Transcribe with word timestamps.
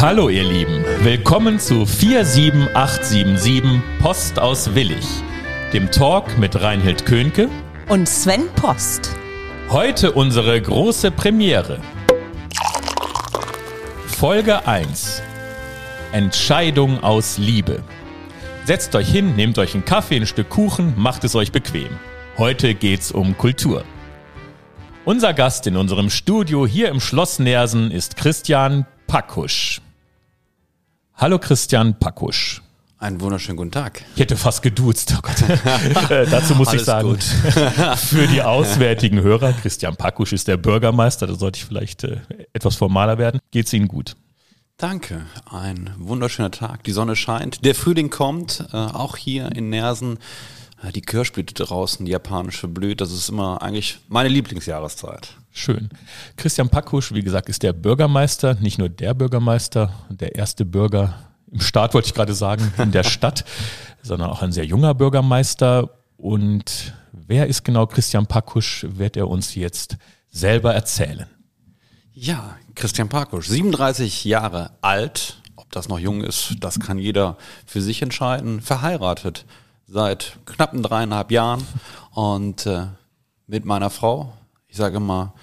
Hallo 0.00 0.28
ihr 0.28 0.44
Lieben, 0.44 0.84
willkommen 1.00 1.58
zu 1.58 1.84
47877 1.84 3.82
Post 4.00 4.38
aus 4.38 4.76
Willig, 4.76 5.04
dem 5.72 5.90
Talk 5.90 6.38
mit 6.38 6.60
Reinhild 6.60 7.04
Könke 7.04 7.48
und 7.88 8.08
Sven 8.08 8.48
Post. 8.54 9.10
Heute 9.70 10.12
unsere 10.12 10.62
große 10.62 11.10
Premiere. 11.10 11.80
Folge 14.06 14.68
1. 14.68 15.20
Entscheidung 16.12 17.02
aus 17.02 17.36
Liebe. 17.38 17.82
Setzt 18.66 18.94
euch 18.94 19.08
hin, 19.08 19.34
nehmt 19.34 19.58
euch 19.58 19.74
einen 19.74 19.84
Kaffee, 19.84 20.20
ein 20.20 20.26
Stück 20.26 20.48
Kuchen, 20.48 20.94
macht 20.96 21.24
es 21.24 21.34
euch 21.34 21.50
bequem. 21.50 21.90
Heute 22.36 22.76
geht's 22.76 23.10
um 23.10 23.36
Kultur. 23.36 23.82
Unser 25.04 25.34
Gast 25.34 25.66
in 25.66 25.76
unserem 25.76 26.08
Studio 26.08 26.68
hier 26.68 26.88
im 26.90 27.00
Schloss 27.00 27.40
Nersen 27.40 27.90
ist 27.90 28.16
Christian 28.16 28.86
Pakusch. 29.08 29.80
Hallo 31.20 31.40
Christian 31.40 31.98
Pakusch. 31.98 32.62
Einen 32.96 33.20
wunderschönen 33.20 33.56
guten 33.56 33.72
Tag. 33.72 34.04
Ich 34.14 34.20
hätte 34.20 34.36
fast 34.36 34.62
geduzt. 34.62 35.12
Oh 35.18 35.20
Gott. 35.20 35.42
äh, 36.12 36.26
dazu 36.30 36.54
muss 36.54 36.72
ich 36.72 36.84
sagen, 36.84 37.18
für 37.96 38.28
die 38.28 38.40
auswärtigen 38.40 39.20
Hörer, 39.20 39.52
Christian 39.52 39.96
Pakusch 39.96 40.32
ist 40.32 40.46
der 40.46 40.58
Bürgermeister, 40.58 41.26
da 41.26 41.34
sollte 41.34 41.58
ich 41.58 41.64
vielleicht 41.64 42.04
äh, 42.04 42.20
etwas 42.52 42.76
formaler 42.76 43.18
werden. 43.18 43.40
Geht's 43.50 43.72
Ihnen 43.72 43.88
gut? 43.88 44.14
Danke. 44.76 45.26
Ein 45.50 45.92
wunderschöner 45.98 46.52
Tag. 46.52 46.84
Die 46.84 46.92
Sonne 46.92 47.16
scheint. 47.16 47.64
Der 47.64 47.74
Frühling 47.74 48.10
kommt, 48.10 48.68
äh, 48.72 48.76
auch 48.76 49.16
hier 49.16 49.50
in 49.56 49.70
Nersen. 49.70 50.18
Die 50.94 51.02
Kirschblüte 51.02 51.52
draußen, 51.52 52.06
die 52.06 52.12
japanische 52.12 52.68
blüht. 52.68 53.00
Das 53.00 53.10
ist 53.10 53.28
immer 53.28 53.60
eigentlich 53.60 53.98
meine 54.06 54.28
Lieblingsjahreszeit. 54.28 55.30
Schön. 55.50 55.88
Christian 56.36 56.68
Pakusch, 56.68 57.12
wie 57.12 57.22
gesagt, 57.22 57.48
ist 57.48 57.62
der 57.62 57.72
Bürgermeister, 57.72 58.54
nicht 58.54 58.78
nur 58.78 58.88
der 58.88 59.14
Bürgermeister, 59.14 59.92
der 60.08 60.34
erste 60.34 60.64
Bürger 60.64 61.14
im 61.50 61.60
Staat, 61.60 61.94
wollte 61.94 62.08
ich 62.08 62.14
gerade 62.14 62.34
sagen, 62.34 62.72
in 62.78 62.92
der 62.92 63.04
Stadt, 63.04 63.44
sondern 64.02 64.30
auch 64.30 64.42
ein 64.42 64.52
sehr 64.52 64.66
junger 64.66 64.94
Bürgermeister. 64.94 65.90
Und 66.16 66.92
wer 67.12 67.46
ist 67.46 67.64
genau 67.64 67.86
Christian 67.86 68.26
Pakusch, 68.26 68.86
wird 68.88 69.16
er 69.16 69.28
uns 69.28 69.54
jetzt 69.54 69.96
selber 70.30 70.74
erzählen. 70.74 71.26
Ja, 72.12 72.56
Christian 72.74 73.08
Pakusch, 73.08 73.48
37 73.48 74.24
Jahre 74.24 74.72
alt. 74.80 75.40
Ob 75.56 75.70
das 75.72 75.88
noch 75.88 75.98
jung 75.98 76.22
ist, 76.22 76.56
das 76.60 76.80
kann 76.80 76.98
jeder 76.98 77.36
für 77.66 77.80
sich 77.80 78.02
entscheiden. 78.02 78.60
Verheiratet 78.60 79.44
seit 79.86 80.38
knappen 80.44 80.82
dreieinhalb 80.82 81.30
Jahren 81.30 81.66
und 82.12 82.66
äh, 82.66 82.86
mit 83.46 83.64
meiner 83.64 83.90
Frau. 83.90 84.32
Ich 84.78 84.80
sage 84.80 84.98
immer, 84.98 85.34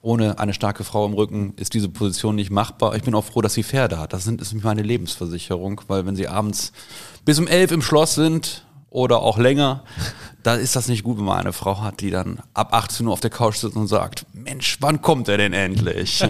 ohne 0.00 0.38
eine 0.38 0.54
starke 0.54 0.84
Frau 0.84 1.04
im 1.04 1.12
Rücken 1.12 1.54
ist 1.56 1.74
diese 1.74 1.88
Position 1.88 2.36
nicht 2.36 2.52
machbar. 2.52 2.94
Ich 2.94 3.02
bin 3.02 3.12
auch 3.16 3.24
froh, 3.24 3.42
dass 3.42 3.54
sie 3.54 3.64
Pferde 3.64 3.98
hat. 3.98 4.12
Das 4.12 4.22
sind, 4.22 4.40
ist 4.40 4.54
meine 4.62 4.82
Lebensversicherung, 4.82 5.80
weil 5.88 6.06
wenn 6.06 6.14
sie 6.14 6.28
abends 6.28 6.70
bis 7.24 7.40
um 7.40 7.48
elf 7.48 7.72
im 7.72 7.82
Schloss 7.82 8.14
sind 8.14 8.64
oder 8.90 9.22
auch 9.22 9.38
länger, 9.38 9.82
da 10.44 10.54
ist 10.54 10.76
das 10.76 10.86
nicht 10.86 11.02
gut, 11.02 11.18
wenn 11.18 11.24
man 11.24 11.40
eine 11.40 11.52
Frau 11.52 11.80
hat, 11.80 12.00
die 12.00 12.10
dann 12.12 12.38
ab 12.54 12.72
18 12.72 13.08
Uhr 13.08 13.12
auf 13.12 13.18
der 13.18 13.30
Couch 13.30 13.56
sitzt 13.56 13.74
und 13.74 13.88
sagt, 13.88 14.24
Mensch, 14.32 14.76
wann 14.78 15.02
kommt 15.02 15.26
er 15.26 15.38
denn 15.38 15.52
endlich? 15.52 16.24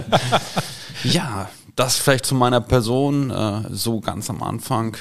ja, 1.03 1.47
das 1.75 1.97
vielleicht 1.97 2.25
zu 2.25 2.33
meiner 2.33 2.59
Person, 2.59 3.29
äh, 3.29 3.65
so 3.69 3.99
ganz 3.99 4.31
am 4.31 4.41
Anfang. 4.41 4.97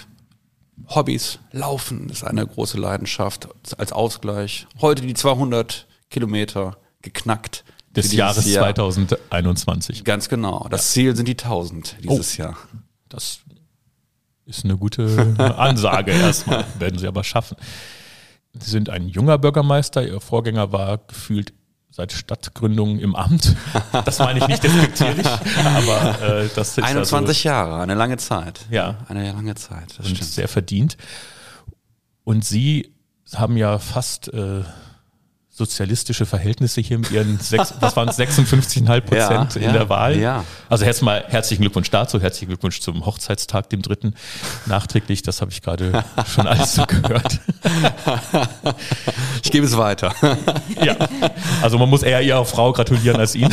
Hobbys, 0.89 1.39
Laufen 1.53 2.11
ist 2.11 2.23
eine 2.23 2.47
große 2.47 2.79
Leidenschaft 2.79 3.49
als 3.79 3.93
Ausgleich. 3.93 4.67
Heute 4.83 5.01
die 5.01 5.15
200 5.15 5.87
Kilometer 6.11 6.77
geknackt. 7.03 7.65
Des 7.91 8.13
Jahres 8.13 8.47
Jahr. 8.47 8.75
2021. 8.75 10.05
Ganz 10.05 10.29
genau. 10.29 10.67
Das 10.71 10.95
ja. 10.95 11.03
Ziel 11.03 11.17
sind 11.17 11.27
die 11.27 11.33
1000 11.33 11.97
dieses 12.05 12.39
oh, 12.39 12.43
Jahr. 12.43 12.57
Das 13.09 13.41
ist 14.45 14.65
eine 14.65 14.77
gute 14.77 15.35
Ansage 15.59 16.13
erstmal. 16.13 16.65
Werden 16.79 16.99
Sie 16.99 17.07
aber 17.07 17.25
schaffen. 17.25 17.57
Sie 18.53 18.71
sind 18.71 18.89
ein 18.91 19.09
junger 19.09 19.39
Bürgermeister. 19.39 20.07
Ihr 20.07 20.21
Vorgänger 20.21 20.73
war 20.73 20.99
gefühlt 20.99 21.53
seit 21.91 22.13
Stadtgründung 22.13 22.99
im 22.99 23.15
Amt. 23.15 23.57
Das 24.05 24.19
meine 24.19 24.39
ich 24.39 24.49
nicht 24.49 24.63
despektierlich, 24.63 25.27
aber 25.27 26.23
äh, 26.23 26.49
das 26.55 26.79
ist 26.79 26.85
21 26.85 27.29
also, 27.29 27.49
Jahre, 27.49 27.83
eine 27.83 27.95
lange 27.95 28.17
Zeit. 28.17 28.61
Ja, 28.71 28.99
eine 29.09 29.33
lange 29.33 29.55
Zeit. 29.55 29.99
Das 29.99 30.07
und 30.07 30.17
stimmt. 30.17 30.31
sehr 30.31 30.49
verdient. 30.49 30.97
Und 32.25 32.45
Sie 32.45 32.93
haben 33.35 33.57
ja 33.57 33.79
fast 33.79 34.33
äh, 34.33 34.63
sozialistische 35.59 36.25
Verhältnisse 36.25 36.81
hier 36.81 36.99
mit 36.99 37.11
ihren 37.11 37.39
sechs, 37.41 37.75
was 37.81 37.97
waren 37.97 38.09
es, 38.09 38.19
56,5 38.19 39.01
Prozent 39.01 39.55
ja, 39.57 39.61
in 39.61 39.67
ja, 39.67 39.73
der 39.73 39.89
Wahl. 39.89 40.17
Ja. 40.17 40.45
Also 40.69 40.85
erstmal 40.85 41.25
herzlichen 41.29 41.63
Glückwunsch 41.63 41.91
dazu, 41.91 42.21
herzlichen 42.21 42.49
Glückwunsch 42.49 42.81
zum 42.81 43.05
Hochzeitstag, 43.05 43.69
dem 43.71 43.83
dritten 43.83 44.15
nachträglich. 44.67 45.23
Das 45.23 45.41
habe 45.41 45.51
ich 45.51 45.61
gerade 45.61 46.05
schon 46.33 46.47
alles 46.47 46.75
so 46.75 46.85
gehört. 46.87 47.41
Ich 49.43 49.51
gebe 49.51 49.67
es 49.67 49.77
weiter. 49.77 50.15
Ja, 50.81 50.97
also 51.61 51.77
man 51.79 51.91
muss 51.91 52.05
eher 52.05 52.23
ihrer 52.23 52.45
Frau 52.45 52.73
gratulieren 52.73 53.19
als 53.19 53.35
Ihnen. 53.35 53.53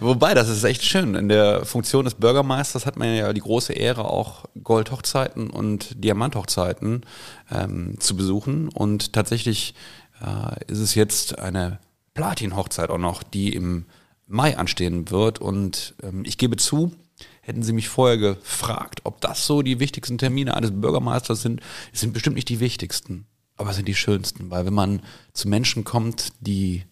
Wobei, 0.00 0.34
das 0.34 0.48
ist 0.48 0.64
echt 0.64 0.82
schön. 0.82 1.14
In 1.14 1.28
der 1.28 1.64
Funktion 1.64 2.04
des 2.04 2.14
Bürgermeisters 2.14 2.86
hat 2.86 2.96
man 2.96 3.14
ja 3.14 3.32
die 3.32 3.40
große 3.40 3.72
Ehre, 3.72 4.04
auch 4.04 4.44
Goldhochzeiten 4.62 5.50
und 5.50 6.02
Diamanthochzeiten 6.02 7.02
ähm, 7.50 7.96
zu 7.98 8.16
besuchen. 8.16 8.68
Und 8.68 9.12
tatsächlich 9.12 9.74
äh, 10.20 10.64
ist 10.66 10.78
es 10.78 10.94
jetzt 10.94 11.38
eine 11.38 11.78
Platin-Hochzeit 12.14 12.90
auch 12.90 12.98
noch, 12.98 13.22
die 13.22 13.52
im 13.52 13.86
Mai 14.26 14.56
anstehen 14.56 15.10
wird. 15.10 15.40
Und 15.40 15.94
ähm, 16.02 16.24
ich 16.24 16.38
gebe 16.38 16.56
zu, 16.56 16.92
hätten 17.40 17.62
Sie 17.62 17.72
mich 17.72 17.88
vorher 17.88 18.18
gefragt, 18.18 19.00
ob 19.04 19.20
das 19.20 19.46
so 19.46 19.62
die 19.62 19.80
wichtigsten 19.80 20.18
Termine 20.18 20.54
eines 20.54 20.70
Bürgermeisters 20.72 21.42
sind, 21.42 21.60
sind 21.92 22.12
bestimmt 22.12 22.36
nicht 22.36 22.48
die 22.48 22.60
wichtigsten, 22.60 23.26
aber 23.56 23.72
sind 23.72 23.88
die 23.88 23.94
schönsten. 23.94 24.50
Weil 24.50 24.66
wenn 24.66 24.74
man 24.74 25.02
zu 25.32 25.48
Menschen 25.48 25.84
kommt, 25.84 26.32
die 26.40 26.84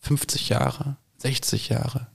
50 0.00 0.48
Jahre, 0.48 0.96
60 1.18 1.68
Jahre, 1.68 2.06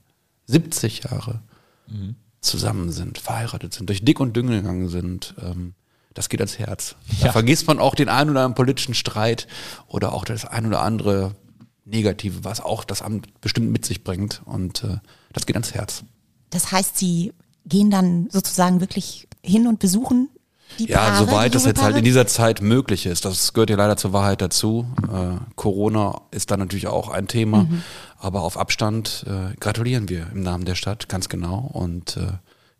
70 0.46 1.04
Jahre 1.04 1.42
mhm. 1.86 2.16
zusammen 2.40 2.90
sind, 2.90 3.18
verheiratet 3.18 3.74
sind, 3.74 3.88
durch 3.88 4.04
dick 4.04 4.20
und 4.20 4.36
dünn 4.36 4.48
gegangen 4.48 4.88
sind, 4.88 5.34
ähm, 5.40 5.74
das 6.16 6.30
geht 6.30 6.40
ans 6.40 6.58
Herz. 6.58 6.96
Da 7.20 7.26
ja. 7.26 7.32
vergisst 7.32 7.66
man 7.66 7.78
auch 7.78 7.94
den 7.94 8.08
einen 8.08 8.30
oder 8.30 8.40
anderen 8.40 8.54
politischen 8.54 8.94
Streit 8.94 9.46
oder 9.86 10.12
auch 10.14 10.24
das 10.24 10.46
ein 10.46 10.66
oder 10.66 10.80
andere 10.80 11.36
Negative, 11.84 12.42
was 12.42 12.60
auch 12.60 12.84
das 12.84 13.02
Amt 13.02 13.40
bestimmt 13.40 13.70
mit 13.70 13.84
sich 13.84 14.02
bringt. 14.02 14.40
Und 14.46 14.82
äh, 14.82 14.98
das 15.32 15.46
geht 15.46 15.56
ans 15.56 15.74
Herz. 15.74 16.04
Das 16.50 16.72
heißt, 16.72 16.96
Sie 16.96 17.32
gehen 17.66 17.90
dann 17.90 18.28
sozusagen 18.30 18.80
wirklich 18.80 19.28
hin 19.42 19.66
und 19.66 19.78
besuchen 19.78 20.30
die 20.78 20.88
ja, 20.88 20.98
Paare, 20.98 21.26
soweit 21.26 21.54
das 21.54 21.64
jetzt 21.64 21.76
Paare? 21.76 21.86
halt 21.88 21.98
in 21.98 22.04
dieser 22.04 22.26
Zeit 22.26 22.62
möglich 22.62 23.06
ist. 23.06 23.24
Das 23.24 23.52
gehört 23.52 23.70
ja 23.70 23.76
leider 23.76 23.96
zur 23.96 24.12
Wahrheit 24.12 24.40
dazu. 24.40 24.86
Äh, 25.02 25.36
Corona 25.54 26.22
ist 26.30 26.50
da 26.50 26.56
natürlich 26.56 26.86
auch 26.86 27.08
ein 27.08 27.28
Thema, 27.28 27.64
mhm. 27.64 27.82
aber 28.18 28.42
auf 28.42 28.56
Abstand 28.56 29.24
äh, 29.28 29.54
gratulieren 29.60 30.08
wir 30.08 30.28
im 30.32 30.42
Namen 30.42 30.64
der 30.64 30.74
Stadt, 30.74 31.08
ganz 31.08 31.28
genau. 31.28 31.70
Und 31.72 32.16
äh, 32.16 32.32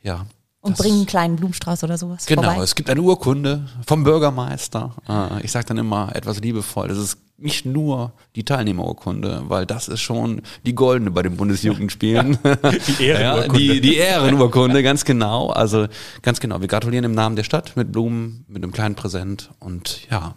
ja. 0.03 0.26
Und 0.66 0.77
bringen 0.77 0.97
einen 0.97 1.06
kleinen 1.06 1.37
Blumenstrauß 1.37 1.84
oder 1.84 1.99
sowas. 1.99 2.27
Genau, 2.27 2.43
vorbei. 2.43 2.62
es 2.62 2.75
gibt 2.75 2.91
eine 2.91 3.00
Urkunde 3.00 3.66
vom 3.87 4.04
Bürgermeister. 4.04 4.94
Äh, 5.09 5.44
ich 5.44 5.53
sage 5.53 5.66
dann 5.66 5.78
immer 5.78 6.15
etwas 6.15 6.41
liebevoll. 6.41 6.88
Das 6.88 6.99
ist 6.99 7.19
nicht 7.38 7.66
nur 7.66 8.12
die 8.34 8.44
Teilnehmerurkunde, 8.44 9.44
weil 9.49 9.66
das 9.66 9.88
ist 9.88 10.00
schon 10.00 10.43
die 10.65 10.75
goldene 10.75 11.10
bei 11.10 11.22
den 11.22 11.37
Bundesjugendspielen. 11.37 12.38
die 12.99 13.04
Ehrenurkunde. 13.04 13.60
Ja, 13.60 13.74
die, 13.74 13.80
die 13.80 13.97
Ehrenurkunde, 13.97 14.83
ganz 14.83 15.04
genau. 15.04 15.51
Also 15.51 15.86
ganz 16.22 16.41
genau. 16.41 16.60
Wir 16.60 16.69
gratulieren 16.69 17.04
im 17.04 17.12
Namen 17.12 17.36
der 17.36 17.45
Stadt 17.45 17.77
mit 17.77 17.92
Blumen, 17.92 18.45
mit 18.48 18.62
einem 18.62 18.72
kleinen 18.72 18.95
Präsent 18.95 19.51
und 19.59 20.01
ja, 20.10 20.34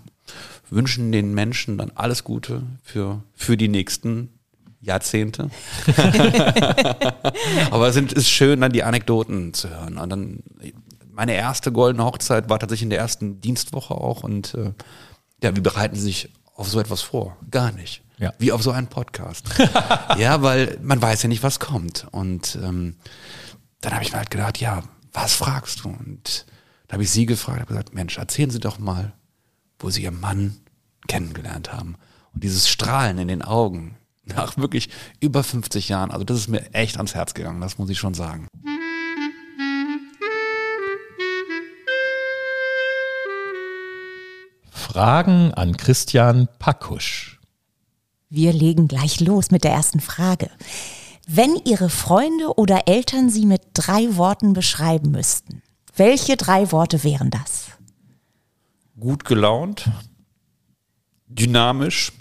wünschen 0.69 1.11
den 1.11 1.33
Menschen 1.33 1.77
dann 1.77 1.91
alles 1.95 2.23
Gute 2.23 2.63
für, 2.83 3.23
für 3.33 3.57
die 3.57 3.69
nächsten 3.69 4.38
Jahrzehnte. 4.81 5.49
Aber 7.71 7.87
es 7.87 7.95
ist 7.95 8.29
schön, 8.29 8.61
dann 8.61 8.71
die 8.71 8.83
Anekdoten 8.83 9.53
zu 9.53 9.69
hören. 9.69 9.97
Und 9.97 10.09
dann 10.09 10.43
meine 11.11 11.33
erste 11.33 11.71
goldene 11.71 12.05
Hochzeit 12.05 12.49
war 12.49 12.59
tatsächlich 12.59 12.83
in 12.83 12.89
der 12.89 12.99
ersten 12.99 13.41
Dienstwoche 13.41 13.93
auch 13.93 14.23
und 14.23 14.53
äh, 14.53 14.71
ja, 15.43 15.55
wie 15.55 15.61
bereiten 15.61 15.95
Sie 15.95 16.01
sich 16.01 16.29
auf 16.55 16.69
so 16.69 16.79
etwas 16.79 17.01
vor. 17.01 17.35
Gar 17.51 17.71
nicht. 17.73 18.03
Ja. 18.19 18.33
Wie 18.37 18.51
auf 18.51 18.61
so 18.63 18.71
einen 18.71 18.87
Podcast. 18.87 19.45
ja, 20.17 20.41
weil 20.41 20.77
man 20.81 21.01
weiß 21.01 21.23
ja 21.23 21.29
nicht, 21.29 21.43
was 21.43 21.59
kommt. 21.59 22.07
Und 22.11 22.57
ähm, 22.61 22.95
dann 23.81 23.93
habe 23.93 24.03
ich 24.03 24.11
mir 24.11 24.17
halt 24.17 24.29
gedacht, 24.29 24.59
ja, 24.59 24.83
was 25.13 25.35
fragst 25.35 25.83
du? 25.83 25.89
Und 25.89 26.45
da 26.87 26.93
habe 26.93 27.03
ich 27.03 27.11
sie 27.11 27.25
gefragt, 27.25 27.59
habe 27.59 27.69
gesagt, 27.69 27.93
Mensch, 27.93 28.17
erzählen 28.17 28.49
Sie 28.49 28.59
doch 28.59 28.79
mal, 28.79 29.13
wo 29.77 29.89
Sie 29.89 30.03
Ihren 30.03 30.19
Mann 30.19 30.57
kennengelernt 31.07 31.71
haben. 31.71 31.95
Und 32.33 32.43
dieses 32.43 32.69
Strahlen 32.69 33.17
in 33.17 33.27
den 33.27 33.41
Augen 33.41 33.97
nach 34.35 34.57
wirklich 34.57 34.89
über 35.19 35.43
50 35.43 35.89
Jahren, 35.89 36.11
also 36.11 36.23
das 36.23 36.37
ist 36.37 36.47
mir 36.47 36.73
echt 36.73 36.97
ans 36.97 37.15
Herz 37.15 37.33
gegangen, 37.33 37.61
das 37.61 37.77
muss 37.77 37.89
ich 37.89 37.99
schon 37.99 38.13
sagen. 38.13 38.47
Fragen 44.71 45.53
an 45.53 45.77
Christian 45.77 46.47
Pakusch. 46.57 47.39
Wir 48.29 48.53
legen 48.53 48.87
gleich 48.87 49.19
los 49.19 49.51
mit 49.51 49.63
der 49.63 49.71
ersten 49.71 49.99
Frage. 49.99 50.49
Wenn 51.27 51.55
Ihre 51.63 51.89
Freunde 51.89 52.57
oder 52.57 52.87
Eltern 52.87 53.29
Sie 53.29 53.45
mit 53.45 53.61
drei 53.73 54.15
Worten 54.17 54.53
beschreiben 54.53 55.11
müssten, 55.11 55.61
welche 55.95 56.37
drei 56.37 56.71
Worte 56.71 57.03
wären 57.03 57.29
das? 57.29 57.67
Gut 58.99 59.25
gelaunt, 59.25 59.91
dynamisch, 61.27 62.11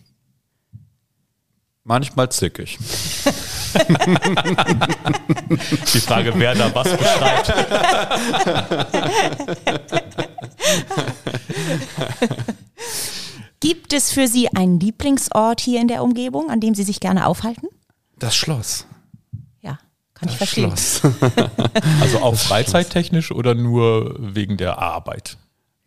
manchmal 1.89 2.31
zickig. 2.31 2.79
Die 5.95 6.01
Frage, 6.01 6.33
wer 6.37 6.55
da 6.55 6.75
was 6.75 6.89
beschreibt. 6.97 7.53
Gibt 13.61 13.93
es 13.93 14.13
für 14.13 14.29
Sie 14.29 14.49
einen 14.55 14.79
Lieblingsort 14.79 15.61
hier 15.61 15.81
in 15.81 15.89
der 15.89 16.03
Umgebung, 16.05 16.51
an 16.51 16.61
dem 16.61 16.75
Sie 16.75 16.85
sich 16.85 17.01
gerne 17.01 17.27
aufhalten? 17.27 17.67
Das 18.19 18.37
Schloss. 18.37 18.87
Ja, 19.61 19.79
kann 20.15 20.29
ich 20.29 20.39
Das 20.39 20.51
verstehen. 20.51 20.77
Schloss. 20.77 21.03
Also 22.01 22.21
auch 22.21 22.35
freizeittechnisch 22.37 23.31
oder 23.33 23.55
nur 23.55 24.17
wegen 24.19 24.57
der 24.57 24.79
Arbeit? 24.79 25.37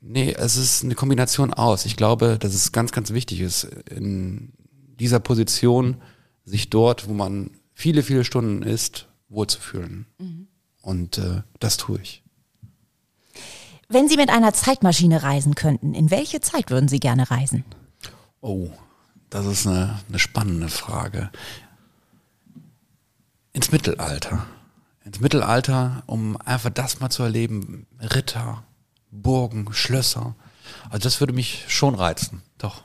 Nee, 0.02 0.36
es 0.38 0.58
ist 0.58 0.84
eine 0.84 0.96
Kombination 0.96 1.54
aus. 1.54 1.86
Ich 1.86 1.96
glaube, 1.96 2.38
dass 2.40 2.54
es 2.54 2.72
ganz, 2.72 2.92
ganz 2.92 3.12
wichtig 3.12 3.40
ist, 3.42 3.64
in 3.90 4.54
dieser 5.02 5.20
Position 5.20 5.98
sich 6.46 6.70
dort, 6.70 7.08
wo 7.10 7.14
man 7.14 7.50
viele, 7.74 8.04
viele 8.04 8.24
Stunden 8.24 8.62
ist, 8.62 9.08
wohlzufühlen. 9.30 10.06
Und 10.82 11.18
äh, 11.18 11.42
das 11.60 11.78
tue 11.78 12.00
ich. 12.02 12.24
Wenn 13.90 14.08
Sie 14.08 14.16
mit 14.16 14.30
einer 14.30 14.54
Zeitmaschine 14.54 15.24
reisen 15.24 15.56
könnten, 15.56 15.94
in 15.94 16.12
welche 16.12 16.40
Zeit 16.40 16.70
würden 16.70 16.88
Sie 16.88 17.00
gerne 17.00 17.30
reisen? 17.30 17.66
Oh, 18.42 18.70
das 19.30 19.46
ist 19.48 19.68
eine, 19.68 20.00
eine 20.08 20.20
spannende 20.20 20.70
Frage. 20.70 21.32
Ins 23.54 23.72
Mittelalter. 23.72 24.46
Ins 25.04 25.20
Mittelalter, 25.20 26.04
um 26.06 26.38
einfach 26.38 26.70
das 26.70 27.00
mal 27.00 27.10
zu 27.10 27.24
erleben. 27.24 27.88
Ritter, 28.00 28.64
Burgen, 29.10 29.74
Schlösser. 29.74 30.36
Also 30.90 31.04
das 31.04 31.20
würde 31.20 31.34
mich 31.34 31.66
schon 31.68 31.96
reizen. 31.96 32.44
Doch. 32.60 32.84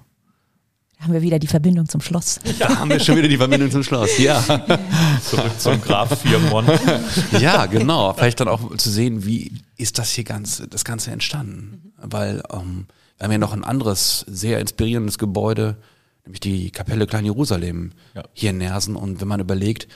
Da 0.98 1.04
haben 1.04 1.12
wir 1.12 1.22
wieder 1.22 1.38
die 1.38 1.46
Verbindung 1.46 1.88
zum 1.88 2.00
Schloss. 2.00 2.40
Da 2.58 2.78
haben 2.78 2.90
wir 2.90 2.98
schon 3.00 3.16
wieder 3.16 3.28
die 3.28 3.36
Verbindung 3.36 3.70
zum 3.70 3.82
Schloss. 3.82 4.16
Ja. 4.18 4.42
Zurück 5.22 5.58
zum 5.60 5.80
Graf 5.80 6.20
Viermont. 6.22 6.68
Ja, 7.40 7.66
genau. 7.66 8.12
Vielleicht 8.14 8.40
dann 8.40 8.48
auch 8.48 8.76
zu 8.76 8.90
sehen, 8.90 9.24
wie 9.26 9.52
ist 9.76 9.98
das 9.98 10.10
hier 10.12 10.24
ganz, 10.24 10.62
das 10.70 10.84
Ganze 10.84 11.10
entstanden. 11.10 11.92
Weil 11.98 12.42
ähm, 12.52 12.86
wir 13.18 13.24
haben 13.24 13.32
ja 13.32 13.38
noch 13.38 13.52
ein 13.52 13.64
anderes, 13.64 14.24
sehr 14.28 14.58
inspirierendes 14.58 15.18
Gebäude, 15.18 15.76
nämlich 16.24 16.40
die 16.40 16.70
Kapelle 16.70 17.06
Klein 17.06 17.24
Jerusalem 17.24 17.92
Ja. 18.14 18.24
hier 18.32 18.50
in 18.50 18.58
Nersen. 18.58 18.96
Und 18.96 19.20
wenn 19.20 19.28
man 19.28 19.40
überlegt, 19.40 19.88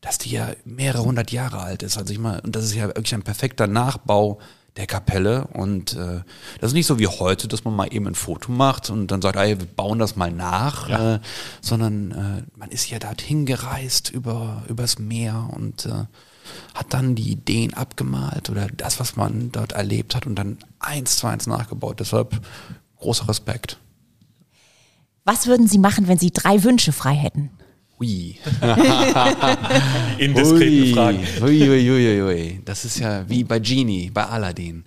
dass 0.00 0.18
die 0.18 0.30
ja 0.30 0.48
mehrere 0.64 1.04
hundert 1.04 1.30
Jahre 1.32 1.60
alt 1.60 1.82
ist, 1.82 1.96
also 1.98 2.12
ich 2.12 2.18
mal, 2.18 2.40
und 2.40 2.54
das 2.56 2.64
ist 2.64 2.74
ja 2.74 2.86
wirklich 2.88 3.14
ein 3.14 3.22
perfekter 3.22 3.66
Nachbau 3.68 4.38
der 4.78 4.86
Kapelle 4.86 5.48
und 5.48 5.94
äh, 5.94 6.22
das 6.60 6.70
ist 6.70 6.74
nicht 6.74 6.86
so 6.86 6.98
wie 6.98 7.08
heute, 7.08 7.48
dass 7.48 7.64
man 7.64 7.74
mal 7.74 7.92
eben 7.92 8.06
ein 8.06 8.14
Foto 8.14 8.50
macht 8.52 8.88
und 8.90 9.08
dann 9.08 9.20
sagt, 9.20 9.36
ey, 9.36 9.58
wir 9.58 9.66
bauen 9.66 9.98
das 9.98 10.14
mal 10.16 10.30
nach, 10.32 10.88
Ja. 10.88 11.16
äh, 11.16 11.20
sondern 11.60 12.12
äh, 12.12 12.42
man 12.56 12.70
ist 12.70 12.88
ja 12.88 12.98
dorthin 12.98 13.44
gereist 13.44 14.08
über 14.10 14.62
übers 14.68 14.98
Meer 15.00 15.50
und 15.52 15.84
äh, 15.86 16.04
hat 16.74 16.94
dann 16.94 17.14
die 17.16 17.30
Ideen 17.30 17.74
abgemalt 17.74 18.48
oder 18.50 18.68
das, 18.68 19.00
was 19.00 19.16
man 19.16 19.50
dort 19.52 19.72
erlebt 19.72 20.14
hat 20.14 20.26
und 20.26 20.36
dann 20.36 20.58
eins 20.78 21.16
zu 21.16 21.26
eins 21.26 21.46
nachgebaut. 21.46 21.98
Deshalb 22.00 22.40
großer 23.00 23.28
Respekt. 23.28 23.78
Was 25.24 25.46
würden 25.46 25.66
Sie 25.68 25.78
machen, 25.78 26.08
wenn 26.08 26.18
Sie 26.18 26.30
drei 26.30 26.62
Wünsche 26.64 26.92
frei 26.92 27.14
hätten? 27.14 27.50
Ui. 28.00 28.38
Indiskreten 30.18 30.94
Fragen. 30.94 31.26
Ui, 31.42 31.68
ui, 31.68 31.90
ui, 31.90 32.08
ui, 32.08 32.22
ui. 32.22 32.60
Das 32.64 32.84
ist 32.84 32.98
ja 32.98 33.28
wie 33.28 33.42
bei 33.44 33.58
Genie, 33.58 34.10
bei 34.10 34.24
Aladdin. 34.24 34.84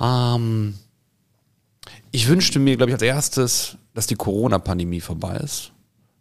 Ähm, 0.00 0.74
ich 2.12 2.28
wünschte 2.28 2.58
mir, 2.58 2.76
glaube 2.76 2.90
ich, 2.90 2.94
als 2.94 3.02
erstes, 3.02 3.76
dass 3.94 4.06
die 4.06 4.14
Corona-Pandemie 4.14 5.00
vorbei 5.00 5.36
ist, 5.36 5.72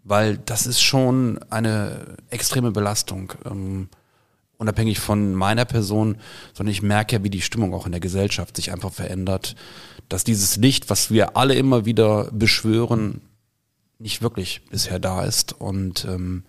weil 0.03 0.37
das 0.37 0.65
ist 0.65 0.81
schon 0.81 1.39
eine 1.49 2.17
extreme 2.29 2.71
Belastung. 2.71 3.33
Ähm, 3.45 3.89
unabhängig 4.57 4.99
von 4.99 5.33
meiner 5.33 5.65
Person, 5.65 6.17
sondern 6.53 6.71
ich 6.71 6.81
merke 6.81 7.15
ja, 7.15 7.23
wie 7.23 7.29
die 7.29 7.41
Stimmung 7.41 7.73
auch 7.73 7.85
in 7.85 7.93
der 7.93 8.01
Gesellschaft 8.01 8.55
sich 8.55 8.73
einfach 8.73 8.91
verändert, 8.91 9.55
dass 10.09 10.23
dieses 10.23 10.57
Licht, 10.57 10.89
was 10.89 11.11
wir 11.11 11.37
alle 11.37 11.55
immer 11.55 11.85
wieder 11.85 12.29
beschwören, 12.31 13.21
nicht 13.99 14.21
wirklich 14.21 14.61
bisher 14.69 14.99
da 14.99 15.23
ist. 15.23 15.53
Und 15.53 16.05
ähm, 16.05 16.43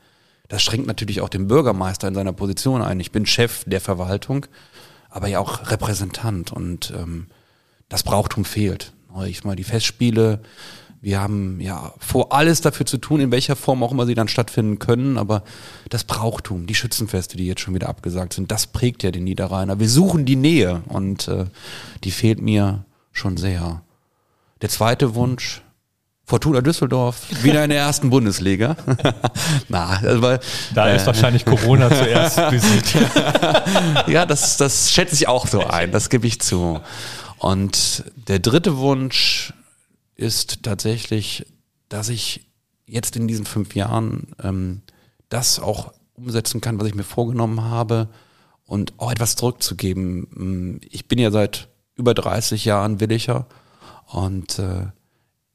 das 0.49 0.62
schränkt 0.62 0.87
natürlich 0.87 1.20
auch 1.20 1.29
den 1.29 1.49
Bürgermeister 1.49 2.08
in 2.08 2.14
seiner 2.14 2.32
Position 2.32 2.82
ein. 2.82 3.00
Ich 3.00 3.12
bin 3.12 3.26
Chef 3.26 3.64
der 3.67 3.81
Verwaltung, 3.81 4.47
aber 5.11 5.29
ja 5.29 5.41
auch 5.41 5.70
Repräsentant 5.70 6.52
und 6.52 6.93
ähm, 6.97 7.26
das 7.88 8.02
Brauchtum 8.02 8.44
fehlt. 8.44 8.93
Ich 9.26 9.44
mal 9.44 9.56
die 9.56 9.64
Festspiele, 9.64 10.41
wir 11.02 11.20
haben 11.20 11.61
ja 11.61 11.94
vor, 11.99 12.32
alles 12.32 12.61
dafür 12.61 12.85
zu 12.85 12.99
tun, 12.99 13.20
in 13.20 13.31
welcher 13.31 13.56
Form 13.56 13.82
auch 13.82 13.91
immer 13.91 14.06
sie 14.06 14.14
dann 14.14 14.29
stattfinden 14.29 14.79
können, 14.79 15.17
aber 15.17 15.44
das 15.88 16.05
Brauchtum, 16.05 16.67
die 16.67 16.75
Schützenfeste, 16.75 17.37
die 17.37 17.46
jetzt 17.46 17.62
schon 17.62 17.75
wieder 17.75 17.88
abgesagt 17.88 18.35
sind, 18.35 18.53
das 18.53 18.67
prägt 18.67 19.03
ja 19.03 19.11
den 19.11 19.25
Niederrheiner. 19.25 19.81
Wir 19.81 19.88
suchen 19.88 20.26
die 20.26 20.37
Nähe 20.37 20.82
und 20.88 21.26
äh, 21.29 21.46
die 22.05 22.11
fehlt 22.11 22.41
mir 22.41 22.85
schon 23.12 23.38
sehr. 23.38 23.82
Der 24.61 24.69
zweite 24.69 25.14
Wunsch, 25.14 25.62
Fortuna 26.31 26.61
Düsseldorf, 26.61 27.43
wieder 27.43 27.65
in 27.65 27.71
der 27.71 27.81
ersten 27.81 28.09
Bundesliga. 28.09 28.77
Na, 29.69 29.88
also 29.88 30.23
weil, 30.23 30.38
Da 30.73 30.88
ist 30.91 31.05
wahrscheinlich 31.05 31.44
Corona 31.44 31.88
zuerst 31.88 32.37
besiegt. 32.50 32.94
ja, 34.06 34.25
das, 34.27 34.56
das 34.56 34.93
schätze 34.93 35.17
ich 35.17 35.27
auch 35.27 35.49
so 35.49 35.67
ein, 35.67 35.91
das 35.91 36.09
gebe 36.09 36.29
ich 36.29 36.41
zu. 36.41 36.81
Und 37.38 38.05
der 38.29 38.38
dritte 38.38 38.77
Wunsch 38.77 39.53
ist 40.15 40.62
tatsächlich, 40.62 41.47
dass 41.88 42.09
ich 42.09 42.47
jetzt 42.87 43.17
in 43.17 43.27
diesen 43.27 43.44
fünf 43.44 43.75
Jahren 43.75 44.29
ähm, 44.41 44.82
das 45.31 45.59
auch 45.59 45.93
umsetzen 46.15 46.61
kann, 46.61 46.79
was 46.79 46.87
ich 46.87 46.94
mir 46.94 47.03
vorgenommen 47.03 47.62
habe 47.62 48.09
und 48.67 48.93
auch 48.99 49.11
etwas 49.11 49.34
zurückzugeben. 49.34 50.29
Ähm, 50.37 50.81
Ich 50.91 51.08
bin 51.08 51.19
ja 51.19 51.32
seit 51.32 51.67
über 51.96 52.15
30 52.15 52.65
Jahren 52.67 53.01
Willicher 53.01 53.46
und 54.06 54.60
äh, 54.60 54.87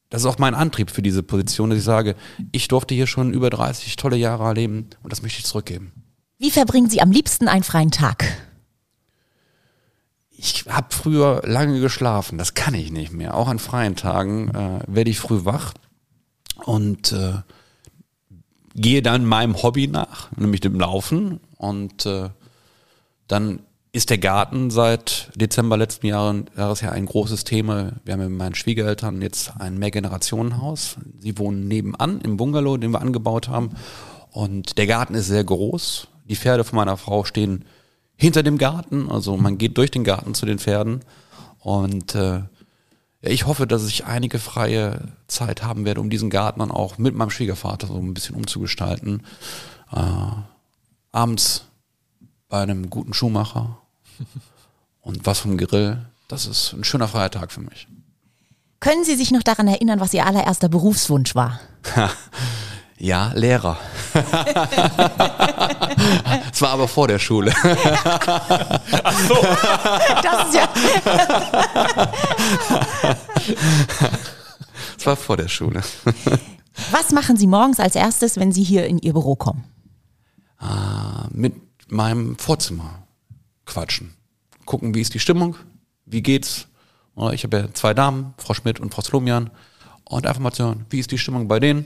das 0.09 0.21
ist 0.21 0.27
auch 0.27 0.37
mein 0.37 0.55
Antrieb 0.55 0.91
für 0.91 1.01
diese 1.01 1.23
Position, 1.23 1.69
dass 1.69 1.79
ich 1.79 1.85
sage, 1.85 2.15
ich 2.51 2.67
durfte 2.67 2.93
hier 2.93 3.07
schon 3.07 3.33
über 3.33 3.49
30 3.49 3.95
tolle 3.95 4.17
Jahre 4.17 4.43
erleben 4.43 4.89
und 5.03 5.11
das 5.11 5.21
möchte 5.21 5.39
ich 5.39 5.45
zurückgeben. 5.45 5.91
Wie 6.37 6.51
verbringen 6.51 6.89
Sie 6.89 7.01
am 7.01 7.11
liebsten 7.11 7.47
einen 7.47 7.63
freien 7.63 7.91
Tag? 7.91 8.25
Ich 10.37 10.65
habe 10.67 10.87
früher 10.89 11.41
lange 11.45 11.79
geschlafen, 11.79 12.37
das 12.37 12.53
kann 12.53 12.73
ich 12.73 12.91
nicht 12.91 13.13
mehr. 13.13 13.35
Auch 13.35 13.47
an 13.47 13.59
freien 13.59 13.95
Tagen 13.95 14.49
äh, 14.49 14.79
werde 14.87 15.09
ich 15.09 15.19
früh 15.19 15.45
wach 15.45 15.73
und 16.65 17.13
äh, 17.13 17.35
gehe 18.75 19.01
dann 19.01 19.25
meinem 19.25 19.61
Hobby 19.61 19.87
nach, 19.87 20.29
nämlich 20.35 20.61
dem 20.61 20.79
Laufen. 20.79 21.39
Und 21.57 22.05
äh, 22.05 22.29
dann 23.27 23.61
ist 23.95 24.09
der 24.09 24.17
Garten 24.17 24.71
seit 24.71 25.31
Dezember 25.35 25.77
letzten 25.77 26.07
Jahres, 26.07 26.81
ja 26.81 26.91
ein 26.91 27.05
großes 27.05 27.45
Thema. 27.45 27.93
Wir 28.03 28.13
haben 28.13 28.19
mit 28.19 28.37
meinen 28.37 28.53
Schwiegereltern 28.53 29.21
jetzt 29.21 29.53
ein 29.57 29.77
Mehrgenerationenhaus. 29.77 30.97
Sie 31.19 31.37
wohnen 31.37 31.69
nebenan 31.69 32.19
im 32.19 32.35
Bungalow, 32.35 32.75
den 32.75 32.91
wir 32.91 32.99
angebaut 32.99 33.47
haben. 33.47 33.69
Und 34.31 34.77
der 34.77 34.85
Garten 34.85 35.15
ist 35.15 35.27
sehr 35.27 35.45
groß. 35.45 36.09
Die 36.25 36.35
Pferde 36.35 36.65
von 36.65 36.75
meiner 36.75 36.97
Frau 36.97 37.23
stehen 37.23 37.63
hinter 38.17 38.43
dem 38.43 38.57
Garten. 38.57 39.09
Also 39.09 39.37
man 39.37 39.57
geht 39.57 39.77
durch 39.77 39.91
den 39.91 40.03
Garten 40.03 40.33
zu 40.33 40.45
den 40.45 40.59
Pferden. 40.59 40.99
Und 41.59 42.15
äh, 42.15 42.41
ich 43.21 43.47
hoffe, 43.47 43.65
dass 43.65 43.87
ich 43.87 44.05
einige 44.05 44.39
freie 44.39 45.13
Zeit 45.27 45.63
haben 45.63 45.85
werde, 45.85 46.01
um 46.01 46.09
diesen 46.09 46.29
Garten 46.29 46.59
dann 46.59 46.71
auch 46.71 46.97
mit 46.97 47.15
meinem 47.15 47.29
Schwiegervater 47.29 47.87
so 47.87 47.95
ein 47.95 48.13
bisschen 48.13 48.35
umzugestalten. 48.35 49.23
Äh, 49.93 50.01
abends 51.13 51.63
bei 52.49 52.61
einem 52.61 52.89
guten 52.89 53.13
Schuhmacher 53.13 53.77
und 55.01 55.25
was 55.25 55.39
vom 55.39 55.57
Grill. 55.57 56.05
Das 56.27 56.45
ist 56.47 56.73
ein 56.73 56.83
schöner 56.83 57.07
freier 57.07 57.31
Tag 57.31 57.51
für 57.51 57.61
mich. 57.61 57.87
Können 58.79 59.03
Sie 59.03 59.15
sich 59.15 59.31
noch 59.31 59.43
daran 59.43 59.67
erinnern, 59.67 59.99
was 59.99 60.13
Ihr 60.13 60.25
allererster 60.25 60.69
Berufswunsch 60.69 61.35
war? 61.35 61.59
Ja, 62.97 63.33
Lehrer. 63.35 63.77
Es 66.53 66.61
war 66.61 66.69
aber 66.69 66.87
vor 66.87 67.09
der 67.09 67.19
Schule. 67.19 67.51
Das 70.23 70.47
ist 70.47 70.55
ja 70.55 70.69
Es 74.97 75.05
war 75.05 75.17
vor 75.17 75.35
der 75.35 75.49
Schule. 75.49 75.81
Was 76.91 77.11
machen 77.11 77.35
Sie 77.35 77.47
morgens 77.47 77.81
als 77.81 77.95
erstes, 77.95 78.37
wenn 78.37 78.53
Sie 78.53 78.63
hier 78.63 78.85
in 78.87 78.99
Ihr 78.99 79.11
Büro 79.13 79.35
kommen? 79.35 79.65
mit 81.31 81.53
meinem 81.89 82.37
Vorzimmer 82.37 83.04
quatschen. 83.65 84.13
Gucken, 84.65 84.95
wie 84.95 85.01
ist 85.01 85.13
die 85.13 85.19
Stimmung, 85.19 85.55
wie 86.05 86.21
geht's. 86.21 86.67
Ich 87.31 87.43
habe 87.43 87.57
ja 87.57 87.73
zwei 87.73 87.93
Damen, 87.93 88.33
Frau 88.37 88.53
Schmidt 88.53 88.79
und 88.79 88.93
Frau 88.93 89.01
Slomian. 89.01 89.51
Und 90.03 90.27
einfach 90.27 90.41
mal 90.41 90.51
zu 90.51 90.65
hören, 90.65 90.85
wie 90.89 90.99
ist 90.99 91.11
die 91.11 91.17
Stimmung 91.17 91.47
bei 91.47 91.59
denen. 91.59 91.85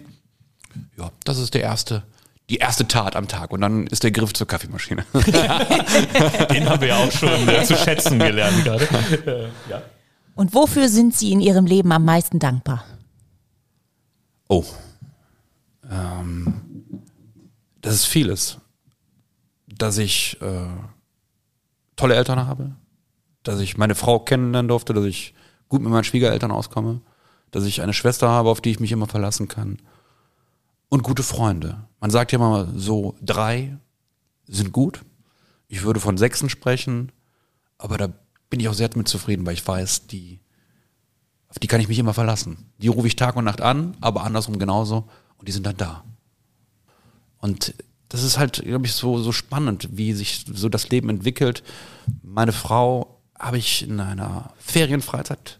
Ja, 0.98 1.12
das 1.24 1.38
ist 1.38 1.54
der 1.54 1.62
erste 1.62 2.04
die 2.50 2.58
erste 2.58 2.88
Tat 2.88 3.16
am 3.16 3.28
Tag 3.28 3.52
und 3.52 3.62
dann 3.62 3.86
ist 3.88 4.04
der 4.04 4.12
Griff 4.12 4.34
zur 4.34 4.48
Kaffeemaschine. 4.48 5.06
Den 5.14 6.68
haben 6.68 6.82
wir 6.82 6.88
ja 6.88 6.98
auch 6.98 7.12
schon 7.12 7.48
äh, 7.48 7.64
zu 7.64 7.76
schätzen 7.76 8.18
gelernt 8.18 8.64
gerade. 8.64 8.86
Äh, 9.26 9.50
ja. 9.70 9.84
Und 10.36 10.54
wofür 10.56 10.90
sind 10.90 11.16
Sie 11.16 11.32
in 11.32 11.42
Ihrem 11.42 11.66
Leben 11.66 11.92
am 11.92 12.06
meisten 12.06 12.40
dankbar? 12.40 12.84
Oh. 14.48 14.66
Ähm, 15.92 16.54
das 17.82 17.94
ist 17.94 18.06
vieles. 18.06 18.58
Dass 19.68 19.98
ich 20.00 20.38
äh, 20.42 20.66
tolle 22.00 22.16
Eltern 22.16 22.48
habe, 22.48 22.72
dass 23.44 23.60
ich 23.60 23.78
meine 23.78 23.96
Frau 23.96 24.20
kennenlernen 24.20 24.70
durfte, 24.70 24.94
dass 24.94 25.06
ich 25.06 25.34
gut 25.68 25.82
mit 25.82 25.92
meinen 25.92 26.06
Schwiegereltern 26.06 26.52
auskomme, 26.52 27.02
dass 27.52 27.66
ich 27.66 27.82
eine 27.82 27.94
Schwester 27.94 28.30
habe, 28.30 28.50
auf 28.50 28.62
die 28.62 28.72
ich 28.72 28.80
mich 28.80 28.92
immer 28.92 29.08
verlassen 29.08 29.50
kann 29.50 29.80
und 30.88 31.04
gute 31.04 31.24
Freunde. 31.24 31.88
Man 32.00 32.10
sagt 32.10 32.32
ja 32.32 32.40
mal 32.40 32.70
so, 32.74 33.16
drei 33.22 33.78
sind 34.48 34.72
gut. 34.72 35.02
Ich 35.68 35.84
würde 35.84 36.00
von 36.00 36.18
sechsen 36.18 36.50
sprechen, 36.50 37.12
aber 37.78 37.98
da 37.98 38.08
bin 38.50 38.62
ich 38.62 38.70
auch 38.70 38.74
sehr 38.74 38.90
mit 38.96 39.08
zufrieden, 39.08 39.46
weil 39.46 39.54
ich 39.54 39.68
weiß, 39.68 40.08
die, 40.08 40.40
auf 41.50 41.60
die 41.60 41.68
kann 41.68 41.82
ich 41.82 41.90
mich 41.90 42.00
immer 42.00 42.14
verlassen. 42.14 42.72
Die 42.78 42.88
rufe 42.88 43.08
ich 43.08 43.18
Tag 43.18 43.36
und 43.36 43.44
Nacht 43.44 43.62
an, 43.62 43.98
aber 44.00 44.24
andersrum 44.24 44.58
genauso 44.58 45.10
und 45.38 45.48
die 45.48 45.52
sind 45.52 45.66
dann 45.66 45.78
da. 45.78 46.04
Und 47.40 47.74
das 48.10 48.24
ist 48.24 48.40
halt, 48.40 48.64
glaube 48.64 48.88
ich, 48.88 48.94
so, 48.94 49.20
so 49.20 49.32
spannend, 49.32 49.90
wie 49.92 50.14
sich 50.14 50.46
so 50.52 50.68
das 50.68 50.90
Leben 50.90 51.10
entwickelt. 51.10 51.64
Meine 52.24 52.52
Frau 52.52 53.20
habe 53.38 53.58
ich 53.58 53.84
in 53.88 54.00
einer 54.00 54.52
Ferienfreizeit 54.60 55.60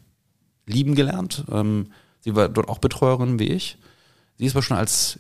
lieben 0.66 0.96
gelernt. 0.96 1.46
Ähm, 1.52 1.92
sie 2.22 2.36
war 2.36 2.50
dort 2.50 2.68
auch 2.68 2.80
Betreuerin 2.80 3.40
wie 3.40 3.50
ich. 3.50 3.78
Sie 4.38 4.46
ist 4.46 4.56
aber 4.56 4.64
schon 4.64 4.78
als 4.78 5.20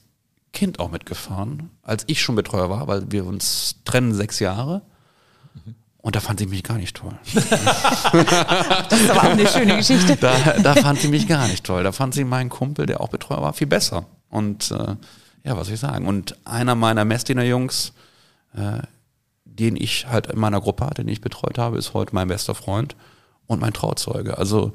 Kind 0.53 0.79
auch 0.79 0.89
mitgefahren, 0.89 1.69
als 1.83 2.03
ich 2.07 2.21
schon 2.21 2.35
Betreuer 2.35 2.69
war, 2.69 2.87
weil 2.87 3.11
wir 3.11 3.25
uns 3.25 3.75
trennen 3.85 4.13
sechs 4.13 4.39
Jahre. 4.39 4.81
Und 6.01 6.15
da 6.15 6.21
fand 6.21 6.39
sie 6.39 6.47
mich 6.47 6.63
gar 6.63 6.77
nicht 6.77 6.95
toll. 6.95 7.17
Das 8.89 9.01
ist 9.01 9.11
aber 9.11 9.19
auch 9.19 9.31
eine 9.31 9.47
schöne 9.47 9.75
Geschichte. 9.77 10.15
Da, 10.15 10.57
da 10.63 10.73
fand 10.75 10.99
sie 10.99 11.09
mich 11.09 11.27
gar 11.27 11.47
nicht 11.47 11.63
toll. 11.63 11.83
Da 11.83 11.91
fand 11.91 12.15
sie 12.15 12.23
meinen 12.23 12.49
Kumpel, 12.49 12.87
der 12.87 13.01
auch 13.01 13.09
Betreuer 13.09 13.41
war, 13.41 13.53
viel 13.53 13.67
besser. 13.67 14.05
Und 14.29 14.71
äh, 14.71 14.95
ja, 15.43 15.57
was 15.57 15.67
soll 15.67 15.75
ich 15.75 15.79
sagen? 15.79 16.07
Und 16.07 16.35
einer 16.45 16.75
meiner 16.75 17.05
Messdiener-Jungs, 17.05 17.93
äh, 18.55 18.79
den 19.45 19.75
ich 19.75 20.07
halt 20.07 20.27
in 20.27 20.39
meiner 20.39 20.61
Gruppe 20.61 20.85
hatte, 20.85 21.03
den 21.03 21.09
ich 21.09 21.21
betreut 21.21 21.57
habe, 21.57 21.77
ist 21.77 21.93
heute 21.93 22.13
mein 22.15 22.27
bester 22.27 22.55
Freund 22.55 22.95
und 23.47 23.59
mein 23.59 23.73
Trauzeuge. 23.73 24.37
Also 24.37 24.73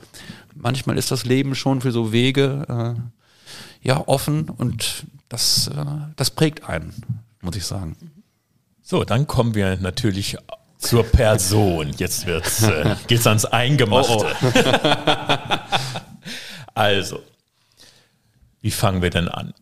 manchmal 0.54 0.99
ist 0.99 1.11
das 1.11 1.25
Leben 1.25 1.54
schon 1.54 1.80
für 1.80 1.92
so 1.92 2.12
Wege 2.12 2.97
äh, 2.97 3.87
ja 3.87 4.02
offen 4.06 4.49
und 4.49 5.06
das, 5.28 5.68
äh, 5.68 5.85
das 6.16 6.30
prägt 6.30 6.68
einen, 6.68 6.92
muss 7.40 7.56
ich 7.56 7.64
sagen. 7.64 7.97
So, 8.83 9.04
dann 9.04 9.26
kommen 9.26 9.54
wir 9.54 9.76
natürlich 9.76 10.37
zur 10.78 11.04
Person. 11.04 11.90
Jetzt 11.97 12.26
wird's, 12.26 12.62
äh, 12.62 12.97
geht's 13.06 13.26
ans 13.26 13.44
Eingemachte. 13.47 14.26
also, 16.75 17.21
wie 18.61 18.71
fangen 18.71 19.00
wir 19.00 19.11
denn 19.11 19.28
an? 19.28 19.54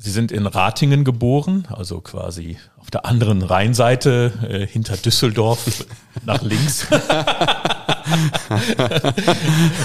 Sie 0.00 0.10
sind 0.12 0.30
in 0.30 0.46
Ratingen 0.46 1.02
geboren, 1.02 1.66
also 1.70 2.00
quasi 2.00 2.56
auf 2.76 2.88
der 2.88 3.04
anderen 3.04 3.42
Rheinseite 3.42 4.32
äh, 4.48 4.64
hinter 4.64 4.96
Düsseldorf 4.96 5.86
nach 6.24 6.40
links. 6.42 6.86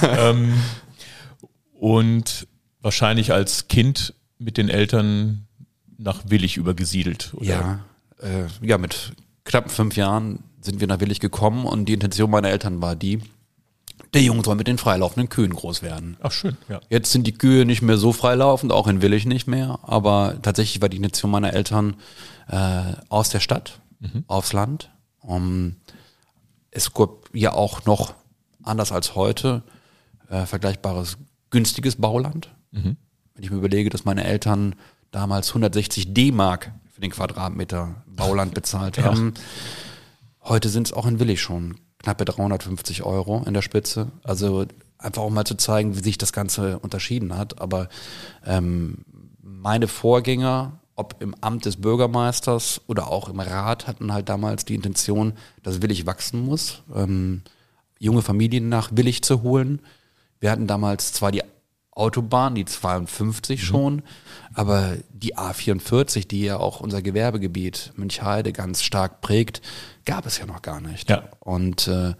ähm, 0.04 0.54
und 1.74 2.48
wahrscheinlich 2.82 3.34
als 3.34 3.68
Kind 3.68 4.14
mit 4.38 4.58
den 4.58 4.70
Eltern 4.70 5.48
nach 5.98 6.22
Willig 6.28 6.58
übergesiedelt. 6.58 7.34
Oder? 7.34 7.46
Ja, 7.46 7.80
äh, 8.22 8.46
ja, 8.62 8.78
mit 8.78 9.14
knapp 9.46 9.72
fünf 9.72 9.96
Jahren 9.96 10.44
sind 10.62 10.80
wir 10.80 10.88
nach 10.88 11.00
Willig 11.00 11.22
gekommen 11.22 11.66
und 11.66 11.86
die 11.86 11.94
Intention 11.94 12.30
meiner 12.30 12.50
Eltern 12.50 12.82
war 12.82 12.96
die, 12.96 13.20
der 14.14 14.22
Junge 14.22 14.44
soll 14.44 14.56
mit 14.56 14.68
den 14.68 14.78
freilaufenden 14.78 15.30
Kühen 15.30 15.54
groß 15.54 15.82
werden. 15.82 16.18
Ach 16.22 16.32
schön, 16.32 16.58
ja. 16.70 16.82
Jetzt 16.90 17.12
sind 17.12 17.26
die 17.26 17.34
Kühe 17.34 17.66
nicht 17.66 17.82
mehr 17.82 17.98
so 17.98 18.14
freilaufend, 18.14 18.72
auch 18.72 18.88
in 18.88 19.02
Willig 19.02 19.26
nicht 19.26 19.48
mehr, 19.48 19.80
aber 19.84 20.36
tatsächlich 20.42 20.82
war 20.82 20.90
die 20.90 20.98
Intention 20.98 21.32
meiner 21.32 21.54
Eltern 21.54 21.96
äh, 22.48 22.94
aus 23.10 23.30
der 23.30 23.40
Stadt 23.40 23.80
aufs 24.28 24.54
Land. 24.54 24.90
Um, 25.22 25.78
es 26.72 26.94
gab 26.94 27.30
ja 27.34 27.54
auch 27.54 27.86
noch, 27.86 28.14
anders 28.64 28.92
als 28.92 29.16
heute, 29.16 29.64
äh, 30.30 30.46
vergleichbares 30.46 31.18
günstiges 31.50 31.96
Bauland. 31.96 32.50
Wenn 33.36 33.44
ich 33.44 33.52
mir 33.52 33.58
überlege, 33.58 33.90
dass 33.90 34.06
meine 34.06 34.24
Eltern 34.24 34.76
damals 35.12 35.50
160 35.50 36.14
D-Mark 36.14 36.72
für 36.92 37.02
den 37.02 37.12
Quadratmeter 37.12 38.04
Bauland 38.08 38.54
bezahlt 38.54 38.98
haben. 39.04 39.34
Heute 40.42 40.70
sind 40.70 40.88
es 40.88 40.94
auch 40.94 41.06
in 41.06 41.20
Willig 41.20 41.42
schon 41.42 41.80
knappe 42.04 42.26
350 42.26 43.04
Euro 43.04 43.44
in 43.46 43.54
der 43.54 43.62
Spitze. 43.62 44.12
Also 44.24 44.66
einfach 45.00 45.22
auch 45.22 45.30
mal 45.30 45.46
zu 45.46 45.56
zeigen, 45.56 45.96
wie 45.96 46.04
sich 46.04 46.18
das 46.18 46.34
Ganze 46.34 46.80
unterschieden 46.80 47.38
hat. 47.38 47.62
Aber 47.62 47.90
ähm, 48.46 49.06
meine 49.42 49.88
Vorgänger, 49.88 50.80
ob 50.96 51.16
im 51.22 51.34
Amt 51.42 51.66
des 51.66 51.78
Bürgermeisters 51.78 52.82
oder 52.88 53.08
auch 53.08 53.30
im 53.30 53.40
Rat, 53.40 53.88
hatten 53.88 54.14
halt 54.14 54.30
damals 54.30 54.66
die 54.66 54.76
Intention, 54.76 55.34
dass 55.64 55.82
Willig 55.82 56.06
wachsen 56.06 56.46
muss, 56.46 56.84
ähm, 56.94 57.42
junge 58.00 58.22
Familien 58.22 58.70
nach 58.70 58.92
Willig 58.94 59.24
zu 59.24 59.42
holen. 59.42 59.80
Wir 60.40 60.52
hatten 60.52 60.68
damals 60.68 61.14
zwar 61.14 61.32
die 61.32 61.42
Autobahn, 61.92 62.56
die 62.56 62.66
52 62.66 63.64
schon, 63.64 64.02
aber 64.54 64.98
die 65.14 65.38
A44, 65.38 66.28
die 66.28 66.42
ja 66.42 66.58
auch 66.58 66.80
unser 66.80 67.02
Gewerbegebiet 67.02 67.94
Münchheide 67.96 68.52
ganz 68.52 68.82
stark 68.82 69.22
prägt, 69.22 69.62
gab 70.06 70.26
es 70.26 70.38
ja 70.38 70.46
noch 70.46 70.62
gar 70.62 70.82
nicht. 70.82 71.10
Ja. 71.10 71.24
Und 71.40 71.88
äh, 71.88 72.14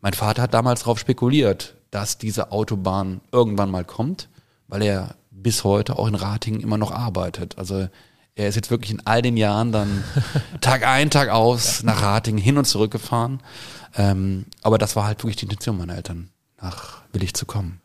mein 0.00 0.12
Vater 0.14 0.42
hat 0.42 0.54
damals 0.54 0.80
darauf 0.80 0.98
spekuliert, 0.98 1.74
dass 1.90 2.18
diese 2.18 2.52
Autobahn 2.52 3.20
irgendwann 3.32 3.70
mal 3.70 3.84
kommt, 3.84 4.28
weil 4.68 4.82
er 4.82 5.16
bis 5.30 5.64
heute 5.64 5.98
auch 5.98 6.06
in 6.06 6.14
Ratingen 6.14 6.60
immer 6.60 6.78
noch 6.78 6.90
arbeitet. 6.90 7.58
Also 7.58 7.88
er 8.34 8.48
ist 8.48 8.54
jetzt 8.54 8.70
wirklich 8.70 8.92
in 8.92 9.04
all 9.06 9.22
den 9.22 9.36
Jahren 9.36 9.72
dann 9.72 10.04
Tag 10.60 10.86
ein, 10.86 11.10
Tag 11.10 11.30
aus 11.30 11.82
nach 11.82 12.02
Ratingen 12.02 12.42
hin 12.42 12.58
und 12.58 12.66
zurück 12.66 12.90
gefahren. 12.90 13.40
Ähm, 13.96 14.46
aber 14.62 14.78
das 14.78 14.96
war 14.96 15.06
halt 15.06 15.24
wirklich 15.24 15.36
die 15.36 15.46
Intention 15.46 15.78
meiner 15.78 15.96
Eltern, 15.96 16.30
nach 16.60 17.02
Willig 17.12 17.34
zu 17.34 17.46
kommen. 17.46 17.80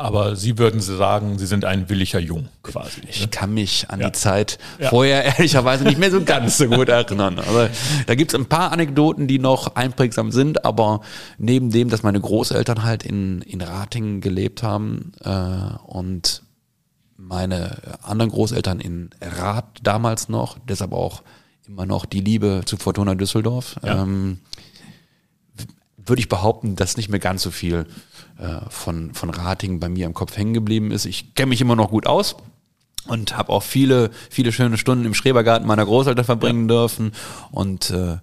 Aber 0.00 0.34
Sie 0.34 0.56
würden 0.56 0.80
sagen, 0.80 1.38
Sie 1.38 1.44
sind 1.46 1.64
ein 1.66 1.88
williger 1.90 2.18
Jung 2.20 2.48
quasi. 2.62 3.02
Ich 3.08 3.20
ne? 3.20 3.28
kann 3.28 3.52
mich 3.52 3.90
an 3.90 4.00
Ja. 4.00 4.06
die 4.08 4.12
Zeit 4.12 4.58
Ja. 4.78 4.88
vorher 4.88 5.24
ehrlicherweise 5.38 5.84
nicht 5.84 5.98
mehr 5.98 6.10
so 6.10 6.22
ganz 6.24 6.56
so 6.58 6.66
gut 6.68 6.88
erinnern. 6.88 7.38
Aber 7.38 7.68
da 8.06 8.14
gibt's 8.14 8.34
ein 8.34 8.46
paar 8.46 8.72
Anekdoten, 8.72 9.26
die 9.28 9.38
noch 9.38 9.76
einprägsam 9.76 10.32
sind. 10.32 10.64
Aber 10.64 11.02
neben 11.36 11.70
dem, 11.70 11.90
dass 11.90 12.02
meine 12.02 12.18
Großeltern 12.20 12.82
halt 12.82 13.02
in, 13.02 13.42
in 13.42 13.60
Ratingen 13.60 14.20
gelebt 14.22 14.62
haben 14.62 15.12
äh, 15.22 15.76
und 15.86 16.42
meine 17.18 17.76
anderen 18.02 18.30
Großeltern 18.30 18.80
in 18.80 19.10
Rath 19.20 19.66
damals 19.82 20.30
noch, 20.30 20.56
deshalb 20.66 20.92
auch 20.92 21.22
immer 21.68 21.84
noch 21.84 22.06
die 22.06 22.20
Liebe 22.20 22.62
zu 22.64 22.78
Fortuna 22.78 23.14
Düsseldorf, 23.14 23.76
Ja. 23.84 24.02
ähm, 24.02 24.38
würde 25.96 26.20
ich 26.20 26.28
behaupten, 26.28 26.74
dass 26.76 26.96
nicht 26.96 27.10
mehr 27.10 27.20
ganz 27.20 27.42
so 27.42 27.50
viel 27.50 27.86
von, 28.68 29.14
von 29.14 29.30
Ratingen 29.30 29.80
bei 29.80 29.88
mir 29.88 30.06
im 30.06 30.14
Kopf 30.14 30.36
hängen 30.36 30.54
geblieben 30.54 30.90
ist. 30.90 31.04
Ich 31.04 31.34
kenne 31.34 31.50
mich 31.50 31.60
immer 31.60 31.76
noch 31.76 31.90
gut 31.90 32.06
aus 32.06 32.36
und 33.06 33.36
habe 33.36 33.50
auch 33.50 33.62
viele, 33.62 34.10
viele 34.30 34.52
schöne 34.52 34.78
Stunden 34.78 35.04
im 35.04 35.14
Schrebergarten 35.14 35.66
meiner 35.66 35.84
Großeltern 35.84 36.24
verbringen 36.24 36.68
dürfen. 36.68 37.12
Und 37.50 37.90
äh, 37.90 38.18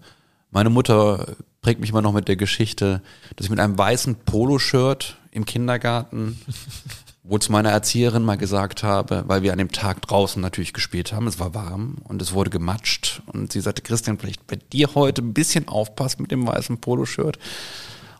meine 0.51 0.69
Mutter 0.69 1.35
prägt 1.61 1.81
mich 1.81 1.89
immer 1.89 2.01
noch 2.01 2.13
mit 2.13 2.27
der 2.27 2.35
Geschichte, 2.35 3.01
dass 3.35 3.45
ich 3.45 3.49
mit 3.49 3.59
einem 3.59 3.77
weißen 3.77 4.15
Poloshirt 4.15 5.17
im 5.31 5.45
Kindergarten, 5.45 6.39
wo 7.23 7.37
zu 7.37 7.51
meiner 7.51 7.71
Erzieherin 7.71 8.23
mal 8.23 8.37
gesagt 8.37 8.83
habe, 8.83 9.25
weil 9.27 9.41
wir 9.41 9.51
an 9.51 9.57
dem 9.57 9.71
Tag 9.71 10.01
draußen 10.01 10.41
natürlich 10.41 10.73
gespielt 10.73 11.11
haben, 11.11 11.27
es 11.27 11.39
war 11.39 11.53
warm 11.53 11.97
und 12.05 12.21
es 12.21 12.31
wurde 12.31 12.49
gematscht 12.49 13.21
und 13.25 13.51
sie 13.51 13.59
sagte, 13.59 13.81
Christian, 13.81 14.17
vielleicht 14.17 14.47
bei 14.47 14.55
dir 14.55 14.95
heute 14.95 15.21
ein 15.21 15.33
bisschen 15.33 15.67
aufpassen 15.67 16.21
mit 16.21 16.31
dem 16.31 16.47
weißen 16.47 16.77
Poloshirt. 16.77 17.37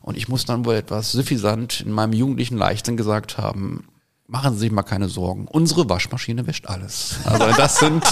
Und 0.08 0.16
ich 0.16 0.30
muss 0.30 0.46
dann 0.46 0.64
wohl 0.64 0.76
etwas 0.76 1.12
suffisant 1.12 1.82
in 1.82 1.92
meinem 1.92 2.14
jugendlichen 2.14 2.58
Leichtsinn 2.58 2.96
gesagt 2.96 3.38
haben, 3.38 3.84
machen 4.26 4.54
Sie 4.54 4.60
sich 4.60 4.72
mal 4.72 4.84
keine 4.84 5.10
Sorgen. 5.10 5.50
Unsere 5.50 5.90
Waschmaschine 5.90 6.48
wäscht 6.48 6.66
alles. 6.68 7.18
Also 7.26 7.48
das 7.58 7.80
sind, 7.80 8.06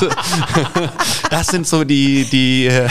das 1.30 1.48
sind 1.48 1.66
so 1.66 1.86
die, 1.86 2.26
die 2.26 2.66
äh, 2.66 2.90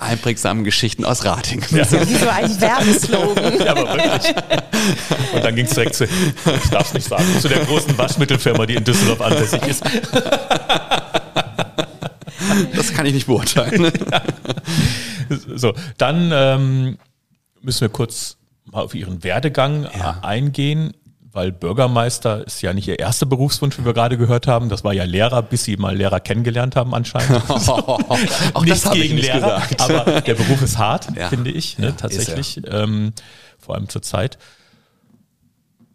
einprägsamen 0.00 0.64
Geschichten 0.64 1.06
aus 1.06 1.24
Ratingen. 1.24 1.64
Wie 1.70 1.82
so 1.82 1.96
ein 2.28 2.60
Werbeslogan. 2.60 3.58
Ja, 3.58 3.70
aber 3.70 3.86
wirklich. 3.94 4.34
Und 5.32 5.42
dann 5.42 5.56
ging 5.56 5.64
es 5.64 5.72
direkt 5.72 5.94
zu, 5.94 6.04
ich 6.04 6.70
darf 6.70 6.88
es 6.88 6.92
nicht 6.92 7.08
sagen, 7.08 7.24
zu 7.40 7.48
der 7.48 7.64
großen 7.64 7.96
Waschmittelfirma, 7.96 8.66
die 8.66 8.74
in 8.74 8.84
Düsseldorf 8.84 9.22
ansässig 9.22 9.66
ist. 9.66 9.82
Das 12.74 12.92
kann 12.92 13.06
ich 13.06 13.14
nicht 13.14 13.26
beurteilen. 13.26 13.90
So, 15.54 15.74
dann 15.96 16.32
ähm, 16.34 16.98
müssen 17.62 17.82
wir 17.82 17.88
kurz 17.88 18.36
mal 18.64 18.82
auf 18.82 18.94
Ihren 18.94 19.22
Werdegang 19.24 19.84
Ja. 19.98 20.18
äh, 20.22 20.26
eingehen. 20.26 20.92
weil 21.32 21.52
Bürgermeister 21.52 22.44
ist 22.44 22.60
ja 22.60 22.72
nicht 22.72 22.88
ihr 22.88 22.98
erster 22.98 23.24
Berufswunsch, 23.24 23.78
wie 23.78 23.84
wir 23.84 23.94
gerade 23.94 24.18
gehört 24.18 24.48
haben. 24.48 24.68
Das 24.68 24.82
war 24.82 24.92
ja 24.92 25.04
Lehrer, 25.04 25.42
bis 25.42 25.62
sie 25.62 25.76
mal 25.76 25.96
Lehrer 25.96 26.18
kennengelernt 26.18 26.74
haben 26.74 26.92
anscheinend. 26.92 27.48
Auch 27.48 28.64
Nichts 28.64 28.84
hab 28.86 28.96
ich 28.96 29.02
gegen 29.02 29.14
nicht 29.14 29.32
Lehrer, 29.32 29.60
gesagt. 29.60 29.80
aber 29.80 30.20
der 30.22 30.34
Beruf 30.34 30.60
ist 30.60 30.76
hart, 30.78 31.16
Ja. 31.16 31.28
finde 31.28 31.52
ich, 31.52 31.78
ne, 31.78 31.86
Ja, 31.86 31.92
tatsächlich. 31.92 32.60
Ähm, 32.66 33.12
vor 33.58 33.76
allem 33.76 33.88
zur 33.88 34.02
Zeit. 34.02 34.38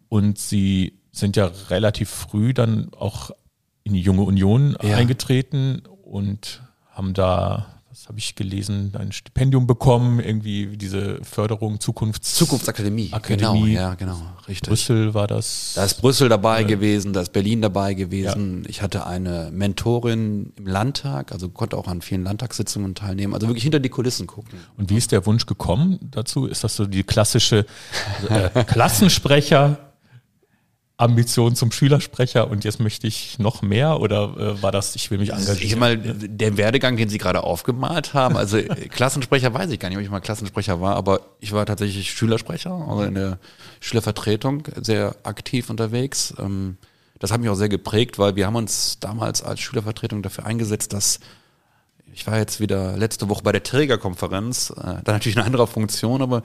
Und 0.08 0.38
sie 0.40 0.94
sind 1.12 1.36
ja 1.36 1.52
relativ 1.70 2.10
früh 2.10 2.54
dann 2.54 2.92
auch 2.98 3.32
in 3.84 3.94
die 3.94 4.02
Junge 4.02 4.22
Union 4.24 4.78
Ja. 4.82 4.96
eingetreten 4.96 5.84
und 6.04 6.62
haben 6.92 7.14
da, 7.14 7.66
was 8.06 8.10
habe 8.10 8.20
ich 8.20 8.36
gelesen, 8.36 8.94
ein 8.98 9.12
Stipendium 9.12 9.66
bekommen, 9.66 10.20
irgendwie 10.20 10.78
diese 10.78 11.24
Förderung 11.24 11.80
Zukunfts 11.80 12.36
Zukunftsakademie. 12.36 13.10
Akademie. 13.12 13.72
Genau, 13.72 13.82
ja, 13.82 13.96
genau, 13.96 14.22
richtig. 14.48 14.70
Brüssel 14.70 15.16
war 15.16 15.26
das. 15.26 15.74
Da 15.76 15.86
ist 15.86 16.02
Brüssel 16.02 16.30
dabei 16.30 16.64
gewesen, 16.64 17.14
da 17.14 17.22
ist 17.22 17.34
Berlin 17.34 17.64
dabei 17.64 17.96
gewesen. 17.96 18.64
Ich 18.68 18.84
hatte 18.84 19.08
eine 19.08 19.50
Mentorin 19.52 20.54
im 20.56 20.68
Landtag, 20.68 21.32
also 21.32 21.50
konnte 21.50 21.78
auch 21.78 21.88
an 21.88 22.02
vielen 22.02 22.24
Landtagssitzungen 22.24 22.94
teilnehmen, 22.94 23.34
also 23.34 23.48
wirklich 23.48 23.64
hinter 23.64 23.80
die 23.80 23.90
Kulissen 23.90 24.28
gucken. 24.28 24.60
Und 24.78 24.92
wie 24.92 24.98
ist 24.98 25.12
der 25.12 25.26
Wunsch 25.26 25.48
gekommen 25.48 25.98
dazu? 26.12 26.46
Ist 26.46 26.64
das 26.64 26.76
so 26.76 26.86
die 26.86 27.04
klassische 27.04 27.66
äh, 28.30 28.64
Klassensprecher? 28.66 29.80
Ambition 30.98 31.56
zum 31.56 31.72
Schülersprecher 31.74 32.50
und 32.50 32.64
jetzt 32.64 32.80
möchte 32.80 33.06
ich 33.06 33.38
noch 33.38 33.62
mehr 33.62 34.00
oder 34.00 34.38
äh, 34.38 34.62
war 34.64 34.72
das, 34.72 34.96
ich 34.96 35.12
will 35.12 35.18
mich 35.18 35.30
Ich 35.30 35.36
engagieren? 35.36 35.70
sag 35.70 35.80
mal, 35.80 35.98
der 35.98 36.56
Werdegang, 36.58 36.96
den 36.96 37.10
Sie 37.10 37.18
gerade 37.18 37.44
aufgemalt 37.44 38.14
haben, 38.14 38.38
also 38.38 38.58
äh, 38.58 38.64
Klassensprecher 38.90 39.54
weiß 39.54 39.70
ich 39.72 39.80
gar 39.80 39.90
nicht, 39.90 39.98
ob 39.98 40.04
ich 40.04 40.10
mal 40.10 40.22
Klassensprecher 40.22 40.80
war, 40.80 40.96
aber 40.96 41.20
ich 41.42 41.52
war 41.52 41.66
tatsächlich 41.66 42.12
Schülersprecher, 42.12 42.72
also 42.88 43.04
in 43.04 43.16
der 43.16 43.40
Schülervertretung 43.82 44.64
sehr 44.82 45.16
aktiv 45.24 45.70
unterwegs. 45.70 46.34
Ähm, 46.40 46.78
Das 47.20 47.32
hat 47.32 47.42
mich 47.42 47.50
auch 47.50 47.56
sehr 47.56 47.70
geprägt, 47.70 48.18
weil 48.18 48.36
wir 48.38 48.46
haben 48.48 48.56
uns 48.56 48.98
damals 49.00 49.44
als 49.44 49.60
Schülervertretung 49.60 50.22
dafür 50.24 50.46
eingesetzt, 50.46 50.94
dass 50.94 51.20
ich 52.14 52.26
war 52.26 52.38
jetzt 52.38 52.62
wieder 52.62 52.96
letzte 52.98 53.28
Woche 53.28 53.44
bei 53.44 53.52
der 53.52 53.64
Trägerkonferenz, 53.64 54.70
äh, 54.70 55.02
da 55.04 55.12
natürlich 55.12 55.36
eine 55.36 55.46
andere 55.46 55.68
Funktion, 55.68 56.22
aber 56.22 56.42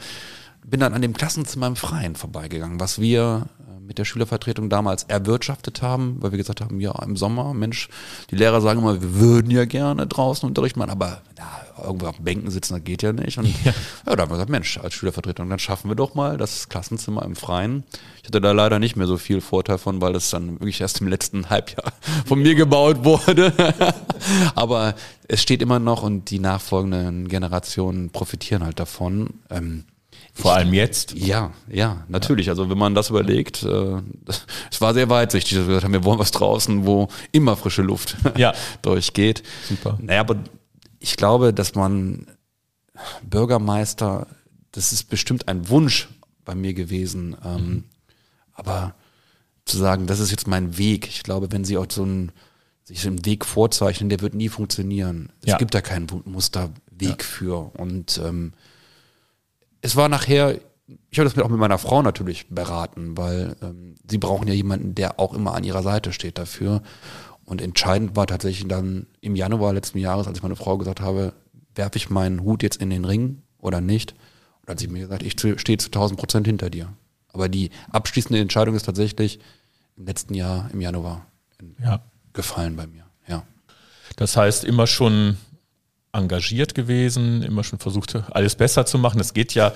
bin 0.64 0.80
dann 0.80 0.92
an 0.94 1.02
dem 1.02 1.12
Klassenzimmer 1.12 1.68
im 1.68 1.76
Freien 1.76 2.16
vorbeigegangen, 2.16 2.80
was 2.80 3.00
wir 3.00 3.46
mit 3.90 3.98
der 3.98 4.04
Schülervertretung 4.04 4.68
damals 4.68 5.02
erwirtschaftet 5.02 5.82
haben, 5.82 6.18
weil 6.20 6.30
wir 6.30 6.38
gesagt 6.38 6.60
haben, 6.60 6.78
ja, 6.78 6.94
im 7.02 7.16
Sommer, 7.16 7.54
Mensch, 7.54 7.88
die 8.30 8.36
Lehrer 8.36 8.60
sagen 8.60 8.78
immer, 8.78 9.02
wir 9.02 9.16
würden 9.16 9.50
ja 9.50 9.64
gerne 9.64 10.06
draußen 10.06 10.48
Unterricht 10.48 10.76
machen, 10.76 10.90
aber 10.90 11.22
ja, 11.36 11.84
irgendwo 11.84 12.06
auf 12.06 12.20
Bänken 12.20 12.52
sitzen, 12.52 12.74
das 12.74 12.84
geht 12.84 13.02
ja 13.02 13.12
nicht. 13.12 13.38
Und 13.38 13.46
ja. 13.64 13.72
da 14.04 14.12
haben 14.12 14.30
wir 14.30 14.36
gesagt, 14.36 14.48
Mensch, 14.48 14.78
als 14.78 14.94
Schülervertretung, 14.94 15.50
dann 15.50 15.58
schaffen 15.58 15.90
wir 15.90 15.96
doch 15.96 16.14
mal 16.14 16.36
das 16.36 16.68
Klassenzimmer 16.68 17.24
im 17.24 17.34
Freien. 17.34 17.82
Ich 18.22 18.28
hatte 18.28 18.40
da 18.40 18.52
leider 18.52 18.78
nicht 18.78 18.94
mehr 18.94 19.08
so 19.08 19.16
viel 19.16 19.40
Vorteil 19.40 19.78
von, 19.78 20.00
weil 20.00 20.12
das 20.12 20.30
dann 20.30 20.60
wirklich 20.60 20.80
erst 20.80 21.00
im 21.00 21.08
letzten 21.08 21.50
Halbjahr 21.50 21.92
von 22.26 22.40
mir 22.40 22.54
gebaut 22.54 23.04
wurde. 23.04 23.52
aber 24.54 24.94
es 25.26 25.42
steht 25.42 25.62
immer 25.62 25.80
noch 25.80 26.04
und 26.04 26.30
die 26.30 26.38
nachfolgenden 26.38 27.26
Generationen 27.26 28.10
profitieren 28.10 28.62
halt 28.62 28.78
davon. 28.78 29.30
Ähm, 29.50 29.82
Vor 30.34 30.54
allem 30.54 30.72
jetzt. 30.72 31.12
ja, 31.14 31.52
ja, 31.68 32.04
natürlich. 32.08 32.48
Also 32.48 32.70
wenn 32.70 32.78
man 32.78 32.94
das 32.94 33.10
überlegt, 33.10 33.62
äh, 33.62 34.00
es 34.70 34.80
war 34.80 34.94
sehr 34.94 35.08
weitsichtig, 35.10 35.52
dass 35.58 35.62
wir 35.66 35.74
gesagt 35.74 35.84
haben, 35.84 35.92
wir 35.92 36.04
wollen 36.04 36.18
was 36.18 36.30
draußen, 36.30 36.86
wo 36.86 37.08
immer 37.32 37.56
frische 37.56 37.82
Luft 37.82 38.16
Ja. 38.36 38.54
durchgeht. 38.82 39.42
Super. 39.68 39.98
Naja, 40.00 40.20
aber 40.20 40.36
ich 40.98 41.16
glaube, 41.16 41.52
dass 41.52 41.74
man 41.74 42.26
Bürgermeister, 43.22 44.26
das 44.72 44.92
ist 44.92 45.04
bestimmt 45.10 45.48
ein 45.48 45.68
Wunsch 45.68 46.08
bei 46.44 46.54
mir 46.54 46.74
gewesen. 46.74 47.36
Ähm, 47.44 47.84
Aber 48.54 48.94
zu 49.64 49.76
sagen, 49.78 50.06
das 50.06 50.20
ist 50.20 50.30
jetzt 50.30 50.46
mein 50.46 50.76
Weg, 50.78 51.06
ich 51.08 51.22
glaube, 51.22 51.52
wenn 51.52 51.64
sie 51.64 51.76
auch 51.78 51.86
so 51.90 52.02
einen, 52.02 52.32
sich 52.84 53.00
so 53.00 53.08
einen 53.08 53.24
Weg 53.24 53.44
vorzeichnen, 53.44 54.08
der 54.08 54.20
wird 54.20 54.34
nie 54.34 54.48
funktionieren. 54.48 55.30
Es 55.42 55.50
Ja. 55.50 55.56
gibt 55.58 55.74
da 55.74 55.80
keinen 55.80 56.06
Musterweg 56.24 57.24
für. 57.24 57.70
Und 57.78 58.20
ähm, 58.24 58.52
es 59.82 59.96
war 59.96 60.08
nachher, 60.08 60.58
ich 61.10 61.18
habe 61.18 61.24
das 61.28 61.36
mit- 61.36 61.44
auch 61.44 61.48
mit 61.50 61.58
meiner 61.60 61.78
Frau 61.78 62.02
natürlich 62.02 62.48
beraten, 62.48 63.16
weil 63.16 63.56
ähm, 63.62 63.94
sie 64.08 64.18
brauchen 64.18 64.48
ja 64.48 64.54
jemanden, 64.54 64.94
der 64.94 65.18
auch 65.20 65.34
immer 65.34 65.54
an 65.54 65.64
ihrer 65.64 65.82
Seite 65.82 66.12
steht 66.12 66.38
dafür. 66.38 66.82
Und 67.44 67.60
entscheidend 67.60 68.14
war 68.16 68.26
tatsächlich 68.26 68.68
dann 68.68 69.06
im 69.20 69.34
Januar 69.36 69.72
letzten 69.72 69.98
Jahres, 69.98 70.26
als 70.26 70.38
ich 70.38 70.42
meine 70.42 70.56
Frau 70.56 70.78
gesagt 70.78 71.00
habe, 71.00 71.32
werfe 71.74 71.96
ich 71.96 72.10
meinen 72.10 72.42
Hut 72.42 72.62
jetzt 72.62 72.76
in 72.80 72.90
den 72.90 73.04
Ring 73.04 73.42
oder 73.58 73.80
nicht? 73.80 74.12
Und 74.12 74.68
dann 74.68 74.74
hat 74.74 74.80
sie 74.80 74.88
mir 74.88 75.00
gesagt, 75.00 75.22
ich 75.22 75.32
stehe 75.32 75.78
zu 75.78 75.88
1000 75.88 76.18
Prozent 76.18 76.46
hinter 76.46 76.70
dir. 76.70 76.92
Aber 77.32 77.48
die 77.48 77.70
abschließende 77.90 78.40
Entscheidung 78.40 78.74
ist 78.74 78.84
tatsächlich 78.86 79.40
im 79.96 80.06
letzten 80.06 80.34
Jahr, 80.34 80.68
im 80.72 80.80
Januar, 80.80 81.26
Ja. 81.82 82.00
gefallen 82.32 82.76
bei 82.76 82.86
mir. 82.86 83.04
Ja. 83.28 83.44
Das 84.16 84.36
heißt, 84.36 84.64
immer 84.64 84.86
schon 84.86 85.36
engagiert 86.12 86.74
gewesen, 86.74 87.42
immer 87.42 87.62
schon 87.62 87.78
versucht, 87.78 88.16
alles 88.30 88.56
besser 88.56 88.84
zu 88.86 88.98
machen. 88.98 89.18
Das 89.18 89.32
geht 89.32 89.54
ja, 89.54 89.72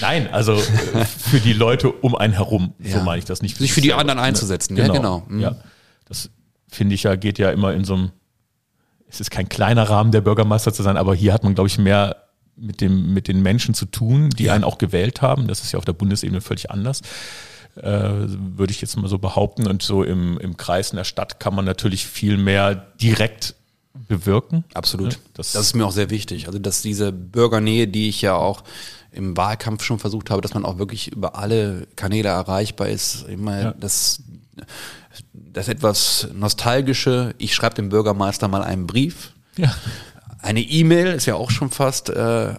nein, 0.00 0.28
also 0.32 0.54
äh, 0.54 1.04
für 1.04 1.40
die 1.40 1.52
Leute 1.52 1.90
um 1.92 2.16
einen 2.16 2.32
herum, 2.32 2.74
so 2.80 2.98
Ja. 2.98 3.04
meine 3.04 3.18
ich 3.18 3.24
das 3.24 3.40
nicht. 3.42 3.56
Sich 3.56 3.72
für 3.72 3.80
die 3.80 3.94
anderen 3.94 4.18
ne? 4.18 4.24
einzusetzen, 4.24 4.76
ja, 4.76 4.88
genau. 4.88 5.24
Mhm. 5.28 5.40
Ja, 5.40 5.56
das 6.06 6.30
finde 6.68 6.94
ich 6.94 7.04
ja, 7.04 7.14
geht 7.14 7.38
ja 7.38 7.50
immer 7.50 7.72
in 7.72 7.84
so 7.84 7.94
einem, 7.94 8.10
es 9.08 9.20
ist 9.20 9.30
kein 9.30 9.48
kleiner 9.48 9.84
Rahmen, 9.84 10.10
der 10.10 10.22
Bürgermeister 10.22 10.72
zu 10.72 10.82
sein, 10.82 10.96
aber 10.96 11.14
hier 11.14 11.32
hat 11.32 11.44
man, 11.44 11.54
glaube 11.54 11.68
ich, 11.68 11.78
mehr 11.78 12.16
mit, 12.56 12.80
dem, 12.80 13.12
mit 13.14 13.28
den 13.28 13.42
Menschen 13.42 13.74
zu 13.74 13.86
tun, 13.86 14.30
die 14.30 14.50
einen 14.50 14.64
auch 14.64 14.78
gewählt 14.78 15.22
haben. 15.22 15.46
Das 15.46 15.62
ist 15.62 15.72
ja 15.72 15.78
auf 15.78 15.84
der 15.84 15.92
Bundesebene 15.92 16.40
völlig 16.40 16.70
anders 16.70 17.02
äh, 17.76 17.82
würde 17.82 18.70
ich 18.70 18.80
jetzt 18.80 18.96
mal 18.96 19.08
so 19.08 19.18
behaupten. 19.18 19.66
Und 19.66 19.82
so 19.82 20.04
im, 20.04 20.38
im 20.38 20.56
Kreis 20.56 20.90
in 20.90 20.96
der 20.96 21.04
Stadt 21.04 21.40
kann 21.40 21.54
man 21.54 21.64
natürlich 21.64 22.06
viel 22.06 22.36
mehr 22.36 22.74
direkt 23.00 23.56
bewirken. 24.08 24.64
Absolut. 24.74 25.14
Ja, 25.14 25.18
das- 25.34 25.52
das, 25.52 25.62
ist 25.66 25.74
mir 25.74 25.86
auch 25.86 25.92
sehr 25.92 26.10
wichtig. 26.10 26.46
Also, 26.46 26.58
dass 26.58 26.82
diese 26.82 27.12
Bürgernähe, 27.12 27.88
die 27.88 28.08
ich 28.08 28.22
ja 28.22 28.34
auch 28.34 28.64
im 29.12 29.36
Wahlkampf 29.36 29.82
schon 29.84 29.98
versucht 29.98 30.30
habe, 30.30 30.42
dass 30.42 30.54
man 30.54 30.64
auch 30.64 30.78
wirklich 30.78 31.12
über 31.12 31.36
alle 31.36 31.86
Kanäle 31.96 32.28
erreichbar 32.28 32.88
ist. 32.88 33.26
Immer 33.28 33.62
Ja. 33.62 33.74
das, 33.78 34.22
das 35.32 35.68
etwas 35.68 36.28
Nostalgische. 36.34 37.34
Ich 37.38 37.54
schreibe 37.54 37.76
dem 37.76 37.88
Bürgermeister 37.90 38.48
mal 38.48 38.62
einen 38.62 38.86
Brief. 38.86 39.32
Ja. 39.56 39.72
Eine 40.40 40.60
E-Mail 40.62 41.06
ist 41.14 41.26
ja 41.26 41.36
auch 41.36 41.50
schon 41.50 41.70
fast 41.70 42.10
äh, 42.10 42.54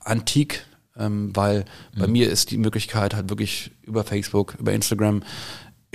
antik, 0.00 0.64
ähm, 0.98 1.34
weil 1.34 1.64
bei 1.98 2.06
mir 2.06 2.30
ist 2.30 2.50
die 2.50 2.58
Möglichkeit 2.58 3.14
halt 3.14 3.28
wirklich 3.30 3.70
über 3.82 4.04
Facebook, 4.04 4.54
über 4.58 4.72
Instagram, 4.72 5.22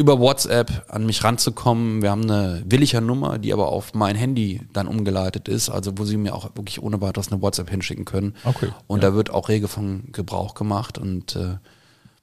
über 0.02 0.20
WhatsApp 0.20 0.86
an 0.90 1.06
mich 1.06 1.24
ranzukommen. 1.24 2.02
Wir 2.02 2.12
haben 2.12 2.24
eine 2.24 2.64
williger 2.66 3.02
Nummer, 3.02 3.38
die 3.38 3.54
aber 3.54 3.70
auf 3.70 3.94
mein 3.94 4.16
Handy 4.16 4.62
dann 4.74 4.88
umgeleitet 4.88 5.48
ist, 5.48 5.70
also 5.70 5.98
wo 5.98 6.06
sie 6.06 6.18
mir 6.18 6.36
auch 6.36 6.56
wirklich 6.56 6.82
ohne 6.82 7.00
weiteres 7.02 7.32
eine 7.32 7.42
WhatsApp 7.42 7.70
hinschicken 7.70 8.04
können. 8.04 8.36
Okay, 8.44 8.70
Und 8.88 9.04
da 9.04 9.14
wird 9.14 9.30
auch 9.30 9.48
rege 9.48 9.68
von 9.68 10.12
Gebrauch 10.12 10.56
gemacht 10.56 10.98
und 10.98 11.36
äh, 11.36 11.58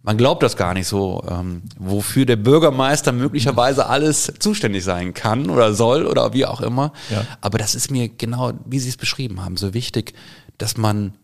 man 0.03 0.17
glaubt 0.17 0.43
das 0.43 0.57
gar 0.57 0.75
nicht 0.75 0.87
so, 0.87 1.25
ähm, 1.29 1.63
wofür 1.79 2.25
der 2.25 2.37
Bürgermeister 2.37 3.13
möglicherweise 3.13 3.87
alles 3.87 4.33
zuständig 4.39 4.85
sein 4.85 5.13
kann 5.13 5.51
oder 5.51 5.75
soll 5.75 6.07
oder 6.07 6.33
wie 6.33 6.47
auch 6.47 6.61
immer. 6.61 6.93
Ja. 7.11 7.25
Aber 7.41 7.59
das 7.59 7.75
ist 7.75 7.91
mir 7.91 8.09
genau, 8.09 8.53
wie 8.65 8.79
Sie 8.79 8.89
es 8.89 8.97
beschrieben 8.97 9.45
haben, 9.45 9.57
so 9.57 9.75
wichtig, 9.75 10.15
dass 10.57 10.77
man 10.77 11.15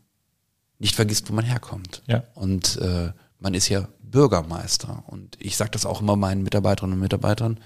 nicht 0.78 0.96
vergisst, 0.96 1.30
wo 1.30 1.34
man 1.34 1.44
herkommt. 1.44 2.02
Ja. 2.06 2.24
Und 2.34 2.76
äh, 2.78 3.12
man 3.38 3.54
ist 3.54 3.68
ja 3.68 3.88
Bürgermeister. 4.14 5.02
Und 5.08 5.36
ich 5.40 5.56
sage 5.56 5.72
das 5.72 5.84
auch 5.84 6.00
immer 6.00 6.14
meinen 6.14 6.44
Mitarbeiterinnen 6.44 6.94
und 6.94 7.00
Mitarbeitern. 7.00 7.58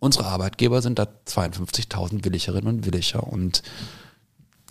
Unsere 0.00 0.26
Arbeitgeber 0.26 0.82
sind 0.82 0.98
da 0.98 1.06
52.000 1.28 2.24
Willigerinnen 2.24 2.66
und 2.66 2.86
Williger. 2.86 3.22
Und 3.22 3.62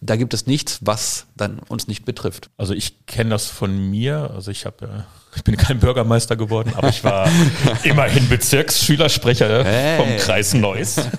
da 0.01 0.17
gibt 0.17 0.33
es 0.33 0.45
nichts, 0.45 0.79
was 0.81 1.27
dann 1.37 1.59
uns 1.59 1.87
nicht 1.87 2.03
betrifft. 2.03 2.49
Also 2.57 2.73
ich 2.73 3.05
kenne 3.05 3.29
das 3.29 3.47
von 3.47 3.89
mir. 3.89 4.29
Also 4.31 4.51
ich 4.51 4.65
habe, 4.65 4.85
äh, 4.85 5.03
ich 5.35 5.43
bin 5.43 5.57
kein 5.57 5.79
Bürgermeister 5.79 6.35
geworden, 6.35 6.73
aber 6.75 6.89
ich 6.89 7.03
war 7.03 7.27
immerhin 7.83 8.27
Bezirksschülersprecher 8.29 9.63
Hey. 9.63 9.97
vom 9.97 10.17
Kreis 10.17 10.53
Neuss. 10.53 10.95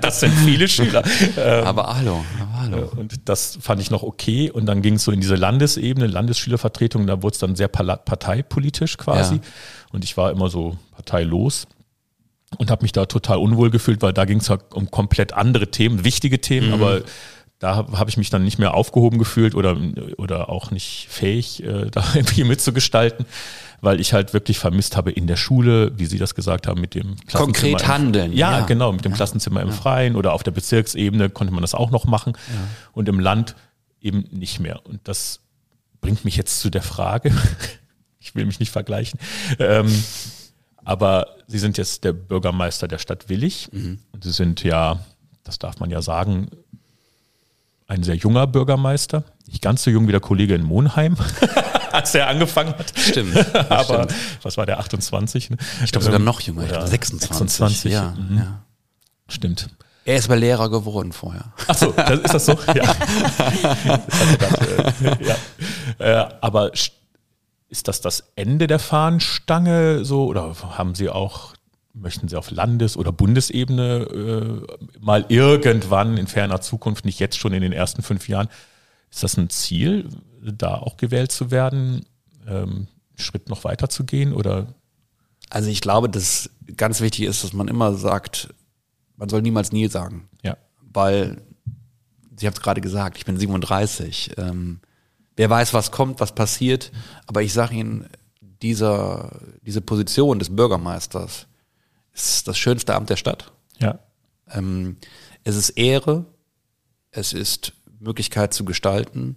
Das 0.00 0.20
sind 0.20 0.32
viele 0.44 0.66
Schüler. 0.68 1.02
Ähm, 1.36 1.64
Aber 1.64 1.94
hallo, 1.96 2.24
aber 2.40 2.60
hallo. 2.60 2.90
Und 2.96 3.28
das 3.28 3.58
fand 3.60 3.80
ich 3.80 3.90
noch 3.90 4.02
okay. 4.02 4.50
Und 4.50 4.66
dann 4.66 4.82
ging 4.82 4.94
es 4.94 5.04
so 5.04 5.12
in 5.12 5.20
diese 5.20 5.36
Landesebene, 5.36 6.06
Landesschülervertretung, 6.06 7.06
da 7.06 7.22
wurde 7.22 7.34
es 7.34 7.38
dann 7.38 7.54
sehr 7.54 7.68
parteipolitisch 7.68 8.96
quasi. 8.98 9.36
Ja. 9.36 9.40
Und 9.92 10.04
ich 10.04 10.16
war 10.16 10.30
immer 10.30 10.48
so 10.48 10.76
parteilos 10.94 11.66
und 12.58 12.70
habe 12.70 12.82
mich 12.82 12.92
da 12.92 13.06
total 13.06 13.38
unwohl 13.38 13.70
gefühlt, 13.70 14.02
weil 14.02 14.12
da 14.12 14.24
ging 14.24 14.38
es 14.40 14.50
halt 14.50 14.62
um 14.74 14.90
komplett 14.90 15.32
andere 15.34 15.70
Themen, 15.70 16.04
wichtige 16.04 16.40
Themen, 16.40 16.68
Mhm. 16.68 16.74
aber 16.74 17.00
da 17.60 17.76
habe 17.76 17.96
hab 17.98 18.08
ich 18.08 18.16
mich 18.16 18.30
dann 18.30 18.42
nicht 18.42 18.58
mehr 18.58 18.74
aufgehoben 18.74 19.18
gefühlt 19.18 19.54
oder, 19.54 19.76
oder 20.16 20.48
auch 20.48 20.70
nicht 20.72 21.06
fähig, 21.08 21.62
äh, 21.62 21.86
da 21.92 22.02
irgendwie 22.14 22.42
mitzugestalten, 22.44 23.26
weil 23.82 24.00
ich 24.00 24.12
halt 24.12 24.32
wirklich 24.32 24.58
vermisst 24.58 24.96
habe 24.96 25.12
in 25.12 25.26
der 25.28 25.36
Schule, 25.36 25.92
wie 25.98 26.06
Sie 26.06 26.18
das 26.18 26.34
gesagt 26.34 26.66
haben, 26.66 26.80
mit 26.80 26.94
dem 26.94 27.16
Klassenzimmer. 27.26 27.44
Konkret 27.76 27.80
im- 27.82 27.86
handeln, 27.88 28.32
Ja, 28.32 28.60
ja. 28.60 28.66
genau, 28.66 28.90
mit 28.92 29.04
dem 29.04 29.12
Klassenzimmer 29.12 29.60
im 29.62 29.70
Freien 29.72 30.16
oder 30.16 30.32
auf 30.32 30.42
der 30.42 30.50
Bezirksebene 30.50 31.30
konnte 31.30 31.52
man 31.52 31.60
das 31.62 31.74
auch 31.74 31.90
noch 31.90 32.06
machen 32.06 32.32
und 32.92 33.08
im 33.08 33.20
Land 33.20 33.54
eben 34.00 34.24
nicht 34.32 34.58
mehr. 34.58 34.80
Und 34.86 35.00
das 35.04 35.40
bringt 36.00 36.24
mich 36.24 36.36
jetzt 36.36 36.60
zu 36.60 36.70
der 36.70 36.82
Frage, 36.82 37.30
ich 38.18 38.34
will 38.34 38.46
mich 38.46 38.58
nicht 38.58 38.72
vergleichen, 38.72 39.20
ähm, 39.58 39.86
Aber 40.82 41.36
Sie 41.46 41.58
sind 41.58 41.76
jetzt 41.78 42.04
der 42.04 42.14
Bürgermeister 42.14 42.88
der 42.88 42.98
Stadt 42.98 43.28
Willig. 43.28 43.68
Und 43.72 44.24
Sie 44.24 44.30
sind 44.32 44.62
ja, 44.64 44.98
das 45.44 45.58
darf 45.58 45.78
man 45.78 45.90
ja 45.90 46.00
sagen, 46.00 46.48
ein 47.90 48.02
sehr 48.04 48.14
junger 48.14 48.46
Bürgermeister. 48.46 49.24
Nicht 49.46 49.62
ganz 49.62 49.82
so 49.82 49.90
jung 49.90 50.06
wie 50.06 50.12
der 50.12 50.20
Kollege 50.20 50.54
in 50.54 50.62
Monheim, 50.62 51.16
als 51.92 52.14
er 52.14 52.28
angefangen 52.28 52.70
hat. 52.78 52.92
Stimmt. 52.96 53.36
Aber 53.70 54.04
stimmt. 54.04 54.14
was 54.42 54.56
war 54.56 54.64
der, 54.64 54.78
28? 54.78 55.50
Ne? 55.50 55.56
Ich 55.84 55.90
glaube 55.90 56.04
sogar 56.04 56.20
noch 56.20 56.40
jünger, 56.40 56.62
ich 56.62 56.68
glaube 56.68 56.86
26. 56.86 57.38
26, 57.38 57.92
Ja, 57.92 58.14
mhm. 58.16 58.36
ja. 58.38 58.62
Stimmt. 59.28 59.68
Er 60.06 60.16
ist 60.16 60.24
aber 60.26 60.36
Lehrer 60.36 60.70
geworden 60.70 61.12
vorher. 61.12 61.52
Achso, 61.68 61.90
ist 61.90 62.32
das 62.34 62.46
so? 62.46 62.52
Ja. 62.74 62.94
Grad, 64.38 64.60
äh, 64.62 65.24
ja. 65.24 65.36
Äh, 66.24 66.28
aber 66.40 66.68
st- 66.72 66.92
ist 67.68 67.86
das 67.86 68.00
das 68.00 68.24
Ende 68.34 68.66
der 68.66 68.78
Fahnenstange 68.78 70.04
so 70.04 70.24
oder 70.24 70.54
haben 70.76 70.94
Sie 70.94 71.08
auch, 71.10 71.52
möchten 71.92 72.28
Sie 72.28 72.36
auf 72.36 72.50
Landes- 72.50 72.96
oder 72.96 73.12
Bundesebene 73.12 74.64
äh, 74.70 74.98
mal 75.00 75.24
irgendwann 75.28 76.16
in 76.16 76.26
ferner 76.26 76.60
Zukunft, 76.60 77.04
nicht 77.04 77.18
jetzt 77.18 77.38
schon 77.38 77.52
in 77.52 77.62
den 77.62 77.72
ersten 77.72 78.02
fünf 78.02 78.28
Jahren, 78.28 78.48
ist 79.10 79.22
das 79.22 79.36
ein 79.36 79.50
Ziel, 79.50 80.08
da 80.40 80.74
auch 80.74 80.96
gewählt 80.96 81.32
zu 81.32 81.50
werden, 81.50 82.06
ähm, 82.46 82.86
einen 82.86 83.18
Schritt 83.18 83.48
noch 83.48 83.64
weiter 83.64 83.88
zu 83.88 84.04
gehen 84.04 84.32
oder 84.32 84.74
Also 85.50 85.68
ich 85.68 85.80
glaube, 85.80 86.08
dass 86.08 86.50
ganz 86.76 87.00
wichtig 87.00 87.26
ist, 87.26 87.42
dass 87.42 87.52
man 87.52 87.68
immer 87.68 87.94
sagt, 87.94 88.54
man 89.16 89.28
soll 89.28 89.42
niemals 89.42 89.72
nie 89.72 89.88
sagen. 89.88 90.28
ja, 90.42 90.56
weil 90.80 91.42
Sie 92.36 92.46
haben 92.46 92.54
es 92.54 92.62
gerade 92.62 92.80
gesagt, 92.80 93.18
ich 93.18 93.26
bin 93.26 93.36
37. 93.36 94.38
Ähm, 94.38 94.80
wer 95.36 95.50
weiß, 95.50 95.74
was 95.74 95.90
kommt, 95.90 96.20
was 96.20 96.34
passiert, 96.34 96.90
aber 97.26 97.42
ich 97.42 97.52
sage 97.52 97.74
Ihnen, 97.74 98.06
dieser, 98.62 99.40
diese 99.62 99.82
Position 99.82 100.38
des 100.38 100.54
Bürgermeisters 100.54 101.46
ist 102.26 102.48
das 102.48 102.58
schönste 102.58 102.94
Amt 102.94 103.10
der 103.10 103.16
Stadt. 103.16 103.52
ja, 103.78 103.98
Ähm, 104.50 104.96
es 105.44 105.56
ist 105.56 105.70
Ehre, 105.70 106.24
es 107.10 107.32
ist 107.32 107.72
Möglichkeit 107.98 108.54
zu 108.54 108.64
gestalten, 108.64 109.36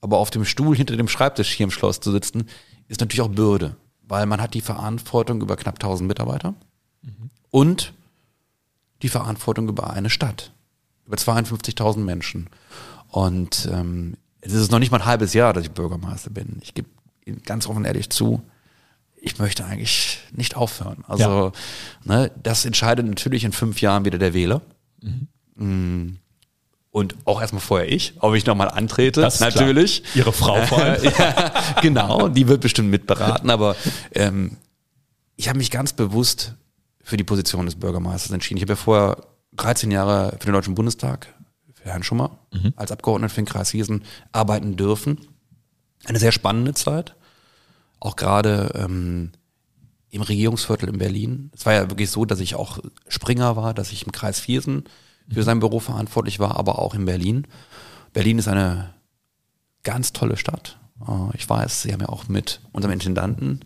aber 0.00 0.18
auf 0.18 0.30
dem 0.30 0.44
Stuhl 0.44 0.76
hinter 0.76 0.96
dem 0.96 1.08
Schreibtisch 1.08 1.52
hier 1.52 1.64
im 1.64 1.70
Schloss 1.70 2.00
zu 2.00 2.12
sitzen, 2.12 2.48
ist 2.88 3.00
natürlich 3.00 3.22
auch 3.22 3.28
Bürde, 3.28 3.76
weil 4.02 4.26
man 4.26 4.40
hat 4.40 4.54
die 4.54 4.60
Verantwortung 4.60 5.40
über 5.40 5.56
knapp 5.56 5.76
1000 5.76 6.06
Mitarbeiter 6.06 6.54
und 7.50 7.92
die 9.02 9.08
Verantwortung 9.08 9.68
über 9.68 9.90
eine 9.90 10.10
Stadt, 10.10 10.52
über 11.06 11.16
52.000 11.16 11.98
Menschen. 11.98 12.48
Und 13.08 13.68
ähm, 13.72 14.16
es 14.40 14.52
ist 14.52 14.70
noch 14.70 14.78
nicht 14.78 14.90
mal 14.90 14.98
ein 14.98 15.06
halbes 15.06 15.34
Jahr, 15.34 15.52
dass 15.52 15.64
ich 15.64 15.70
Bürgermeister 15.70 16.30
bin. 16.30 16.58
Ich 16.62 16.74
gebe 16.74 16.88
Ihnen 17.24 17.42
ganz 17.42 17.66
offen 17.66 17.84
ehrlich 17.84 18.10
zu, 18.10 18.42
ich 19.26 19.38
möchte 19.38 19.64
eigentlich 19.64 20.20
nicht 20.32 20.56
aufhören. 20.56 21.04
Also 21.08 21.52
ne, 22.04 22.30
das 22.40 22.64
entscheidet 22.64 23.04
natürlich 23.06 23.42
in 23.42 23.50
fünf 23.50 23.80
Jahren 23.80 24.04
wieder 24.04 24.18
der 24.18 24.34
Wähler. 24.34 24.62
Mm. 25.56 26.10
Und 26.92 27.14
auch 27.24 27.40
erstmal 27.40 27.60
vorher 27.60 27.90
ich, 27.90 28.14
ob 28.20 28.34
ich 28.34 28.46
nochmal 28.46 28.70
antrete. 28.70 29.20
Das 29.20 29.34
ist 29.34 29.38
klar. 29.40 29.50
natürlich. 29.50 30.04
Ihre 30.14 30.32
Frau 30.32 30.62
vor 30.62 30.78
allem. 30.78 31.04
ja, 31.18 31.52
genau, 31.82 32.28
die 32.28 32.46
wird 32.46 32.60
bestimmt 32.60 32.88
mitberaten, 32.88 33.50
aber 33.50 33.74
ähm, 34.12 34.56
ich 35.34 35.48
habe 35.48 35.58
mich 35.58 35.72
ganz 35.72 35.92
bewusst 35.92 36.54
für 37.02 37.16
die 37.16 37.24
Position 37.24 37.66
des 37.66 37.74
Bürgermeisters 37.74 38.30
entschieden. 38.30 38.58
Ich 38.58 38.62
habe 38.62 38.72
ja 38.72 38.76
vorher 38.76 39.16
13 39.56 39.90
Jahre 39.90 40.36
für 40.38 40.46
den 40.46 40.54
Deutschen 40.54 40.76
Bundestag, 40.76 41.34
für 41.74 41.90
Herrn 41.90 42.04
Schummer, 42.04 42.38
als 42.76 42.92
Abgeordneter 42.92 43.34
für 43.34 43.42
den 43.42 43.46
Kreis 43.46 43.70
Hiesen 43.70 44.04
arbeiten 44.32 44.76
dürfen. 44.76 45.18
Eine 46.04 46.18
sehr 46.18 46.32
spannende 46.32 46.74
Zeit. 46.74 47.16
Auch 48.00 48.16
gerade 48.16 48.72
ähm, 48.74 49.32
im 50.10 50.22
Regierungsviertel 50.22 50.88
in 50.88 50.98
Berlin. 50.98 51.50
Es 51.54 51.66
war 51.66 51.72
ja 51.74 51.90
wirklich 51.90 52.10
so, 52.10 52.24
dass 52.24 52.40
ich 52.40 52.54
auch 52.54 52.78
Springer 53.08 53.56
war, 53.56 53.74
dass 53.74 53.92
ich 53.92 54.04
im 54.06 54.12
Kreis 54.12 54.40
Viersen 54.40 54.84
für 55.30 55.42
sein 55.42 55.60
Büro 55.60 55.80
verantwortlich 55.80 56.38
war, 56.38 56.56
aber 56.56 56.78
auch 56.78 56.94
in 56.94 57.04
Berlin. 57.04 57.46
Berlin 58.12 58.38
ist 58.38 58.48
eine 58.48 58.94
ganz 59.82 60.12
tolle 60.12 60.36
Stadt. 60.36 60.78
Äh, 61.06 61.36
Ich 61.36 61.48
weiß, 61.48 61.82
Sie 61.82 61.92
haben 61.92 62.00
ja 62.00 62.08
auch 62.08 62.28
mit 62.28 62.60
unserem 62.72 62.92
Intendanten 62.92 63.60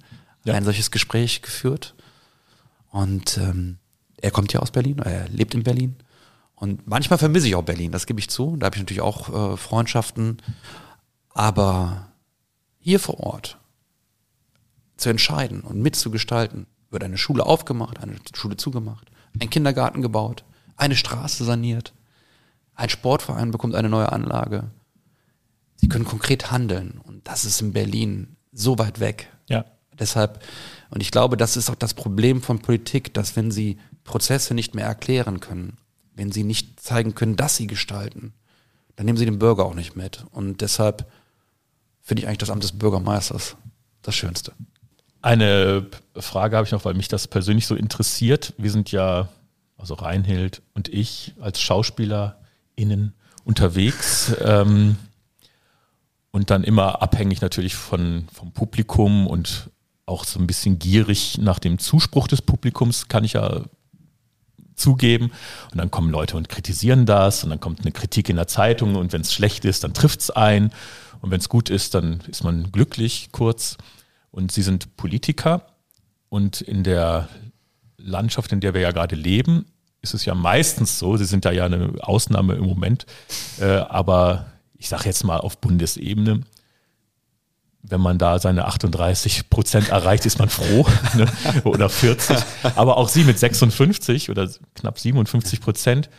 Ja. 0.45 0.55
ein 0.55 0.65
solches 0.65 0.91
Gespräch 0.91 1.43
geführt. 1.43 1.95
Und 2.91 3.39
ähm, 3.39 3.79
er 4.17 4.31
kommt 4.31 4.53
ja 4.53 4.61
aus 4.61 4.71
Berlin, 4.71 4.99
er 4.99 5.29
lebt 5.29 5.55
in 5.55 5.63
Berlin. 5.63 5.97
Und 6.57 6.87
manchmal 6.87 7.19
vermisse 7.19 7.47
ich 7.49 7.55
auch 7.55 7.63
Berlin, 7.63 7.93
das 7.93 8.07
gebe 8.07 8.21
ich 8.21 8.29
zu. 8.29 8.57
Da 8.57 8.67
habe 8.67 8.77
ich 8.77 8.83
natürlich 8.83 9.01
auch 9.03 9.53
äh, 9.53 9.57
Freundschaften. 9.57 10.39
Aber 11.31 12.09
hier 12.81 12.99
vor 13.01 13.21
Ort 13.21 13.59
zu 15.01 15.09
entscheiden 15.09 15.63
und 15.63 15.81
mitzugestalten, 15.81 16.67
wird 16.91 17.05
eine 17.05 17.19
Schule 17.19 17.47
aufgemacht, 17.47 18.01
eine 18.01 18.17
Schule 18.35 18.57
zugemacht, 18.57 19.11
ein 19.41 19.51
Kindergarten 19.51 20.03
gebaut, 20.03 20.45
eine 20.77 20.97
Straße 20.97 21.45
saniert, 21.45 21.93
ein 22.75 22.89
Sportverein 22.89 23.51
bekommt 23.51 23.75
eine 23.75 23.89
neue 23.89 24.13
Anlage. 24.13 24.71
Sie 25.77 25.89
können 25.89 26.05
konkret 26.05 26.51
handeln 26.51 27.01
und 27.05 27.27
das 27.27 27.45
ist 27.45 27.61
in 27.61 27.73
Berlin 27.73 28.37
so 28.53 28.79
weit 28.79 29.01
weg. 29.01 29.31
Ja. 29.49 29.65
Deshalb, 29.99 30.43
und 30.91 31.03
ich 31.03 31.11
glaube, 31.11 31.37
das 31.37 31.57
ist 31.57 31.71
auch 31.71 31.75
das 31.75 31.95
Problem 31.95 32.43
von 32.43 32.61
Politik, 32.61 33.13
dass 33.15 33.37
wenn 33.37 33.51
sie 33.51 33.79
Prozesse 34.05 34.55
nicht 34.55 34.75
mehr 34.75 34.87
erklären 34.87 35.41
können, 35.41 35.77
wenn 36.15 36.33
sie 36.33 36.43
nicht 36.43 36.81
zeigen 36.81 37.15
können, 37.15 37.37
dass 37.37 37.57
sie 37.57 37.67
gestalten, 37.67 38.33
dann 38.97 39.07
nehmen 39.07 39.19
sie 39.19 39.25
den 39.25 39.39
Bürger 39.39 39.65
auch 39.65 39.75
nicht 39.75 39.97
mit. 39.97 40.25
Und 40.33 40.61
deshalb 40.63 41.11
finde 42.01 42.23
ich 42.23 42.27
eigentlich 42.27 42.39
das 42.39 42.51
Amt 42.51 42.63
des 42.63 42.73
Bürgermeisters 42.73 43.57
das 44.03 44.15
Schönste. 44.15 44.53
Eine 45.23 45.87
Frage 46.17 46.57
habe 46.57 46.67
ich 46.67 46.73
noch, 46.73 46.85
weil 46.85 46.95
mich 46.95 47.09
das 47.09 47.29
persönlich 47.29 47.67
so 47.67 47.75
interessiert. 47.75 48.55
Wir 48.57 48.71
sind 48.71 48.91
ja, 48.91 49.29
also 49.77 49.95
Reinhild 49.95 50.63
und 50.75 50.89
ich 50.89 51.35
als 51.41 51.61
SchauspielerInnen 51.61 53.15
unterwegs 53.45 54.35
ähm, 54.43 54.97
und 56.31 56.51
dann 56.51 56.65
immer 56.65 57.03
abhängig 57.03 57.41
natürlich 57.41 57.75
von, 57.75 58.29
vom 58.33 58.53
Publikum 58.53 59.27
und 59.27 59.71
auch 60.07 60.25
so 60.25 60.39
ein 60.39 60.47
bisschen 60.47 60.79
gierig 60.79 61.39
nach 61.39 61.59
dem 61.59 61.79
Zuspruch 61.79 62.27
des 62.27 62.43
Publikums, 62.43 63.09
kann 63.09 63.25
ich 63.25 63.35
ja 63.35 63.65
zugeben. 64.75 65.31
Und 65.71 65.79
dann 65.79 65.91
kommen 65.91 66.11
Leute 66.11 66.37
und 66.37 66.49
kritisieren 66.49 67.07
das 67.07 67.45
und 67.45 67.51
dann 67.51 67.61
kommt 67.61 67.81
eine 67.81 67.93
Kritik 67.93 68.29
in 68.29 68.37
der 68.37 68.49
Zeitung 68.49 68.97
und 68.97 69.13
wenn 69.13 69.21
es 69.21 69.33
schlecht 69.33 69.65
ist, 69.65 69.85
dann 69.85 69.95
trifft 69.95 70.21
es 70.21 70.31
ein. 70.31 70.73
Und 71.21 71.31
wenn 71.31 71.41
es 71.41 71.49
gut 71.49 71.69
ist, 71.71 71.95
dann 71.95 72.21
ist 72.29 72.43
man 72.43 72.73
glücklich 72.73 73.29
kurz. 73.31 73.77
Und 74.31 74.53
sie 74.53 74.63
sind 74.63 74.97
Politiker 74.97 75.67
und 76.29 76.61
in 76.61 76.85
der 76.85 77.29
Landschaft, 77.97 78.53
in 78.53 78.61
der 78.61 78.75
wir 78.75 78.81
ja 78.81 78.93
gerade 78.93 79.17
leben, 79.17 79.67
ist 80.03 80.15
es 80.15 80.25
ja 80.25 80.35
meistens 80.35 80.99
so, 80.99 81.17
sie 81.17 81.25
sind 81.25 81.45
da 81.45 81.51
ja 81.51 81.67
eine 81.67 81.93
Ausnahme 82.01 82.55
im 82.55 82.65
Moment, 82.65 83.07
äh, 83.61 83.67
aber 83.67 84.47
ich 84.79 84.89
sage 84.89 85.05
jetzt 85.05 85.25
mal 85.25 85.39
auf 85.39 85.59
Bundesebene, 85.59 86.41
wenn 87.83 88.01
man 88.01 88.19
da 88.19 88.39
seine 88.39 88.67
38 88.67 89.51
Prozent 89.51 89.89
erreicht, 89.89 90.27
ist 90.27 90.39
man 90.39 90.49
froh. 90.49 90.87
Ne? 91.17 91.27
Oder 91.65 91.89
40. 91.89 92.37
Aber 92.77 92.97
auch 92.97 93.09
sie 93.09 93.25
mit 93.25 93.39
56 93.39 94.31
oder 94.31 94.49
knapp 94.75 94.99
57 94.99 95.61
Prozent. 95.61 96.11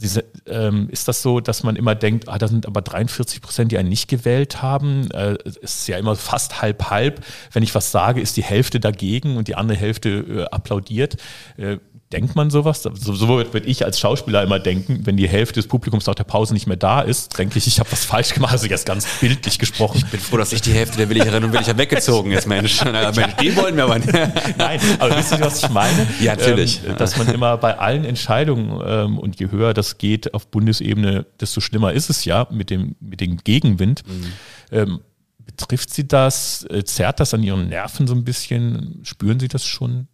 Sie, 0.00 0.08
se- 0.08 0.24
ähm, 0.46 0.88
ist 0.90 1.06
das 1.08 1.20
so, 1.20 1.40
dass 1.40 1.62
man 1.62 1.76
immer 1.76 1.94
denkt, 1.94 2.26
ah, 2.28 2.38
da 2.38 2.48
sind 2.48 2.66
aber 2.66 2.80
43 2.80 3.42
Prozent, 3.42 3.70
die 3.70 3.76
einen 3.76 3.90
nicht 3.90 4.08
gewählt 4.08 4.62
haben? 4.62 5.10
Äh, 5.10 5.36
es 5.44 5.56
ist 5.74 5.88
ja 5.88 5.98
immer 5.98 6.16
fast 6.16 6.62
halb-halb. 6.62 7.20
Wenn 7.52 7.62
ich 7.62 7.74
was 7.74 7.90
sage, 7.92 8.22
ist 8.22 8.38
die 8.38 8.42
Hälfte 8.42 8.80
dagegen 8.80 9.36
und 9.36 9.46
die 9.48 9.56
andere 9.56 9.76
Hälfte 9.76 10.08
äh, 10.08 10.44
applaudiert. 10.46 11.18
Äh, 11.58 11.76
denkt 12.12 12.34
man 12.34 12.50
sowas? 12.50 12.82
So, 12.82 13.14
so 13.14 13.28
würde 13.28 13.66
ich 13.66 13.84
als 13.84 14.00
Schauspieler 14.00 14.42
immer 14.42 14.58
denken, 14.58 15.06
wenn 15.06 15.16
die 15.16 15.28
Hälfte 15.28 15.54
des 15.54 15.68
Publikums 15.68 16.06
nach 16.06 16.16
der 16.16 16.24
Pause 16.24 16.54
nicht 16.54 16.66
mehr 16.66 16.76
da 16.76 17.02
ist, 17.02 17.38
denke 17.38 17.58
ich, 17.58 17.66
ich 17.68 17.78
habe 17.78 17.90
was 17.92 18.04
falsch 18.04 18.34
gemacht. 18.34 18.52
Also 18.52 18.66
jetzt 18.66 18.84
ganz 18.84 19.06
bildlich 19.20 19.58
gesprochen. 19.58 19.98
Ich 19.98 20.06
bin 20.06 20.18
froh, 20.18 20.36
dass 20.36 20.52
ich 20.52 20.60
die 20.60 20.72
Hälfte 20.72 20.96
der 20.96 21.08
Willigerinnen 21.08 21.44
und 21.44 21.52
Williger 21.52 21.78
weggezogen 21.78 22.32
ist, 22.32 22.46
Mensch. 22.46 22.84
Mensch, 22.84 23.36
die 23.40 23.54
wollen 23.56 23.76
wir 23.76 23.84
aber 23.84 23.98
nicht. 23.98 24.12
Nein, 24.58 24.80
aber 24.98 25.16
wisst 25.16 25.32
ihr, 25.32 25.40
was 25.40 25.62
ich 25.62 25.70
meine? 25.70 25.90
Ja, 26.20 26.34
natürlich. 26.34 26.80
Ähm, 26.86 26.96
dass 26.96 27.16
man 27.16 27.28
immer 27.28 27.56
bei 27.56 27.78
allen 27.78 28.04
Entscheidungen 28.04 28.80
ähm, 28.84 29.18
und 29.18 29.38
je 29.38 29.50
höher 29.50 29.74
das 29.74 29.96
geht 29.96 30.34
auf 30.34 30.48
Bundesebene, 30.48 31.26
desto 31.40 31.60
schlimmer 31.60 31.92
ist 31.92 32.10
es 32.10 32.24
ja 32.24 32.46
mit 32.50 32.70
dem, 32.70 32.96
mit 33.00 33.20
dem 33.20 33.38
Gegenwind. 33.38 34.02
Mhm. 34.06 34.32
Ähm, 34.70 35.00
betrifft 35.38 35.94
Sie 35.94 36.06
das? 36.06 36.66
Äh, 36.68 36.84
zerrt 36.84 37.20
das 37.20 37.32
an 37.32 37.42
Ihren 37.42 37.68
Nerven 37.68 38.06
so 38.06 38.14
ein 38.14 38.24
bisschen? 38.24 39.00
Spüren 39.04 39.40
Sie 39.40 39.48
das 39.48 39.64
schon? 39.64 40.08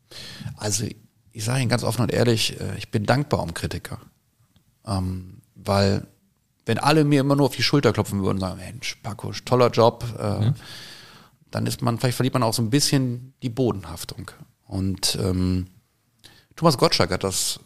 Also 0.57 0.87
ich 1.37 1.45
sage 1.45 1.61
Ihnen 1.61 1.69
ganz 1.69 1.85
offen 1.85 2.01
und 2.01 2.13
ehrlich, 2.13 2.59
äh, 2.59 2.79
ich 2.79 2.91
bin 2.91 3.05
dankbar 3.05 3.43
um 3.43 3.53
Kritiker. 3.53 4.01
Ähm, 4.87 5.43
weil 5.55 6.07
wenn 6.65 6.79
alle 6.79 7.05
mir 7.05 7.21
immer 7.21 7.37
nur 7.37 7.47
auf 7.47 7.57
die 7.57 7.63
Schulter 7.63 7.93
klopfen 7.93 8.23
würden 8.23 8.37
und 8.37 8.41
sagen, 8.41 8.57
Mensch, 8.57 8.97
Pakusch, 9.03 9.45
toller 9.45 9.69
Job, 9.69 10.03
äh, 10.19 10.53
dann 11.51 11.67
ist 11.67 11.83
man, 11.83 11.99
vielleicht 11.99 12.17
verliert 12.17 12.33
man 12.33 12.43
auch 12.43 12.55
so 12.55 12.63
ein 12.63 12.71
bisschen 12.71 13.35
die 13.43 13.51
Bodenhaftung. 13.51 14.31
Und 14.65 15.19
ähm, 15.21 15.67
Thomas 16.57 16.79
Gottschalk 16.79 17.11
hat 17.11 17.23
das, 17.23 17.61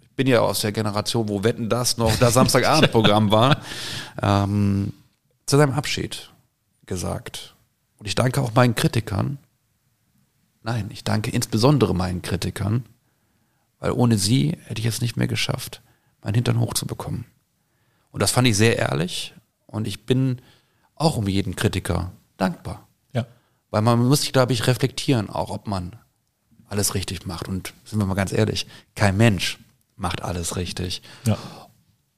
ich 0.00 0.08
bin 0.12 0.26
ja 0.26 0.40
aus 0.40 0.62
der 0.62 0.72
Generation, 0.72 1.28
wo 1.28 1.44
Wetten 1.44 1.68
das 1.68 1.98
noch 1.98 2.16
das 2.16 2.32
Samstagabendprogramm 2.32 3.30
war, 3.30 3.60
ähm, 4.22 4.94
zu 5.44 5.58
seinem 5.58 5.74
Abschied 5.74 6.30
gesagt. 6.86 7.54
Und 7.98 8.06
ich 8.06 8.14
danke 8.14 8.40
auch 8.40 8.54
meinen 8.54 8.74
Kritikern, 8.74 9.36
Nein, 10.64 10.90
ich 10.92 11.02
danke 11.02 11.30
insbesondere 11.30 11.94
meinen 11.94 12.22
Kritikern, 12.22 12.84
weil 13.82 13.90
ohne 13.90 14.16
sie 14.16 14.56
hätte 14.66 14.80
ich 14.80 14.86
es 14.86 15.00
nicht 15.00 15.16
mehr 15.16 15.26
geschafft, 15.26 15.82
meinen 16.22 16.36
Hintern 16.36 16.60
hochzubekommen. 16.60 17.24
Und 18.12 18.22
das 18.22 18.30
fand 18.30 18.46
ich 18.46 18.56
sehr 18.56 18.78
ehrlich 18.78 19.34
und 19.66 19.88
ich 19.88 20.06
bin 20.06 20.40
auch 20.94 21.16
um 21.16 21.26
jeden 21.26 21.56
Kritiker 21.56 22.12
dankbar. 22.36 22.86
Ja. 23.12 23.26
Weil 23.70 23.82
man 23.82 24.06
muss 24.06 24.20
sich, 24.20 24.32
glaube 24.32 24.52
ich, 24.52 24.68
reflektieren, 24.68 25.28
auch 25.28 25.50
ob 25.50 25.66
man 25.66 25.96
alles 26.68 26.94
richtig 26.94 27.26
macht. 27.26 27.48
Und 27.48 27.74
sind 27.84 27.98
wir 27.98 28.06
mal 28.06 28.14
ganz 28.14 28.32
ehrlich, 28.32 28.68
kein 28.94 29.16
Mensch 29.16 29.58
macht 29.96 30.22
alles 30.22 30.54
richtig. 30.54 31.02
Ja. 31.24 31.36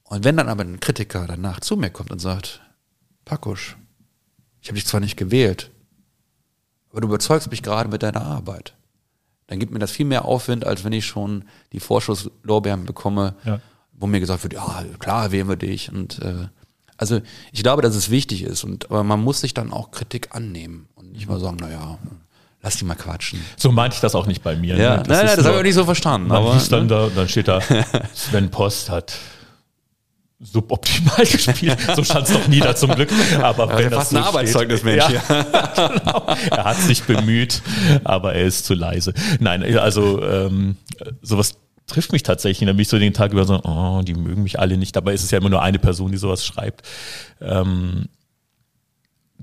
Und 0.03 0.23
wenn 0.23 0.37
dann 0.37 0.51
aber 0.51 0.65
ein 0.65 0.81
Kritiker 0.81 1.27
danach 1.27 1.61
zu 1.61 1.79
mir 1.79 1.89
kommt 1.89 2.11
und 2.11 2.19
sagt, 2.19 2.61
Pakusch, 3.25 3.79
ich 4.61 4.69
habe 4.69 4.75
dich 4.75 4.87
zwar 4.87 5.01
nicht 5.01 5.17
gewählt, 5.17 5.71
aber 6.91 7.01
du 7.01 7.09
überzeugst 7.09 7.51
mich 7.51 7.63
gerade 7.63 7.89
mit 7.89 8.03
deiner 8.03 8.23
Arbeit. 8.23 8.75
Dann 9.47 9.59
gibt 9.59 9.73
mir 9.73 9.79
das 9.79 9.91
viel 9.91 10.07
mehr 10.07 10.25
Aufwind, 10.25 10.67
als 10.67 10.85
wenn 10.85 10.93
ich 10.93 11.05
schon 11.07 11.45
die 11.73 11.81
Vorschusslorbeeren 11.81 12.85
bekomme, 12.87 13.35
Ja. 13.45 13.61
wo 13.93 14.07
mir 14.07 14.21
gesagt 14.21 14.43
wird, 14.43 14.55
ja, 14.55 14.85
klar 14.99 15.33
wählen 15.33 15.49
wir 15.49 15.57
dich. 15.57 15.93
Und 15.93 16.21
äh, 16.23 16.49
also 16.97 17.21
ich 17.53 17.63
glaube, 17.63 17.83
dass 17.83 17.95
es 17.95 18.11
wichtig 18.11 18.43
ist. 18.43 18.65
Und 18.65 18.91
aber 18.91 19.05
man 19.05 19.21
muss 19.23 19.41
sich 19.41 19.53
dann 19.55 19.73
auch 19.73 19.91
Kritik 19.91 20.29
annehmen 20.35 20.89
und 20.95 21.13
nicht 21.13 21.29
mal 21.29 21.39
sagen, 21.41 21.57
naja, 21.57 21.99
lass 22.63 22.77
die 22.77 22.85
mal 22.85 22.95
quatschen. 22.95 23.39
So 23.57 23.71
meinte 23.71 23.97
ich 23.97 24.01
das 24.01 24.15
auch 24.15 24.27
nicht 24.27 24.43
bei 24.43 24.57
mir. 24.57 24.77
Ja, 24.77 24.97
ne? 24.97 25.03
nein, 25.03 25.05
nein, 25.09 25.27
ist 25.27 25.37
das 25.37 25.45
habe 25.45 25.55
ich 25.57 25.61
auch 25.61 25.65
nicht 25.65 25.75
so 25.75 25.85
verstanden. 25.85 26.29
Man 26.29 26.39
Aber, 26.39 26.55
liest 26.55 26.73
dann 26.73 26.83
ne? 26.83 26.89
da, 26.89 27.09
dann 27.15 27.29
steht 27.29 27.49
da, 27.49 27.61
Sven 28.15 28.51
Post 28.51 28.89
hat 28.91 29.15
suboptimal 30.41 31.25
gespielt. 31.31 31.79
So 31.95 32.05
stand 32.05 32.29
es 32.29 32.35
doch 32.35 32.49
nie 32.49 32.61
da 32.61 32.75
zum 32.75 32.95
Glück. 32.95 33.11
Aber 33.41 33.71
Ja, 33.71 33.79
wenn 33.79 33.91
das 33.91 34.11
so 34.11 34.17
ein 34.17 34.23
Arbeitszeugnis, 34.23 34.81
steht, 34.81 34.97
Mensch, 34.97 35.11
Ja, 35.29 35.89
genau. 35.89 36.27
Er 36.51 36.65
hat 36.65 36.81
sich 36.81 37.05
bemüht, 37.05 37.63
aber 38.05 38.35
er 38.35 38.45
ist 38.45 38.67
zu 38.67 38.75
leise. 38.75 39.15
Nein, 39.41 39.63
also 39.79 40.23
ähm, 40.23 40.77
sowas 41.23 41.57
trifft 41.87 42.13
mich 42.13 42.23
tatsächlich. 42.23 42.67
Da 42.67 42.73
bin 42.73 42.81
ich 42.81 42.89
so 42.89 42.99
den 42.99 43.15
Tag 43.15 43.33
über 43.33 43.45
so, 43.45 43.61
oh, 43.63 44.03
die 44.03 44.15
mögen 44.15 44.43
mich 44.43 44.59
alle 44.59 44.77
nicht. 44.77 44.97
Dabei 44.97 45.15
ist 45.15 45.23
es 45.23 45.31
ja 45.31 45.39
immer 45.39 45.51
nur 45.51 45.63
eine 45.63 45.79
Person, 45.79 46.13
die 46.13 46.19
sowas 46.19 46.45
schreibt. 46.45 46.83
Ähm, 47.41 48.09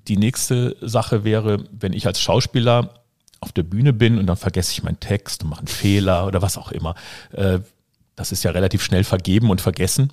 die 0.07 0.17
nächste 0.17 0.75
Sache 0.81 1.23
wäre, 1.23 1.63
wenn 1.71 1.93
ich 1.93 2.07
als 2.07 2.19
Schauspieler 2.19 2.95
auf 3.39 3.51
der 3.51 3.63
Bühne 3.63 3.93
bin 3.93 4.17
und 4.17 4.27
dann 4.27 4.37
vergesse 4.37 4.71
ich 4.71 4.83
meinen 4.83 4.99
Text 4.99 5.43
und 5.43 5.49
mache 5.49 5.61
einen 5.61 5.67
Fehler 5.67 6.27
oder 6.27 6.41
was 6.41 6.57
auch 6.57 6.71
immer. 6.71 6.95
Äh, 7.31 7.59
das 8.15 8.31
ist 8.31 8.43
ja 8.43 8.51
relativ 8.51 8.83
schnell 8.83 9.03
vergeben 9.03 9.49
und 9.49 9.61
vergessen. 9.61 10.11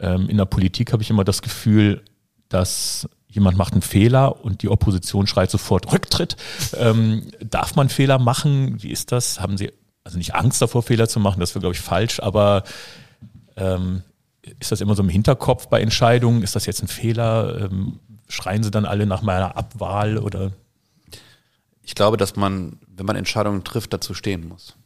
Ähm, 0.00 0.28
in 0.28 0.36
der 0.36 0.44
Politik 0.46 0.92
habe 0.92 1.02
ich 1.02 1.10
immer 1.10 1.24
das 1.24 1.42
Gefühl, 1.42 2.02
dass 2.48 3.08
jemand 3.28 3.56
macht 3.56 3.74
einen 3.74 3.82
Fehler 3.82 4.44
und 4.44 4.62
die 4.62 4.68
Opposition 4.68 5.26
schreit 5.26 5.50
sofort 5.50 5.92
Rücktritt. 5.92 6.36
Ähm, 6.76 7.28
darf 7.40 7.76
man 7.76 7.88
Fehler 7.88 8.18
machen? 8.18 8.82
Wie 8.82 8.90
ist 8.90 9.12
das? 9.12 9.40
Haben 9.40 9.56
Sie 9.56 9.72
also 10.02 10.18
nicht 10.18 10.34
Angst 10.34 10.60
davor, 10.60 10.82
Fehler 10.82 11.08
zu 11.08 11.20
machen? 11.20 11.40
Das 11.40 11.54
wäre, 11.54 11.60
glaube 11.60 11.74
ich, 11.74 11.80
falsch, 11.80 12.20
aber 12.20 12.64
ähm, 13.56 14.02
ist 14.58 14.72
das 14.72 14.80
immer 14.80 14.96
so 14.96 15.02
im 15.02 15.08
Hinterkopf 15.08 15.68
bei 15.68 15.80
Entscheidungen? 15.80 16.42
Ist 16.42 16.56
das 16.56 16.66
jetzt 16.66 16.82
ein 16.82 16.88
Fehler? 16.88 17.66
Ähm, 17.70 18.00
schreien 18.28 18.62
Sie 18.62 18.70
dann 18.70 18.84
alle 18.84 19.06
nach 19.06 19.22
meiner 19.22 19.56
Abwahl 19.56 20.18
oder? 20.18 20.52
ich 21.90 21.96
glaube, 21.96 22.16
dass 22.16 22.36
man, 22.36 22.78
wenn 22.86 23.04
man 23.04 23.16
Entscheidungen 23.16 23.64
trifft, 23.64 23.92
dazu 23.92 24.14
stehen 24.14 24.46
muss. 24.46 24.76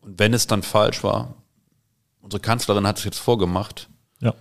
Und 0.00 0.18
wenn 0.18 0.34
es 0.34 0.48
dann 0.48 0.64
falsch 0.64 1.04
war, 1.04 1.36
unsere 2.26 2.40
Kanzlerin 2.40 2.86
hat 2.86 2.98
es 2.98 3.04
jetzt 3.04 3.18
vorgemacht, 3.18 3.88
Ja. 4.20 4.34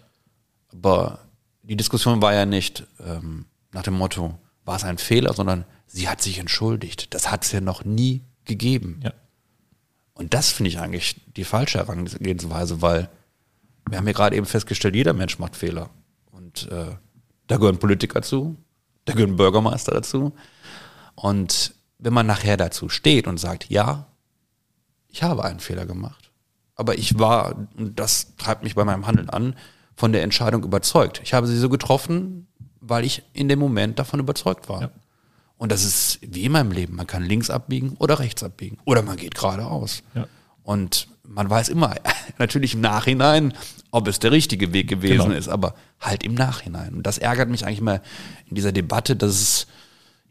aber 0.73 1.19
die 1.61 1.75
Diskussion 1.77 2.19
war 2.21 2.33
ja 2.33 2.45
nicht 2.47 2.83
ähm, 2.99 3.45
nach 3.71 3.83
dem 3.83 3.93
Motto, 3.93 4.37
war 4.65 4.75
es 4.75 4.83
ein 4.83 4.97
Fehler, 4.97 5.33
sondern 5.33 5.65
sie 5.85 6.09
hat 6.09 6.19
sich 6.21 6.39
entschuldigt. 6.39 7.13
Das 7.13 7.29
hat 7.31 7.43
es 7.45 7.51
ja 7.51 7.61
noch 7.61 7.85
nie 7.85 8.23
gegeben. 8.43 8.99
Ja. 9.03 9.13
Und 10.15 10.33
das 10.33 10.49
finde 10.51 10.69
ich 10.69 10.79
eigentlich 10.79 11.21
die 11.35 11.43
falsche 11.43 11.77
Herangehensweise, 11.77 12.81
weil 12.81 13.07
wir 13.87 13.99
haben 13.99 14.07
ja 14.07 14.13
gerade 14.13 14.35
eben 14.35 14.47
festgestellt, 14.47 14.95
jeder 14.95 15.13
Mensch 15.13 15.37
macht 15.37 15.55
Fehler. 15.55 15.91
Und 16.31 16.67
äh, 16.71 16.95
da 17.47 17.57
gehören 17.57 17.77
Politiker 17.77 18.23
zu, 18.23 18.55
da 19.05 19.13
gehören 19.13 19.35
Bürgermeister 19.35 19.91
dazu. 19.93 20.33
Und 21.13 21.75
wenn 21.99 22.13
man 22.13 22.25
nachher 22.25 22.57
dazu 22.57 22.89
steht 22.89 23.27
und 23.27 23.37
sagt, 23.37 23.69
ja, 23.69 24.07
ich 25.07 25.21
habe 25.21 25.43
einen 25.43 25.59
Fehler 25.59 25.85
gemacht, 25.85 26.24
aber 26.75 26.97
ich 26.97 27.17
war, 27.19 27.55
und 27.77 27.99
das 27.99 28.35
treibt 28.37 28.63
mich 28.63 28.75
bei 28.75 28.83
meinem 28.85 29.07
Handeln 29.07 29.29
an, 29.29 29.55
von 29.95 30.11
der 30.11 30.23
Entscheidung 30.23 30.63
überzeugt. 30.63 31.21
Ich 31.23 31.33
habe 31.33 31.47
sie 31.47 31.57
so 31.57 31.69
getroffen, 31.69 32.47
weil 32.81 33.05
ich 33.05 33.23
in 33.33 33.47
dem 33.47 33.59
Moment 33.59 33.97
davon 33.97 34.19
überzeugt 34.19 34.67
war. 34.69 34.81
Ja. 34.81 34.89
Und 35.57 35.71
das 35.71 35.85
ist 35.85 36.19
wie 36.21 36.43
immer 36.43 36.59
im 36.61 36.71
Leben. 36.71 36.95
Man 36.97 37.07
kann 37.07 37.23
links 37.23 37.49
abbiegen 37.49 37.95
oder 37.99 38.19
rechts 38.19 38.43
abbiegen. 38.43 38.77
Oder 38.83 39.01
man 39.03 39.15
geht 39.15 39.35
geradeaus. 39.35 40.03
Ja. 40.13 40.27
Und 40.63 41.07
man 41.23 41.49
weiß 41.49 41.69
immer, 41.69 41.95
natürlich 42.37 42.73
im 42.73 42.81
Nachhinein, 42.81 43.53
ob 43.91 44.07
es 44.09 44.19
der 44.19 44.31
richtige 44.33 44.73
Weg 44.73 44.89
gewesen 44.89 45.23
Genau. 45.29 45.35
ist, 45.37 45.47
aber 45.47 45.75
halt 46.01 46.23
im 46.23 46.33
Nachhinein. 46.33 46.93
Und 46.95 47.03
das 47.03 47.17
ärgert 47.17 47.49
mich 47.49 47.65
eigentlich 47.65 47.79
immer 47.79 48.01
in 48.49 48.55
dieser 48.55 48.73
Debatte, 48.73 49.15
dass 49.15 49.31
es, 49.31 49.67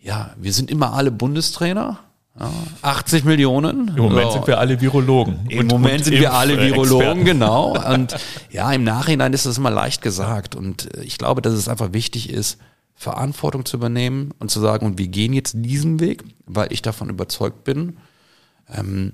ja, 0.02 0.34
wir 0.36 0.52
sind 0.52 0.70
immer 0.70 0.92
alle 0.92 1.10
Bundestrainer, 1.10 2.00
ja, 2.38 2.50
80 2.82 3.24
Millionen. 3.24 3.88
Im 3.88 3.96
Moment 3.96 4.26
ja. 4.26 4.32
sind 4.32 4.46
wir 4.46 4.58
alle 4.58 4.80
Virologen. 4.80 5.46
Im 5.48 5.60
Und- 5.60 5.68
Moment 5.68 5.98
und 5.98 6.04
sind 6.04 6.20
wir 6.20 6.32
alle. 6.32 6.58
Virologen, 6.58 7.24
genau. 7.24 7.76
Und 7.92 8.16
ja, 8.50 8.72
im 8.72 8.84
Nachhinein 8.84 9.32
ist 9.32 9.46
das 9.46 9.58
immer 9.58 9.70
leicht 9.70 10.02
gesagt. 10.02 10.54
Und 10.54 10.94
äh, 10.96 11.02
ich 11.02 11.18
glaube, 11.18 11.42
dass 11.42 11.54
es 11.54 11.68
einfach 11.68 11.92
wichtig 11.92 12.30
ist, 12.30 12.58
Verantwortung 12.94 13.64
zu 13.64 13.76
übernehmen 13.76 14.32
und 14.38 14.50
zu 14.50 14.60
sagen, 14.60 14.86
und 14.86 14.98
wir 14.98 15.08
gehen 15.08 15.32
jetzt 15.32 15.54
diesen 15.56 16.00
Weg, 16.00 16.24
weil 16.46 16.72
ich 16.72 16.82
davon 16.82 17.08
überzeugt 17.10 17.64
bin. 17.64 17.98
Ähm, 18.72 19.12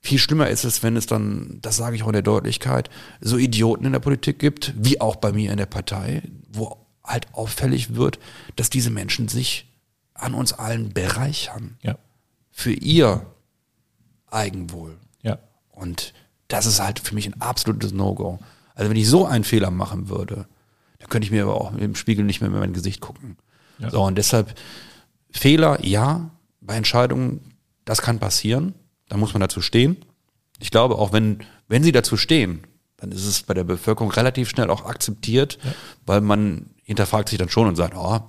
viel 0.00 0.18
schlimmer 0.18 0.48
ist 0.48 0.64
es, 0.64 0.82
wenn 0.82 0.96
es 0.96 1.06
dann, 1.06 1.58
das 1.60 1.76
sage 1.76 1.94
ich 1.96 2.02
auch 2.02 2.08
in 2.08 2.14
der 2.14 2.22
Deutlichkeit, 2.22 2.88
so 3.20 3.36
Idioten 3.36 3.84
in 3.84 3.92
der 3.92 3.98
Politik 4.00 4.38
gibt, 4.38 4.72
wie 4.76 5.00
auch 5.00 5.16
bei 5.16 5.32
mir 5.32 5.50
in 5.50 5.58
der 5.58 5.66
Partei, 5.66 6.22
wo 6.50 6.78
halt 7.04 7.26
auffällig 7.34 7.94
wird, 7.94 8.18
dass 8.56 8.70
diese 8.70 8.90
Menschen 8.90 9.28
sich 9.28 9.66
an 10.14 10.32
uns 10.34 10.52
allen 10.54 10.92
bereichern 10.92 11.76
Ja. 11.82 11.96
Für 12.50 12.72
ihr 12.72 13.26
Eigenwohl. 14.30 14.96
Ja. 15.22 15.38
Und 15.70 16.14
das 16.48 16.66
ist 16.66 16.80
halt 16.80 17.00
für 17.00 17.14
mich 17.14 17.26
ein 17.26 17.40
absolutes 17.40 17.92
No-Go. 17.92 18.38
Also 18.74 18.90
wenn 18.90 18.96
ich 18.96 19.08
so 19.08 19.26
einen 19.26 19.44
Fehler 19.44 19.70
machen 19.70 20.08
würde, 20.08 20.46
dann 20.98 21.08
könnte 21.08 21.24
ich 21.26 21.32
mir 21.32 21.42
aber 21.42 21.60
auch 21.60 21.74
im 21.74 21.94
Spiegel 21.94 22.24
nicht 22.24 22.40
mehr 22.40 22.50
in 22.50 22.58
mein 22.58 22.72
Gesicht 22.72 23.00
gucken. 23.00 23.36
Ja. 23.78 23.90
So, 23.90 24.02
und 24.02 24.16
deshalb 24.16 24.54
Fehler, 25.30 25.84
ja, 25.84 26.30
bei 26.60 26.76
Entscheidungen, 26.76 27.54
das 27.84 28.02
kann 28.02 28.18
passieren. 28.18 28.74
Da 29.08 29.16
muss 29.16 29.32
man 29.32 29.40
dazu 29.40 29.60
stehen. 29.60 29.96
Ich 30.60 30.70
glaube, 30.70 30.96
auch 30.96 31.12
wenn, 31.12 31.42
wenn 31.68 31.82
sie 31.82 31.92
dazu 31.92 32.16
stehen, 32.16 32.66
dann 32.96 33.12
ist 33.12 33.24
es 33.24 33.42
bei 33.42 33.54
der 33.54 33.64
Bevölkerung 33.64 34.10
relativ 34.10 34.50
schnell 34.50 34.70
auch 34.70 34.84
akzeptiert, 34.84 35.58
weil 36.04 36.20
man 36.20 36.70
hinterfragt 36.84 37.30
sich 37.30 37.38
dann 37.38 37.48
schon 37.48 37.66
und 37.66 37.76
sagt, 37.76 37.94
oh, 37.96 38.20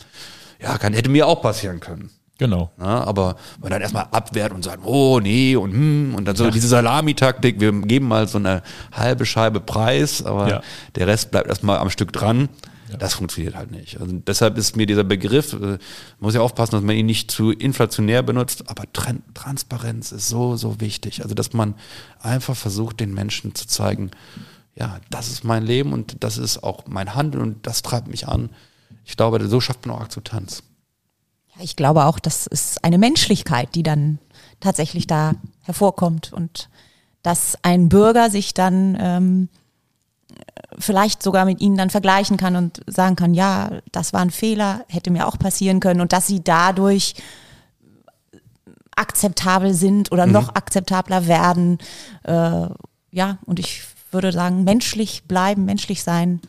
ja, 0.60 0.78
kann, 0.78 0.94
hätte 0.94 1.10
mir 1.10 1.28
auch 1.28 1.42
passieren 1.42 1.80
können. 1.80 2.10
Genau. 2.42 2.72
Ja, 2.80 3.04
aber 3.04 3.36
man 3.62 3.70
dann 3.70 3.82
erstmal 3.84 4.08
abwehrt 4.10 4.52
und 4.52 4.64
sagt, 4.64 4.84
oh 4.84 5.20
nee 5.20 5.56
und 5.56 5.74
hm, 5.74 6.16
und 6.16 6.26
dann 6.26 6.36
so 6.36 6.50
diese 6.50 6.68
Salamitaktik, 6.68 7.60
wir 7.60 7.72
geben 7.72 8.08
mal 8.08 8.28
so 8.28 8.40
eine 8.40 8.64
halbe 8.92 9.28
Scheibe 9.28 9.60
Preis, 9.60 10.26
aber 10.26 10.50
Ja. 10.50 10.62
der 10.96 11.06
Rest 11.06 11.30
bleibt 11.30 11.48
erstmal 11.48 11.78
am 11.78 11.92
Stück 11.92 12.12
dran. 12.12 12.50
Das 12.98 13.14
funktioniert 13.14 13.56
halt 13.56 13.70
nicht. 13.70 14.02
Also 14.02 14.12
deshalb 14.26 14.58
ist 14.58 14.76
mir 14.76 14.88
dieser 14.88 15.04
Begriff, 15.04 15.54
äh, 15.54 15.78
muss 16.20 16.34
ja 16.34 16.42
aufpassen, 16.42 16.72
dass 16.72 16.82
man 16.84 16.96
ihn 16.96 17.06
nicht 17.06 17.30
zu 17.30 17.52
inflationär 17.52 18.24
benutzt, 18.24 18.64
aber 18.72 18.92
Tran 18.92 19.22
Transparenz 19.36 20.12
ist 20.12 20.28
so, 20.28 20.56
so 20.58 20.82
wichtig. 20.82 21.22
Also 21.22 21.36
dass 21.36 21.54
man 21.54 21.76
einfach 22.22 22.56
versucht, 22.56 23.00
den 23.02 23.14
Menschen 23.14 23.54
zu 23.54 23.68
zeigen, 23.68 24.10
ja, 24.76 24.98
das 25.12 25.28
ist 25.28 25.44
mein 25.44 25.64
Leben 25.64 25.94
und 25.94 26.24
das 26.24 26.40
ist 26.40 26.64
auch 26.64 26.86
mein 26.88 27.14
Handeln 27.14 27.44
und 27.44 27.68
das 27.68 27.84
treibt 27.84 28.08
mich 28.08 28.28
an. 28.28 28.50
Ich 29.06 29.16
glaube, 29.16 29.48
so 29.48 29.62
schafft 29.62 29.86
man 29.86 29.96
auch 29.96 30.02
Akzeptanz. 30.02 30.64
Ich 31.62 31.76
glaube 31.76 32.06
auch, 32.06 32.20
das 32.20 32.48
ist 32.48 32.84
eine 32.84 32.98
Menschlichkeit, 32.98 33.76
die 33.76 33.84
dann 33.84 34.20
tatsächlich 34.60 35.08
da 35.08 35.34
hervorkommt 35.62 36.34
und 36.34 36.70
dass 37.24 37.58
ein 37.62 37.90
Bürger 37.90 38.30
sich 38.30 38.54
dann 38.54 38.98
ähm, 39.00 39.50
vielleicht 40.80 41.22
sogar 41.22 41.46
mit 41.46 41.62
ihnen 41.62 41.78
dann 41.78 41.90
vergleichen 41.90 42.38
kann 42.38 42.56
und 42.56 42.82
sagen 42.88 43.16
kann, 43.16 43.34
ja, 43.34 43.82
das 43.92 44.14
war 44.14 44.22
ein 44.22 44.32
Fehler, 44.32 44.86
hätte 44.88 45.12
mir 45.12 45.28
auch 45.28 45.38
passieren 45.38 45.80
können 45.80 46.02
und 46.02 46.14
dass 46.14 46.28
sie 46.28 46.44
dadurch 46.44 47.16
akzeptabel 48.96 49.74
sind 49.74 50.12
oder 50.12 50.26
noch 50.26 50.56
akzeptabler 50.56 51.28
werden. 51.28 51.80
Äh, 52.24 52.68
ja, 53.12 53.38
und 53.46 53.60
ich 53.60 53.84
würde 54.12 54.32
sagen, 54.32 54.64
menschlich 54.64 55.24
bleiben, 55.24 55.66
menschlich 55.66 56.04
sein, 56.04 56.42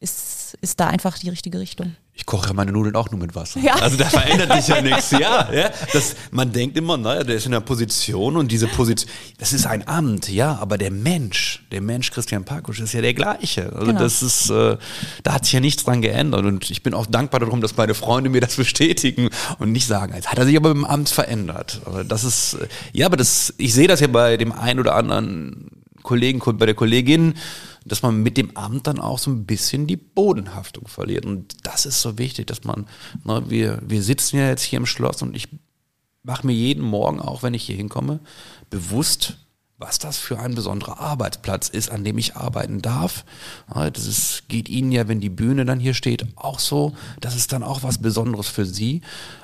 ist, 0.00 0.56
ist 0.60 0.80
da 0.80 0.88
einfach 0.88 1.18
die 1.18 1.28
richtige 1.28 1.60
Richtung. 1.60 1.96
Ich 2.18 2.26
koche 2.26 2.52
meine 2.52 2.72
Nudeln 2.72 2.96
auch 2.96 3.10
nur 3.12 3.20
mit 3.20 3.36
Wasser. 3.36 3.60
Ja. 3.60 3.76
Also 3.76 3.96
da 3.96 4.06
verändert 4.06 4.52
sich 4.60 4.74
ja 4.74 4.82
nichts. 4.82 5.12
Ja, 5.12 5.48
ja. 5.52 5.70
Das, 5.92 6.16
man 6.32 6.50
denkt 6.52 6.76
immer, 6.76 6.96
naja, 6.96 7.22
der 7.22 7.36
ist 7.36 7.46
in 7.46 7.54
einer 7.54 7.60
Position 7.60 8.36
und 8.36 8.50
diese 8.50 8.66
Position, 8.66 9.08
das 9.38 9.52
ist 9.52 9.66
ein 9.66 9.86
Amt, 9.86 10.28
ja, 10.28 10.58
aber 10.60 10.78
der 10.78 10.90
Mensch, 10.90 11.62
der 11.70 11.80
Mensch 11.80 12.10
Christian 12.10 12.44
Parkusch 12.44 12.80
ist 12.80 12.92
ja 12.92 13.00
der 13.00 13.14
gleiche. 13.14 13.72
Also 13.72 13.86
Genau. 13.86 14.00
das 14.00 14.22
ist, 14.22 14.50
äh, 14.50 14.76
da 15.22 15.32
hat 15.32 15.44
sich 15.44 15.54
ja 15.54 15.60
nichts 15.60 15.84
dran 15.84 16.02
geändert 16.02 16.44
und 16.44 16.68
ich 16.70 16.82
bin 16.82 16.92
auch 16.92 17.06
dankbar 17.06 17.38
darum, 17.38 17.60
dass 17.60 17.76
meine 17.76 17.94
Freunde 17.94 18.30
mir 18.30 18.40
das 18.40 18.56
bestätigen 18.56 19.30
und 19.60 19.70
nicht 19.70 19.86
sagen, 19.86 20.12
jetzt 20.14 20.30
hat 20.30 20.38
er 20.38 20.44
sich 20.44 20.56
aber 20.56 20.72
im 20.72 20.84
Amt 20.84 21.08
verändert. 21.10 21.80
Aber 21.84 22.02
das 22.02 22.24
ist, 22.24 22.54
äh, 22.54 22.66
ja, 22.92 23.06
aber 23.06 23.16
das, 23.16 23.54
ich 23.58 23.72
sehe 23.72 23.86
das 23.86 24.00
ja 24.00 24.08
bei 24.08 24.36
dem 24.36 24.50
einen 24.50 24.80
oder 24.80 24.96
anderen 24.96 25.70
Kollegen, 26.02 26.40
bei 26.58 26.66
der 26.66 26.74
Kollegin, 26.74 27.34
dass 27.88 28.02
man 28.02 28.22
mit 28.22 28.36
dem 28.36 28.56
Amt 28.56 28.86
dann 28.86 29.00
auch 29.00 29.18
so 29.18 29.30
ein 29.30 29.46
bisschen 29.46 29.86
die 29.86 29.96
Bodenhaftung 29.96 30.86
verliert. 30.88 31.26
Und 31.26 31.66
das 31.66 31.86
ist 31.86 32.00
so 32.00 32.18
wichtig, 32.18 32.46
dass 32.46 32.64
man, 32.64 32.86
ne, 33.24 33.42
wir, 33.48 33.80
wir 33.84 34.02
sitzen 34.02 34.36
ja 34.38 34.48
jetzt 34.48 34.62
hier 34.62 34.78
im 34.78 34.86
Schloss 34.86 35.22
und 35.22 35.34
ich 35.34 35.48
mache 36.22 36.46
mir 36.46 36.52
jeden 36.52 36.82
Morgen, 36.82 37.20
auch 37.20 37.42
wenn 37.42 37.54
ich 37.54 37.64
hier 37.64 37.76
hinkomme, 37.76 38.20
bewusst, 38.70 39.38
was 39.78 39.98
das 39.98 40.18
für 40.18 40.40
ein 40.40 40.54
besonderer 40.54 40.98
Arbeitsplatz 40.98 41.68
ist, 41.68 41.90
an 41.90 42.02
dem 42.02 42.18
ich 42.18 42.34
arbeiten 42.36 42.82
darf. 42.82 43.24
Das 43.68 44.06
ist, 44.06 44.48
geht 44.48 44.68
Ihnen 44.68 44.90
ja, 44.90 45.06
wenn 45.06 45.20
die 45.20 45.30
Bühne 45.30 45.64
dann 45.64 45.78
hier 45.78 45.94
steht, 45.94 46.26
auch 46.36 46.58
so. 46.58 46.94
Das 47.20 47.36
ist 47.36 47.52
dann 47.52 47.62
auch 47.62 47.84
was 47.84 47.98
Besonderes 47.98 48.48
für 48.48 48.66
Sie. 48.66 49.02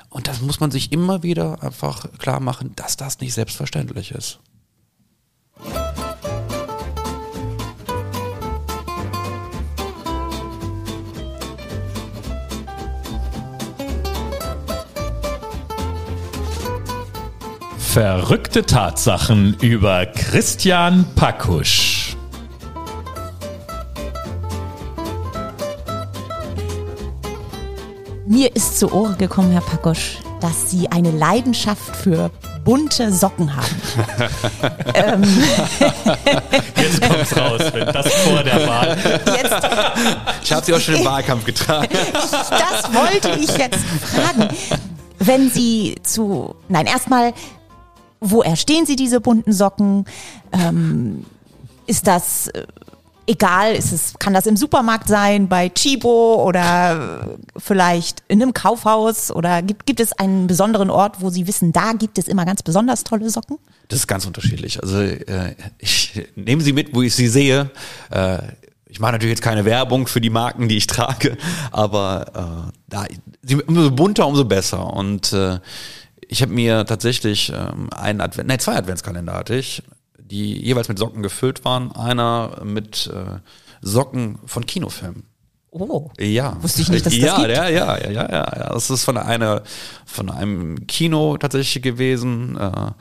Und 0.09 0.27
das 0.27 0.41
muss 0.41 0.59
man 0.59 0.71
sich 0.71 0.91
immer 0.91 1.23
wieder 1.23 1.63
einfach 1.63 2.07
klar 2.19 2.41
machen, 2.41 2.73
dass 2.75 2.97
das 2.97 3.19
nicht 3.19 3.33
selbstverständlich 3.33 4.11
ist. 4.11 4.39
Verrückte 17.95 18.65
Tatsachen 18.65 19.55
über 19.61 20.05
Christian 20.05 21.05
Pakusch. 21.15 22.17
Mir 28.27 28.53
ist 28.53 28.79
zu 28.79 28.91
Ohren 28.91 29.17
gekommen, 29.17 29.53
Herr 29.53 29.61
Pakosch, 29.61 30.17
dass 30.41 30.69
Sie 30.69 30.91
eine 30.91 31.11
Leidenschaft 31.11 31.95
für 31.95 32.31
bunte 32.65 33.13
Socken 33.13 33.55
haben. 33.55 33.65
Jetzt 36.75 37.01
kommt's 37.01 37.37
raus, 37.37 37.61
wenn 37.71 37.85
das 37.93 38.13
vor 38.13 38.43
der 38.43 38.67
Wahl. 38.67 38.97
Jetzt, 39.25 39.69
Ich 40.43 40.51
habe 40.51 40.65
sie 40.65 40.73
auch 40.73 40.81
schon 40.81 40.95
im 40.95 41.05
Wahlkampf 41.05 41.45
getragen. 41.45 41.87
das 42.11 42.93
wollte 42.93 43.39
ich 43.39 43.57
jetzt 43.57 43.85
fragen. 44.01 44.49
Wenn 45.19 45.49
Sie 45.49 45.95
zu, 46.03 46.55
nein, 46.67 46.87
erstmal, 46.87 47.33
wo 48.31 48.41
erstehen 48.41 48.85
Sie 48.85 48.95
diese 48.95 49.21
bunten 49.21 49.53
Socken? 49.53 50.05
Ähm, 50.51 51.25
ist 51.87 52.07
das 52.07 52.47
äh, 52.49 52.65
egal? 53.27 53.75
Ist 53.75 53.91
es, 53.91 54.13
kann 54.19 54.33
das 54.33 54.45
im 54.45 54.57
Supermarkt 54.57 55.07
sein, 55.07 55.47
bei 55.47 55.69
Chibo 55.69 56.43
oder 56.43 57.37
äh, 57.37 57.59
vielleicht 57.59 58.23
in 58.27 58.41
einem 58.41 58.53
Kaufhaus? 58.53 59.31
Oder 59.31 59.61
gibt, 59.61 59.85
gibt 59.85 59.99
es 59.99 60.13
einen 60.13 60.47
besonderen 60.47 60.89
Ort, 60.89 61.21
wo 61.21 61.29
Sie 61.29 61.47
wissen, 61.47 61.71
da 61.71 61.93
gibt 61.93 62.17
es 62.17 62.27
immer 62.27 62.45
ganz 62.45 62.63
besonders 62.63 63.03
tolle 63.03 63.29
Socken? 63.29 63.57
Das 63.87 63.99
ist 63.99 64.07
ganz 64.07 64.25
unterschiedlich. 64.25 64.81
Also 64.81 64.99
äh, 64.99 65.55
ich 65.77 66.27
nehme 66.35 66.61
sie 66.61 66.73
mit, 66.73 66.95
wo 66.95 67.01
ich 67.01 67.13
sie 67.15 67.27
sehe. 67.27 67.69
Äh, 68.09 68.39
ich 68.87 68.99
mache 68.99 69.11
natürlich 69.11 69.33
jetzt 69.33 69.43
keine 69.43 69.65
Werbung 69.65 70.07
für 70.07 70.21
die 70.21 70.29
Marken, 70.29 70.69
die 70.69 70.77
ich 70.77 70.87
trage, 70.87 71.37
aber 71.71 72.71
äh, 72.71 72.71
da, 72.87 73.05
umso 73.67 73.91
bunter, 73.91 74.25
umso 74.25 74.45
besser. 74.45 74.93
Und 74.93 75.33
äh, 75.33 75.59
ich 76.27 76.41
habe 76.41 76.53
mir 76.53 76.85
tatsächlich 76.85 77.51
ähm, 77.53 77.89
einen 77.91 78.21
Advent, 78.21 78.47
nein, 78.47 78.59
zwei 78.59 78.75
Adventskalender 78.75 79.33
hatte 79.33 79.55
ich, 79.55 79.83
die 80.19 80.59
jeweils 80.63 80.87
mit 80.87 80.97
Socken 80.97 81.21
gefüllt 81.23 81.65
waren. 81.65 81.91
Einer 81.91 82.61
mit 82.63 83.07
äh, 83.13 83.39
Socken 83.81 84.39
von 84.45 84.65
Kinofilmen. 84.65 85.23
Oh. 85.77 86.09
Ja. 86.17 86.55
Wusste 86.61 86.81
ich 86.81 86.89
nicht, 86.89 87.05
dass 87.05 87.13
es 87.13 87.19
das 87.19 87.27
ja, 87.27 87.37
gibt. 87.37 87.49
Ja, 87.49 87.67
ja, 87.67 87.97
ja, 87.97 88.09
ja, 88.09 88.31
ja, 88.31 88.57
ja. 88.57 88.69
Das 88.73 88.89
ist 88.89 89.03
von 89.03 89.17
einer, 89.17 89.61
von 90.05 90.29
einem 90.29 90.87
Kino 90.87 91.35
tatsächlich 91.37 91.83
gewesen. 91.83 92.57
Äh, 92.57 92.91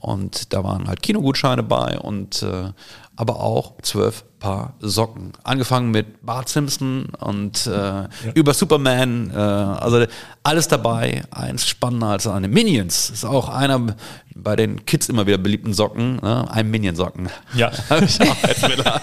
und 0.00 0.52
da 0.52 0.64
waren 0.64 0.88
halt 0.88 1.00
Kinogutscheine 1.00 1.62
bei 1.62 1.98
und 1.98 2.42
äh, 2.42 2.72
aber 3.16 3.40
auch 3.40 3.74
zwölf 3.82 4.24
Paar 4.38 4.74
Socken. 4.80 5.32
Angefangen 5.42 5.90
mit 5.90 6.24
Bart 6.26 6.48
Simpson 6.50 7.06
und 7.18 7.66
äh, 7.66 8.08
über 8.34 8.52
Superman, 8.52 9.30
äh, 9.30 9.38
also 9.38 10.04
alles 10.42 10.68
dabei. 10.68 11.22
Eins 11.30 11.66
spannender 11.66 12.08
als 12.08 12.26
eine 12.26 12.48
Minions. 12.48 13.08
Ist 13.08 13.24
auch 13.24 13.48
einer 13.48 13.96
bei 14.34 14.56
den 14.56 14.84
Kids 14.84 15.08
immer 15.08 15.26
wieder 15.26 15.38
beliebten 15.38 15.72
Socken, 15.72 16.16
ne? 16.16 16.46
ein 16.50 16.70
Minion-Socken. 16.70 17.30
Ja. 17.54 17.70
Hab 17.88 18.02
ich 18.02 18.20
auch 18.20 18.42
als 18.42 18.62
Villa. 18.68 19.00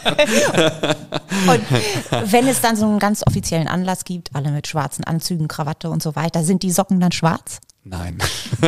Und 1.48 2.32
wenn 2.32 2.48
es 2.48 2.62
dann 2.62 2.76
so 2.76 2.86
einen 2.86 3.00
ganz 3.00 3.24
offiziellen 3.26 3.68
Anlass 3.68 4.04
gibt, 4.04 4.36
alle 4.36 4.52
mit 4.52 4.68
schwarzen 4.68 5.06
Anzügen, 5.06 5.48
Krawatte 5.48 5.90
und 5.90 6.04
so 6.04 6.16
weiter, 6.16 6.44
sind 6.44 6.62
die 6.64 6.72
Socken 6.72 7.00
dann 7.00 7.14
schwarz? 7.14 7.62
Nein, 7.84 8.20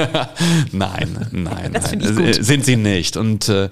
nein, 0.72 1.28
nein, 1.32 1.74
Das 1.74 1.84
nein. 1.84 2.02
finde 2.02 2.10
ich 2.10 2.38
gut. 2.38 2.46
sind 2.46 2.66
sie 2.66 2.78
nicht. 2.78 3.16
Und 3.16 3.48
äh, 3.48 3.70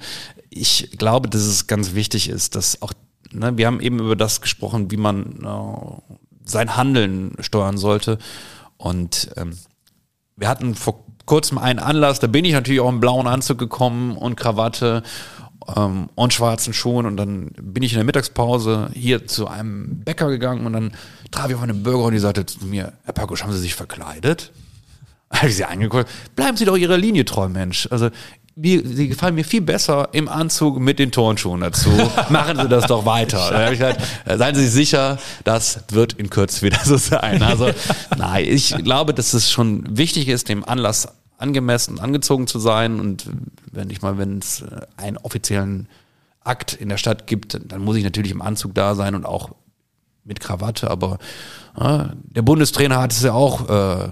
ich 0.51 0.91
glaube, 0.97 1.29
dass 1.29 1.41
es 1.41 1.65
ganz 1.65 1.95
wichtig 1.95 2.29
ist, 2.29 2.55
dass 2.55 2.81
auch, 2.81 2.93
ne, 3.31 3.57
wir 3.57 3.65
haben 3.65 3.79
eben 3.79 3.99
über 3.99 4.15
das 4.15 4.41
gesprochen, 4.41 4.91
wie 4.91 4.97
man 4.97 5.43
äh, 5.43 6.15
sein 6.43 6.75
Handeln 6.75 7.35
steuern 7.39 7.77
sollte. 7.77 8.19
Und 8.77 9.31
ähm, 9.37 9.57
wir 10.35 10.49
hatten 10.49 10.75
vor 10.75 11.05
kurzem 11.25 11.57
einen 11.57 11.79
Anlass, 11.79 12.19
da 12.19 12.27
bin 12.27 12.45
ich 12.45 12.51
natürlich 12.51 12.81
auch 12.81 12.89
im 12.89 12.99
blauen 12.99 13.27
Anzug 13.27 13.57
gekommen 13.57 14.17
und 14.17 14.35
Krawatte 14.35 15.03
ähm, 15.75 16.09
und 16.15 16.33
schwarzen 16.33 16.73
Schuhen 16.73 17.05
und 17.05 17.15
dann 17.15 17.51
bin 17.61 17.83
ich 17.83 17.93
in 17.93 17.97
der 17.97 18.05
Mittagspause 18.05 18.89
hier 18.93 19.27
zu 19.27 19.47
einem 19.47 20.03
Bäcker 20.03 20.29
gegangen 20.29 20.65
und 20.65 20.73
dann 20.73 20.91
traf 21.29 21.49
ich 21.49 21.55
auf 21.55 21.61
eine 21.61 21.73
Bürgerin 21.73 22.07
und 22.07 22.13
die 22.13 22.19
sagte 22.19 22.45
zu 22.45 22.65
mir, 22.65 22.93
Herr 23.03 23.13
Pakusch, 23.13 23.43
haben 23.43 23.53
Sie 23.53 23.59
sich 23.59 23.75
verkleidet? 23.75 24.51
Habe 25.31 25.47
ich 25.47 25.55
sie 25.55 25.63
angeguckt, 25.63 26.09
bleiben 26.35 26.57
Sie 26.57 26.65
doch 26.65 26.75
Ihrer 26.75 26.97
Linie 26.97 27.23
treu, 27.23 27.47
Mensch. 27.47 27.87
Also 27.89 28.09
wie, 28.61 28.85
Sie 28.85 29.07
gefallen 29.07 29.33
mir 29.35 29.43
viel 29.43 29.61
besser 29.61 30.09
im 30.11 30.29
Anzug 30.29 30.79
mit 30.79 30.99
den 30.99 31.11
Turnschuhen 31.11 31.61
dazu. 31.61 31.89
Machen 32.29 32.57
Sie 32.57 32.67
das 32.67 32.85
doch 32.85 33.05
weiter. 33.05 33.49
Da 33.49 33.63
habe 33.63 33.73
ich 33.73 33.79
gesagt, 33.79 34.01
äh, 34.25 34.37
seien 34.37 34.55
Sie 34.55 34.67
sicher, 34.67 35.17
das 35.43 35.83
wird 35.89 36.13
in 36.13 36.29
Kürze 36.29 36.61
wieder 36.61 36.79
so 36.85 36.97
sein. 36.97 37.41
Also 37.41 37.71
nein, 38.17 38.45
ich 38.47 38.75
glaube, 38.83 39.13
dass 39.13 39.33
es 39.33 39.49
schon 39.51 39.97
wichtig 39.97 40.27
ist, 40.27 40.47
dem 40.47 40.63
Anlass 40.63 41.07
angemessen 41.39 41.99
angezogen 41.99 42.45
zu 42.45 42.59
sein. 42.59 42.99
Und 42.99 43.25
wenn 43.71 43.89
ich 43.89 44.03
mal, 44.03 44.19
wenn 44.19 44.37
es 44.37 44.61
äh, 44.61 44.81
einen 44.95 45.17
offiziellen 45.17 45.87
Akt 46.43 46.73
in 46.73 46.89
der 46.89 46.97
Stadt 46.97 47.25
gibt, 47.25 47.59
dann 47.71 47.81
muss 47.81 47.95
ich 47.95 48.03
natürlich 48.03 48.31
im 48.31 48.41
Anzug 48.41 48.75
da 48.75 48.93
sein 48.93 49.15
und 49.15 49.25
auch 49.25 49.49
mit 50.23 50.39
Krawatte, 50.39 50.89
aber 50.89 51.17
äh, 51.75 52.03
der 52.23 52.41
Bundestrainer 52.43 53.01
hat 53.01 53.11
es 53.11 53.23
ja 53.23 53.33
auch 53.33 53.69
äh, 53.69 54.09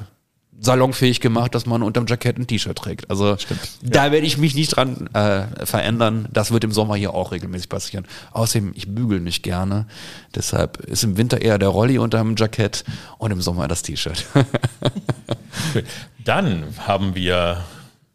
salonfähig 0.60 1.22
gemacht, 1.22 1.56
dass 1.56 1.66
man 1.66 1.84
unterm 1.84 2.06
Jackett 2.08 2.38
ein 2.38 2.48
T-Shirt 2.48 2.78
trägt. 2.78 3.10
Also 3.10 3.38
da 3.82 4.12
werde 4.12 4.26
ich 4.26 4.38
mich 4.38 4.56
nicht 4.56 4.76
dran 4.76 5.08
äh, 5.14 5.66
verändern. 5.66 6.28
Das 6.32 6.52
wird 6.52 6.64
im 6.64 6.72
Sommer 6.72 6.96
hier 6.96 7.14
auch 7.14 7.32
regelmäßig 7.32 7.70
passieren. 7.70 8.06
Außerdem, 8.32 8.74
ich 8.76 8.94
bügel 8.94 9.20
nicht 9.20 9.44
gerne. 9.44 9.88
Deshalb 10.36 10.78
ist 10.82 11.04
im 11.04 11.18
Winter 11.18 11.42
eher 11.42 11.58
der 11.58 11.70
Rolli 11.70 11.98
unterm 11.98 12.36
Jackett 12.38 12.84
und 13.18 13.32
im 13.32 13.42
Sommer 13.42 13.68
das 13.68 13.82
T-Shirt. 13.84 14.26
Dann 16.26 16.64
haben 16.86 17.16
wir 17.16 17.64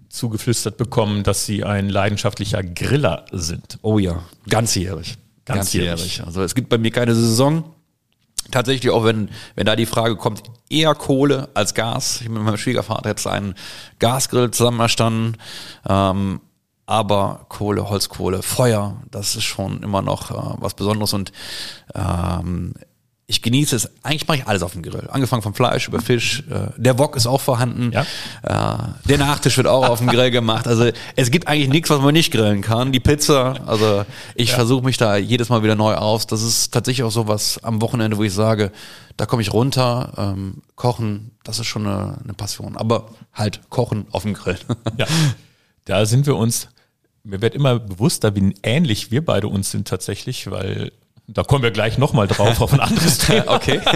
zugeflüstert 0.09 0.76
bekommen, 0.76 1.24
dass 1.24 1.46
Sie 1.46 1.64
ein 1.64 1.88
leidenschaftlicher 1.88 2.62
Griller 2.62 3.24
sind. 3.33 3.78
oh 3.83 3.98
ja, 3.98 4.22
ganzjährig. 4.48 5.16
Ganzjährig. 5.44 5.88
Ganzjährig. 5.88 6.26
Also 6.26 6.42
es 6.42 6.54
gibt 6.54 6.68
bei 6.68 6.78
mir 6.78 6.90
keine 6.90 7.14
Saison. 7.14 7.73
Tatsächlich 8.50 8.92
auch, 8.92 9.04
wenn, 9.04 9.30
wenn 9.54 9.66
da 9.66 9.76
die 9.76 9.87
Frage 9.87 10.16
kommt, 10.16 10.42
eher 10.68 10.94
Kohle 10.94 11.48
als 11.54 11.74
Gas. 11.74 12.20
Ich 12.20 12.26
bin 12.26 12.35
mit 12.35 12.42
meinem 12.42 12.57
Schwiegervater 12.57 13.09
jetzt 13.09 13.26
einen 13.26 13.54
Gasgrill 13.98 14.50
zusammen 14.50 14.80
erstanden. 14.80 15.37
Ähm, 15.88 16.40
aber 16.86 17.47
Kohle, 17.49 17.88
Holzkohle, 17.88 18.42
Feuer, 18.42 18.97
das 19.11 19.36
ist 19.36 19.45
schon 19.45 19.82
immer 19.82 20.03
noch 20.03 20.30
äh, 20.30 20.57
was 20.61 20.74
Besonderes 20.74 21.14
und 21.14 21.32
ähm, 21.95 22.74
ich 23.27 23.41
genieße 23.41 23.77
es. 23.77 23.91
Eigentlich 24.03 24.29
mache 24.29 24.39
ich 24.39 24.47
alles 24.47 24.62
auf 24.62 24.72
dem 24.72 24.83
Grill. 24.83 25.09
Angefangen 25.11 25.41
vom 25.41 25.55
Fleisch 25.55 25.89
über 25.89 26.01
Fisch. 26.01 26.45
Äh, 26.51 26.68
der 26.77 26.99
Wok 26.99 27.16
ist 27.16 27.27
auch 27.27 27.41
vorhanden. 27.41 27.91
Ja. 27.91 28.03
Äh, 28.43 29.09
der 29.09 29.18
Nachtisch 29.18 29.57
wird 29.57 29.66
auch 29.66 29.89
auf 29.89 29.99
dem 29.99 30.09
Grill 30.09 30.31
gemacht. 30.31 30.68
Also 30.68 30.91
es 31.16 31.31
gibt 31.31 31.49
eigentlich 31.49 31.70
nichts, 31.70 31.89
was 31.89 32.01
man 32.01 32.12
nicht 32.12 32.33
grillen 32.33 32.61
kann. 32.61 32.93
Die 32.93 33.01
Pizza, 33.01 33.66
also 33.66 34.05
ich 34.35 34.53
versuche 34.53 34.85
mich 34.85 34.99
da 34.99 35.16
jedes 35.16 35.49
Mal 35.49 35.62
wieder 35.62 35.75
neu 35.75 35.95
aus. 35.95 36.27
Das 36.27 36.43
ist 36.43 36.72
tatsächlich 36.72 37.05
auch 37.05 37.11
so 37.11 37.27
was 37.27 37.62
am 37.64 37.81
Wochenende, 37.81 38.18
wo 38.18 38.25
ich 38.25 38.35
sage, 38.35 38.72
da 39.16 39.25
komme 39.25 39.41
ich 39.41 39.53
runter, 39.55 40.12
ähm, 40.18 40.62
kochen, 40.75 41.31
das 41.45 41.59
ist 41.59 41.66
schon 41.66 41.87
eine, 41.87 42.18
eine 42.22 42.35
Passion. 42.35 42.77
Aber 42.77 43.09
halt 43.33 43.70
kochen 43.70 44.07
auf 44.11 44.22
dem 44.22 44.35
Grill. 44.35 44.59
Ja, 44.99 45.07
da 45.87 46.07
sind 46.07 46.27
wir 46.27 46.37
uns, 46.37 46.68
mir 47.25 47.41
wird 47.41 47.55
immer 47.55 47.79
bewusster, 47.79 48.37
wie 48.37 48.55
ähnlich 48.62 49.11
wir 49.11 49.25
beide 49.25 49.49
uns 49.49 49.70
sind 49.70 49.89
tatsächlich, 49.89 50.51
weil 50.51 50.93
Da 51.27 51.43
kommen 51.43 51.62
wir 51.62 51.70
gleich 51.70 51.97
nochmal 51.97 52.27
drauf 52.27 52.61
auf 52.61 52.72
ein 52.72 52.81
anderes 52.81 53.18
Thema. 53.27 53.55
okay. 53.55 53.81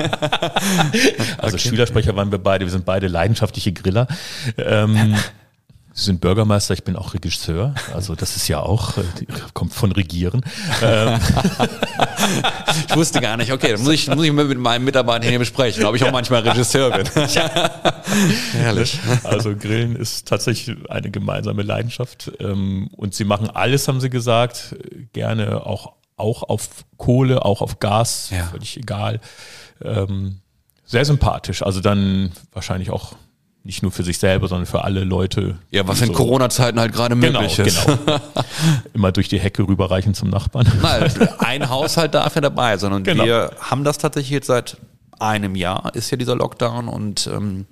Also 1.39 1.57
okay. 1.57 1.68
Schülersprecher 1.68 2.16
waren 2.16 2.33
wir 2.33 2.39
beide, 2.39 2.64
wir 2.64 2.72
sind 2.72 2.85
beide 2.85 3.07
leidenschaftliche 3.07 3.72
Griller. 3.72 4.09
Ähm, 4.57 5.14
Sie 5.99 6.05
sind 6.05 6.20
Bürgermeister, 6.20 6.74
ich 6.74 6.85
bin 6.85 6.95
auch 6.95 7.12
Regisseur. 7.12 7.74
Also 7.93 8.14
das 8.14 8.37
ist 8.37 8.47
ja 8.47 8.61
auch, 8.61 8.99
äh, 8.99 9.03
kommt 9.53 9.74
von 9.74 9.91
Regieren. 9.91 10.43
Ähm. 10.81 11.18
ich 12.89 12.95
wusste 12.95 13.20
gar 13.20 13.37
nicht, 13.37 13.51
okay, 13.53 13.72
dann 13.72 13.83
muss 13.83 13.93
ich, 13.93 14.07
muss 14.07 14.24
ich 14.24 14.33
mit 14.33 14.59
meinen 14.59 14.85
Mitarbeitern 14.85 15.29
hier 15.29 15.41
besprechen, 15.41 15.85
ob 15.87 15.97
ich 15.97 16.05
auch 16.05 16.12
manchmal 16.12 16.43
Regisseur 16.43 16.93
bin. 16.93 17.07
Herrlich. 18.53 19.01
Also 19.24 19.57
Grillen 19.57 19.97
ist 19.97 20.29
tatsächlich 20.29 20.76
eine 20.89 21.11
gemeinsame 21.11 21.62
Leidenschaft. 21.62 22.31
Ähm, 22.39 22.91
und 22.97 23.14
Sie 23.14 23.24
machen 23.24 23.51
alles, 23.51 23.89
haben 23.89 24.01
Sie 24.01 24.09
gesagt, 24.09 24.76
gerne 25.12 25.66
auch, 25.66 25.95
auch 26.18 26.42
auf 26.42 26.68
Kohle, 26.96 27.44
auch 27.44 27.62
auf 27.62 27.80
Gas, 27.80 28.30
ja. 28.30 28.44
völlig 28.46 28.76
egal. 28.76 29.20
Ähm, 29.82 30.40
sehr 30.84 31.04
sympathisch. 31.04 31.62
Also 31.62 31.80
dann 31.80 32.32
wahrscheinlich 32.52 32.90
auch 32.90 33.14
nicht 33.62 33.82
nur 33.82 33.92
für 33.92 34.02
sich 34.02 34.18
selber, 34.18 34.48
sondern 34.48 34.66
für 34.66 34.84
alle 34.84 35.04
Leute. 35.04 35.58
Ja, 35.70 35.86
was 35.86 36.00
in 36.00 36.06
so. 36.08 36.12
Corona-Zeiten 36.14 36.80
halt 36.80 36.92
gerade 36.92 37.16
genau, 37.16 37.40
möglich 37.42 37.58
ist. 37.58 37.86
Genau. 37.86 38.18
Immer 38.94 39.12
durch 39.12 39.28
die 39.28 39.38
Hecke 39.38 39.66
rüberreichen 39.66 40.14
zum 40.14 40.30
Nachbarn. 40.30 40.66
Nein, 40.80 41.12
ein 41.38 41.68
Haushalt 41.68 42.14
darf 42.14 42.34
ja 42.34 42.40
dabei, 42.40 42.78
sondern 42.78 43.04
genau. 43.04 43.24
wir 43.24 43.50
haben 43.60 43.84
das 43.84 43.98
tatsächlich 43.98 44.30
jetzt 44.30 44.46
seit 44.46 44.78
einem 45.18 45.54
Jahr, 45.54 45.94
ist 45.94 46.10
ja 46.10 46.16
dieser 46.16 46.36
Lockdown 46.36 46.88
und 46.88 47.26
ähm, 47.26 47.66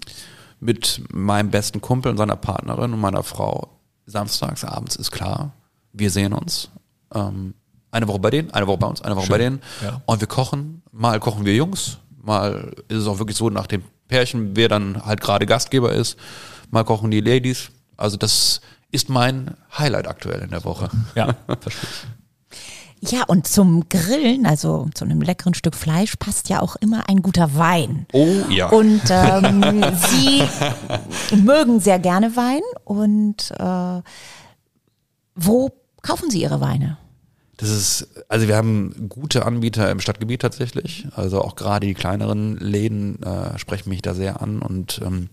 mit 0.60 1.00
meinem 1.12 1.50
besten 1.50 1.80
Kumpel 1.80 2.10
und 2.10 2.18
seiner 2.18 2.36
Partnerin 2.36 2.92
und 2.92 3.00
meiner 3.00 3.22
Frau 3.22 3.68
samstags 4.04 4.64
abends 4.64 4.96
ist 4.96 5.10
klar, 5.10 5.52
wir 5.92 6.10
sehen 6.10 6.32
uns. 6.32 6.70
Ähm, 7.14 7.54
eine 7.96 8.08
Woche 8.08 8.18
bei 8.18 8.30
denen, 8.30 8.50
eine 8.50 8.66
Woche 8.66 8.78
bei 8.78 8.86
uns, 8.86 9.02
eine 9.02 9.16
Woche 9.16 9.26
Schön. 9.26 9.32
bei 9.32 9.38
denen. 9.38 9.62
Ja. 9.82 10.00
Und 10.06 10.20
wir 10.20 10.28
kochen. 10.28 10.82
Mal 10.92 11.20
kochen 11.20 11.44
wir 11.44 11.54
Jungs, 11.54 11.98
mal 12.22 12.72
ist 12.88 12.98
es 12.98 13.06
auch 13.06 13.18
wirklich 13.18 13.36
so 13.36 13.50
nach 13.50 13.66
dem 13.66 13.82
Pärchen, 14.08 14.56
wer 14.56 14.68
dann 14.68 15.04
halt 15.04 15.20
gerade 15.20 15.46
Gastgeber 15.46 15.92
ist. 15.92 16.16
Mal 16.70 16.84
kochen 16.84 17.10
die 17.10 17.20
Ladies. 17.20 17.70
Also 17.96 18.16
das 18.16 18.60
ist 18.92 19.08
mein 19.08 19.54
Highlight 19.76 20.06
aktuell 20.06 20.40
in 20.40 20.50
der 20.50 20.64
Woche. 20.64 20.88
Ja, 21.14 21.34
verstehe. 21.60 21.90
Ja, 23.00 23.24
und 23.26 23.46
zum 23.46 23.88
Grillen, 23.88 24.46
also 24.46 24.88
zu 24.94 25.04
einem 25.04 25.20
leckeren 25.20 25.54
Stück 25.54 25.76
Fleisch, 25.76 26.16
passt 26.16 26.48
ja 26.48 26.60
auch 26.60 26.76
immer 26.76 27.08
ein 27.08 27.20
guter 27.20 27.54
Wein. 27.54 28.06
Oh 28.12 28.26
ja. 28.48 28.68
Und 28.68 29.02
ähm, 29.10 29.84
Sie 30.08 31.36
mögen 31.36 31.78
sehr 31.78 31.98
gerne 31.98 32.34
Wein. 32.36 32.62
Und 32.84 33.52
äh, 33.58 34.02
wo 35.34 35.70
kaufen 36.02 36.30
Sie 36.30 36.40
Ihre 36.40 36.60
Weine? 36.60 36.96
Das 37.58 37.70
ist, 37.70 38.08
also 38.28 38.48
wir 38.48 38.56
haben 38.56 39.08
gute 39.08 39.46
Anbieter 39.46 39.90
im 39.90 40.00
Stadtgebiet 40.00 40.42
tatsächlich. 40.42 41.06
Also 41.14 41.40
auch 41.40 41.56
gerade 41.56 41.86
die 41.86 41.94
kleineren 41.94 42.58
Läden 42.58 43.22
äh, 43.22 43.58
sprechen 43.58 43.88
mich 43.88 44.02
da 44.02 44.14
sehr 44.14 44.42
an. 44.42 44.60
Und 44.60 45.00
ähm, 45.02 45.30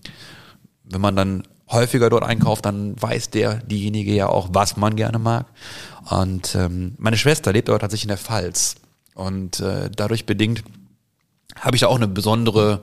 wenn 0.84 1.02
man 1.02 1.16
dann 1.16 1.42
häufiger 1.68 2.08
dort 2.08 2.24
einkauft, 2.24 2.64
dann 2.64 3.00
weiß 3.00 3.30
der, 3.30 3.56
diejenige 3.56 4.14
ja 4.14 4.28
auch, 4.28 4.48
was 4.52 4.76
man 4.76 4.96
gerne 4.96 5.18
mag. 5.18 5.46
Und 6.08 6.54
ähm, 6.54 6.94
meine 6.98 7.18
Schwester 7.18 7.52
lebt 7.52 7.68
aber 7.68 7.78
tatsächlich 7.78 8.04
in 8.04 8.08
der 8.08 8.18
Pfalz. 8.18 8.76
Und 9.14 9.60
äh, 9.60 9.90
dadurch 9.94 10.24
bedingt 10.24 10.64
habe 11.60 11.76
ich 11.76 11.80
da 11.80 11.88
auch 11.88 11.96
eine 11.96 12.08
besondere, 12.08 12.80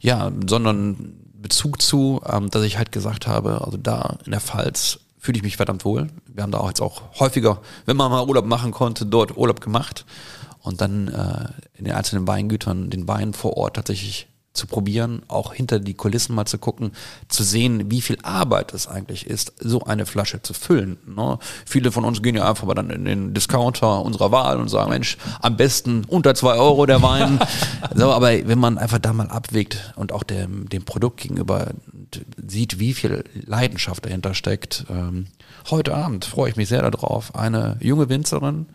ja, 0.00 0.30
besonderen 0.30 1.20
Bezug 1.34 1.80
zu, 1.80 2.20
ähm, 2.26 2.50
dass 2.50 2.64
ich 2.64 2.76
halt 2.76 2.90
gesagt 2.90 3.26
habe, 3.26 3.62
also 3.64 3.76
da 3.76 4.18
in 4.24 4.32
der 4.32 4.40
Pfalz 4.40 5.00
fühle 5.24 5.38
ich 5.38 5.42
mich 5.42 5.56
verdammt 5.56 5.86
wohl. 5.86 6.08
Wir 6.26 6.42
haben 6.42 6.52
da 6.52 6.58
auch 6.58 6.68
jetzt 6.68 6.82
auch 6.82 7.00
häufiger, 7.18 7.62
wenn 7.86 7.96
man 7.96 8.10
mal 8.10 8.28
Urlaub 8.28 8.44
machen 8.44 8.72
konnte, 8.72 9.06
dort 9.06 9.38
Urlaub 9.38 9.62
gemacht 9.62 10.04
und 10.60 10.82
dann 10.82 11.08
äh, 11.08 11.48
in 11.78 11.86
den 11.86 11.94
einzelnen 11.94 12.28
Weingütern 12.28 12.90
den 12.90 13.08
Wein 13.08 13.32
vor 13.32 13.56
Ort 13.56 13.76
tatsächlich 13.76 14.28
zu 14.54 14.68
probieren, 14.68 15.22
auch 15.28 15.52
hinter 15.52 15.80
die 15.80 15.94
Kulissen 15.94 16.34
mal 16.34 16.46
zu 16.46 16.58
gucken, 16.58 16.92
zu 17.28 17.42
sehen, 17.42 17.90
wie 17.90 18.00
viel 18.00 18.18
Arbeit 18.22 18.72
es 18.72 18.86
eigentlich 18.86 19.26
ist, 19.26 19.52
so 19.58 19.82
eine 19.82 20.06
Flasche 20.06 20.42
zu 20.42 20.54
füllen. 20.54 20.96
Ne? 21.06 21.38
Viele 21.66 21.90
von 21.90 22.04
uns 22.04 22.22
gehen 22.22 22.36
ja 22.36 22.48
einfach 22.48 22.64
mal 22.64 22.74
dann 22.74 22.90
in 22.90 23.04
den 23.04 23.34
Discounter 23.34 24.02
unserer 24.02 24.30
Wahl 24.30 24.58
und 24.60 24.68
sagen, 24.68 24.90
Mensch, 24.90 25.18
am 25.42 25.56
besten 25.56 26.04
unter 26.04 26.36
zwei 26.36 26.54
Euro 26.54 26.86
der 26.86 27.02
Wein. 27.02 27.40
so, 27.94 28.12
aber 28.12 28.30
wenn 28.46 28.60
man 28.60 28.78
einfach 28.78 29.00
da 29.00 29.12
mal 29.12 29.26
abwägt 29.26 29.92
und 29.96 30.12
auch 30.12 30.22
dem, 30.22 30.68
dem 30.68 30.84
Produkt 30.84 31.20
gegenüber 31.20 31.72
sieht, 32.46 32.78
wie 32.78 32.94
viel 32.94 33.24
Leidenschaft 33.34 34.06
dahinter 34.06 34.34
steckt. 34.34 34.86
Ähm, 34.88 35.26
heute 35.68 35.94
Abend 35.94 36.24
freue 36.24 36.50
ich 36.50 36.56
mich 36.56 36.68
sehr 36.68 36.88
darauf. 36.88 37.34
Eine 37.34 37.76
junge 37.80 38.08
Winzerin, 38.08 38.66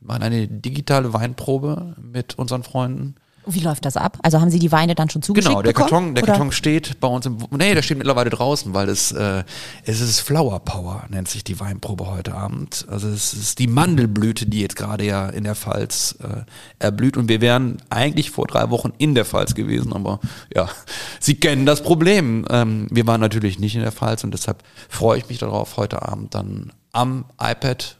machen 0.00 0.22
eine 0.22 0.46
digitale 0.46 1.12
Weinprobe 1.12 1.96
mit 2.00 2.38
unseren 2.38 2.62
Freunden 2.62 3.16
wie 3.46 3.60
läuft 3.60 3.84
das 3.84 3.96
ab? 3.96 4.18
Also 4.22 4.40
haben 4.40 4.50
Sie 4.50 4.58
die 4.58 4.72
Weine 4.72 4.94
dann 4.94 5.08
schon 5.08 5.22
zugeschickt 5.22 5.50
Genau, 5.50 5.62
der 5.62 5.72
bekommen, 5.72 5.90
Karton, 5.90 6.14
der 6.14 6.24
Karton 6.24 6.52
steht 6.52 7.00
bei 7.00 7.08
uns 7.08 7.26
im, 7.26 7.38
nee, 7.50 7.74
der 7.74 7.82
steht 7.82 7.98
mittlerweile 7.98 8.30
draußen, 8.30 8.74
weil 8.74 8.88
es, 8.88 9.12
äh, 9.12 9.44
es 9.84 10.00
ist 10.00 10.20
Flower 10.20 10.60
Power, 10.60 11.04
nennt 11.08 11.28
sich 11.28 11.44
die 11.44 11.58
Weinprobe 11.60 12.08
heute 12.08 12.34
Abend. 12.34 12.86
Also 12.88 13.08
es 13.08 13.32
ist 13.32 13.58
die 13.58 13.68
Mandelblüte, 13.68 14.46
die 14.46 14.60
jetzt 14.60 14.76
gerade 14.76 15.04
ja 15.04 15.28
in 15.28 15.44
der 15.44 15.54
Pfalz 15.54 16.18
äh, 16.22 16.44
erblüht 16.78 17.16
und 17.16 17.28
wir 17.28 17.40
wären 17.40 17.78
eigentlich 17.88 18.30
vor 18.30 18.46
drei 18.46 18.70
Wochen 18.70 18.92
in 18.98 19.14
der 19.14 19.24
Pfalz 19.24 19.54
gewesen, 19.54 19.92
aber 19.92 20.20
ja, 20.54 20.68
Sie 21.20 21.36
kennen 21.36 21.66
das 21.66 21.82
Problem. 21.82 22.44
Ähm, 22.50 22.88
wir 22.90 23.06
waren 23.06 23.20
natürlich 23.20 23.58
nicht 23.58 23.76
in 23.76 23.82
der 23.82 23.92
Pfalz 23.92 24.24
und 24.24 24.32
deshalb 24.32 24.62
freue 24.88 25.18
ich 25.18 25.28
mich 25.28 25.38
darauf, 25.38 25.76
heute 25.76 26.02
Abend 26.02 26.34
dann 26.34 26.72
am 26.92 27.26
iPad 27.40 27.96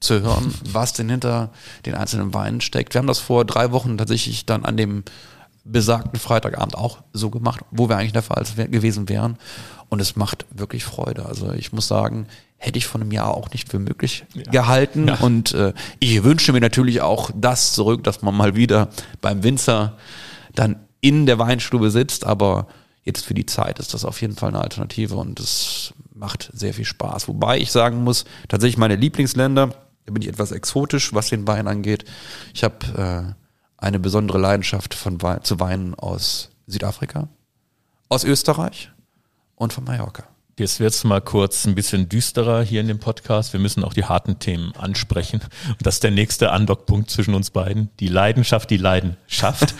zu 0.00 0.20
hören, 0.20 0.54
was 0.72 0.92
denn 0.92 1.08
hinter 1.08 1.50
den 1.86 1.94
einzelnen 1.94 2.34
Weinen 2.34 2.60
steckt. 2.60 2.94
Wir 2.94 3.00
haben 3.00 3.06
das 3.06 3.18
vor 3.18 3.44
drei 3.44 3.72
Wochen 3.72 3.98
tatsächlich 3.98 4.46
dann 4.46 4.64
an 4.64 4.76
dem 4.76 5.04
besagten 5.64 6.18
Freitagabend 6.18 6.76
auch 6.76 6.98
so 7.12 7.30
gemacht, 7.30 7.60
wo 7.70 7.88
wir 7.88 7.96
eigentlich 7.96 8.12
der 8.12 8.22
Fall 8.22 8.44
gewesen 8.70 9.08
wären. 9.08 9.36
Und 9.90 10.00
es 10.00 10.16
macht 10.16 10.46
wirklich 10.50 10.84
Freude. 10.84 11.26
Also 11.26 11.52
ich 11.52 11.72
muss 11.72 11.88
sagen, 11.88 12.26
hätte 12.56 12.78
ich 12.78 12.86
von 12.86 13.00
einem 13.00 13.12
Jahr 13.12 13.34
auch 13.34 13.50
nicht 13.50 13.70
für 13.70 13.78
möglich 13.78 14.24
ja. 14.34 14.50
gehalten. 14.50 15.08
Ja. 15.08 15.14
Und 15.16 15.52
äh, 15.52 15.72
ich 15.98 16.22
wünsche 16.24 16.52
mir 16.52 16.60
natürlich 16.60 17.00
auch 17.00 17.30
das 17.34 17.72
zurück, 17.72 18.04
dass 18.04 18.22
man 18.22 18.34
mal 18.34 18.56
wieder 18.56 18.88
beim 19.20 19.42
Winzer 19.42 19.96
dann 20.54 20.76
in 21.00 21.26
der 21.26 21.38
Weinstube 21.38 21.90
sitzt. 21.90 22.26
Aber 22.26 22.66
jetzt 23.04 23.24
für 23.24 23.34
die 23.34 23.46
Zeit 23.46 23.78
ist 23.78 23.94
das 23.94 24.04
auf 24.04 24.20
jeden 24.20 24.36
Fall 24.36 24.50
eine 24.50 24.60
Alternative 24.60 25.16
und 25.16 25.40
es 25.40 25.94
macht 26.14 26.50
sehr 26.52 26.74
viel 26.74 26.84
Spaß. 26.84 27.28
Wobei 27.28 27.58
ich 27.58 27.70
sagen 27.70 28.02
muss, 28.04 28.24
tatsächlich 28.48 28.76
meine 28.76 28.96
Lieblingsländer, 28.96 29.70
da 30.08 30.12
bin 30.14 30.22
ich 30.22 30.28
etwas 30.28 30.52
exotisch, 30.52 31.12
was 31.12 31.28
den 31.28 31.46
Wein 31.46 31.68
angeht. 31.68 32.06
Ich 32.54 32.64
habe 32.64 33.36
äh, 33.36 33.44
eine 33.76 33.98
besondere 33.98 34.38
Leidenschaft 34.38 34.94
von 34.94 35.20
Wein, 35.20 35.44
zu 35.44 35.60
Weinen 35.60 35.94
aus 35.94 36.48
Südafrika, 36.66 37.28
aus 38.08 38.24
Österreich 38.24 38.90
und 39.54 39.74
von 39.74 39.84
Mallorca. 39.84 40.24
Jetzt 40.58 40.80
wird 40.80 40.92
es 40.92 41.04
mal 41.04 41.20
kurz 41.20 41.66
ein 41.66 41.76
bisschen 41.76 42.08
düsterer 42.08 42.62
hier 42.62 42.80
in 42.80 42.88
dem 42.88 42.98
Podcast. 42.98 43.52
Wir 43.52 43.60
müssen 43.60 43.84
auch 43.84 43.92
die 43.92 44.06
harten 44.06 44.40
Themen 44.40 44.72
ansprechen. 44.76 45.40
Und 45.68 45.86
das 45.86 45.96
ist 45.96 46.02
der 46.02 46.10
nächste 46.10 46.50
Andockpunkt 46.50 47.12
zwischen 47.12 47.34
uns 47.34 47.50
beiden. 47.50 47.90
Die 48.00 48.08
Leidenschaft, 48.08 48.68
die 48.70 48.76
Leiden 48.76 49.16
schafft. 49.28 49.76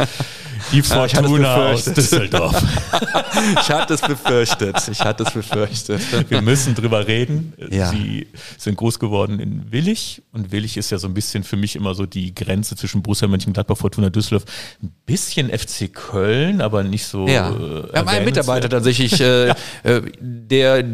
Die 0.70 0.82
Fortuna 0.82 1.70
aus 1.70 1.84
Düsseldorf. 1.84 2.62
ich 3.60 3.70
hatte 3.70 3.94
es 3.94 4.02
befürchtet. 4.02 4.76
Ich 4.88 5.00
hatte 5.00 5.24
es 5.24 5.32
befürchtet. 5.32 6.00
Wir 6.30 6.42
müssen 6.42 6.76
drüber 6.76 7.08
reden. 7.08 7.54
Ja. 7.70 7.90
Sie 7.90 8.28
sind 8.56 8.76
groß 8.76 9.00
geworden 9.00 9.40
in 9.40 9.72
Willig. 9.72 10.22
Und 10.32 10.52
Willig 10.52 10.76
ist 10.76 10.90
ja 10.90 10.98
so 10.98 11.08
ein 11.08 11.14
bisschen 11.14 11.42
für 11.42 11.56
mich 11.56 11.74
immer 11.74 11.96
so 11.96 12.06
die 12.06 12.32
Grenze 12.36 12.76
zwischen 12.76 13.02
Borussia 13.02 13.26
Mönchengladbach, 13.26 13.78
Fortuna 13.78 14.10
Düsseldorf. 14.10 14.44
Ein 14.80 14.92
bisschen 15.06 15.50
FC 15.50 15.92
Köln, 15.92 16.60
aber 16.60 16.84
nicht 16.84 17.04
so. 17.04 17.26
Ja. 17.26 17.52
Wir 17.58 17.90
haben 17.96 18.08
einen 18.08 18.24
Mitarbeiter 18.24 18.68
tatsächlich, 18.68 19.20
äh, 19.20 19.48
äh 19.82 20.02
der 20.20 20.67
der 20.76 20.84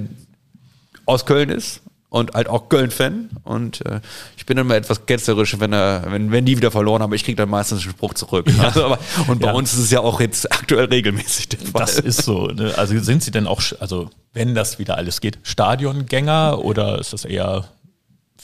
aus 1.07 1.27
Köln 1.27 1.51
ist 1.51 1.83
und 2.15 2.33
halt 2.35 2.49
auch 2.49 2.69
Köln-Fan. 2.69 3.31
Und 3.43 3.85
äh, 3.87 4.01
ich 4.37 4.47
bin 4.47 4.57
dann 4.57 4.69
mal 4.69 4.77
etwas 4.77 5.05
ketzerisch, 5.05 5.59
wenn 5.59 5.73
er, 5.73 6.05
wenn, 6.11 6.31
wenn 6.31 6.45
die 6.45 6.57
wieder 6.57 6.71
verloren 6.71 7.03
haben, 7.03 7.13
ich 7.13 7.25
kriege 7.25 7.37
dann 7.37 7.51
meistens 7.51 7.83
einen 7.83 7.91
Spruch 7.91 8.15
zurück. 8.15 8.47
Ja. 8.57 8.65
Also, 8.65 8.85
aber, 8.85 8.99
und 9.27 9.41
bei 9.41 9.49
ja. 9.49 9.53
uns 9.53 9.73
ist 9.75 9.81
es 9.81 9.91
ja 9.91 10.01
auch 10.01 10.21
jetzt 10.21 10.51
aktuell 10.53 10.87
regelmäßig 10.87 11.49
der 11.49 11.59
Fall. 11.59 11.81
Das 11.81 11.99
ist 11.99 12.23
so. 12.23 12.47
Ne? 12.47 12.73
Also 12.79 12.97
sind 13.01 13.25
Sie 13.25 13.33
denn 13.33 13.49
auch, 13.49 13.61
also 13.81 14.11
wenn 14.33 14.55
das 14.55 14.79
wieder 14.79 14.97
alles 14.97 15.21
geht, 15.21 15.39
Stadiongänger 15.43 16.65
oder 16.65 17.01
ist 17.01 17.13
das 17.13 17.25
eher 17.25 17.65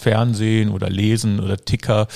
Fernsehen 0.01 0.71
oder 0.71 0.89
Lesen 0.89 1.41
oder 1.41 1.57
Ticker? 1.57 2.09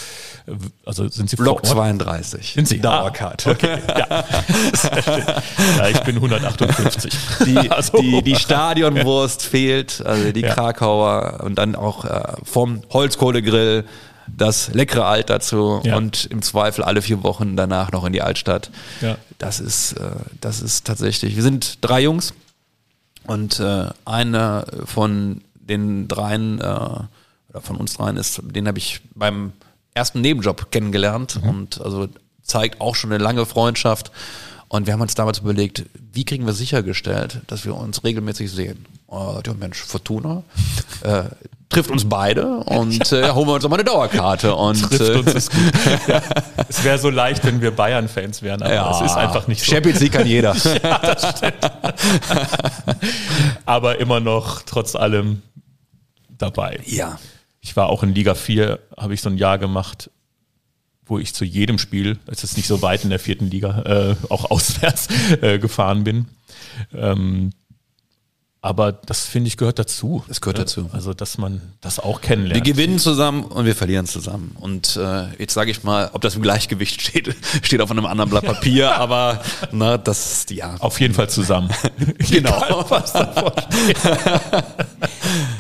Also 0.85 1.09
sind 1.09 1.31
Sie 1.31 1.37
Block 1.37 1.65
32. 1.65 2.53
Sind 2.55 2.69
Sie? 2.69 2.81
Dauercard. 2.81 3.47
Ah, 3.47 3.51
okay. 3.51 3.79
ja. 3.89 4.07
ja. 5.79 5.89
ich 5.89 6.01
bin 6.01 6.17
158. 6.17 7.13
Die, 7.47 7.71
also. 7.71 7.99
die, 8.01 8.23
die 8.23 8.37
Stadionwurst 8.37 9.43
fehlt, 9.43 10.05
also 10.05 10.33
die 10.33 10.41
ja. 10.41 10.55
Krakauer 10.55 11.41
und 11.45 11.57
dann 11.57 11.77
auch 11.77 12.05
äh, 12.05 12.33
vom 12.43 12.83
Holzkohlegrill 12.91 13.85
das 14.27 14.73
leckere 14.73 15.05
Alt 15.05 15.31
dazu 15.31 15.81
ja. 15.85 15.97
und 15.97 16.25
im 16.27 16.43
Zweifel 16.43 16.83
alle 16.83 17.03
vier 17.03 17.23
Wochen 17.23 17.57
danach 17.57 17.93
noch 17.93 18.05
in 18.05 18.13
die 18.13 18.23
Altstadt. 18.23 18.71
Ja. 19.01 19.17
Das 19.39 19.61
ist, 19.61 19.93
äh, 19.95 20.11
das 20.41 20.61
ist 20.61 20.87
tatsächlich. 20.87 21.37
Wir 21.37 21.43
sind 21.43 21.79
drei 21.83 22.01
Jungs 22.01 22.35
und 23.27 23.61
äh, 23.61 23.87
einer 24.05 24.67
von 24.85 25.43
den 25.55 26.09
dreien 26.09 26.61
äh, 26.61 27.01
oder 27.55 27.63
von 27.63 27.77
uns 27.77 27.95
dreien 27.95 28.17
ist, 28.17 28.41
den 28.43 28.67
habe 28.67 28.79
ich 28.79 29.01
beim 29.15 29.53
ersten 29.95 30.21
Nebenjob 30.21 30.73
kennengelernt 30.73 31.41
und 31.43 31.81
also 31.81 32.09
zeigt 32.43 32.81
auch 32.81 32.97
schon 32.97 33.13
eine 33.13 33.23
lange 33.23 33.47
Freundschaft. 33.47 34.11
Und 34.69 34.87
wir 34.87 34.93
haben 34.93 35.01
uns 35.03 35.15
damals 35.15 35.39
überlegt, 35.39 35.85
wie 36.13 36.25
kriegen 36.25 36.47
wir 36.47 36.53
sichergestellt, 36.53 37.43
dass 37.47 37.65
wir 37.65 37.77
uns 37.77 38.03
regelmäßig 38.03 38.51
sehen. 38.51 38.87
Oh, 39.07 39.39
ja, 39.47 39.55
Mensch, 39.55 39.79
Fortuna 39.79 40.43
äh, 41.03 41.25
trifft 41.69 41.91
uns 41.91 42.09
beide 42.09 42.57
und 42.57 43.13
äh, 43.13 43.31
holen 43.31 43.47
wir 43.47 43.55
uns 43.55 43.63
nochmal 43.63 43.79
eine 43.79 43.89
Dauerkarte. 43.89 44.57
Und, 44.57 44.83
Trifft 44.83 45.01
äh, 45.01 45.19
uns 45.19 45.33
ist 45.35 45.53
gut. 45.53 45.73
Ja. 46.09 46.23
Es 46.69 46.83
wäre 46.83 46.99
so 46.99 47.09
leicht, 47.09 47.45
wenn 47.45 47.61
wir 47.61 47.71
Bayern-Fans 47.71 48.43
wären, 48.43 48.63
aber 48.63 48.91
es 48.91 49.11
ist 49.13 49.17
einfach 49.17 49.47
nicht 49.47 49.65
so. 49.65 49.71
Champions 49.71 50.01
League 50.01 50.13
kann 50.13 50.27
jeder. 50.27 50.57
Aber 53.65 54.01
immer 54.01 54.19
noch 54.21 54.63
trotz 54.63 54.97
allem 54.97 55.43
dabei. 56.37 56.81
ja. 56.87 57.17
Ich 57.65 57.77
war 57.77 57.89
auch 57.89 58.03
in 58.03 58.15
Liga 58.15 58.35
4, 58.35 58.79
habe 58.99 59.15
ich 59.15 59.23
so 59.23 59.31
ein 59.31 59.39
Jahr 59.39 59.59
gemacht, 59.59 60.11
wo 61.07 61.19
ich 61.19 61.33
zu 61.33 61.47
jedem 61.47 61.79
Spiel, 61.79 62.19
das 62.27 62.45
ist 62.45 62.59
nicht 62.59 62.67
so 62.67 62.83
weit 62.83 63.05
in 63.05 63.11
der 63.11 63.19
vierten 63.19 63.51
Liga, 63.51 63.81
äh, 63.81 64.17
auch 64.29 64.45
auswärts 64.51 65.09
äh, 65.41 65.59
gefahren 65.59 66.05
bin. 66.05 66.27
Ähm, 66.93 67.53
aber 68.65 68.93
das 68.93 69.27
finde 69.27 69.49
ich 69.49 69.59
gehört 69.59 69.79
dazu. 69.79 70.25
Das 70.27 70.41
gehört 70.41 70.57
ne? 70.57 70.65
dazu. 70.65 70.89
Also, 70.91 71.13
dass 71.13 71.37
man 71.37 71.61
das 71.83 71.99
auch 71.99 72.23
Wir 72.23 72.29
kennenlernt. 72.29 72.65
gewinnen 72.65 72.99
zusammen 72.99 73.45
und 73.45 73.67
wir 73.67 73.77
verlieren 73.77 74.07
zusammen. 74.07 74.57
Und 74.59 74.97
äh, 74.97 75.27
jetzt 75.39 75.53
sage 75.53 75.71
ich 75.71 75.85
mal, 75.85 76.09
ob 76.15 76.23
das 76.23 76.35
im 76.35 76.41
Gleichgewicht 76.41 77.03
steht, 77.03 77.37
steht 77.63 77.83
auf 77.83 77.91
einem 77.91 78.07
anderen 78.07 78.31
Blatt 78.31 78.47
Papier, 78.47 78.95
aber 78.99 79.43
na, 79.71 79.99
das 79.99 80.33
ist 80.33 80.51
ja. 80.51 80.77
Auf 80.79 80.99
jeden 80.99 81.13
Fall 81.13 81.29
zusammen. 81.29 81.69
Genau. 82.31 82.87
was 82.89 83.13
davon 83.13 83.53
steht. 83.83 83.99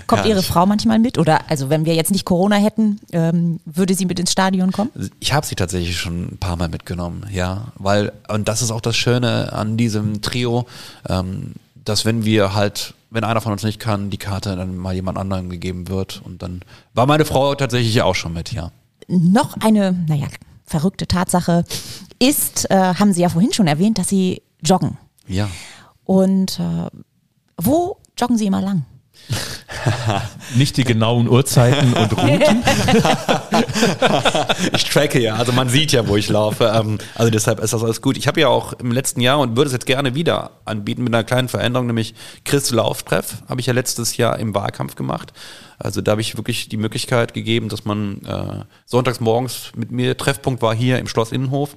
Kommt 0.06 0.24
Ja, 0.24 0.30
Ihre 0.30 0.42
Frau 0.42 0.66
manchmal 0.66 0.98
mit? 0.98 1.18
Oder 1.18 1.50
also 1.50 1.68
wenn 1.68 1.84
wir 1.84 1.94
jetzt 1.94 2.10
nicht 2.10 2.24
Corona 2.24 2.56
hätten, 2.56 3.00
ähm, 3.12 3.60
würde 3.66 3.94
sie 3.94 4.06
mit 4.06 4.18
ins 4.18 4.32
Stadion 4.32 4.72
kommen? 4.72 4.90
Ich 5.20 5.32
habe 5.32 5.46
sie 5.46 5.54
tatsächlich 5.54 5.98
schon 5.98 6.34
ein 6.34 6.38
paar 6.38 6.56
Mal 6.56 6.68
mitgenommen, 6.68 7.26
ja, 7.30 7.68
weil 7.76 8.12
und 8.28 8.48
das 8.48 8.62
ist 8.62 8.70
auch 8.70 8.80
das 8.80 8.96
Schöne 8.96 9.52
an 9.52 9.76
diesem 9.76 10.22
Trio, 10.22 10.66
ähm, 11.08 11.54
dass 11.84 12.04
wenn 12.04 12.24
wir 12.24 12.54
halt, 12.54 12.94
wenn 13.10 13.24
einer 13.24 13.40
von 13.40 13.52
uns 13.52 13.62
nicht 13.62 13.78
kann, 13.78 14.10
die 14.10 14.18
Karte 14.18 14.56
dann 14.56 14.76
mal 14.76 14.94
jemand 14.94 15.18
anderem 15.18 15.50
gegeben 15.50 15.88
wird 15.88 16.22
und 16.24 16.42
dann 16.42 16.62
war 16.94 17.06
meine 17.06 17.24
Frau 17.24 17.54
tatsächlich 17.54 18.02
auch 18.02 18.14
schon 18.14 18.32
mit, 18.32 18.52
ja. 18.52 18.70
Noch 19.06 19.56
eine, 19.60 19.92
naja, 20.08 20.26
verrückte 20.64 21.06
Tatsache 21.06 21.64
ist, 22.18 22.70
äh, 22.70 22.94
haben 22.94 23.12
Sie 23.12 23.22
ja 23.22 23.28
vorhin 23.28 23.52
schon 23.52 23.66
erwähnt, 23.66 23.98
dass 23.98 24.08
Sie 24.08 24.42
joggen. 24.62 24.96
Ja. 25.26 25.48
Und 26.04 26.58
äh, 26.58 26.88
wo 27.56 27.98
joggen 28.18 28.38
Sie 28.38 28.46
immer 28.46 28.62
lang? 28.62 28.84
Nicht 30.56 30.76
die 30.76 30.84
genauen 30.84 31.28
Uhrzeiten 31.28 31.92
und 31.94 32.12
Routen. 32.16 32.62
Ich 34.72 34.84
tracke 34.84 35.20
ja, 35.20 35.36
also 35.36 35.52
man 35.52 35.68
sieht 35.68 35.92
ja, 35.92 36.06
wo 36.06 36.16
ich 36.16 36.28
laufe. 36.28 36.72
Ähm, 36.74 36.98
also 37.14 37.30
deshalb 37.30 37.60
ist 37.60 37.72
das 37.72 37.82
alles 37.82 38.00
gut. 38.00 38.16
Ich 38.16 38.26
habe 38.26 38.40
ja 38.40 38.48
auch 38.48 38.72
im 38.74 38.92
letzten 38.92 39.20
Jahr 39.20 39.38
und 39.40 39.56
würde 39.56 39.68
es 39.68 39.72
jetzt 39.72 39.86
gerne 39.86 40.14
wieder 40.14 40.52
anbieten 40.64 41.04
mit 41.04 41.14
einer 41.14 41.24
kleinen 41.24 41.48
Veränderung, 41.48 41.86
nämlich 41.86 42.14
Chris 42.44 42.70
Lauftreff 42.70 43.42
habe 43.48 43.60
ich 43.60 43.66
ja 43.66 43.72
letztes 43.72 44.16
Jahr 44.16 44.38
im 44.38 44.54
Wahlkampf 44.54 44.94
gemacht. 44.94 45.32
Also 45.78 46.00
da 46.00 46.12
habe 46.12 46.20
ich 46.20 46.36
wirklich 46.36 46.68
die 46.68 46.76
Möglichkeit 46.76 47.34
gegeben, 47.34 47.68
dass 47.68 47.84
man 47.84 48.22
äh, 48.22 48.64
sonntags 48.86 49.20
morgens 49.20 49.72
mit 49.76 49.90
mir 49.90 50.16
Treffpunkt 50.16 50.62
war 50.62 50.74
hier 50.74 50.98
im 50.98 51.08
Schloss 51.08 51.32
Innenhof. 51.32 51.76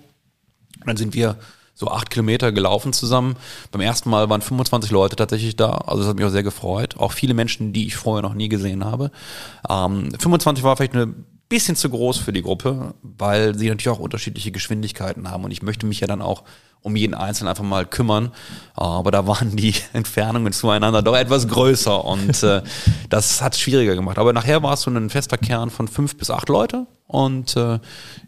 Dann 0.85 0.97
sind 0.97 1.13
wir 1.13 1.37
so 1.77 1.89
acht 1.89 2.09
Kilometer 2.09 2.51
gelaufen 2.51 2.91
zusammen. 2.91 3.35
Beim 3.71 3.81
ersten 3.81 4.09
Mal 4.09 4.29
waren 4.29 4.41
25 4.41 4.89
Leute 4.89 5.15
tatsächlich 5.15 5.55
da. 5.55 5.69
Also 5.69 5.99
das 5.99 6.09
hat 6.09 6.17
mich 6.17 6.25
auch 6.25 6.31
sehr 6.31 6.41
gefreut. 6.41 6.97
Auch 6.97 7.11
viele 7.11 7.35
Menschen, 7.35 7.71
die 7.71 7.85
ich 7.85 7.95
vorher 7.95 8.23
noch 8.23 8.33
nie 8.33 8.49
gesehen 8.49 8.83
habe. 8.83 9.11
Ähm, 9.69 10.09
25 10.19 10.63
war 10.63 10.75
vielleicht 10.75 10.95
eine 10.95 11.13
bisschen 11.49 11.75
zu 11.75 11.89
groß 11.89 12.17
für 12.17 12.33
die 12.33 12.41
Gruppe, 12.41 12.93
weil 13.01 13.55
sie 13.55 13.69
natürlich 13.69 13.89
auch 13.89 13.99
unterschiedliche 13.99 14.51
Geschwindigkeiten 14.51 15.29
haben. 15.29 15.43
Und 15.43 15.51
ich 15.51 15.61
möchte 15.61 15.85
mich 15.85 15.99
ja 15.99 16.07
dann 16.07 16.21
auch 16.21 16.43
um 16.81 16.95
jeden 16.95 17.13
Einzelnen 17.13 17.49
einfach 17.49 17.63
mal 17.63 17.85
kümmern. 17.85 18.31
Aber 18.73 19.11
da 19.11 19.27
waren 19.27 19.55
die 19.55 19.73
Entfernungen 19.93 20.53
zueinander 20.53 21.01
doch 21.01 21.15
etwas 21.15 21.47
größer 21.47 22.03
und 22.03 22.43
äh, 22.43 22.61
das 23.09 23.41
hat 23.41 23.53
es 23.53 23.59
schwieriger 23.59 23.95
gemacht. 23.95 24.17
Aber 24.17 24.33
nachher 24.33 24.63
war 24.63 24.73
es 24.73 24.81
so 24.81 24.91
ein 24.91 25.09
fester 25.09 25.37
Kern 25.37 25.69
von 25.69 25.87
fünf 25.87 26.17
bis 26.17 26.29
acht 26.29 26.49
Leute 26.49 26.87
und 27.07 27.55
äh, 27.55 27.79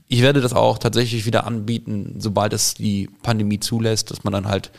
ich 0.08 0.22
werde 0.22 0.42
das 0.42 0.54
auch 0.54 0.78
tatsächlich 0.78 1.26
wieder 1.26 1.46
anbieten, 1.46 2.16
sobald 2.18 2.54
es 2.54 2.74
die 2.74 3.10
Pandemie 3.22 3.60
zulässt, 3.60 4.10
dass 4.12 4.24
man 4.24 4.34
dann 4.34 4.48
halt 4.48 4.72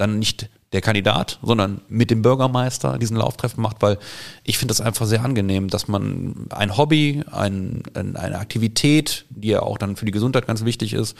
dann 0.00 0.18
nicht 0.18 0.48
der 0.72 0.80
Kandidat, 0.80 1.40
sondern 1.42 1.80
mit 1.88 2.10
dem 2.10 2.22
Bürgermeister 2.22 2.96
diesen 2.98 3.16
Lauftreffen 3.16 3.60
macht, 3.60 3.78
weil 3.80 3.98
ich 4.44 4.56
finde 4.56 4.70
das 4.70 4.80
einfach 4.80 5.04
sehr 5.06 5.24
angenehm, 5.24 5.68
dass 5.68 5.88
man 5.88 6.46
ein 6.50 6.76
Hobby, 6.76 7.24
ein, 7.32 7.82
ein, 7.94 8.16
eine 8.16 8.38
Aktivität, 8.38 9.24
die 9.30 9.48
ja 9.48 9.62
auch 9.62 9.78
dann 9.78 9.96
für 9.96 10.06
die 10.06 10.12
Gesundheit 10.12 10.46
ganz 10.46 10.64
wichtig 10.64 10.92
ist, 10.92 11.18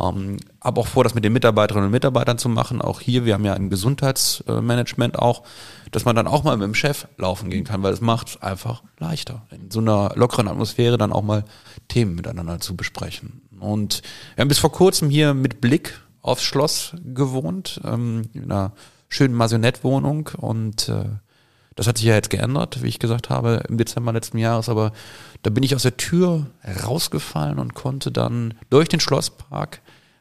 ähm, 0.00 0.36
habe 0.60 0.80
auch 0.80 0.86
vor, 0.86 1.02
das 1.02 1.14
mit 1.14 1.24
den 1.24 1.32
Mitarbeiterinnen 1.32 1.86
und 1.86 1.92
Mitarbeitern 1.92 2.38
zu 2.38 2.48
machen. 2.48 2.80
Auch 2.80 3.00
hier, 3.00 3.24
wir 3.24 3.34
haben 3.34 3.44
ja 3.44 3.54
ein 3.54 3.70
Gesundheitsmanagement 3.70 5.18
auch, 5.18 5.42
dass 5.90 6.04
man 6.04 6.14
dann 6.14 6.28
auch 6.28 6.44
mal 6.44 6.56
mit 6.56 6.64
dem 6.64 6.74
Chef 6.74 7.08
laufen 7.18 7.50
gehen 7.50 7.64
kann, 7.64 7.82
weil 7.82 7.92
es 7.92 8.00
macht 8.00 8.28
es 8.28 8.42
einfach 8.42 8.84
leichter, 8.98 9.42
in 9.50 9.72
so 9.72 9.80
einer 9.80 10.12
lockeren 10.14 10.46
Atmosphäre 10.46 10.96
dann 10.96 11.12
auch 11.12 11.22
mal 11.22 11.44
Themen 11.88 12.14
miteinander 12.14 12.60
zu 12.60 12.76
besprechen. 12.76 13.42
Und 13.58 14.02
wir 14.36 14.42
haben 14.42 14.48
bis 14.48 14.60
vor 14.60 14.72
kurzem 14.72 15.10
hier 15.10 15.34
mit 15.34 15.60
Blick 15.60 16.00
aufs 16.22 16.42
Schloss 16.42 16.94
gewohnt, 17.04 17.80
ähm, 17.84 18.22
in 18.32 18.44
einer 18.44 18.72
schönen 19.08 19.34
Maisonette-Wohnung 19.34 20.30
und 20.38 20.88
äh, 20.88 21.04
das 21.74 21.86
hat 21.86 21.98
sich 21.98 22.06
ja 22.06 22.14
jetzt 22.14 22.30
geändert, 22.30 22.82
wie 22.82 22.88
ich 22.88 22.98
gesagt 22.98 23.30
habe, 23.30 23.62
im 23.68 23.78
Dezember 23.78 24.12
letzten 24.12 24.38
Jahres, 24.38 24.68
aber 24.68 24.92
da 25.42 25.50
bin 25.50 25.62
ich 25.62 25.74
aus 25.74 25.82
der 25.82 25.96
Tür 25.96 26.46
rausgefallen 26.84 27.58
und 27.58 27.74
konnte 27.74 28.12
dann 28.12 28.54
durch 28.70 28.88
den 28.88 29.00
Schlosspark 29.00 29.80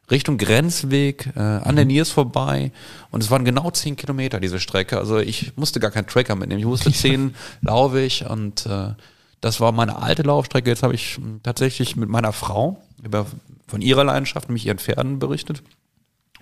Richtung 0.10 0.38
Grenzweg 0.38 1.32
äh, 1.36 1.40
an 1.40 1.78
der 1.78 1.86
Niers 1.86 2.10
vorbei 2.10 2.72
und 3.12 3.24
es 3.24 3.32
waren 3.32 3.46
genau 3.46 3.72
zehn 3.72 3.96
Kilometer 3.96 4.40
diese 4.40 4.60
Strecke. 4.60 4.98
Also 4.98 5.20
ich 5.20 5.56
musste 5.56 5.80
gar 5.80 5.92
keinen 5.92 6.08
Tracker 6.08 6.36
mitnehmen. 6.36 6.60
Ich 6.60 6.68
wusste 6.68 6.92
zehn 6.92 7.34
laufe 7.62 8.02
ich 8.02 8.26
und 8.30 8.66
äh, 8.66 8.94
das 9.40 9.60
war 9.62 9.72
meine 9.72 10.02
alte 10.02 10.24
Laufstrecke. 10.24 10.70
Jetzt 10.70 10.84
habe 10.84 10.96
ich 10.96 11.18
mh, 11.18 11.40
tatsächlich 11.44 11.96
mit 11.96 12.10
meiner 12.10 12.34
Frau 12.34 12.82
über 13.02 13.26
von 13.68 13.82
ihrer 13.82 14.04
Leidenschaft, 14.04 14.50
nämlich 14.50 14.66
ihren 14.66 14.80
Pferden 14.80 15.20
berichtet. 15.20 15.64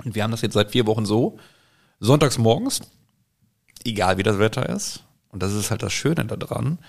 Und 0.04 0.16
wir 0.16 0.24
haben 0.24 0.32
das 0.32 0.41
jetzt 0.41 0.54
seit 0.54 0.72
vier 0.72 0.86
Wochen 0.88 1.06
so. 1.06 1.38
Sonntags 2.00 2.38
morgens, 2.38 2.82
egal 3.84 4.18
wie 4.18 4.24
das 4.24 4.39
Wetter 4.39 4.68
ist. 4.70 5.04
Und 5.30 5.43
das 5.43 5.54
ist 5.54 5.70
halt 5.72 5.84
das 5.84 5.93
Schöne 5.93 6.26
daran. 6.26 6.80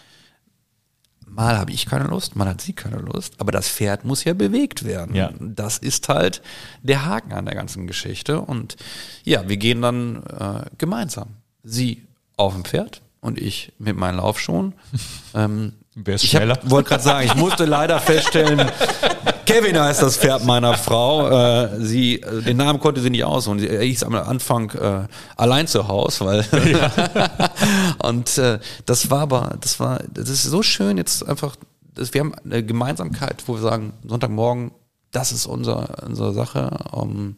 Mal 1.27 1.59
habe 1.59 1.71
ich 1.73 1.87
keine 1.87 2.05
Lust, 2.05 2.35
mal 2.35 2.49
hat 2.49 2.61
sie 2.61 2.73
keine 2.73 2.97
Lust, 2.97 3.35
aber 3.39 3.53
das 3.53 3.69
Pferd 3.69 4.05
muss 4.05 4.25
ja 4.25 4.35
bewegt 4.35 4.85
werden. 4.85 5.15
Ja. 5.15 5.31
Das 5.39 5.79
ist 5.79 6.09
halt 6.09 6.43
der 6.83 7.05
Haken 7.05 7.33
an 7.33 7.45
der 7.45 7.55
ganzen 7.55 7.87
Geschichte. 7.87 8.41
Und 8.41 8.77
ja, 9.25 9.49
wir 9.49 9.57
gehen 9.57 9.81
dann 9.83 10.25
äh, 10.25 10.65
gemeinsam. 10.77 11.37
Sie 11.63 12.05
auf 12.37 12.55
dem 12.55 12.65
Pferd 12.65 13.03
und 13.21 13.39
ich 13.41 13.73
mit 13.79 13.97
meinen 13.97 14.17
Laufschuhen. 14.17 14.75
Ähm, 15.33 15.75
Wer 15.95 16.17
ist 16.17 16.25
ich 16.25 16.31
schneller? 16.31 16.59
wollte 16.65 16.89
gerade 16.89 17.05
sagen, 17.05 17.25
ich 17.25 17.37
musste 17.37 17.65
leider 17.65 18.01
feststellen, 18.01 18.69
Kevin 19.51 19.81
heißt 19.81 20.01
das 20.01 20.17
Pferd 20.17 20.45
meiner 20.45 20.75
Frau. 20.75 21.29
Äh, 21.29 21.85
sie, 21.85 22.23
äh, 22.23 22.43
den 22.43 22.57
Namen 22.57 22.79
konnte 22.79 23.01
sie 23.01 23.11
nicht 23.11 23.25
aussuchen. 23.25 23.59
Er 23.59 23.83
hieß 23.83 24.05
am 24.05 24.15
Anfang 24.15 24.71
äh, 24.71 25.09
allein 25.37 25.67
zu 25.67 25.89
Haus, 25.89 26.21
weil 26.21 26.45
und 28.05 28.39
äh, 28.39 28.61
das 28.87 29.11
war 29.11 29.23
aber, 29.23 29.57
das 29.61 29.81
war, 29.81 30.05
das 30.09 30.29
ist 30.29 30.45
so 30.45 30.63
schön 30.63 30.97
jetzt 30.99 31.29
einfach. 31.29 31.57
Das, 31.95 32.15
wir 32.15 32.21
haben 32.21 32.33
eine 32.45 32.65
Gemeinsamkeit, 32.65 33.43
wo 33.47 33.55
wir 33.55 33.61
sagen, 33.61 33.93
Sonntagmorgen, 34.07 34.71
das 35.11 35.33
ist 35.33 35.47
unser, 35.47 36.05
unsere 36.07 36.33
Sache. 36.33 36.71
Um, 36.93 37.35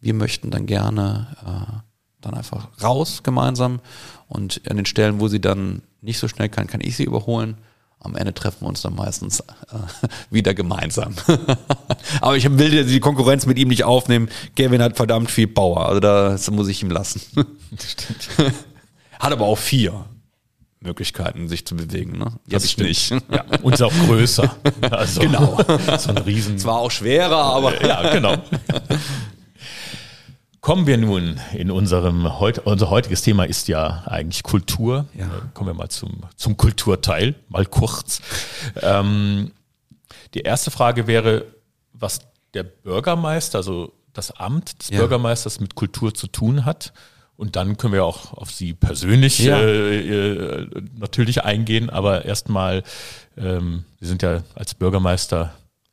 wir 0.00 0.14
möchten 0.14 0.52
dann 0.52 0.66
gerne 0.66 1.26
äh, 1.44 1.72
dann 2.20 2.34
einfach 2.34 2.68
raus 2.80 3.24
gemeinsam 3.24 3.80
und 4.28 4.62
an 4.70 4.76
den 4.76 4.86
Stellen, 4.86 5.18
wo 5.18 5.26
sie 5.26 5.40
dann 5.40 5.82
nicht 6.02 6.18
so 6.18 6.28
schnell 6.28 6.48
kann, 6.48 6.68
kann 6.68 6.80
ich 6.80 6.96
sie 6.96 7.04
überholen. 7.04 7.56
Am 8.04 8.16
Ende 8.16 8.34
treffen 8.34 8.62
wir 8.62 8.68
uns 8.68 8.82
dann 8.82 8.94
meistens 8.94 9.40
äh, 9.40 9.44
wieder 10.30 10.54
gemeinsam. 10.54 11.14
aber 12.20 12.36
ich 12.36 12.50
will 12.58 12.84
die 12.84 13.00
Konkurrenz 13.00 13.46
mit 13.46 13.58
ihm 13.58 13.68
nicht 13.68 13.84
aufnehmen. 13.84 14.28
Kevin 14.56 14.82
hat 14.82 14.96
verdammt 14.96 15.30
viel 15.30 15.46
Power, 15.46 15.86
also 15.86 16.00
das 16.00 16.50
muss 16.50 16.68
ich 16.68 16.82
ihm 16.82 16.90
lassen. 16.90 17.22
hat 19.20 19.32
aber 19.32 19.46
auch 19.46 19.58
vier 19.58 20.04
Möglichkeiten, 20.80 21.48
sich 21.48 21.64
zu 21.64 21.76
bewegen. 21.76 22.18
Ne? 22.18 22.32
Das 22.46 22.64
Jetzt 22.64 22.72
stimmt. 22.72 22.88
nicht. 22.88 23.10
Ja, 23.30 23.44
und 23.62 23.80
auch 23.80 23.92
größer. 24.06 24.52
Also, 24.90 25.20
Genau. 25.20 25.58
So 25.98 26.10
ein 26.10 26.18
Riesen. 26.18 26.58
Zwar 26.58 26.78
auch 26.78 26.90
schwerer, 26.90 27.36
aber 27.36 27.86
Ja, 27.86 28.12
genau. 28.12 28.34
Kommen 30.62 30.86
wir 30.86 30.96
nun 30.96 31.40
in 31.54 31.72
unserem 31.72 32.38
heut, 32.38 32.60
unser 32.60 32.88
heutiges 32.88 33.22
Thema 33.22 33.42
ist 33.42 33.66
ja 33.66 34.04
eigentlich 34.06 34.44
Kultur. 34.44 35.06
Ja. 35.12 35.24
Äh, 35.26 35.28
Kommen 35.54 35.70
wir 35.70 35.74
mal 35.74 35.88
zum, 35.88 36.22
zum 36.36 36.56
Kulturteil, 36.56 37.34
mal 37.48 37.66
kurz. 37.66 38.20
Ähm, 38.80 39.50
die 40.34 40.42
erste 40.42 40.70
Frage 40.70 41.08
wäre, 41.08 41.46
was 41.92 42.20
der 42.54 42.62
Bürgermeister, 42.62 43.58
also 43.58 43.92
das 44.12 44.30
Amt 44.30 44.80
des 44.80 44.90
Ja. 44.90 44.98
Bürgermeisters 45.00 45.58
mit 45.58 45.74
Kultur 45.74 46.14
zu 46.14 46.28
tun 46.28 46.64
hat. 46.64 46.92
Und 47.36 47.56
dann 47.56 47.76
können 47.76 47.92
wir 47.94 48.04
auch 48.04 48.32
auf 48.32 48.52
Sie 48.52 48.72
persönlich 48.72 49.40
Ja. 49.40 49.58
äh, 49.58 50.60
äh, 50.60 50.68
natürlich 50.96 51.42
eingehen, 51.42 51.90
aber 51.90 52.24
erstmal, 52.24 52.84
ähm, 53.36 53.84
Sie 54.00 54.06
sind 54.06 54.22
ja 54.22 54.44
als 54.54 54.74
Bürgermeister 54.74 55.52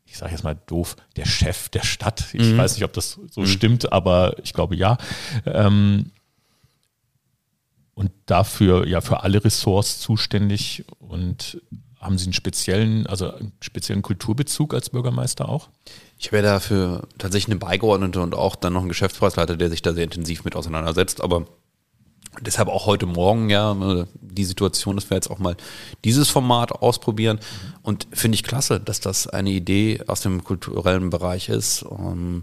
ich 0.10 0.18
sage 0.18 0.32
jetzt 0.32 0.44
mal 0.44 0.60
doof, 0.68 0.96
der 1.16 1.26
Chef 1.26 1.70
der 1.70 1.84
Stadt. 1.84 2.34
Ich 2.34 2.54
mhm. 2.54 2.58
weiß 2.58 2.76
nicht, 2.76 2.84
ob 2.84 2.94
das 2.94 3.20
so 3.30 3.42
mhm. 3.42 3.46
stimmt, 3.46 3.94
aber 3.94 4.36
ich 4.44 4.54
glaube 4.54 4.76
ja. 4.76 4.98
Ähm, 5.46 6.12
und 7.94 8.12
dafür 8.26 8.88
ja 8.88 9.02
für 9.02 9.24
alle 9.24 9.44
Ressorts 9.44 10.00
zuständig 10.00 10.86
und 11.00 11.62
haben 12.00 12.18
Sie 12.18 12.26
einen 12.26 12.34
speziellen, 12.34 13.08
also 13.08 13.34
einen 13.34 13.52
speziellen 13.62 14.02
Kulturbezug 14.02 14.74
als 14.74 14.90
Bürgermeister 14.90 15.50
auch? 15.50 15.70
Ich 16.18 16.32
wäre 16.32 16.44
dafür 16.44 17.08
tatsächlich 17.18 17.52
eine 17.52 17.60
Beigeordnete 17.60 18.22
und 18.22 18.36
auch 18.36 18.56
dann 18.56 18.74
noch 18.74 18.84
ein 18.84 18.88
Geschäftspreisleiter, 18.88 19.58
der 19.58 19.70
sich 19.70 19.82
da 19.82 19.94
sehr 19.94 20.06
intensiv 20.06 20.46
mit 20.46 20.56
auseinandersetzt. 20.56 21.22
Aber 21.22 21.46
deshalb 22.42 22.70
auch 22.70 22.86
heute 22.86 23.06
Morgen 23.06 23.50
ja 23.50 23.72
äh, 23.74 24.06
die 24.22 24.46
Situation, 24.46 24.96
dass 24.96 25.10
wir 25.10 25.16
jetzt 25.16 25.30
auch 25.30 25.40
mal 25.40 25.56
dieses 26.04 26.30
Format 26.30 26.72
ausprobieren. 26.72 27.40
Und 27.82 28.08
finde 28.12 28.36
ich 28.36 28.44
klasse, 28.44 28.80
dass 28.80 29.00
das 29.00 29.28
eine 29.28 29.50
Idee 29.50 30.02
aus 30.08 30.22
dem 30.22 30.44
kulturellen 30.44 31.10
Bereich 31.10 31.50
ist. 31.50 31.84
Um, 31.84 32.42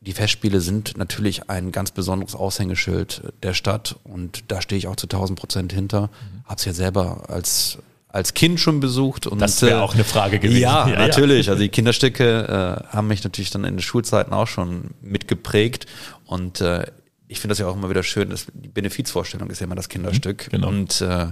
die 0.00 0.12
Festspiele 0.12 0.60
sind 0.60 0.96
natürlich 0.96 1.50
ein 1.50 1.72
ganz 1.72 1.90
besonderes 1.90 2.34
Aushängeschild 2.34 3.32
der 3.42 3.52
Stadt 3.52 3.96
und 4.04 4.44
da 4.48 4.62
stehe 4.62 4.78
ich 4.78 4.86
auch 4.86 4.96
zu 4.96 5.06
1000 5.06 5.38
Prozent 5.38 5.72
hinter. 5.72 6.02
Mhm. 6.02 6.44
Hab's 6.46 6.64
ja 6.64 6.72
selber 6.72 7.28
als 7.28 7.78
als 8.08 8.34
Kind 8.34 8.58
schon 8.58 8.80
besucht. 8.80 9.26
Und, 9.26 9.38
das 9.38 9.60
wäre 9.62 9.82
auch 9.82 9.94
eine 9.94 10.04
Frage 10.04 10.38
gewesen. 10.38 10.58
Ja, 10.62 10.88
ja 10.88 10.98
natürlich. 10.98 11.46
Ja. 11.46 11.52
Also 11.52 11.62
die 11.62 11.68
Kinderstücke 11.68 12.82
äh, 12.88 12.96
haben 12.96 13.06
mich 13.06 13.22
natürlich 13.22 13.50
dann 13.50 13.64
in 13.64 13.74
den 13.74 13.82
Schulzeiten 13.82 14.32
auch 14.32 14.46
schon 14.46 14.90
mitgeprägt. 15.02 15.86
Und 16.24 16.60
äh, 16.60 16.86
ich 17.28 17.40
finde 17.40 17.52
das 17.52 17.58
ja 17.58 17.66
auch 17.66 17.76
immer 17.76 17.90
wieder 17.90 18.02
schön, 18.02 18.30
dass 18.30 18.46
die 18.52 18.68
Benefizvorstellung 18.68 19.50
ist 19.50 19.60
ja 19.60 19.64
immer 19.64 19.74
das 19.74 19.88
Kinderstück. 19.88 20.46
Mhm, 20.46 20.50
genau. 20.50 20.68
Und 20.68 21.00
äh, 21.02 21.28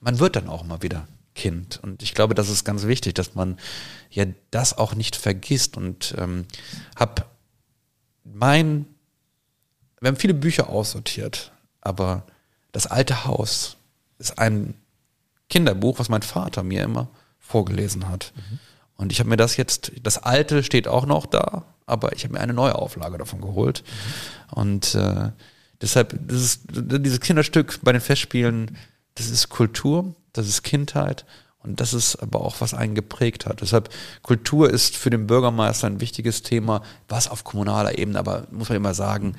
man 0.00 0.18
wird 0.18 0.36
dann 0.36 0.48
auch 0.48 0.62
immer 0.62 0.82
wieder 0.82 1.08
Kind. 1.34 1.80
Und 1.82 2.02
ich 2.02 2.14
glaube, 2.14 2.34
das 2.34 2.48
ist 2.48 2.64
ganz 2.64 2.86
wichtig, 2.86 3.14
dass 3.14 3.34
man 3.34 3.58
ja 4.10 4.26
das 4.50 4.76
auch 4.76 4.94
nicht 4.94 5.16
vergisst. 5.16 5.76
Und 5.76 6.14
ähm, 6.18 6.46
habe 6.94 7.24
mein, 8.22 8.86
wir 10.00 10.08
haben 10.08 10.16
viele 10.16 10.34
Bücher 10.34 10.68
aussortiert, 10.68 11.52
aber 11.80 12.24
das 12.72 12.86
alte 12.86 13.24
Haus 13.24 13.76
ist 14.18 14.38
ein 14.38 14.74
Kinderbuch, 15.48 15.98
was 15.98 16.08
mein 16.08 16.22
Vater 16.22 16.62
mir 16.62 16.84
immer 16.84 17.08
vorgelesen 17.38 18.08
hat. 18.08 18.32
Mhm. 18.36 18.58
Und 18.96 19.12
ich 19.12 19.18
habe 19.20 19.28
mir 19.28 19.36
das 19.36 19.56
jetzt, 19.56 19.92
das 20.02 20.18
alte 20.18 20.62
steht 20.62 20.88
auch 20.88 21.06
noch 21.06 21.26
da, 21.26 21.64
aber 21.86 22.14
ich 22.14 22.24
habe 22.24 22.34
mir 22.34 22.40
eine 22.40 22.54
neue 22.54 22.76
Auflage 22.76 23.18
davon 23.18 23.40
geholt. 23.40 23.82
Mhm. 23.82 24.58
Und 24.58 24.94
äh, 24.94 25.30
deshalb, 25.80 26.18
das 26.28 26.42
ist, 26.42 26.60
dieses 26.70 27.20
Kinderstück 27.20 27.80
bei 27.82 27.92
den 27.92 28.00
Festspielen, 28.00 28.76
das 29.14 29.30
ist 29.30 29.48
Kultur, 29.48 30.14
das 30.32 30.48
ist 30.48 30.62
Kindheit 30.62 31.24
und 31.58 31.80
das 31.80 31.94
ist 31.94 32.16
aber 32.16 32.40
auch, 32.40 32.60
was 32.60 32.74
einen 32.74 32.94
geprägt 32.94 33.46
hat. 33.46 33.60
Deshalb, 33.62 33.88
Kultur 34.22 34.70
ist 34.70 34.96
für 34.96 35.10
den 35.10 35.26
Bürgermeister 35.26 35.86
ein 35.86 36.00
wichtiges 36.00 36.42
Thema, 36.42 36.82
was 37.08 37.28
auf 37.28 37.44
kommunaler 37.44 37.98
Ebene, 37.98 38.18
aber 38.18 38.46
muss 38.50 38.68
man 38.68 38.76
immer 38.76 38.94
sagen, 38.94 39.34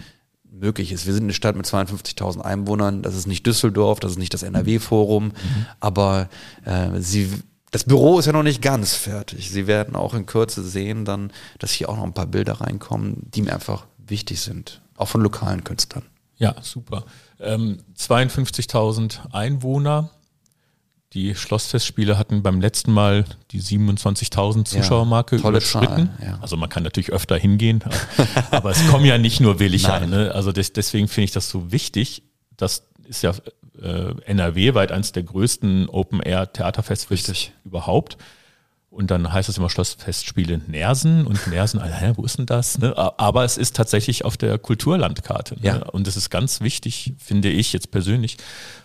möglich 0.51 0.91
ist. 0.91 1.05
Wir 1.05 1.13
sind 1.13 1.23
eine 1.23 1.33
Stadt 1.33 1.55
mit 1.55 1.65
52.000 1.65 2.41
Einwohnern. 2.41 3.01
Das 3.01 3.15
ist 3.15 3.27
nicht 3.27 3.45
Düsseldorf, 3.45 3.99
das 3.99 4.11
ist 4.11 4.17
nicht 4.17 4.33
das 4.33 4.43
NRW-Forum, 4.43 5.25
mhm. 5.25 5.65
aber 5.79 6.29
äh, 6.63 6.99
sie 6.99 7.29
das 7.75 7.83
Büro 7.83 8.19
ist 8.19 8.25
ja 8.25 8.31
noch 8.31 8.43
nicht 8.43 8.61
ganz 8.61 8.93
fertig. 8.93 9.51
Sie 9.51 9.67
werden 9.67 9.97
auch 9.97 10.13
in 10.13 10.25
Kürze 10.25 10.63
sehen 10.63 11.03
dann, 11.03 11.33
dass 11.59 11.73
hier 11.73 11.89
auch 11.89 11.97
noch 11.97 12.05
ein 12.05 12.13
paar 12.13 12.25
Bilder 12.25 12.61
reinkommen, 12.61 13.17
die 13.33 13.41
mir 13.41 13.53
einfach 13.53 13.85
wichtig 13.97 14.39
sind, 14.39 14.81
auch 14.95 15.09
von 15.09 15.19
lokalen 15.19 15.65
Künstlern. 15.65 16.03
Ja, 16.37 16.55
super. 16.61 17.03
Ähm, 17.37 17.79
52.000 17.97 19.33
Einwohner, 19.33 20.09
die 21.11 21.35
Schlossfestspiele 21.35 22.17
hatten 22.17 22.43
beim 22.43 22.61
letzten 22.61 22.93
Mal 22.93 23.25
die 23.51 23.61
27.000 23.61 24.63
Zuschauermarke 24.63 25.35
ja, 25.35 25.49
überschritten. 25.49 26.11
Zahl, 26.17 26.25
ja. 26.25 26.39
Also 26.41 26.55
man 26.55 26.69
kann 26.69 26.83
natürlich 26.83 27.11
öfter 27.11 27.35
hingehen, 27.35 27.83
aber 28.51 28.71
es 28.71 28.87
kommen 28.87 29.03
ja 29.03 29.17
nicht 29.17 29.41
nur 29.41 29.59
Williger. 29.59 29.99
Ne? 30.07 30.31
Also 30.33 30.53
des, 30.53 30.71
deswegen 30.71 31.09
finde 31.09 31.25
ich 31.25 31.31
das 31.31 31.49
so 31.49 31.73
wichtig. 31.73 32.23
Das 32.55 32.87
ist 33.03 33.21
ja 33.21 33.33
äh, 33.81 34.13
NRW 34.25 34.73
weit 34.73 34.91
eines 34.91 35.11
der 35.11 35.23
größten 35.23 35.89
Open-Air-Theaterfestivals 35.89 37.51
überhaupt. 37.63 38.17
Und 38.89 39.11
dann 39.11 39.33
heißt 39.33 39.49
es 39.49 39.57
immer 39.57 39.69
Schlossfestspiele 39.69 40.61
Nersen 40.67 41.27
und 41.27 41.47
Nersen, 41.47 41.83
hä, 41.83 42.13
wo 42.15 42.23
ist 42.23 42.37
denn 42.37 42.45
das? 42.45 42.77
Ne? 42.77 42.95
Aber 42.95 43.43
es 43.43 43.57
ist 43.57 43.75
tatsächlich 43.75 44.23
auf 44.23 44.37
der 44.37 44.57
Kulturlandkarte. 44.57 45.55
Ne? 45.55 45.61
Ja. 45.63 45.75
Und 45.89 46.07
es 46.07 46.15
ist 46.15 46.29
ganz 46.29 46.61
wichtig, 46.61 47.13
finde 47.17 47.49
ich 47.49 47.73
jetzt 47.73 47.91
persönlich, 47.91 48.37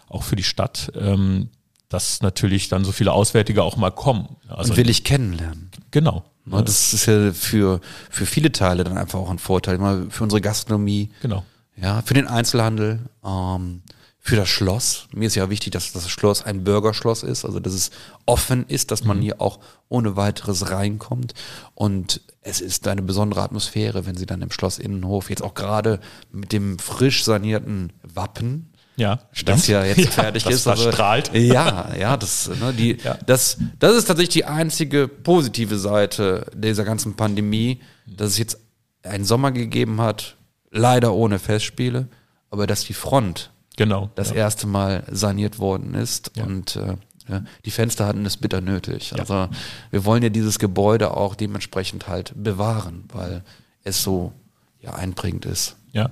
auch 0.09 0.25
für 0.25 0.35
die 0.35 0.43
Stadt, 0.43 0.91
ähm, 0.97 1.51
dass 1.89 2.23
natürlich 2.23 2.69
dann 2.69 2.85
so 2.85 2.91
viele 2.91 3.13
Auswärtige 3.13 3.63
auch 3.63 3.77
mal 3.77 3.91
kommen. 3.91 4.37
Also, 4.49 4.73
und 4.73 4.77
will 4.79 4.91
ich 4.91 5.05
kennenlernen. 5.05 5.71
Genau. 5.93 6.25
Ja, 6.51 6.63
das 6.63 6.93
ist 6.93 7.07
ja 7.07 7.33
für, 7.33 7.81
für 8.11 8.27
viele 8.27 8.51
Teile 8.51 8.83
dann 8.83 8.99
einfach 8.99 9.21
auch 9.21 9.31
ein 9.31 9.39
Vorteil. 9.39 9.77
Immer 9.77 10.07
für 10.11 10.25
unsere 10.25 10.41
Gastronomie. 10.41 11.11
Genau. 11.23 11.45
Ja, 11.77 12.03
für 12.03 12.15
den 12.15 12.27
Einzelhandel, 12.27 13.01
ähm, 13.25 13.83
für 14.31 14.37
das 14.37 14.49
Schloss. 14.49 15.09
Mir 15.13 15.27
ist 15.27 15.35
ja 15.35 15.51
wichtig, 15.51 15.73
dass 15.73 15.93
das 15.93 16.09
Schloss 16.09 16.45
ein 16.45 16.63
Bürgerschloss 16.63 17.25
ist, 17.25 17.45
also 17.45 17.59
dass 17.59 17.73
es 17.73 17.91
offen 18.27 18.65
ist, 18.69 18.93
dass 18.93 19.03
man 19.03 19.17
mhm. 19.17 19.23
hier 19.23 19.41
auch 19.41 19.59
ohne 19.89 20.15
weiteres 20.15 20.71
reinkommt. 20.71 21.35
Und 21.75 22.21
es 22.41 22.61
ist 22.61 22.87
eine 22.87 23.03
besondere 23.03 23.43
Atmosphäre, 23.43 24.07
wenn 24.07 24.17
Sie 24.17 24.27
dann 24.27 24.41
im 24.41 24.53
Schloss 24.53 24.79
Innenhof 24.79 25.31
jetzt 25.31 25.43
auch 25.43 25.55
gerade 25.55 25.99
mit 26.31 26.53
dem 26.53 26.79
frisch 26.79 27.25
sanierten 27.25 27.93
Wappen 28.05 28.73
ja, 28.95 29.19
das 29.45 29.67
ja 29.67 29.85
jetzt 29.85 29.99
ja, 30.05 30.11
fertig 30.11 30.45
das 30.45 30.55
ist. 30.55 30.69
Also, 30.69 30.93
strahlt. 30.93 31.33
Ja, 31.35 31.93
ja, 31.99 32.17
das, 32.17 32.51
ne, 32.61 32.73
die, 32.73 32.99
ja. 33.05 33.19
Das, 33.27 33.57
das 33.81 33.97
ist 33.97 34.05
tatsächlich 34.05 34.35
die 34.35 34.45
einzige 34.45 35.09
positive 35.09 35.77
Seite 35.77 36.47
dieser 36.55 36.85
ganzen 36.85 37.17
Pandemie, 37.17 37.81
dass 38.07 38.29
es 38.29 38.39
jetzt 38.39 38.61
einen 39.03 39.25
Sommer 39.25 39.51
gegeben 39.51 40.01
hat, 40.01 40.37
leider 40.71 41.15
ohne 41.15 41.41
Festspiele, 41.41 42.07
aber 42.49 42.69
dass 42.69 42.85
die 42.85 42.95
Front 42.95 43.51
genau, 43.81 44.11
das 44.15 44.31
ja. 44.31 44.37
erste 44.37 44.67
Mal 44.67 45.05
saniert 45.11 45.59
worden 45.59 45.95
ist 45.95 46.37
und 46.39 46.77
äh, 46.77 46.97
ja, 47.29 47.45
die 47.65 47.71
Fenster 47.71 48.07
hatten 48.07 48.27
es 48.27 48.37
bitter 48.37 48.61
nötig. 48.61 49.13
Also 49.19 49.49
wir 49.91 50.05
wollen 50.05 50.23
ja 50.23 50.29
dieses 50.29 50.59
Gebäude 50.59 51.17
auch 51.17 51.35
dementsprechend 51.35 52.09
halt 52.09 52.33
bewahren, 52.37 53.05
weil 53.13 53.43
es 53.85 54.03
so 54.03 54.33
ja 54.81 54.95
einprägend 54.95 55.47
ist. 55.47 55.77
Ja. 55.93 56.11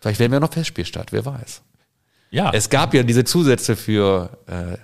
Vielleicht 0.00 0.20
werden 0.20 0.32
wir 0.32 0.40
noch 0.40 0.52
Festspielstadt, 0.52 1.12
wer 1.12 1.24
weiß. 1.24 1.62
Ja. 2.30 2.50
Es 2.52 2.68
gab 2.70 2.94
ja 2.94 3.02
diese 3.02 3.24
Zusätze 3.24 3.76
für 3.76 4.38
äh, 4.46 4.76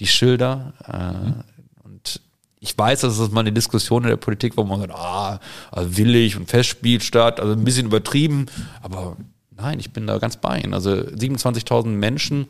die 0.00 0.06
Schilder. 0.06 0.72
Äh, 0.86 1.26
mhm. 1.26 1.44
Und 1.84 2.20
ich 2.60 2.76
weiß, 2.76 3.00
dass 3.00 3.18
es 3.18 3.30
mal 3.30 3.40
eine 3.40 3.52
Diskussion 3.52 4.02
in 4.04 4.10
der 4.10 4.16
Politik, 4.16 4.56
wo 4.56 4.64
man 4.64 4.80
sagt, 4.80 4.94
ah, 4.94 5.40
also 5.70 5.96
willig 5.96 6.36
und 6.36 6.50
Festspiel 6.50 7.00
statt, 7.00 7.40
also 7.40 7.52
ein 7.52 7.64
bisschen 7.64 7.86
übertrieben. 7.86 8.46
Aber 8.82 9.16
nein, 9.56 9.80
ich 9.80 9.92
bin 9.92 10.06
da 10.06 10.18
ganz 10.18 10.36
bei 10.36 10.60
Ihnen. 10.60 10.74
Also 10.74 10.90
27.000 10.90 11.86
Menschen 11.88 12.48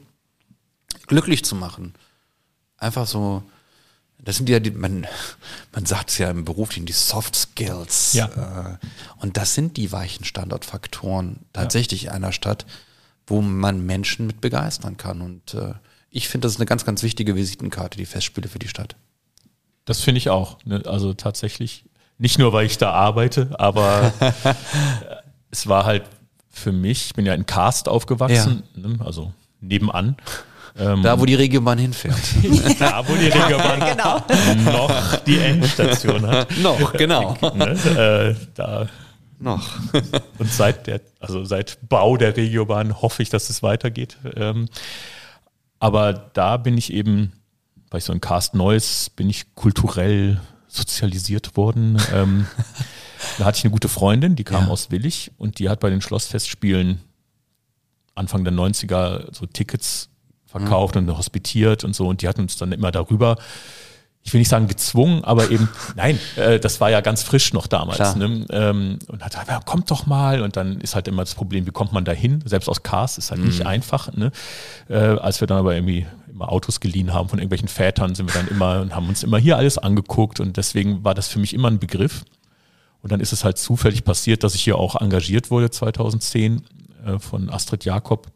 glücklich 1.07 1.45
zu 1.45 1.55
machen. 1.55 1.95
Einfach 2.79 3.07
so, 3.07 3.43
das 4.19 4.37
sind 4.37 4.49
ja 4.49 4.61
die, 4.61 4.71
man, 4.71 5.07
man 5.73 5.87
sagt 5.87 6.11
es 6.11 6.19
ja 6.19 6.31
im 6.31 6.45
Beruf, 6.45 6.71
die 6.71 6.93
Soft 6.93 7.37
Skills. 7.37 8.13
Ja. 8.15 8.27
Äh, 8.27 8.87
und 9.19 9.37
das 9.37 9.55
sind 9.55 9.77
die 9.77 9.93
weichen 9.93 10.25
Standortfaktoren 10.25 11.41
tatsächlich 11.53 12.05
ja. 12.05 12.13
einer 12.13 12.33
Stadt, 12.33 12.67
wo 13.27 13.41
man 13.41 13.85
Menschen 13.85 14.27
mit 14.27 14.41
begeistern 14.41 14.97
kann. 14.97 15.21
Und 15.21 15.55
äh, 15.55 15.75
ich 16.11 16.29
finde, 16.29 16.47
das 16.47 16.53
ist 16.53 16.61
eine 16.61 16.67
ganz, 16.67 16.85
ganz 16.85 17.03
wichtige 17.03 17.37
Visitenkarte, 17.37 17.99
die 17.99 18.07
Festspiele 18.07 18.49
für 18.49 18.59
die 18.59 18.69
Stadt. 18.69 18.97
Das 19.85 20.01
finde 20.01 20.19
ich 20.19 20.31
auch. 20.31 20.59
Ne? 20.65 20.83
Also 20.87 21.15
tatsächlich, 21.15 21.85
nicht 22.19 22.39
nur, 22.39 22.53
weil 22.53 22.67
ich 22.67 22.79
da 22.79 22.93
arbeite, 22.93 23.59
aber 23.59 24.13
es 25.51 25.67
war 25.67 25.85
halt 25.85 26.05
für 26.57 26.73
mich, 26.73 27.07
ich 27.07 27.15
bin 27.15 27.27
ja 27.27 27.35
in 27.35 27.47
Karst 27.47 27.89
aufgewachsen, 27.89 28.63
ne? 28.75 28.99
also 29.05 29.33
nebenan. 29.61 30.17
Ähm, 30.79 31.03
da, 31.03 31.19
wo 31.19 31.25
die 31.25 31.35
Regiobahn 31.35 31.79
hinfährt. 31.79 32.17
da, 32.79 33.07
wo 33.07 33.15
die 33.15 33.29
Regiobahn 33.29 33.81
genau. 33.97 34.25
noch 34.73 35.17
die 35.21 35.39
Endstation 35.39 36.27
hat. 36.27 36.51
noch, 36.59 36.93
genau. 36.95 37.37
ne? 37.55 38.35
äh, 38.37 38.47
da 38.55 38.87
noch. 39.39 39.69
Und 40.39 40.51
seit 40.51 40.87
der, 40.87 41.01
also 41.21 41.45
seit 41.45 41.79
Bau 41.89 42.17
der 42.17 42.37
Regiobahn 42.37 43.03
hoffe 43.03 43.23
ich, 43.23 43.29
dass 43.29 43.51
es 43.51 43.63
weitergeht. 43.63 44.17
Ähm, 44.35 44.69
aber 45.79 46.15
da 46.15 46.57
bin 46.57 46.79
ich 46.79 46.93
eben, 46.93 47.33
bei 47.91 48.01
so 48.01 48.13
einem 48.13 48.21
Cast 48.23 48.55
Neues, 48.55 49.11
bin 49.11 49.29
ich 49.29 49.55
kulturell 49.55 50.41
sozialisiert 50.69 51.57
worden. 51.57 52.01
Ähm, 52.15 52.47
da 53.39 53.45
hatte 53.45 53.59
ich 53.59 53.65
eine 53.65 53.73
gute 53.73 53.89
Freundin, 53.89 54.37
die 54.37 54.45
kam 54.45 54.67
ja. 54.67 54.71
aus 54.71 54.91
Willig 54.91 55.33
und 55.39 55.59
die 55.59 55.69
hat 55.69 55.81
bei 55.81 55.91
den 55.91 56.01
Schlossfestspielen 56.01 57.01
Anfang 58.15 58.45
der 58.45 58.53
90er 58.53 59.35
so 59.35 59.47
Tickets 59.47 60.09
verkauft 60.47 60.95
mhm. 60.95 61.09
und 61.09 61.19
hospitiert 61.19 61.85
und 61.85 61.95
so 61.95 62.09
und 62.09 62.23
die 62.23 62.29
hatten 62.29 62.43
uns 62.43 62.57
dann 62.57 62.73
immer 62.73 62.91
darüber 62.91 63.37
ich 64.27 64.33
will 64.33 64.41
nicht 64.41 64.49
sagen 64.49 64.67
gezwungen, 64.67 65.23
aber 65.23 65.51
eben, 65.51 65.69
nein, 65.95 66.19
äh, 66.35 66.59
das 66.59 66.81
war 66.81 66.91
ja 66.91 67.01
ganz 67.01 67.23
frisch 67.23 67.53
noch 67.53 67.69
damals. 67.69 68.17
Ne? 68.17 68.45
Ähm, 68.51 68.99
und 69.07 69.25
hat 69.25 69.31
gesagt, 69.31 69.49
ja, 69.49 69.61
kommt 69.61 69.91
doch 69.93 70.07
mal. 70.07 70.43
Und 70.43 70.57
dann 70.57 70.81
ist 70.81 70.97
halt 70.97 71.07
immer 71.07 71.23
das 71.23 71.37
Problem, 71.37 71.65
wie 71.65 71.71
kommt 71.71 71.93
man 71.93 72.05
da 72.05 72.11
hin? 72.11 72.43
Selbst 72.45 72.69
aus 72.69 72.83
Cars 72.83 73.19
ist 73.19 73.31
halt 73.31 73.41
mhm. 73.41 73.47
nicht 73.47 73.65
einfach. 73.65 74.13
Ne? 74.15 74.33
Äh, 74.89 74.97
als 74.97 75.41
wir 75.41 75.47
dann 75.47 75.59
aber 75.59 75.77
irgendwie 75.77 76.07
immer 76.29 76.51
Autos 76.51 76.81
geliehen 76.81 77.15
haben 77.15 77.29
von 77.29 77.39
irgendwelchen 77.39 77.69
Vätern, 77.69 78.17
sind 78.17 78.27
wir 78.27 78.35
dann 78.35 78.49
immer 78.49 78.81
und 78.81 78.97
haben 78.97 79.09
uns 79.09 79.23
immer 79.23 79.39
hier 79.39 79.57
alles 79.57 79.79
angeguckt 79.79 80.41
und 80.41 80.57
deswegen 80.57 81.05
war 81.05 81.15
das 81.15 81.29
für 81.29 81.39
mich 81.39 81.55
immer 81.55 81.69
ein 81.69 81.79
Begriff. 81.79 82.25
Und 83.07 83.13
dann 83.13 83.21
ist 83.21 83.33
es 83.33 83.45
halt 83.45 83.57
zufällig 83.57 84.03
passiert, 84.03 84.43
dass 84.43 84.57
ich 84.57 84.65
hier 84.65 84.79
auch 84.79 85.01
engagiert 85.01 85.53
wurde 85.53 85.71
2010 85.71 86.65
äh, 87.05 87.21
von 87.21 87.49
Astrid 87.51 87.85
Jakob. 87.85 88.33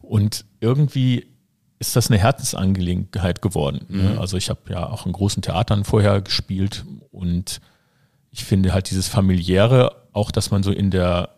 Und 0.00 0.44
irgendwie 0.58 1.28
ist 1.78 1.94
das 1.94 2.10
eine 2.10 2.18
Herzensangelegenheit 2.18 3.40
geworden. 3.40 3.86
Ne? 3.88 4.14
Mhm. 4.14 4.18
Also 4.18 4.36
ich 4.36 4.50
habe 4.50 4.62
ja 4.70 4.88
auch 4.88 5.06
in 5.06 5.12
großen 5.12 5.40
Theatern 5.40 5.84
vorher 5.84 6.20
gespielt 6.20 6.84
und 7.12 7.60
ich 8.32 8.42
finde 8.42 8.74
halt 8.74 8.90
dieses 8.90 9.06
familiäre, 9.06 10.02
auch 10.12 10.32
dass 10.32 10.50
man 10.50 10.64
so 10.64 10.72
in 10.72 10.90
der 10.90 11.28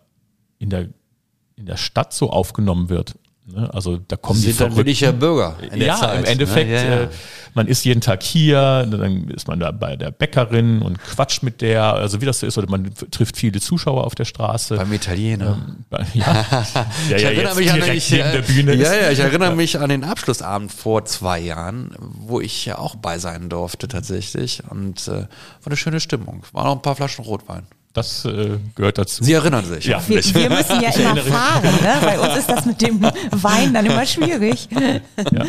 in 0.57 0.71
der 0.71 0.89
in 1.55 1.67
der 1.67 1.77
Stadt 1.77 2.13
so 2.13 2.31
aufgenommen 2.31 2.89
wird. 2.89 3.13
Ne? 3.47 3.69
Also 3.73 3.97
da 3.97 4.15
kommen 4.15 4.39
Sie 4.39 4.47
die 4.47 4.53
sind 4.53 4.75
wirklicher 4.75 5.11
Bürger. 5.11 5.55
ja, 5.75 5.95
Zeit, 5.95 6.17
im 6.17 6.21
ne? 6.23 6.27
Endeffekt, 6.29 6.69
ne? 6.69 6.75
ja, 6.75 6.83
ja. 6.83 7.01
Äh, 7.03 7.09
man 7.53 7.67
ist 7.67 7.85
jeden 7.85 8.01
Tag 8.01 8.23
hier, 8.23 8.85
dann 8.89 9.29
ist 9.29 9.47
man 9.47 9.59
da 9.59 9.71
bei 9.71 9.95
der 9.95 10.11
Bäckerin 10.11 10.81
und 10.81 11.01
quatscht 11.01 11.41
mit 11.41 11.61
der, 11.61 11.83
also 11.93 12.19
wie 12.19 12.25
das 12.25 12.39
so 12.39 12.47
ist, 12.47 12.57
oder 12.57 12.69
man 12.69 12.91
trifft 13.11 13.37
viele 13.37 13.61
Zuschauer 13.61 14.03
auf 14.03 14.15
der 14.15 14.25
Straße. 14.25 14.75
Beim 14.75 14.91
Italiener. 14.91 15.57
Ähm, 15.91 16.05
ja. 16.13 16.25
ja, 17.09 17.15
ich 17.15 17.21
ja, 17.21 17.29
erinnere 17.29 17.55
mich 17.55 17.71
an 17.71 17.81
ich, 17.93 18.09
Bühne 18.47 18.75
ja, 18.75 18.93
ja, 18.93 19.11
ich 19.11 19.19
erinnere 19.19 19.55
mich 19.55 19.79
an 19.79 19.89
den 19.89 20.03
Abschlussabend 20.03 20.71
vor 20.71 21.05
zwei 21.05 21.39
Jahren, 21.39 21.95
wo 21.99 22.41
ich 22.41 22.65
ja 22.65 22.77
auch 22.77 22.95
bei 22.95 23.19
sein 23.19 23.47
durfte 23.47 23.87
tatsächlich 23.87 24.63
und 24.69 25.07
äh, 25.07 25.11
war 25.11 25.27
eine 25.67 25.77
schöne 25.77 25.99
Stimmung. 25.99 26.43
War 26.51 26.65
noch 26.65 26.73
ein 26.73 26.81
paar 26.81 26.95
Flaschen 26.95 27.23
Rotwein. 27.23 27.67
Das 27.95 28.25
äh, 28.25 28.59
gehört 28.75 28.97
dazu. 28.97 29.23
Sie 29.23 29.31
erinnern 29.31 29.63
sich. 29.63 29.85
Ja. 29.85 30.05
Wir, 30.05 30.21
wir 30.21 30.49
müssen 30.49 30.81
ja 30.81 30.89
immer 30.89 31.15
fahren. 31.15 31.63
Ne? 31.81 31.97
Bei 32.01 32.19
uns 32.19 32.37
ist 32.39 32.49
das 32.49 32.65
mit 32.65 32.81
dem 32.81 33.01
Wein 33.01 33.73
dann 33.73 33.85
immer 33.85 34.05
schwierig. 34.05 34.67
Ja. 35.31 35.45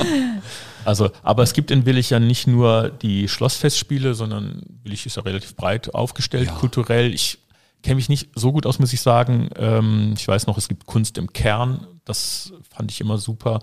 Also, 0.85 1.11
aber 1.25 1.43
es 1.43 1.53
gibt 1.53 1.73
in 1.73 1.85
Willig 1.85 2.11
ja 2.11 2.21
nicht 2.21 2.47
nur 2.47 2.91
die 2.91 3.27
Schlossfestspiele, 3.27 4.15
sondern 4.15 4.63
Willig 4.85 5.05
ist 5.05 5.17
ja 5.17 5.25
relativ 5.25 5.57
breit 5.57 5.93
aufgestellt, 5.93 6.47
ja. 6.47 6.55
kulturell. 6.55 7.13
Ich 7.13 7.41
kenne 7.83 7.97
mich 7.97 8.09
nicht 8.09 8.29
so 8.37 8.53
gut 8.53 8.65
aus, 8.65 8.79
muss 8.79 8.93
ich 8.93 9.01
sagen. 9.01 9.51
Ähm, 9.57 10.15
ich 10.17 10.29
weiß 10.29 10.47
noch, 10.47 10.57
es 10.57 10.69
gibt 10.69 10.87
Kunst 10.87 11.19
im 11.19 11.33
Kern. 11.33 11.85
Das 12.05 12.53
fand 12.71 12.93
ich 12.93 13.01
immer 13.01 13.19
super. 13.19 13.59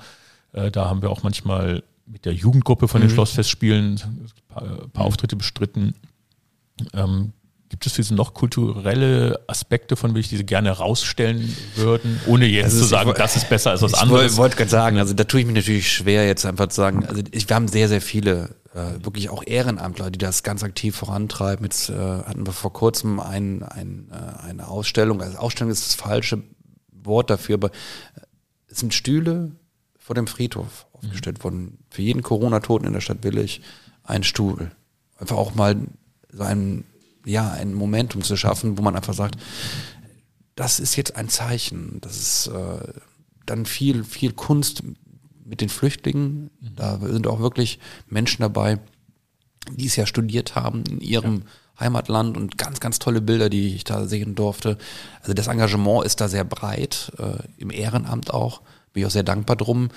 Äh, 0.51 0.71
da 0.71 0.89
haben 0.89 1.01
wir 1.01 1.09
auch 1.09 1.23
manchmal 1.23 1.83
mit 2.05 2.25
der 2.25 2.33
Jugendgruppe 2.33 2.89
von 2.89 2.99
den 2.99 3.09
mhm. 3.09 3.13
Schlossfestspielen 3.13 3.93
ein 3.93 4.29
paar, 4.49 4.63
ein 4.63 4.89
paar 4.89 5.05
Auftritte 5.05 5.37
bestritten. 5.37 5.95
Ähm, 6.93 7.31
Gibt 7.73 7.87
es 7.87 7.95
Sie 7.95 8.13
noch 8.13 8.35
kulturelle 8.35 9.43
Aspekte, 9.47 9.95
von 9.95 10.11
denen 10.11 10.19
ich 10.19 10.29
diese 10.29 10.43
gerne 10.43 10.69
rausstellen 10.69 11.57
würden, 11.73 12.19
ohne 12.27 12.45
jetzt 12.45 12.65
also 12.65 12.81
zu 12.81 12.85
sagen, 12.85 13.09
ich, 13.09 13.15
das 13.15 13.35
ist 13.35 13.49
besser 13.49 13.71
als 13.71 13.81
was 13.81 13.95
anderes? 13.95 14.33
Ich 14.33 14.37
wollte 14.37 14.57
gerade 14.57 14.69
sagen, 14.69 14.99
also 14.99 15.15
da 15.15 15.23
tue 15.23 15.39
ich 15.39 15.47
mich 15.47 15.55
natürlich 15.55 15.91
schwer, 15.91 16.27
jetzt 16.27 16.45
einfach 16.45 16.67
zu 16.67 16.75
sagen, 16.75 17.03
also 17.03 17.23
ich, 17.31 17.49
wir 17.49 17.55
haben 17.55 17.67
sehr, 17.67 17.87
sehr 17.87 17.99
viele, 17.99 18.55
äh, 18.75 19.03
wirklich 19.03 19.31
auch 19.31 19.41
Ehrenamtler, 19.43 20.11
die 20.11 20.19
das 20.19 20.43
ganz 20.43 20.61
aktiv 20.61 20.95
vorantreiben. 20.95 21.65
Jetzt 21.65 21.89
äh, 21.89 21.95
hatten 21.95 22.45
wir 22.45 22.53
vor 22.53 22.73
kurzem 22.73 23.19
ein, 23.19 23.63
ein, 23.63 24.11
äh, 24.11 24.47
eine 24.47 24.67
Ausstellung, 24.67 25.23
also 25.23 25.39
Ausstellung 25.39 25.71
ist 25.71 25.83
das 25.83 25.95
falsche 25.95 26.43
Wort 26.91 27.31
dafür, 27.31 27.55
aber 27.55 27.71
es 28.67 28.81
sind 28.81 28.93
Stühle 28.93 29.49
vor 29.97 30.13
dem 30.13 30.27
Friedhof 30.27 30.85
aufgestellt 30.91 31.39
mhm. 31.39 31.43
worden. 31.43 31.77
Für 31.89 32.03
jeden 32.03 32.21
Corona-Toten 32.21 32.85
in 32.85 32.93
der 32.93 33.01
Stadt 33.01 33.23
Willig 33.23 33.61
ein 34.03 34.23
Stuhl. 34.23 34.69
Einfach 35.17 35.37
auch 35.37 35.55
mal 35.55 35.75
so 36.31 36.43
ein 36.43 36.83
ja, 37.25 37.51
ein 37.51 37.73
Momentum 37.73 38.21
zu 38.21 38.35
schaffen, 38.35 38.77
wo 38.77 38.81
man 38.81 38.95
einfach 38.95 39.13
sagt, 39.13 39.37
das 40.55 40.79
ist 40.79 40.95
jetzt 40.95 41.15
ein 41.15 41.29
Zeichen. 41.29 41.99
Das 42.01 42.17
ist 42.17 42.47
äh, 42.47 42.93
dann 43.45 43.65
viel, 43.65 44.03
viel 44.03 44.33
Kunst 44.33 44.83
mit 45.45 45.61
den 45.61 45.69
Flüchtlingen. 45.69 46.51
Mhm. 46.59 46.75
Da 46.75 46.99
sind 46.99 47.27
auch 47.27 47.39
wirklich 47.39 47.79
Menschen 48.07 48.41
dabei, 48.41 48.79
die 49.71 49.85
es 49.85 49.95
ja 49.95 50.05
studiert 50.05 50.55
haben 50.55 50.83
in 50.89 50.99
ihrem 50.99 51.39
ja. 51.39 51.43
Heimatland 51.79 52.37
und 52.37 52.57
ganz, 52.57 52.79
ganz 52.79 52.99
tolle 52.99 53.21
Bilder, 53.21 53.49
die 53.49 53.75
ich 53.75 53.83
da 53.83 54.05
sehen 54.05 54.35
durfte. 54.35 54.77
Also 55.21 55.33
das 55.33 55.47
Engagement 55.47 56.05
ist 56.05 56.21
da 56.21 56.27
sehr 56.27 56.43
breit, 56.43 57.11
äh, 57.17 57.43
im 57.57 57.71
Ehrenamt 57.71 58.31
auch. 58.31 58.61
Bin 58.91 59.01
ich 59.01 59.07
auch 59.07 59.11
sehr 59.11 59.23
dankbar 59.23 59.55
drum. 59.55 59.89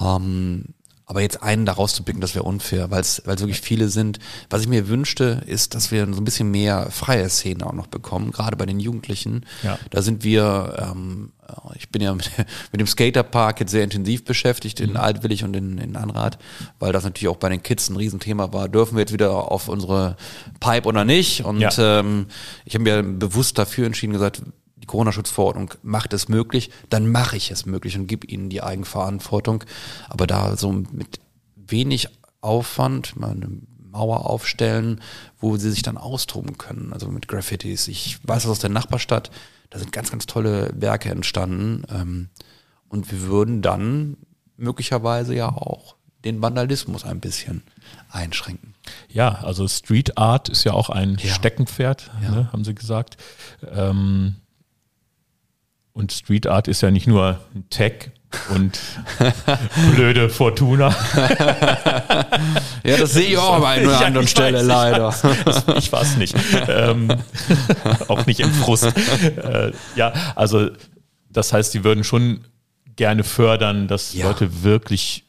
Ähm, 0.00 0.74
aber 1.12 1.20
jetzt 1.20 1.42
einen 1.42 1.66
daraus 1.66 1.94
zu 1.94 2.04
picken, 2.04 2.22
das 2.22 2.34
wäre 2.34 2.44
unfair, 2.44 2.90
weil 2.90 3.02
es 3.02 3.22
wirklich 3.26 3.60
viele 3.60 3.90
sind. 3.90 4.18
Was 4.48 4.62
ich 4.62 4.66
mir 4.66 4.88
wünschte, 4.88 5.42
ist, 5.44 5.74
dass 5.74 5.90
wir 5.90 6.06
so 6.06 6.22
ein 6.22 6.24
bisschen 6.24 6.50
mehr 6.50 6.90
freie 6.90 7.28
Szene 7.28 7.66
auch 7.66 7.74
noch 7.74 7.86
bekommen, 7.86 8.30
gerade 8.30 8.56
bei 8.56 8.64
den 8.64 8.80
Jugendlichen. 8.80 9.44
Ja. 9.62 9.78
Da 9.90 10.00
sind 10.00 10.24
wir, 10.24 10.90
ähm, 10.90 11.32
ich 11.74 11.90
bin 11.90 12.00
ja 12.00 12.14
mit, 12.14 12.30
mit 12.38 12.80
dem 12.80 12.86
Skaterpark 12.86 13.60
jetzt 13.60 13.72
sehr 13.72 13.84
intensiv 13.84 14.24
beschäftigt 14.24 14.80
in 14.80 14.92
mhm. 14.92 14.96
Altwillig 14.96 15.44
und 15.44 15.54
in, 15.54 15.76
in 15.76 15.96
Anrad, 15.96 16.38
weil 16.78 16.94
das 16.94 17.04
natürlich 17.04 17.28
auch 17.28 17.36
bei 17.36 17.50
den 17.50 17.62
Kids 17.62 17.90
ein 17.90 17.96
Riesenthema 17.96 18.54
war. 18.54 18.70
Dürfen 18.70 18.96
wir 18.96 19.00
jetzt 19.00 19.12
wieder 19.12 19.52
auf 19.52 19.68
unsere 19.68 20.16
Pipe 20.60 20.88
oder 20.88 21.04
nicht? 21.04 21.44
Und 21.44 21.60
ja. 21.60 21.70
ähm, 21.76 22.28
ich 22.64 22.72
habe 22.72 22.84
mir 22.84 23.02
bewusst 23.02 23.58
dafür 23.58 23.84
entschieden, 23.84 24.14
gesagt, 24.14 24.40
die 24.82 24.86
Corona-Schutzverordnung 24.86 25.74
macht 25.82 26.12
es 26.12 26.28
möglich, 26.28 26.70
dann 26.90 27.10
mache 27.10 27.36
ich 27.36 27.50
es 27.50 27.66
möglich 27.66 27.96
und 27.96 28.06
gebe 28.06 28.26
ihnen 28.26 28.50
die 28.50 28.62
Eigenverantwortung. 28.62 29.64
Aber 30.08 30.26
da 30.26 30.56
so 30.56 30.72
mit 30.72 31.20
wenig 31.54 32.08
Aufwand, 32.40 33.16
mal 33.16 33.30
eine 33.30 33.48
Mauer 33.78 34.28
aufstellen, 34.28 35.00
wo 35.38 35.56
sie 35.56 35.70
sich 35.70 35.82
dann 35.82 35.98
austoben 35.98 36.58
können, 36.58 36.92
also 36.92 37.08
mit 37.08 37.28
Graffitis. 37.28 37.88
Ich 37.88 38.18
weiß 38.26 38.44
es 38.44 38.50
aus 38.50 38.58
der 38.58 38.70
Nachbarstadt, 38.70 39.30
da 39.70 39.78
sind 39.78 39.92
ganz, 39.92 40.10
ganz 40.10 40.26
tolle 40.26 40.72
Werke 40.74 41.10
entstanden. 41.10 41.84
Ähm, 41.90 42.28
und 42.88 43.10
wir 43.10 43.22
würden 43.22 43.62
dann 43.62 44.16
möglicherweise 44.56 45.34
ja 45.34 45.48
auch 45.48 45.96
den 46.24 46.42
Vandalismus 46.42 47.04
ein 47.04 47.20
bisschen 47.20 47.62
einschränken. 48.10 48.74
Ja, 49.08 49.30
also 49.42 49.66
Street 49.68 50.18
Art 50.18 50.48
ist 50.48 50.64
ja 50.64 50.72
auch 50.72 50.90
ein 50.90 51.16
ja. 51.20 51.34
Steckenpferd, 51.34 52.10
ja. 52.22 52.30
Ne, 52.30 52.52
haben 52.52 52.64
Sie 52.64 52.74
gesagt. 52.74 53.16
Ähm, 53.70 54.36
und 55.92 56.12
Street 56.12 56.46
Art 56.46 56.68
ist 56.68 56.80
ja 56.80 56.90
nicht 56.90 57.06
nur 57.06 57.40
ein 57.54 57.68
Tag 57.70 58.12
und 58.50 58.80
blöde 59.94 60.30
Fortuna. 60.30 60.88
ja, 62.84 62.96
das 62.96 63.12
sehe 63.12 63.28
ich 63.28 63.38
auch 63.38 63.56
an 63.56 63.64
einer 63.64 63.88
oder 63.88 64.06
anderen 64.06 64.26
Stelle 64.26 64.58
weiß, 64.58 64.66
leider. 64.66 65.08
Ich 65.76 65.92
weiß, 65.92 65.92
weiß 65.92 66.16
nicht. 66.16 66.34
Ähm, 66.68 67.08
auch 68.08 68.26
nicht 68.26 68.40
im 68.40 68.50
Frust. 68.52 68.84
Äh, 68.86 69.72
ja, 69.96 70.12
also 70.34 70.70
das 71.28 71.52
heißt, 71.52 71.74
die 71.74 71.84
würden 71.84 72.04
schon 72.04 72.44
gerne 72.96 73.24
fördern, 73.24 73.88
dass 73.88 74.14
ja. 74.14 74.26
Leute 74.26 74.62
wirklich 74.62 75.24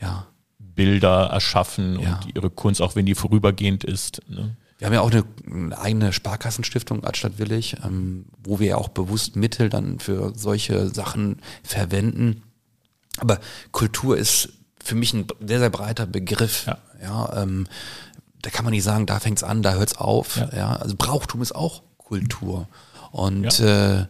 ja. 0.00 0.26
Bilder 0.58 1.26
erschaffen 1.26 2.00
ja. 2.00 2.14
und 2.14 2.34
ihre 2.34 2.50
Kunst, 2.50 2.82
auch 2.82 2.96
wenn 2.96 3.06
die 3.06 3.14
vorübergehend 3.14 3.84
ist. 3.84 4.22
Ne? 4.28 4.56
Wir 4.82 4.86
haben 4.86 4.94
ja 4.94 5.00
auch 5.02 5.12
eine, 5.12 5.78
eigene 5.78 6.12
Sparkassenstiftung 6.12 7.04
Altstadt 7.04 7.38
Willig, 7.38 7.76
ähm, 7.84 8.24
wo 8.42 8.58
wir 8.58 8.66
ja 8.66 8.76
auch 8.78 8.88
bewusst 8.88 9.36
Mittel 9.36 9.68
dann 9.68 10.00
für 10.00 10.32
solche 10.34 10.88
Sachen 10.88 11.36
verwenden. 11.62 12.42
Aber 13.18 13.38
Kultur 13.70 14.18
ist 14.18 14.48
für 14.82 14.96
mich 14.96 15.14
ein 15.14 15.28
sehr, 15.38 15.60
sehr 15.60 15.70
breiter 15.70 16.04
Begriff. 16.06 16.66
Ja, 16.66 16.78
ja 17.00 17.42
ähm, 17.42 17.68
da 18.40 18.50
kann 18.50 18.64
man 18.64 18.72
nicht 18.72 18.82
sagen, 18.82 19.06
da 19.06 19.20
fängt's 19.20 19.44
an, 19.44 19.62
da 19.62 19.74
hört's 19.74 19.96
auf. 19.98 20.38
Ja. 20.38 20.50
ja. 20.52 20.72
also 20.74 20.96
Brauchtum 20.98 21.42
ist 21.42 21.54
auch 21.54 21.82
Kultur. 21.98 22.66
Und 23.12 23.60
ja. 23.60 24.00
äh, 24.00 24.06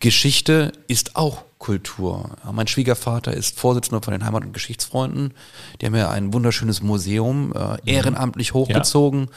Geschichte 0.00 0.72
ist 0.86 1.16
auch 1.16 1.42
Kultur. 1.58 2.30
Ja, 2.42 2.52
mein 2.52 2.66
Schwiegervater 2.66 3.34
ist 3.34 3.58
Vorsitzender 3.58 4.00
von 4.02 4.12
den 4.12 4.24
Heimat- 4.24 4.46
und 4.46 4.54
Geschichtsfreunden. 4.54 5.34
Die 5.82 5.86
haben 5.86 5.94
ja 5.94 6.10
ein 6.10 6.32
wunderschönes 6.32 6.80
Museum, 6.80 7.52
äh, 7.52 7.72
mhm. 7.72 7.78
ehrenamtlich 7.84 8.54
hochgezogen. 8.54 9.24
Ja 9.24 9.30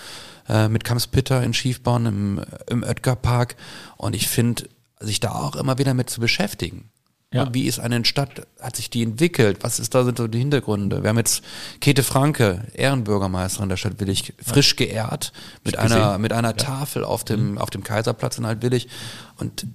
äh, 0.47 0.67
mit 0.69 0.83
Kamspitter 0.83 1.43
in 1.43 1.53
Schiefborn 1.53 2.05
im, 2.05 2.41
im 2.69 2.83
Oetker-Park. 2.83 3.55
Und 3.97 4.15
ich 4.15 4.27
finde, 4.27 4.69
sich 4.99 5.19
da 5.19 5.31
auch 5.31 5.55
immer 5.55 5.77
wieder 5.77 5.93
mit 5.93 6.09
zu 6.09 6.19
beschäftigen. 6.19 6.89
Ja. 7.33 7.53
Wie 7.53 7.63
ist 7.63 7.79
eine 7.79 8.05
Stadt, 8.05 8.47
hat 8.61 8.77
sich 8.77 8.89
die 8.89 9.03
entwickelt? 9.03 9.57
Was 9.61 9.79
ist 9.79 9.93
da 9.93 10.05
sind 10.05 10.17
so 10.17 10.27
die 10.27 10.39
Hintergründe? 10.39 11.03
Wir 11.03 11.09
haben 11.09 11.17
jetzt 11.17 11.43
Käthe 11.81 12.03
Franke, 12.03 12.65
Ehrenbürgermeisterin 12.73 13.67
der 13.67 13.75
Stadt 13.75 13.99
Willig, 13.99 14.33
frisch 14.41 14.77
geehrt 14.77 15.33
mit 15.65 15.73
ich 15.73 15.79
einer, 15.79 15.95
gesehen. 15.95 16.21
mit 16.21 16.31
einer 16.31 16.49
ja. 16.49 16.53
Tafel 16.53 17.03
auf 17.03 17.25
dem, 17.25 17.51
mhm. 17.51 17.57
auf 17.57 17.69
dem 17.69 17.83
Kaiserplatz 17.83 18.37
in 18.37 18.45
Altwillig. 18.45 18.87
Und 19.35 19.67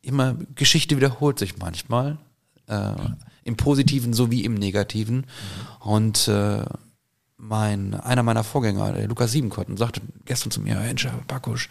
immer, 0.00 0.36
Geschichte 0.54 0.96
wiederholt 0.96 1.38
sich 1.38 1.58
manchmal, 1.58 2.16
äh, 2.68 2.92
im 3.44 3.56
Positiven 3.58 4.14
sowie 4.14 4.44
im 4.44 4.54
Negativen. 4.54 5.16
Mhm. 5.16 5.24
Und 5.80 6.28
äh, 6.28 6.64
mein, 7.38 7.94
einer 7.94 8.22
meiner 8.22 8.44
Vorgänger, 8.44 8.92
der 8.92 9.08
Lukas 9.08 9.32
Siebenkotten, 9.32 9.76
sagte 9.76 10.00
gestern 10.26 10.50
zu 10.50 10.60
mir, 10.60 10.74
Herr 10.74 10.90
Enscher, 10.90 11.14
Bakusch, 11.28 11.68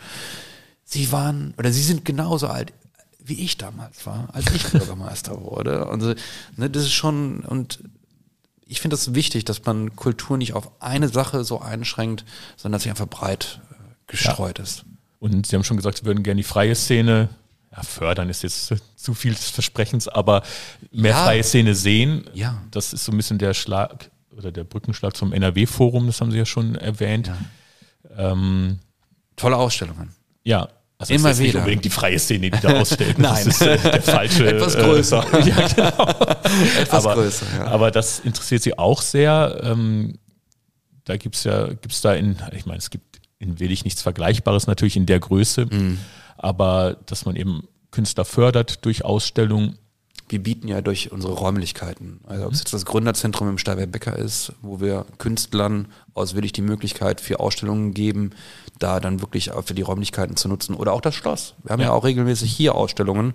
Sie 0.84 1.12
waren, 1.12 1.54
oder 1.58 1.72
Sie 1.72 1.84
sind 1.84 2.06
genauso 2.06 2.48
alt, 2.48 2.74
wie 3.20 3.44
ich 3.44 3.58
damals 3.58 4.06
war, 4.06 4.30
als 4.32 4.50
ich 4.54 4.64
Bürgermeister 4.72 5.42
wurde. 5.42 5.86
Und 5.86 6.16
ne, 6.56 6.70
das 6.70 6.84
ist 6.84 6.94
schon, 6.94 7.42
und 7.42 7.84
ich 8.66 8.80
finde 8.80 8.96
es 8.96 9.06
das 9.06 9.14
wichtig, 9.14 9.44
dass 9.44 9.66
man 9.66 9.96
Kultur 9.98 10.38
nicht 10.38 10.54
auf 10.54 10.72
eine 10.82 11.10
Sache 11.10 11.44
so 11.44 11.60
einschränkt, 11.60 12.24
sondern 12.56 12.78
dass 12.78 12.84
sie 12.84 12.90
einfach 12.90 13.08
breit 13.08 13.60
äh, 13.72 13.76
gestreut 14.08 14.60
ja. 14.60 14.64
ist. 14.64 14.86
Und 15.20 15.48
Sie 15.48 15.56
haben 15.56 15.64
schon 15.64 15.78
gesagt, 15.78 15.98
Sie 15.98 16.06
würden 16.06 16.24
gerne 16.24 16.38
die 16.38 16.44
freie 16.44 16.76
Szene 16.76 17.30
ja, 17.76 17.84
fördern 17.84 18.30
ist 18.30 18.44
jetzt 18.44 18.74
zu 18.96 19.14
viel 19.14 19.34
des 19.34 19.50
Versprechens, 19.50 20.08
aber 20.08 20.44
mehr 20.92 21.12
Ja. 21.12 21.24
freie 21.24 21.44
Szene 21.44 21.76
sehen. 21.76 22.30
Ja. 22.34 22.62
Das 22.72 22.94
ist 22.94 23.04
so 23.04 23.12
ein 23.12 23.18
bisschen 23.18 23.38
der 23.40 23.54
Schlag 23.54 24.10
oder 24.38 24.52
der 24.52 24.64
Brückenschlag 24.64 25.16
zum 25.18 25.34
NRW-Forum, 25.34 26.06
das 26.08 26.22
haben 26.22 26.32
Sie 26.32 26.38
ja 26.38 26.46
schon 26.46 26.76
erwähnt. 26.76 27.32
Ähm, 28.18 28.80
Tolle 29.36 29.58
Ausstellungen. 29.58 30.14
ja. 30.44 30.70
Also 31.00 31.14
Immer 31.14 31.30
es 31.30 31.36
ist 31.38 31.42
nicht 31.42 31.50
wieder. 31.50 31.60
unbedingt 31.60 31.86
die 31.86 31.92
freie 31.92 32.18
Szene, 32.18 32.50
die 32.50 32.60
da 32.60 32.80
ausstellt. 32.82 33.20
Nein. 33.20 33.46
Das 33.46 33.46
ist 33.46 33.62
äh, 33.62 33.78
der 33.78 34.02
falsche. 34.02 34.48
Etwas 34.56 34.76
größer. 34.76 35.32
Äh, 35.32 35.42
ja, 35.50 35.68
genau. 35.68 36.10
Etwas 36.82 37.06
aber, 37.06 37.14
größer, 37.14 37.46
ja. 37.56 37.66
aber 37.68 37.92
das 37.92 38.20
interessiert 38.22 38.64
sie 38.64 38.80
auch 38.80 39.04
sehr. 39.04 39.60
Ähm, 39.62 40.18
da 41.04 41.18
gibt's 41.18 41.44
ja, 41.44 41.68
gibt's 41.68 42.02
da 42.02 42.16
in, 42.16 42.38
ich 42.56 42.66
meine, 42.66 42.80
es 42.80 42.90
gibt 42.90 43.20
in 43.38 43.60
Willig 43.60 43.84
nichts 43.86 44.02
Vergleichbares 44.02 44.66
natürlich 44.66 44.98
in 44.98 45.06
der 45.06 45.20
Größe, 45.20 45.68
Mhm. 45.68 46.00
aber 46.36 46.98
dass 47.06 47.26
man 47.26 47.36
eben 47.36 47.68
Künstler 47.92 48.26
fördert 48.26 48.84
durch 48.84 49.06
Ausstellungen. 49.06 49.78
Wir 50.30 50.44
bieten 50.44 50.68
ja 50.68 50.82
durch 50.82 51.12
unsere 51.12 51.34
Räumlichkeiten, 51.34 52.20
also 52.28 52.46
ob 52.48 52.52
es 52.54 52.60
jetzt 52.60 52.74
das 52.74 52.86
Gründerzentrum 52.86 53.50
im 53.50 53.58
Steinberg 53.58 53.92
Becker 53.92 54.16
ist, 54.18 54.52
wo 54.62 54.82
wir 54.82 55.06
Künstlern 55.20 55.88
aus 56.14 56.36
Willig 56.36 56.52
die 56.52 56.62
Möglichkeit 56.62 57.22
für 57.22 57.40
Ausstellungen 57.40 57.94
geben, 57.94 58.32
da 58.80 59.00
dann 59.00 59.22
wirklich 59.22 59.52
auch 59.52 59.64
für 59.64 59.74
die 59.74 59.82
Räumlichkeiten 59.84 60.36
zu 60.36 60.48
nutzen 60.50 60.76
oder 60.76 60.92
auch 60.94 61.02
das 61.02 61.16
Schloss. 61.16 61.56
Wir 61.64 61.72
haben 61.72 61.80
ja, 61.80 61.88
Ja. 61.88 61.94
auch 61.94 62.04
regelmäßig 62.04 62.52
hier 62.52 62.76
Ausstellungen. 62.76 63.34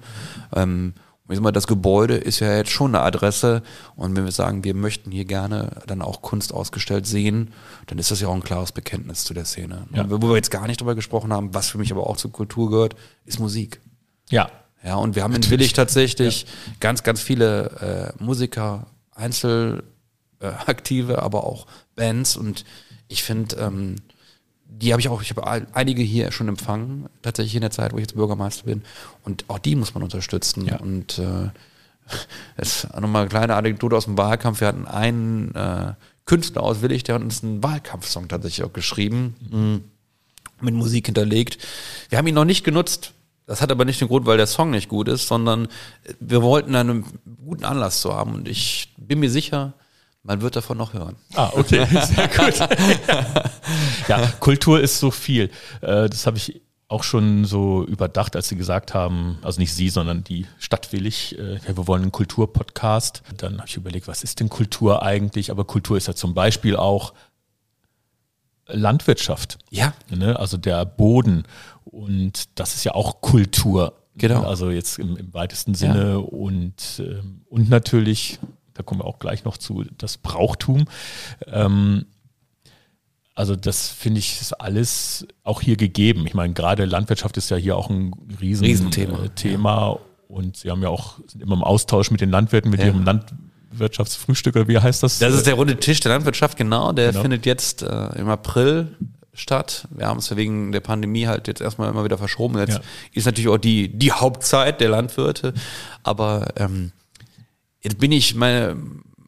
Ähm, 0.55 0.93
ich 1.29 1.37
sag 1.37 1.43
mal, 1.45 1.53
das 1.53 1.67
Gebäude 1.67 2.17
ist 2.17 2.41
ja 2.41 2.55
jetzt 2.57 2.71
schon 2.71 2.95
eine 2.95 3.03
Adresse 3.05 3.63
und 3.97 4.15
wenn 4.15 4.25
wir 4.25 4.33
sagen, 4.33 4.65
wir 4.65 4.75
möchten 4.75 5.11
hier 5.11 5.25
gerne 5.25 5.71
dann 5.87 6.03
auch 6.03 6.21
Kunst 6.21 6.53
ausgestellt 6.53 7.07
sehen, 7.07 7.53
dann 7.87 7.97
ist 7.99 8.11
das 8.11 8.21
ja 8.21 8.29
auch 8.29 8.35
ein 8.35 8.43
klares 8.43 8.73
Bekenntnis 8.73 9.25
zu 9.25 9.33
der 9.33 9.47
Szene. 9.47 9.87
Ja. 9.95 10.05
Wo 10.11 10.29
wir 10.29 10.37
jetzt 10.37 10.51
gar 10.51 10.67
nicht 10.67 10.81
drüber 10.81 10.95
gesprochen 10.95 11.33
haben, 11.33 11.55
was 11.55 11.71
für 11.71 11.79
mich 11.79 11.91
aber 11.91 12.07
auch 12.07 12.19
zur 12.19 12.33
Kultur 12.33 12.69
gehört, 12.71 12.97
ist 13.25 13.39
Musik. 13.39 13.81
Ja, 14.29 14.51
Ja, 14.85 14.97
und 14.97 15.15
wir 15.15 15.23
haben 15.23 15.35
in 15.35 15.49
Willig 15.49 15.73
tatsächlich 15.75 16.47
ganz, 16.81 17.03
ganz 17.03 17.21
viele 17.21 18.15
äh, 18.19 18.23
Musiker, 18.23 18.87
Einzelaktive, 19.15 21.13
äh, 21.13 21.17
aber 21.17 21.45
auch 21.45 21.67
Bands. 21.95 22.37
Und 22.37 22.65
ich 23.09 23.23
finde, 23.23 23.57
ähm, 23.57 23.97
die 24.67 24.93
habe 24.93 25.01
ich 25.01 25.09
auch, 25.09 25.23
ich 25.23 25.31
habe 25.31 25.67
einige 25.73 26.03
hier 26.03 26.33
schon 26.33 26.49
empfangen, 26.49 27.09
tatsächlich 27.23 27.55
in 27.55 27.61
der 27.61 27.71
Zeit, 27.71 27.93
wo 27.93 27.99
ich 27.99 28.03
jetzt 28.03 28.17
Bürgermeister 28.17 28.65
bin. 28.65 28.83
Und 29.23 29.45
auch 29.49 29.59
die 29.59 29.77
muss 29.77 29.95
man 29.95 30.03
unterstützen. 30.03 30.67
Ja. 30.67 30.79
Und 30.79 31.19
äh, 31.19 31.51
es 32.57 32.85
ist 32.85 32.95
nochmal 32.95 33.23
eine 33.23 33.29
kleine 33.29 33.55
Anekdote 33.55 33.97
aus 33.97 34.07
dem 34.07 34.19
Wahlkampf. 34.19 34.61
Wir 34.61 34.69
hatten 34.69 34.87
einen 34.87 35.55
äh, 35.55 35.93
Künstler 36.25 36.63
aus 36.63 36.83
Willig, 36.83 37.05
der 37.05 37.17
hat 37.17 37.23
uns 37.23 37.45
einen 37.45 37.63
Wahlkampfsong 37.63 38.29
tatsächlich 38.29 38.65
auch 38.67 38.73
geschrieben. 38.73 39.37
Mhm 39.51 39.85
mit 40.63 40.75
Musik 40.75 41.07
hinterlegt. 41.07 41.59
Wir 42.09 42.19
haben 42.19 42.27
ihn 42.27 42.35
noch 42.35 42.45
nicht 42.45 42.65
genutzt. 42.65 43.13
Das 43.47 43.61
hat 43.61 43.71
aber 43.73 43.85
nicht 43.85 44.01
den 44.01 44.09
Grund, 44.09 44.25
weil 44.27 44.37
der 44.37 44.47
Song 44.47 44.71
nicht 44.71 44.89
gut 44.89 45.09
ist, 45.09 45.27
sondern 45.27 45.69
wir 46.21 46.43
wollten 46.43 46.75
einen 46.75 47.05
guten 47.45 47.65
Anlass 47.65 48.01
zu 48.01 48.15
haben 48.15 48.35
und 48.35 48.49
ich 48.49 48.95
bin 48.97 49.21
mir 49.21 49.31
sicher, 49.31 49.75
man 50.23 50.41
wird 50.41 50.55
davon 50.55 50.79
noch 50.79 50.93
hören. 50.95 51.17
Ah, 51.35 51.51
okay, 51.55 51.85
sehr 51.91 52.29
gut. 52.29 52.69
ja, 54.09 54.27
Kultur 54.41 54.81
ist 54.81 54.99
so 55.01 55.11
viel. 55.11 55.51
Äh, 55.81 56.09
Das 56.09 56.27
habe 56.27 56.37
ich 56.37 56.63
auch 56.89 57.03
schon 57.03 57.45
so 57.47 57.85
überdacht, 57.85 58.37
als 58.37 58.49
Sie 58.49 58.57
gesagt 58.57 58.93
haben, 58.93 59.39
also 59.43 59.59
nicht 59.61 59.73
Sie, 59.75 59.89
sondern 59.89 60.25
die 60.25 60.47
Stadt 60.59 60.93
Willig, 60.93 61.37
äh, 61.39 61.55
ja, 61.55 61.77
wir 61.77 61.87
wollen 61.89 62.03
einen 62.03 62.13
Kulturpodcast. 62.13 63.23
Dann 63.39 63.59
habe 63.59 63.67
ich 63.67 63.77
überlegt, 63.77 64.09
was 64.09 64.23
ist 64.23 64.41
denn 64.41 64.51
Kultur 64.51 65.03
eigentlich? 65.03 65.51
Aber 65.51 65.65
Kultur 65.65 65.97
ist 65.97 66.07
ja 66.07 66.15
zum 66.15 66.35
Beispiel 66.35 66.77
auch 66.77 67.15
Landwirtschaft. 68.67 69.59
Ja. 69.71 69.93
Ne? 70.11 70.39
Also 70.39 70.57
der 70.57 70.85
Boden. 70.85 71.45
Und 71.85 72.59
das 72.59 72.75
ist 72.75 72.85
ja 72.85 72.95
auch 72.95 73.21
Kultur. 73.21 73.95
Genau. 74.15 74.43
Also 74.43 74.71
jetzt 74.71 74.99
im, 74.99 75.17
im 75.17 75.33
weitesten 75.35 75.75
Sinne. 75.75 76.21
Und, 76.21 77.03
ähm, 77.05 77.43
und 77.49 77.69
natürlich, 77.71 78.39
da 78.75 78.83
kommen 78.83 79.01
wir 79.01 79.07
auch 79.07 79.19
gleich 79.19 79.45
noch 79.45 79.57
zu, 79.57 79.85
das 79.99 80.19
Brauchtum. 80.19 80.85
Ähm, 81.47 82.07
also 83.35 83.57
das 83.57 83.89
finde 83.89 84.19
ich 84.19 84.41
ist 84.43 84.53
alles 84.53 85.27
auch 85.43 85.63
hier 85.63 85.77
gegeben. 85.77 86.27
Ich 86.27 86.35
meine, 86.35 86.53
gerade 86.53 86.85
Landwirtschaft 86.85 87.37
ist 87.39 87.51
ja 87.51 87.57
hier 87.57 87.77
auch 87.77 87.89
ein 87.89 88.13
riesen 88.41 88.67
Riesenthema, 88.67 89.25
äh, 89.25 89.29
Thema. 89.31 89.99
Und 90.29 90.59
Sie 90.59 90.71
haben 90.71 90.83
ja 90.83 90.89
auch 90.91 91.19
sind 91.27 91.43
immer 91.43 91.55
im 91.55 91.65
Austausch 91.65 92.11
mit 92.11 92.21
den 92.21 92.31
Landwirten, 92.31 92.71
mit 92.71 92.81
Ja. 92.81 92.87
ihrem 92.87 93.05
Landwirtschaftsfrühstück 93.73 94.57
oder 94.57 94.69
wie 94.69 94.79
heißt 94.79 95.03
das? 95.03 95.19
Das 95.19 95.35
ist 95.35 95.47
der 95.47 95.55
runde 95.55 95.77
Tisch 95.79 96.01
der 96.01 96.13
Landwirtschaft, 96.13 96.57
genau. 96.57 96.93
Der 96.93 97.09
Genau. 97.11 97.23
findet 97.23 97.47
jetzt 97.47 97.83
äh, 97.83 98.19
im 98.19 98.29
April 98.29 98.97
statt. 99.35 99.89
Wir 99.91 100.07
haben 100.07 100.19
es 100.19 100.35
wegen 100.37 100.73
der 100.73 100.81
Pandemie 100.81 101.27
halt 101.27 101.49
jetzt 101.49 101.61
erstmal 101.61 101.89
immer 101.91 102.05
wieder 102.05 102.19
verschoben. 102.19 102.59
Jetzt 102.59 102.75
Ja. 102.75 102.81
ist 103.13 103.25
natürlich 103.27 103.49
auch 103.49 103.59
die, 103.59 103.89
die 103.89 104.13
Hauptzeit 104.13 104.81
der 104.81 104.91
Landwirte. 104.91 105.55
Aber 106.03 106.49
ähm, 106.57 106.93
jetzt 107.81 107.99
bin 107.99 108.13
ich, 108.13 108.35
meine, 108.35 108.77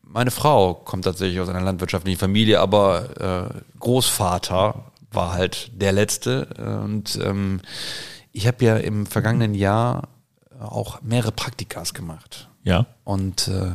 meine 0.02 0.30
Frau 0.30 0.74
kommt 0.74 1.04
tatsächlich 1.04 1.40
aus 1.40 1.48
einer 1.48 1.62
landwirtschaftlichen 1.62 2.18
Familie, 2.18 2.60
aber 2.60 3.52
äh, 3.54 3.78
Großvater 3.80 4.84
war 5.10 5.32
halt 5.32 5.70
der 5.74 5.92
Letzte. 5.92 6.48
Und 6.84 7.18
ähm, 7.22 7.60
ich 8.32 8.46
habe 8.46 8.64
ja 8.64 8.76
im 8.76 9.06
vergangenen 9.06 9.54
Jahr 9.54 10.08
auch 10.60 11.00
mehrere 11.02 11.32
Praktikas 11.32 11.94
gemacht. 11.94 12.48
ja. 12.62 12.86
Und 13.04 13.48
äh, 13.48 13.74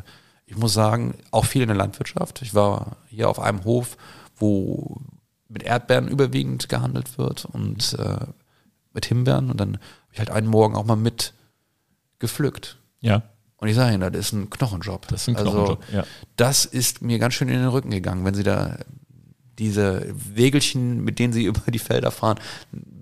ich 0.49 0.57
muss 0.57 0.73
sagen, 0.73 1.13
auch 1.29 1.45
viel 1.45 1.61
in 1.61 1.67
der 1.67 1.77
Landwirtschaft. 1.77 2.41
Ich 2.41 2.55
war 2.55 2.97
hier 3.07 3.29
auf 3.29 3.39
einem 3.39 3.63
Hof, 3.65 3.97
wo 4.35 4.99
mit 5.47 5.61
Erdbeeren 5.61 6.07
überwiegend 6.07 6.69
gehandelt 6.69 7.19
wird 7.19 7.45
und 7.45 7.93
äh, 7.99 8.25
mit 8.91 9.05
Himbeeren. 9.05 9.51
Und 9.51 9.59
dann 9.59 9.73
habe 9.75 9.83
ich 10.13 10.19
halt 10.19 10.31
einen 10.31 10.47
Morgen 10.47 10.75
auch 10.75 10.85
mal 10.85 10.95
mit 10.95 11.33
gepflückt. 12.17 12.79
Ja. 12.99 13.21
Und 13.57 13.67
ich 13.67 13.75
sage 13.75 13.93
Ihnen, 13.93 14.11
das 14.11 14.19
ist 14.19 14.33
ein 14.33 14.49
Knochenjob. 14.49 15.07
Das 15.07 15.21
ist 15.21 15.29
ein 15.29 15.35
Knochenjob, 15.35 15.81
also, 15.81 15.97
ja. 15.97 16.03
Das 16.35 16.65
ist 16.65 17.03
mir 17.03 17.19
ganz 17.19 17.35
schön 17.35 17.49
in 17.49 17.59
den 17.59 17.67
Rücken 17.67 17.91
gegangen, 17.91 18.25
wenn 18.25 18.33
Sie 18.33 18.43
da 18.43 18.77
diese 19.59 20.07
Wägelchen, 20.33 21.03
mit 21.03 21.19
denen 21.19 21.33
Sie 21.33 21.43
über 21.45 21.61
die 21.67 21.79
Felder 21.79 22.11
fahren, 22.11 22.39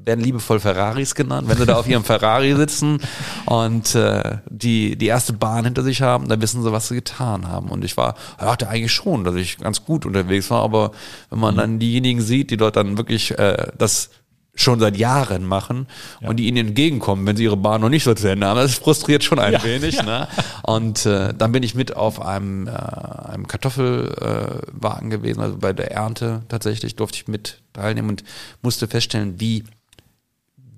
werden 0.04 0.24
liebevoll 0.24 0.60
Ferraris 0.60 1.16
genannt. 1.16 1.48
Wenn 1.48 1.58
Sie 1.58 1.66
da 1.66 1.76
auf 1.76 1.88
Ihrem 1.88 2.04
Ferrari 2.04 2.56
sitzen 2.56 3.00
und 3.46 3.94
äh, 3.94 4.38
die, 4.50 4.96
die 4.96 5.08
erste 5.08 5.34
Bahn 5.34 5.66
hinter 5.66 5.84
sich 5.84 6.02
haben, 6.02 6.28
dann 6.28 6.42
wissen 6.42 6.64
Sie, 6.64 6.72
was 6.72 6.88
Sie 6.88 6.96
getan 6.96 7.48
haben. 7.48 7.70
Und 7.70 7.84
ich 7.84 7.98
war, 7.98 8.16
dachte 8.40 8.70
eigentlich 8.70 8.94
schon, 8.94 9.24
dass 9.24 9.36
ich 9.36 9.58
ganz 9.58 9.86
gut 9.86 10.06
unterwegs 10.06 10.50
war, 10.50 10.64
aber 10.64 10.92
wenn 11.30 11.40
man 11.40 11.56
dann 11.56 11.80
diejenigen 11.80 12.22
sieht, 12.22 12.52
die 12.52 12.58
dort 12.58 12.78
dann 12.78 12.98
wirklich 12.98 13.38
äh, 13.38 13.68
das 13.78 14.10
schon 14.58 14.80
seit 14.80 14.98
Jahren 14.98 15.46
machen 15.46 15.88
und 16.22 16.38
die 16.38 16.48
ihnen 16.48 16.68
entgegenkommen, 16.70 17.26
wenn 17.26 17.38
sie 17.38 17.44
ihre 17.44 17.58
Bahn 17.58 17.82
noch 17.82 17.90
nicht 17.90 18.04
so 18.04 18.14
zu 18.14 18.28
Ende 18.30 18.48
haben. 18.48 18.58
Das 18.58 18.76
frustriert 18.76 19.24
schon 19.24 19.40
ein 19.40 19.54
Ja, 19.54 19.64
wenig. 19.64 20.02
Ne? 20.04 20.28
Und 20.64 21.06
äh, 21.06 21.34
dann 21.34 21.52
bin 21.52 21.64
ich 21.64 21.76
mit 21.76 21.96
auf 21.96 22.22
einem, 22.22 22.68
äh, 22.68 22.72
einem 22.72 23.48
Kartoffelwagen 23.48 25.12
äh, 25.12 25.16
gewesen, 25.16 25.42
also 25.42 25.58
bei 25.58 25.74
der 25.74 25.92
Ernte 25.92 26.42
tatsächlich 26.50 26.96
durfte 26.96 27.20
ich 27.20 27.28
mit 27.28 27.62
teilnehmen 27.74 28.10
und 28.10 28.24
musste 28.62 28.88
feststellen, 28.88 29.40
wie 29.40 29.64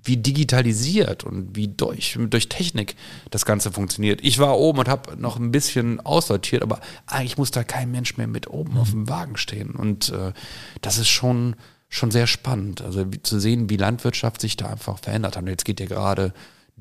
wie 0.02 0.16
digitalisiert 0.16 1.24
und 1.24 1.56
wie 1.56 1.68
durch, 1.68 2.18
durch 2.18 2.48
Technik 2.48 2.96
das 3.30 3.44
Ganze 3.44 3.70
funktioniert. 3.70 4.20
Ich 4.22 4.38
war 4.38 4.58
oben 4.58 4.78
und 4.78 4.88
habe 4.88 5.16
noch 5.20 5.38
ein 5.38 5.52
bisschen 5.52 6.00
aussortiert, 6.00 6.62
aber 6.62 6.80
eigentlich 7.06 7.36
muss 7.38 7.50
da 7.50 7.64
kein 7.64 7.90
Mensch 7.90 8.16
mehr 8.16 8.26
mit 8.26 8.48
oben 8.48 8.78
auf 8.78 8.90
dem 8.90 9.08
Wagen 9.08 9.36
stehen. 9.36 9.70
Und 9.70 10.10
äh, 10.10 10.32
das 10.80 10.98
ist 10.98 11.08
schon, 11.08 11.54
schon 11.90 12.10
sehr 12.10 12.26
spannend. 12.26 12.80
Also 12.80 13.04
zu 13.04 13.38
sehen, 13.38 13.68
wie 13.68 13.76
Landwirtschaft 13.76 14.40
sich 14.40 14.56
da 14.56 14.66
einfach 14.68 14.98
verändert 14.98 15.36
hat. 15.36 15.42
Und 15.42 15.50
jetzt 15.50 15.66
geht 15.66 15.80
ja 15.80 15.86
gerade 15.86 16.32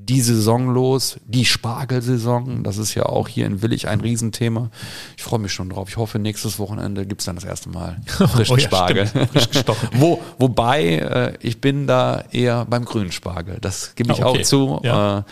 die 0.01 0.21
Saison 0.21 0.73
los, 0.73 1.17
die 1.25 1.43
Spargelsaison. 1.43 2.63
Das 2.63 2.77
ist 2.77 2.95
ja 2.95 3.03
auch 3.07 3.27
hier 3.27 3.45
in 3.45 3.61
Willig 3.61 3.89
ein 3.89 3.99
Riesenthema. 3.99 4.69
Ich 5.17 5.23
freue 5.23 5.39
mich 5.39 5.51
schon 5.51 5.69
drauf. 5.69 5.89
Ich 5.89 5.97
hoffe, 5.97 6.19
nächstes 6.19 6.57
Wochenende 6.57 7.05
gibt's 7.05 7.25
dann 7.25 7.35
das 7.35 7.43
erste 7.43 7.67
Mal 7.67 7.97
frischen 8.05 8.53
Oh 8.55 8.57
ja, 8.57 8.63
Spargel. 8.63 9.07
stimmt. 9.07 9.31
Frisch 9.31 9.49
gestochen. 9.49 9.89
Wo, 9.95 10.21
wobei, 10.37 10.99
äh, 10.99 11.33
ich 11.41 11.59
bin 11.59 11.85
da 11.85 12.23
eher 12.31 12.63
beim 12.63 12.85
grünen 12.85 13.11
Spargel. 13.11 13.57
Das 13.59 13.95
gebe 13.95 14.13
ich 14.13 14.23
Ah, 14.23 14.27
okay. 14.27 14.39
auch 14.39 14.43
zu. 14.45 14.79
Ja. 14.83 15.17
Äh, 15.19 15.23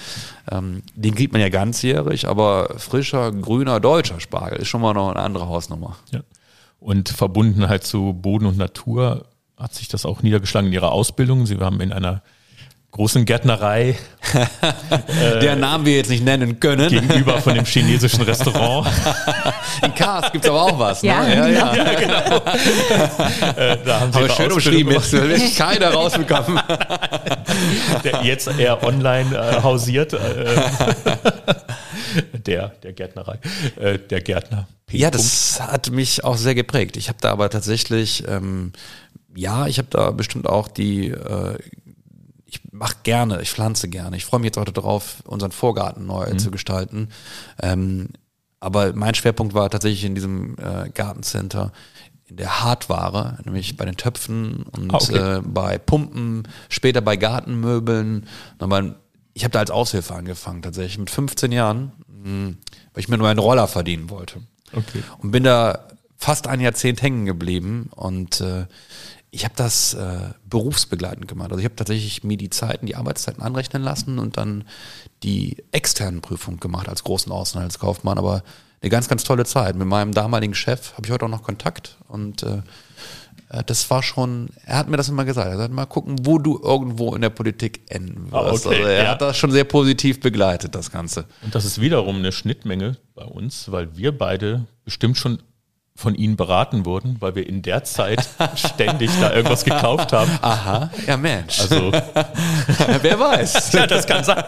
ähm, 0.52 0.82
den 0.96 1.16
kriegt 1.16 1.32
man 1.32 1.42
ja 1.42 1.48
ganzjährig, 1.50 2.28
aber 2.28 2.76
frischer, 2.78 3.32
grüner, 3.32 3.80
deutscher 3.80 4.20
Spargel 4.20 4.60
ist 4.60 4.68
schon 4.68 4.82
mal 4.82 4.94
noch 4.94 5.12
eine 5.12 5.20
andere 5.22 5.48
Hausnummer. 5.48 5.96
Ja. 6.12 6.22
Und 6.80 7.08
verbunden 7.10 7.70
halt 7.70 7.86
zu 7.86 8.12
Boden 8.14 8.46
und 8.48 8.58
Natur 8.58 9.26
hat 9.58 9.74
sich 9.74 9.88
das 9.88 10.06
auch 10.06 10.22
niedergeschlagen 10.22 10.68
in 10.68 10.74
ihrer 10.74 10.92
Ausbildung. 10.92 11.46
Sie 11.46 11.58
haben 11.58 11.82
in 11.82 11.92
einer 11.92 12.22
großen 12.92 13.26
Gärtnerei 13.26 13.96
Der 15.42 15.56
Namen 15.56 15.86
wir 15.86 15.98
jetzt 15.98 16.10
nicht 16.10 16.24
nennen 16.24 16.60
können. 16.60 16.90
gegenüber 16.90 17.40
von 17.42 17.54
dem 17.54 17.66
chinesischen 17.66 18.22
Restaurant. 18.24 18.88
In 19.84 19.94
Kars 19.94 20.32
gibt's 20.32 20.48
aber 20.50 20.64
auch 20.64 20.80
was. 20.80 21.04
Ne? 21.04 21.10
Ja, 21.10 21.28
ja, 21.28 21.48
ja. 21.48 21.74
Äh, 23.58 23.78
da 23.86 24.00
haben 24.00 24.14
sie 24.14 24.20
Aber 24.20 24.30
schön 24.30 24.52
umschrieben, 24.52 24.94
jetzt 24.94 25.12
wird 25.12 25.56
keiner 25.58 25.92
rausbekommen. 25.92 26.60
der 28.04 28.24
jetzt 28.24 28.48
eher 28.58 28.82
online 28.84 29.36
äh, 29.36 29.62
hausiert. 29.62 30.14
Äh, 30.14 30.62
der, 32.46 32.70
der 32.84 32.94
Gärtnerei. 32.94 33.40
Äh, 33.80 34.00
der 34.00 34.22
Gärtner. 34.22 34.68
P. 34.88 34.98
Ja, 34.98 35.12
das 35.12 35.60
hat 35.60 35.90
mich 35.92 36.24
auch 36.24 36.38
sehr 36.38 36.56
geprägt. 36.56 36.98
Ich 36.98 37.10
habe 37.10 37.18
da 37.22 37.32
aber 37.32 37.50
tatsächlich, 37.50 38.24
ähm, 38.28 38.72
ja, 39.38 39.68
ich 39.68 39.78
habe 39.78 39.88
da 39.92 40.12
bestimmt 40.12 40.48
auch 40.48 40.68
die, 40.68 41.08
äh, 41.10 41.58
ich 42.46 42.62
mache 42.72 42.96
gerne, 43.04 43.42
ich 43.42 43.52
pflanze 43.52 43.88
gerne. 43.90 44.18
Ich 44.18 44.26
freue 44.26 44.40
mich 44.40 44.48
jetzt 44.48 44.58
auch 44.58 44.66
darauf, 44.66 45.18
unseren 45.26 45.52
Vorgarten 45.52 46.06
neu 46.06 46.32
Mhm. 46.34 46.40
zu 46.40 46.50
gestalten. 46.52 47.10
Ähm, 47.62 48.10
aber 48.60 48.94
mein 48.94 49.14
Schwerpunkt 49.16 49.54
war 49.54 49.70
tatsächlich 49.70 50.04
in 50.06 50.16
diesem 50.16 50.56
äh, 50.58 50.90
Gartencenter 50.90 51.72
in 52.26 52.38
der 52.38 52.64
Hardware, 52.64 53.38
nämlich 53.46 53.78
bei 53.78 53.86
den 53.86 53.96
Töpfen 53.96 54.64
und 54.64 54.92
Ah, 54.94 54.98
okay. 54.98 55.38
äh, 55.38 55.42
bei 55.46 55.78
Pumpen, 55.78 56.48
später 56.68 57.02
bei 57.02 57.16
Gartenmöbeln. 57.16 58.28
Aber 58.60 58.96
ich 59.34 59.44
habe 59.44 59.52
da 59.52 59.60
als 59.60 59.72
Aushilfe 59.72 60.16
angefangen, 60.16 60.62
tatsächlich 60.62 60.98
mit 60.98 61.10
15 61.10 61.52
Jahren, 61.52 61.92
mh, 62.08 62.54
weil 62.94 63.02
ich 63.02 63.08
mir 63.08 63.18
nur 63.18 63.30
einen 63.30 63.40
Roller 63.40 63.68
verdienen 63.68 64.10
wollte. 64.10 64.42
Okay. 64.74 65.04
Und 65.20 65.32
bin 65.32 65.44
da 65.44 65.88
fast 66.18 66.48
ein 66.48 66.60
Jahrzehnt 66.60 67.02
hängen 67.02 67.26
geblieben 67.26 67.90
und 67.96 68.42
äh, 68.42 68.66
ich 69.32 69.44
habe 69.44 69.54
das 69.58 69.94
äh, 69.94 70.32
berufsbegleitend 70.50 71.28
gemacht. 71.28 71.50
Also 71.52 71.60
ich 71.60 71.66
habe 71.66 71.76
tatsächlich 71.76 72.24
mir 72.24 72.38
die 72.38 72.50
Zeiten, 72.50 72.86
die 72.86 72.96
Arbeitszeiten 72.96 73.44
anrechnen 73.44 73.84
lassen 73.84 74.20
und 74.20 74.38
dann 74.38 74.64
die 75.24 75.64
externen 75.72 76.22
Prüfungen 76.22 76.60
gemacht 76.60 76.88
als 76.88 77.04
großen 77.04 77.32
Außenhandelskaufmann. 77.32 78.18
Aber 78.18 78.44
eine 78.82 78.90
ganz, 78.90 79.08
ganz 79.10 79.24
tolle 79.24 79.46
Zeit. 79.46 79.76
Mit 79.76 79.88
meinem 79.88 80.14
damaligen 80.14 80.54
Chef 80.56 80.94
habe 80.94 81.06
ich 81.06 81.12
heute 81.12 81.26
auch 81.26 81.30
noch 81.30 81.44
Kontakt 81.44 81.98
und 82.08 82.44
äh, 82.44 82.62
äh, 83.50 83.64
das 83.66 83.90
war 83.90 84.02
schon, 84.04 84.50
er 84.66 84.78
hat 84.78 84.88
mir 84.88 84.98
das 84.98 85.10
immer 85.10 85.26
gesagt. 85.26 85.48
Er 85.50 85.58
sagt 85.58 85.74
mal 85.74 85.86
gucken, 85.86 86.26
wo 86.26 86.38
du 86.38 86.60
irgendwo 86.64 87.14
in 87.16 87.22
der 87.22 87.30
Politik 87.30 87.82
enden 87.90 88.30
Ah, 88.32 88.46
wirst. 88.46 88.66
okay, 88.66 88.76
also 88.78 88.88
er 88.88 89.04
ja. 89.04 89.10
hat 89.12 89.22
das 89.22 89.38
schon 89.38 89.52
sehr 89.52 89.64
positiv 89.66 90.20
begleitet, 90.20 90.74
das 90.76 90.92
Ganze. 90.92 91.26
Und 91.44 91.54
das 91.54 91.66
ist 91.66 91.82
wiederum 91.82 92.18
eine 92.18 92.32
Schnittmenge 92.32 92.98
bei 93.16 93.26
uns, 93.26 93.72
weil 93.72 93.98
wir 93.98 94.18
beide 94.18 94.66
bestimmt 94.86 95.18
schon 95.18 95.40
von 95.98 96.14
Ihnen 96.14 96.36
beraten 96.36 96.86
wurden, 96.86 97.18
weil 97.20 97.34
wir 97.34 97.48
in 97.48 97.64
der 97.64 97.84
Zeit 97.84 98.30
ständig 98.56 99.10
da 99.20 99.34
irgendwas 99.34 99.66
gekauft 99.66 100.14
haben. 100.14 100.32
Aha, 100.42 100.92
ja 101.08 101.18
Mensch. 101.18 101.60
Also, 101.60 101.92
Wer 103.02 103.20
weiß. 103.20 103.74
ja, 103.74 103.88
das 103.88 104.06
kann 104.06 104.24
sein. 104.24 104.44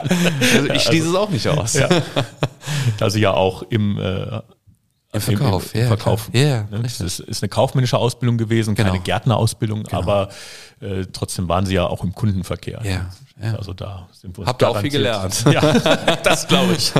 Also 0.53 0.69
ich 0.71 0.83
schließe 0.83 1.09
es 1.09 1.15
auch 1.15 1.29
nicht 1.29 1.47
aus. 1.47 1.73
Ja. 1.73 1.89
Also 2.99 3.17
ja 3.17 3.33
auch 3.33 3.63
im, 3.63 3.97
äh, 3.97 4.41
Im 5.11 5.21
Verkauf, 5.21 5.73
im, 5.73 5.79
im 5.79 5.81
ja, 5.81 5.87
Verkauf. 5.87 6.29
Ja, 6.33 6.63
ne? 6.69 6.81
Das 6.83 7.01
ist, 7.01 7.19
ist 7.19 7.41
eine 7.41 7.49
kaufmännische 7.49 7.97
Ausbildung 7.97 8.37
gewesen, 8.37 8.75
keine 8.75 8.91
Genau. 8.91 9.03
Gärtnerausbildung, 9.03 9.87
aber 9.87 10.29
äh, 10.81 11.05
trotzdem 11.11 11.49
waren 11.49 11.65
sie 11.65 11.73
ja 11.73 11.87
auch 11.87 12.03
im 12.03 12.13
Kundenverkehr. 12.13 12.79
Ja, 12.83 13.09
ja. 13.41 13.55
Also 13.55 13.73
da 13.73 14.07
sind 14.11 14.37
wir 14.37 14.45
Habt 14.45 14.61
ihr 14.61 14.69
auch 14.69 14.79
viel 14.79 14.91
gelernt. 14.91 15.45
Ja, 15.51 15.61
das 16.23 16.47
glaube 16.47 16.73
ich. 16.73 16.91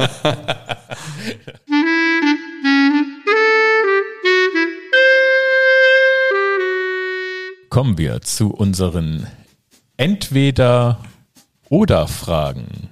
Kommen 7.70 7.98
wir 8.00 8.22
zu 8.22 8.50
unseren 8.50 9.28
Entweder-Oder-Fragen. 9.98 12.90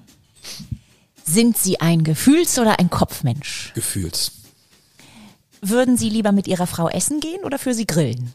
Sind 1.24 1.58
Sie 1.58 1.82
ein 1.82 2.04
Gefühls- 2.04 2.60
oder 2.60 2.78
ein 2.80 2.92
Kopfmensch? 2.92 3.72
Gefühls. 3.74 4.34
Würden 5.62 5.98
Sie 5.98 6.10
lieber 6.10 6.32
mit 6.32 6.48
Ihrer 6.48 6.68
Frau 6.68 6.88
essen 6.90 7.20
gehen 7.20 7.44
oder 7.44 7.58
für 7.58 7.74
Sie 7.74 7.88
grillen? 7.88 8.34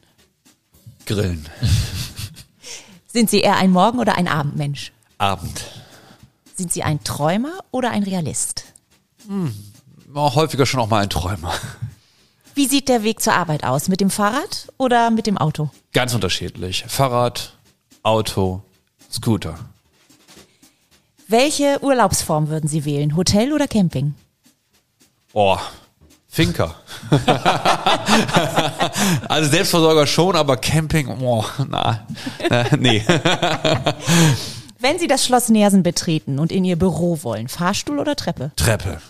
Grillen. 1.06 1.48
Sind 3.06 3.30
Sie 3.30 3.40
eher 3.40 3.56
ein 3.56 3.70
Morgen- 3.70 4.00
oder 4.00 4.16
ein 4.16 4.26
Abendmensch? 4.26 4.92
Abend. 5.18 5.64
Sind 6.56 6.72
Sie 6.72 6.82
ein 6.82 7.04
Träumer 7.04 7.60
oder 7.70 7.92
ein 7.92 8.02
Realist? 8.02 8.64
War 10.08 10.34
häufiger 10.34 10.66
schon 10.66 10.80
auch 10.80 10.88
mal 10.88 11.02
ein 11.02 11.10
Träumer. 11.10 11.54
Wie 12.54 12.66
sieht 12.66 12.88
der 12.88 13.02
Weg 13.02 13.20
zur 13.22 13.32
Arbeit 13.34 13.64
aus? 13.64 13.88
Mit 13.88 14.00
dem 14.00 14.10
Fahrrad 14.10 14.68
oder 14.76 15.10
mit 15.10 15.26
dem 15.26 15.38
Auto? 15.38 15.70
Ganz 15.92 16.14
unterschiedlich. 16.14 16.84
Fahrrad, 16.86 17.56
Auto, 18.02 18.62
Scooter. 19.10 19.58
Welche 21.28 21.82
Urlaubsform 21.82 22.48
würden 22.48 22.68
Sie 22.68 22.84
wählen? 22.84 23.16
Hotel 23.16 23.52
oder 23.54 23.66
Camping? 23.66 24.14
Oh, 25.32 25.56
Finker. 26.28 26.74
also 29.28 29.50
Selbstversorger 29.50 30.06
schon, 30.06 30.36
aber 30.36 30.58
Camping, 30.58 31.08
oh, 31.08 31.44
na, 31.68 32.06
äh, 32.50 32.76
nee. 32.76 33.02
Wenn 34.78 34.98
Sie 34.98 35.06
das 35.06 35.24
Schloss 35.24 35.48
Nersen 35.48 35.82
betreten 35.82 36.38
und 36.38 36.52
in 36.52 36.64
Ihr 36.64 36.76
Büro 36.76 37.22
wollen, 37.22 37.48
Fahrstuhl 37.48 37.98
oder 37.98 38.16
Treppe? 38.16 38.52
Treppe. 38.56 39.00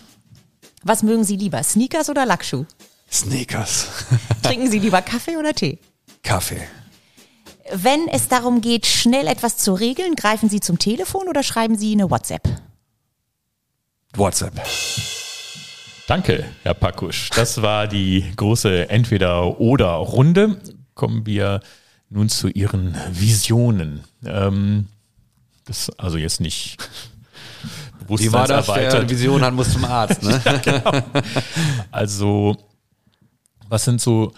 Was 0.83 1.03
mögen 1.03 1.23
Sie 1.23 1.35
lieber, 1.35 1.61
Sneakers 1.63 2.09
oder 2.09 2.25
Lackschuh? 2.25 2.65
Sneakers. 3.13 3.87
Trinken 4.41 4.71
Sie 4.71 4.79
lieber 4.79 5.01
Kaffee 5.01 5.37
oder 5.37 5.53
Tee? 5.53 5.77
Kaffee. 6.23 6.61
Wenn 7.71 8.07
es 8.07 8.27
darum 8.27 8.61
geht, 8.61 8.85
schnell 8.87 9.27
etwas 9.27 9.57
zu 9.57 9.73
regeln, 9.73 10.15
greifen 10.15 10.49
Sie 10.49 10.59
zum 10.59 10.79
Telefon 10.79 11.27
oder 11.27 11.43
schreiben 11.43 11.77
Sie 11.77 11.93
eine 11.93 12.09
WhatsApp? 12.09 12.41
WhatsApp. 14.15 14.53
Danke, 16.07 16.45
Herr 16.63 16.73
Pakusch. 16.73 17.29
Das 17.35 17.61
war 17.61 17.87
die 17.87 18.33
große 18.35 18.89
Entweder-Oder-Runde. 18.89 20.59
Kommen 20.93 21.25
wir 21.25 21.61
nun 22.09 22.29
zu 22.29 22.47
Ihren 22.49 22.95
Visionen. 23.11 24.03
Ähm, 24.25 24.87
das 25.65 25.89
also 25.97 26.17
jetzt 26.17 26.41
nicht 26.41 26.77
Wie 28.07 28.31
war 28.33 28.47
das? 28.47 28.65
Der 28.65 28.73
bewusstseinserweitert. 28.73 29.09
Vision 29.09 29.41
hat, 29.41 29.53
muss 29.53 29.71
zum 29.71 29.85
Arzt, 29.85 30.21
ne? 30.23 30.41
Also, 31.91 32.57
was 33.73 33.85
sind 33.85 33.99
so 33.99 34.31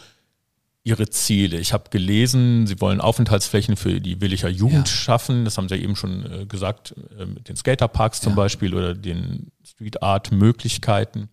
Ihre 0.84 1.10
Ziele? 1.10 1.58
Ich 1.60 1.74
habe 1.74 1.90
gelesen, 1.90 2.68
Sie 2.68 2.80
wollen 2.80 3.02
Aufenthaltsflächen 3.02 3.76
für 3.76 4.00
die 4.00 4.22
Williger 4.22 4.48
Jugend 4.50 4.88
Ja. 4.88 4.94
schaffen. 4.96 5.44
Das 5.44 5.58
haben 5.58 5.68
Sie 5.68 5.76
ja 5.76 5.82
eben 5.82 5.96
schon 5.98 6.26
äh, 6.32 6.46
gesagt, 6.46 6.96
äh, 7.20 7.26
mit 7.26 7.50
den 7.50 7.56
Skaterparks 7.58 8.22
zum 8.22 8.32
Ja. 8.32 8.36
Beispiel 8.38 8.74
oder 8.74 8.94
den 8.96 9.52
Street 9.64 10.02
Art 10.02 10.32
Möglichkeiten. 10.32 11.30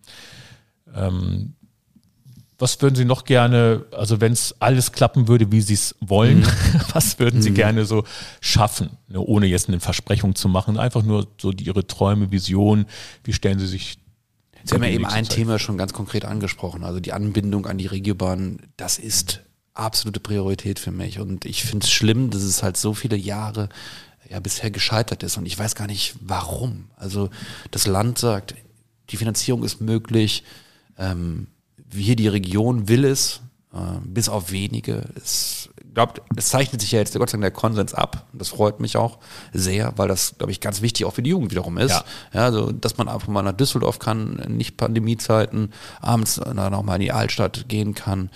Ähm, 0.93 1.53
was 2.59 2.81
würden 2.81 2.95
Sie 2.95 3.05
noch 3.05 3.25
gerne, 3.25 3.85
also 3.91 4.21
wenn 4.21 4.31
es 4.33 4.55
alles 4.61 4.91
klappen 4.91 5.27
würde, 5.27 5.51
wie 5.51 5.61
Sie 5.61 5.73
es 5.73 5.95
wollen, 6.01 6.39
Mhm. 6.39 6.45
was 6.93 7.17
würden 7.19 7.41
Sie 7.41 7.51
gerne 7.51 7.85
so 7.85 8.03
schaffen, 8.41 8.89
ne, 9.07 9.19
ohne 9.19 9.45
jetzt 9.47 9.67
eine 9.69 9.79
Versprechung 9.79 10.35
zu 10.35 10.49
machen? 10.49 10.77
Einfach 10.77 11.03
nur 11.03 11.27
so 11.39 11.51
die, 11.51 11.65
Ihre 11.65 11.85
Träume, 11.87 12.31
Visionen, 12.31 12.85
wie 13.23 13.33
stellen 13.33 13.59
Sie 13.59 13.67
sich 13.67 13.97
Sie 14.63 14.75
haben 14.75 14.83
ja 14.83 14.89
eben 14.89 15.05
ein 15.05 15.25
Zeit 15.25 15.35
Thema 15.35 15.59
schon 15.59 15.77
ganz 15.77 15.93
konkret 15.93 16.25
angesprochen. 16.25 16.83
Also 16.83 16.99
die 16.99 17.13
Anbindung 17.13 17.65
an 17.65 17.77
die 17.77 17.87
Regiobahn, 17.87 18.59
das 18.77 18.97
ist 18.97 19.41
absolute 19.73 20.19
Priorität 20.19 20.79
für 20.79 20.91
mich. 20.91 21.19
Und 21.19 21.45
ich 21.45 21.63
finde 21.63 21.85
es 21.85 21.91
schlimm, 21.91 22.29
dass 22.29 22.43
es 22.43 22.63
halt 22.63 22.77
so 22.77 22.93
viele 22.93 23.17
Jahre 23.17 23.69
ja 24.29 24.39
bisher 24.39 24.71
gescheitert 24.71 25.23
ist. 25.23 25.37
Und 25.37 25.45
ich 25.45 25.57
weiß 25.57 25.75
gar 25.75 25.87
nicht, 25.87 26.15
warum. 26.21 26.85
Also 26.95 27.29
das 27.71 27.87
Land 27.87 28.19
sagt, 28.19 28.55
die 29.09 29.17
Finanzierung 29.17 29.63
ist 29.63 29.81
möglich. 29.81 30.43
Ähm, 30.97 31.47
hier 31.93 32.15
die 32.15 32.27
Region 32.27 32.87
will 32.87 33.05
es, 33.05 33.41
äh, 33.73 33.77
bis 34.05 34.29
auf 34.29 34.51
wenige. 34.51 35.03
Es, 35.15 35.69
glaubt, 35.93 36.21
es 36.35 36.49
zeichnet 36.49 36.81
sich 36.81 36.91
ja 36.91 36.99
jetzt 36.99 37.17
Gott 37.17 37.29
sei 37.29 37.33
Dank 37.37 37.43
der 37.43 37.51
Konsens 37.51 37.93
ab. 37.93 38.27
Und 38.31 38.41
das 38.41 38.49
freut 38.49 38.79
mich 38.79 38.97
auch 38.97 39.19
sehr, 39.53 39.93
weil 39.97 40.07
das, 40.07 40.35
glaube 40.37 40.51
ich, 40.51 40.59
ganz 40.59 40.81
wichtig 40.81 41.05
auch 41.05 41.13
für 41.13 41.21
die 41.23 41.29
Jugend 41.29 41.51
wiederum 41.51 41.77
ist. 41.77 41.91
Ja. 41.91 42.03
Ja, 42.33 42.45
also, 42.45 42.71
dass 42.71 42.97
man 42.97 43.07
einfach 43.07 43.27
mal 43.27 43.41
nach 43.43 43.53
Düsseldorf 43.53 43.99
kann, 43.99 44.39
in 44.39 44.57
nicht 44.57 44.77
Pandemiezeiten, 44.77 45.71
abends 46.01 46.35
dann 46.43 46.73
auch 46.73 46.83
mal 46.83 46.95
in 46.95 47.01
die 47.01 47.11
Altstadt 47.11 47.67
gehen 47.69 47.93
kann. 47.93 48.29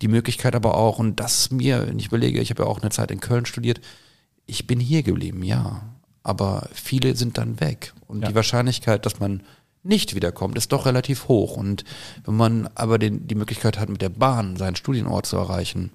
Die 0.00 0.08
Möglichkeit 0.08 0.54
aber 0.54 0.76
auch, 0.76 0.98
und 0.98 1.20
das 1.20 1.50
mir, 1.50 1.86
wenn 1.86 1.98
ich 1.98 2.06
überlege, 2.06 2.40
ich 2.40 2.50
habe 2.50 2.62
ja 2.64 2.68
auch 2.68 2.80
eine 2.80 2.90
Zeit 2.90 3.10
in 3.10 3.20
Köln 3.20 3.46
studiert, 3.46 3.80
ich 4.46 4.66
bin 4.66 4.80
hier 4.80 5.02
geblieben, 5.02 5.42
ja. 5.42 5.82
Aber 6.24 6.68
viele 6.72 7.16
sind 7.16 7.38
dann 7.38 7.60
weg. 7.60 7.92
Und 8.06 8.22
Ja. 8.22 8.28
die 8.28 8.34
Wahrscheinlichkeit, 8.34 9.06
dass 9.06 9.20
man 9.20 9.42
nicht 9.82 10.14
wiederkommt, 10.14 10.56
ist 10.56 10.72
doch 10.72 10.86
relativ 10.86 11.28
hoch. 11.28 11.56
Und 11.56 11.84
wenn 12.24 12.36
man 12.36 12.68
aber 12.74 12.98
den, 12.98 13.26
die 13.26 13.34
Möglichkeit 13.34 13.78
hat, 13.78 13.88
mit 13.88 14.02
der 14.02 14.08
Bahn 14.08 14.56
seinen 14.56 14.76
Studienort 14.76 15.26
zu 15.26 15.36
erreichen, 15.36 15.90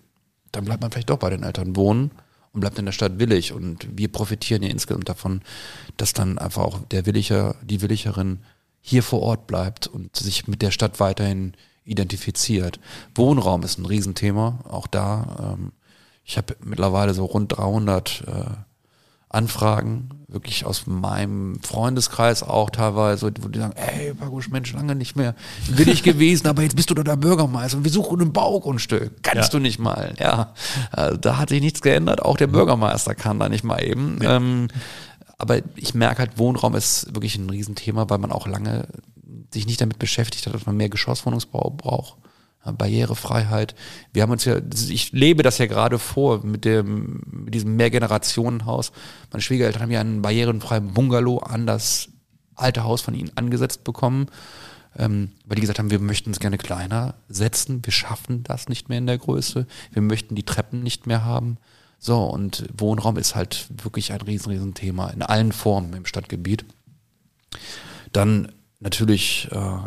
dann 0.51 0.65
bleibt 0.65 0.81
man 0.81 0.91
vielleicht 0.91 1.09
doch 1.09 1.19
bei 1.19 1.29
den 1.29 1.43
Eltern 1.43 1.75
wohnen 1.75 2.11
und 2.53 2.61
bleibt 2.61 2.79
in 2.79 2.85
der 2.85 2.91
Stadt 2.91 3.19
willig. 3.19 3.53
Und 3.53 3.87
wir 3.97 4.11
profitieren 4.11 4.63
ja 4.63 4.69
insgesamt 4.69 5.09
davon, 5.09 5.41
dass 5.97 6.13
dann 6.13 6.37
einfach 6.37 6.63
auch 6.63 6.79
der 6.91 7.05
Williger, 7.05 7.55
die 7.61 7.81
Willigerin 7.81 8.39
hier 8.81 9.03
vor 9.03 9.21
Ort 9.21 9.47
bleibt 9.47 9.87
und 9.87 10.15
sich 10.15 10.47
mit 10.47 10.61
der 10.61 10.71
Stadt 10.71 10.99
weiterhin 10.99 11.53
identifiziert. 11.83 12.79
Wohnraum 13.15 13.63
ist 13.63 13.77
ein 13.77 13.85
Riesenthema, 13.85 14.59
auch 14.67 14.87
da. 14.87 15.55
Ähm, 15.57 15.71
ich 16.23 16.37
habe 16.37 16.55
mittlerweile 16.63 17.13
so 17.13 17.25
rund 17.25 17.57
300 17.57 18.23
äh, 18.27 18.66
Anfragen, 19.29 20.09
wirklich 20.29 20.65
aus 20.65 20.87
meinem 20.87 21.59
Freundeskreis 21.61 22.43
auch 22.43 22.69
teilweise, 22.69 23.31
wo 23.41 23.47
die 23.49 23.59
sagen, 23.59 23.73
ey, 23.75 24.13
Pagusch, 24.13 24.49
Mensch, 24.49 24.71
lange 24.73 24.95
nicht 24.95 25.15
mehr 25.17 25.35
willig 25.69 26.01
gewesen, 26.03 26.47
aber 26.47 26.61
jetzt 26.61 26.75
bist 26.77 26.89
du 26.89 26.93
doch 26.93 27.03
der 27.03 27.17
Bürgermeister 27.17 27.77
und 27.77 27.83
wir 27.83 27.91
suchen 27.91 28.21
ein 28.21 28.31
Baugrundstück. 28.33 29.21
Kannst 29.23 29.51
Ja. 29.53 29.59
du 29.59 29.59
nicht 29.59 29.79
mal, 29.79 30.13
ja. 30.19 30.53
Also, 30.91 31.17
da 31.17 31.37
hat 31.37 31.49
sich 31.49 31.61
nichts 31.61 31.81
geändert, 31.81 32.21
auch 32.21 32.37
der 32.37 32.47
Bürgermeister 32.47 33.15
kann 33.15 33.39
da 33.39 33.49
nicht 33.49 33.63
mal 33.65 33.83
eben. 33.83 34.19
Ähm, 34.21 34.67
aber 35.37 35.59
ich 35.75 35.93
merke 35.93 36.19
halt, 36.19 36.37
Wohnraum 36.37 36.73
ist 36.75 37.13
wirklich 37.13 37.35
ein 37.37 37.49
Riesenthema, 37.49 38.09
weil 38.09 38.17
man 38.17 38.31
auch 38.31 38.47
lange 38.47 38.87
sich 39.53 39.67
nicht 39.67 39.81
damit 39.81 39.99
beschäftigt 39.99 40.45
hat, 40.47 40.53
dass 40.53 40.65
man 40.65 40.77
mehr 40.77 40.89
Geschosswohnungsbau 40.89 41.69
braucht. 41.71 42.15
Barrierefreiheit. 42.65 43.75
Wir 44.13 44.23
haben 44.23 44.31
uns 44.31 44.45
ja, 44.45 44.57
ich 44.89 45.11
lebe 45.11 45.43
das 45.43 45.57
ja 45.57 45.67
gerade 45.67 45.99
vor 45.99 46.43
mit 46.45 46.65
dem, 46.65 47.21
mit 47.31 47.53
diesem 47.53 47.75
Mehrgenerationenhaus. 47.75 48.91
Meine 49.31 49.41
Schwiegereltern 49.41 49.83
haben 49.83 49.91
ja 49.91 50.01
einen 50.01 50.21
barrierenfreien 50.21 50.93
Bungalow 50.93 51.39
an 51.39 51.65
das 51.65 52.09
alte 52.55 52.83
Haus 52.83 53.01
von 53.01 53.13
ihnen 53.13 53.31
angesetzt 53.35 53.83
bekommen, 53.83 54.27
ähm, 54.97 55.31
weil 55.45 55.55
die 55.55 55.61
gesagt 55.61 55.79
haben, 55.79 55.91
wir 55.91 55.99
möchten 55.99 56.31
es 56.31 56.39
gerne 56.39 56.57
kleiner 56.57 57.15
setzen. 57.29 57.85
Wir 57.85 57.93
schaffen 57.93 58.43
das 58.43 58.67
nicht 58.67 58.89
mehr 58.89 58.97
in 58.97 59.07
der 59.07 59.17
Größe. 59.17 59.67
Wir 59.91 60.01
möchten 60.01 60.35
die 60.35 60.43
Treppen 60.43 60.83
nicht 60.83 61.07
mehr 61.07 61.23
haben. 61.23 61.57
So, 61.99 62.23
und 62.23 62.65
Wohnraum 62.77 63.17
ist 63.17 63.35
halt 63.35 63.67
wirklich 63.83 64.11
ein 64.11 64.21
riesen, 64.21 64.51
riesen 64.51 64.73
Thema 64.73 65.09
in 65.09 65.21
allen 65.21 65.51
Formen 65.51 65.93
im 65.93 66.05
Stadtgebiet. 66.05 66.65
Dann 68.11 68.51
natürlich 68.79 69.49
äh, 69.51 69.77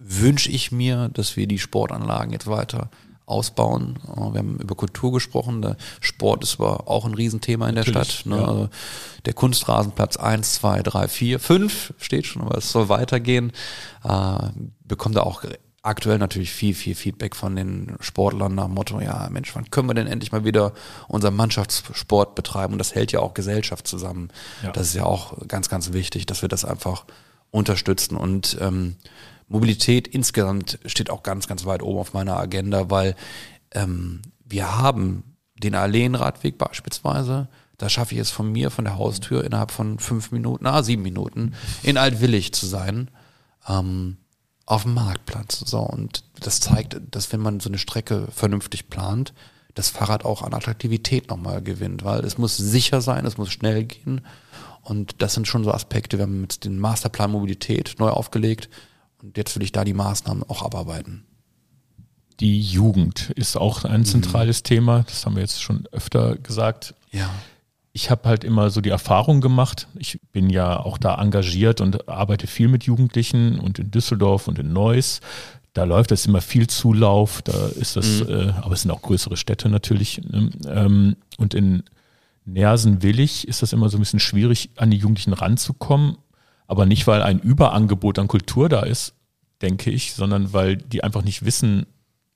wünsche 0.00 0.50
ich 0.50 0.72
mir, 0.72 1.10
dass 1.12 1.36
wir 1.36 1.46
die 1.46 1.58
Sportanlagen 1.58 2.32
jetzt 2.32 2.46
weiter 2.46 2.90
ausbauen. 3.26 3.98
Äh, 4.08 4.32
wir 4.32 4.38
haben 4.38 4.58
über 4.58 4.74
Kultur 4.74 5.12
gesprochen. 5.12 5.62
Der 5.62 5.76
Sport 6.00 6.42
ist 6.42 6.58
aber 6.58 6.88
auch 6.88 7.04
ein 7.04 7.14
Riesenthema 7.14 7.68
in 7.68 7.76
der 7.76 7.84
Natürlich, 7.84 8.20
Stadt. 8.20 8.26
Ne? 8.26 8.36
ja. 8.36 8.48
Also 8.48 8.68
Der 9.24 9.34
Kunstrasenplatz 9.34 10.16
1, 10.16 10.54
2, 10.54 10.82
3, 10.82 11.08
4, 11.08 11.38
5 11.38 11.94
steht 11.98 12.26
schon, 12.26 12.42
aber 12.42 12.58
es 12.58 12.72
soll 12.72 12.88
weitergehen. 12.88 13.52
Äh, 14.04 14.48
bekommt 14.84 15.16
da 15.16 15.22
auch 15.22 15.44
aktuell 15.82 16.18
natürlich 16.18 16.50
viel, 16.50 16.74
viel 16.74 16.94
Feedback 16.94 17.34
von 17.34 17.56
den 17.56 17.96
Sportlern 18.00 18.54
nach 18.54 18.66
dem 18.66 18.74
Motto, 18.74 19.00
ja 19.00 19.28
Mensch, 19.30 19.54
wann 19.54 19.70
können 19.70 19.88
wir 19.88 19.94
denn 19.94 20.06
endlich 20.06 20.30
mal 20.30 20.44
wieder 20.44 20.74
unseren 21.08 21.36
Mannschaftssport 21.36 22.34
betreiben? 22.34 22.74
Und 22.74 22.78
das 22.78 22.94
hält 22.94 23.12
ja 23.12 23.20
auch 23.20 23.32
Gesellschaft 23.32 23.86
zusammen. 23.86 24.28
Ja. 24.62 24.72
Das 24.72 24.88
ist 24.88 24.94
ja 24.94 25.04
auch 25.04 25.38
ganz, 25.48 25.68
ganz 25.68 25.92
wichtig, 25.92 26.26
dass 26.26 26.42
wir 26.42 26.50
das 26.50 26.66
einfach 26.66 27.04
unterstützen. 27.50 28.16
Und 28.16 28.58
ähm, 28.60 28.96
Mobilität 29.50 30.06
insgesamt 30.06 30.78
steht 30.86 31.10
auch 31.10 31.24
ganz, 31.24 31.48
ganz 31.48 31.66
weit 31.66 31.82
oben 31.82 31.98
auf 31.98 32.14
meiner 32.14 32.36
Agenda, 32.36 32.88
weil 32.88 33.16
ähm, 33.72 34.22
wir 34.44 34.78
haben 34.78 35.24
den 35.54 35.74
Alleenradweg 35.74 36.56
beispielsweise. 36.56 37.48
Da 37.76 37.88
schaffe 37.88 38.14
ich 38.14 38.20
es 38.20 38.30
von 38.30 38.50
mir, 38.50 38.70
von 38.70 38.84
der 38.84 38.96
Haustür, 38.96 39.44
innerhalb 39.44 39.72
von 39.72 39.98
fünf 39.98 40.30
Minuten, 40.30 40.66
ah, 40.66 40.84
sieben 40.84 41.02
Minuten, 41.02 41.54
in 41.82 41.98
Altwillig 41.98 42.52
zu 42.52 42.66
sein. 42.66 43.10
Ähm, 43.68 44.18
auf 44.66 44.84
dem 44.84 44.94
Marktplatz. 44.94 45.64
So, 45.66 45.80
und 45.80 46.22
das 46.38 46.60
zeigt, 46.60 46.96
dass 47.10 47.32
wenn 47.32 47.40
man 47.40 47.58
so 47.58 47.68
eine 47.68 47.78
Strecke 47.78 48.28
vernünftig 48.32 48.88
plant, 48.88 49.34
das 49.74 49.90
Fahrrad 49.90 50.24
auch 50.24 50.42
an 50.42 50.54
Attraktivität 50.54 51.28
nochmal 51.28 51.60
gewinnt, 51.60 52.04
weil 52.04 52.24
es 52.24 52.38
muss 52.38 52.56
sicher 52.56 53.00
sein, 53.00 53.26
es 53.26 53.36
muss 53.36 53.50
schnell 53.50 53.82
gehen. 53.84 54.20
Und 54.82 55.22
das 55.22 55.34
sind 55.34 55.48
schon 55.48 55.64
so 55.64 55.72
Aspekte. 55.72 56.18
Wir 56.18 56.22
haben 56.22 56.42
jetzt 56.42 56.64
den 56.64 56.78
Masterplan 56.78 57.32
Mobilität 57.32 57.96
neu 57.98 58.10
aufgelegt 58.10 58.68
und 59.22 59.36
jetzt 59.36 59.54
will 59.56 59.62
ich 59.62 59.72
da 59.72 59.84
die 59.84 59.94
Maßnahmen 59.94 60.42
auch 60.44 60.62
abarbeiten. 60.62 61.24
Die 62.40 62.60
Jugend 62.60 63.30
ist 63.36 63.56
auch 63.56 63.84
Mhm. 63.84 63.90
ein 63.90 64.04
zentrales 64.04 64.62
Thema. 64.62 65.04
Das 65.06 65.26
haben 65.26 65.34
wir 65.34 65.42
jetzt 65.42 65.60
schon 65.62 65.86
öfter 65.92 66.36
gesagt. 66.36 66.94
Ja. 67.12 67.28
Ich 67.92 68.10
habe 68.10 68.28
halt 68.28 68.44
immer 68.44 68.70
so 68.70 68.80
die 68.80 68.88
Erfahrung 68.90 69.40
gemacht. 69.40 69.88
Ich 69.98 70.20
bin 70.32 70.48
ja 70.48 70.78
auch 70.78 70.96
da 70.96 71.20
engagiert 71.20 71.80
und 71.80 72.08
arbeite 72.08 72.46
viel 72.46 72.68
mit 72.68 72.84
Jugendlichen 72.84 73.58
und 73.58 73.78
in 73.78 73.90
Düsseldorf 73.90 74.48
und 74.48 74.58
in 74.58 74.72
Neuss. 74.72 75.20
Da 75.72 75.84
läuft 75.84 76.10
das 76.12 76.24
immer 76.26 76.40
viel 76.40 76.66
Zulauf. 76.68 77.42
Da 77.42 77.66
ist 77.68 77.96
das, 77.96 78.20
äh, 78.22 78.52
aber 78.62 78.72
es 78.74 78.82
sind 78.82 78.90
auch 78.90 79.02
größere 79.02 79.36
Städte 79.36 79.68
natürlich. 79.68 80.20
Ne? 80.22 80.50
Ähm, 80.66 81.16
und 81.36 81.52
in 81.52 81.82
Nersen-Willig 82.46 83.46
ist 83.48 83.62
das 83.62 83.72
immer 83.72 83.88
so 83.88 83.96
ein 83.98 84.00
bisschen 84.00 84.20
schwierig, 84.20 84.70
an 84.76 84.90
die 84.90 84.96
Jugendlichen 84.96 85.32
ranzukommen. 85.32 86.16
Aber 86.70 86.86
nicht, 86.86 87.08
weil 87.08 87.20
ein 87.20 87.40
Überangebot 87.40 88.20
an 88.20 88.28
Kultur 88.28 88.68
da 88.68 88.82
ist, 88.82 89.14
denke 89.60 89.90
ich, 89.90 90.14
sondern 90.14 90.52
weil 90.52 90.76
die 90.76 91.02
einfach 91.02 91.24
nicht 91.24 91.44
wissen, 91.44 91.84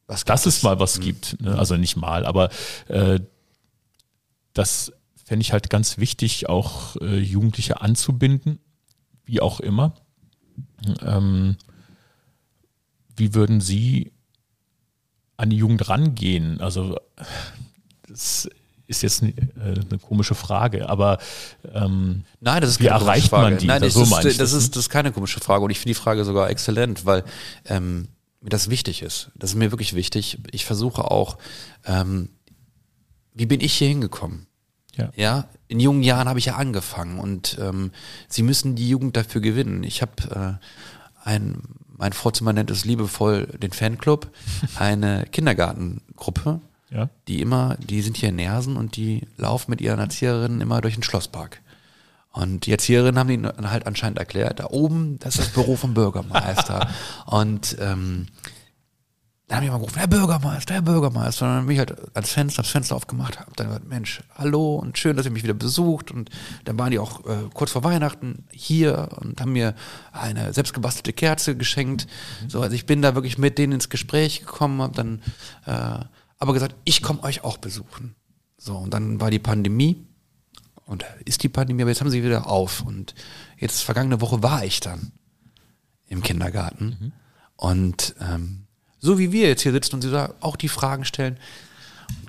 Was 0.08 0.24
dass 0.24 0.46
es 0.46 0.64
mal 0.64 0.80
was 0.80 0.98
gibt. 0.98 1.40
Ne? 1.40 1.56
Also 1.56 1.76
nicht 1.76 1.94
mal, 1.94 2.26
aber 2.26 2.50
äh, 2.88 3.20
das 4.52 4.92
fände 5.24 5.42
ich 5.42 5.52
halt 5.52 5.70
ganz 5.70 5.98
wichtig, 5.98 6.48
auch 6.48 6.96
äh, 6.96 7.20
Jugendliche 7.20 7.80
anzubinden, 7.80 8.58
wie 9.24 9.40
auch 9.40 9.60
immer. 9.60 9.94
Ähm, 11.00 11.56
wie 13.14 13.34
würden 13.34 13.60
Sie 13.60 14.10
an 15.36 15.50
die 15.50 15.58
Jugend 15.58 15.88
rangehen? 15.88 16.60
Also 16.60 16.96
das 18.08 18.50
ist 18.86 19.02
jetzt 19.02 19.22
äh, 19.22 19.32
eine 19.58 19.98
komische 20.00 20.34
Frage, 20.34 20.88
aber 20.88 21.18
ähm, 21.72 22.24
Nein, 22.40 22.60
das 22.60 22.70
ist 22.70 22.80
Wie 22.80 22.84
keine 22.84 22.98
komische 22.98 23.10
erreicht 23.10 23.32
man 23.32 23.40
Frage. 23.42 23.56
die? 23.56 23.66
Nein, 23.66 23.82
das, 23.82 23.94
So 23.94 24.02
ist, 24.02 24.12
das, 24.12 24.36
das, 24.36 24.52
ist, 24.52 24.76
das 24.76 24.84
ist 24.84 24.90
keine 24.90 25.12
komische 25.12 25.40
Frage 25.40 25.64
und 25.64 25.70
ich 25.70 25.78
finde 25.78 25.94
die 25.94 26.00
Frage 26.00 26.24
sogar 26.24 26.50
exzellent, 26.50 27.06
weil 27.06 27.24
ähm, 27.66 28.08
mir 28.40 28.50
das 28.50 28.68
wichtig 28.70 29.02
ist. 29.02 29.30
Das 29.34 29.50
ist 29.50 29.56
mir 29.56 29.70
wirklich 29.70 29.94
wichtig. 29.94 30.38
Ich 30.52 30.64
versuche 30.66 31.10
auch, 31.10 31.38
ähm, 31.86 32.28
wie 33.32 33.46
bin 33.46 33.60
ich 33.60 33.74
hier 33.74 33.88
hingekommen? 33.88 34.46
ja. 34.96 35.10
Ja, 35.16 35.48
in 35.66 35.80
jungen 35.80 36.02
Jahren 36.02 36.28
habe 36.28 36.38
ich 36.38 36.44
ja 36.44 36.54
angefangen 36.56 37.18
und 37.18 37.58
ähm, 37.60 37.90
sie 38.28 38.42
müssen 38.42 38.76
die 38.76 38.88
Jugend 38.88 39.16
dafür 39.16 39.40
gewinnen. 39.40 39.82
Ich 39.82 40.02
habe 40.02 40.60
äh, 40.62 41.28
ein, 41.28 41.62
mein 41.96 42.12
Vorzimmer 42.12 42.52
nennt 42.52 42.70
es 42.70 42.84
liebevoll 42.84 43.46
den 43.46 43.72
Fanclub, 43.72 44.30
eine 44.76 45.26
Kindergartengruppe, 45.32 46.60
Ja. 46.90 47.08
die 47.28 47.40
immer, 47.40 47.76
die 47.78 48.02
sind 48.02 48.16
hier 48.16 48.28
in 48.28 48.36
Nersen 48.36 48.76
und 48.76 48.96
die 48.96 49.26
laufen 49.36 49.70
mit 49.70 49.80
ihren 49.80 49.98
Erzieherinnen 49.98 50.60
immer 50.60 50.80
durch 50.80 50.94
den 50.94 51.02
Schlosspark. 51.02 51.60
Und 52.30 52.66
die 52.66 52.72
Erzieherinnen 52.72 53.18
haben 53.18 53.30
ihnen 53.30 53.70
halt 53.70 53.86
anscheinend 53.86 54.18
erklärt, 54.18 54.58
da 54.58 54.66
oben, 54.70 55.18
das 55.20 55.36
ist 55.36 55.46
das 55.46 55.52
Büro 55.54 55.76
vom 55.76 55.94
Bürgermeister. 55.94 56.88
und 57.26 57.76
ähm, 57.80 58.26
dann 59.46 59.58
haben 59.58 59.64
die 59.64 59.70
mal 59.70 59.76
gerufen, 59.76 59.98
Herr 59.98 60.08
Bürgermeister, 60.08 60.74
Herr 60.74 60.82
Bürgermeister. 60.82 61.44
Und 61.44 61.52
dann 61.52 61.66
bin 61.66 61.74
ich 61.74 61.78
halt 61.78 61.94
ans 62.14 62.32
Fenster, 62.32 62.62
das 62.62 62.70
Fenster 62.70 62.96
aufgemacht, 62.96 63.38
habe 63.38 63.52
dann 63.54 63.68
gesagt, 63.68 63.86
Mensch, 63.86 64.22
hallo 64.36 64.76
und 64.76 64.96
schön, 64.98 65.16
dass 65.16 65.26
ihr 65.26 65.32
mich 65.32 65.44
wieder 65.44 65.54
besucht. 65.54 66.10
Und 66.10 66.30
dann 66.64 66.78
waren 66.78 66.90
die 66.90 66.98
auch 66.98 67.24
äh, 67.26 67.50
kurz 67.52 67.70
vor 67.70 67.84
Weihnachten 67.84 68.46
hier 68.50 69.10
und 69.20 69.40
haben 69.40 69.52
mir 69.52 69.74
eine 70.12 70.52
selbstgebastelte 70.52 71.12
Kerze 71.12 71.56
geschenkt. 71.56 72.06
So, 72.48 72.62
also 72.62 72.74
ich 72.74 72.86
bin 72.86 73.02
da 73.02 73.14
wirklich 73.14 73.36
mit 73.36 73.58
denen 73.58 73.74
ins 73.74 73.90
Gespräch 73.90 74.40
gekommen, 74.40 74.80
habe 74.80 74.94
dann 74.94 75.22
äh, 75.66 76.04
aber 76.38 76.52
gesagt, 76.52 76.74
ich 76.84 77.02
komme 77.02 77.22
euch 77.22 77.44
auch 77.44 77.56
besuchen. 77.56 78.14
So, 78.58 78.76
und 78.76 78.92
dann 78.92 79.20
war 79.20 79.30
die 79.30 79.38
Pandemie 79.38 80.06
und 80.86 81.04
ist 81.24 81.42
die 81.42 81.48
Pandemie, 81.48 81.82
aber 81.82 81.90
jetzt 81.90 82.00
haben 82.00 82.10
sie 82.10 82.22
wieder 82.22 82.46
auf. 82.46 82.82
Und 82.82 83.14
jetzt 83.58 83.82
vergangene 83.82 84.20
Woche 84.20 84.42
war 84.42 84.64
ich 84.64 84.80
dann 84.80 85.12
im 86.06 86.22
Kindergarten. 86.22 87.12
Und 87.56 88.14
ähm, 88.20 88.66
so 88.98 89.18
wie 89.18 89.32
wir 89.32 89.48
jetzt 89.48 89.62
hier 89.62 89.72
sitzen 89.72 89.96
und 89.96 90.02
sie 90.02 90.10
da 90.10 90.34
auch 90.40 90.56
die 90.56 90.68
Fragen 90.68 91.04
stellen, 91.04 91.38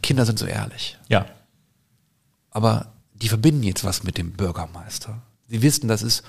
Kinder 0.02 0.26
sind 0.26 0.40
so 0.40 0.46
ehrlich. 0.46 0.98
ja. 1.10 1.26
Aber 2.52 2.94
die 3.14 3.28
verbinden 3.28 3.64
jetzt 3.64 3.84
was 3.84 4.04
mit 4.04 4.18
dem 4.18 4.32
Bürgermeister. 4.34 5.22
Sie 5.48 5.62
wissen, 5.62 5.88
das 5.88 6.02
ist 6.02 6.24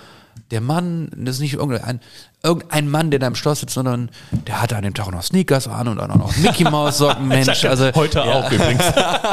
der 0.50 0.60
Mann, 0.60 1.10
das 1.16 1.36
ist 1.36 1.40
nicht 1.40 1.54
irgendein, 1.54 2.00
irgendein 2.42 2.88
Mann, 2.88 3.10
der 3.10 3.18
da 3.18 3.26
im 3.26 3.34
Schloss 3.34 3.60
sitzt, 3.60 3.74
sondern 3.74 4.10
der 4.30 4.62
hatte 4.62 4.76
an 4.76 4.82
dem 4.82 4.94
Tag 4.94 5.10
noch 5.10 5.22
Sneakers 5.22 5.68
an 5.68 5.88
und 5.88 5.98
dann 5.98 6.10
auch 6.10 6.16
noch 6.16 6.36
Mickey 6.36 6.64
Maus 6.64 6.98
Socken, 6.98 7.28
Mensch. 7.28 7.64
Also 7.64 7.92
Heute 7.94 8.22
auch 8.22 8.50
übrigens. 8.50 8.84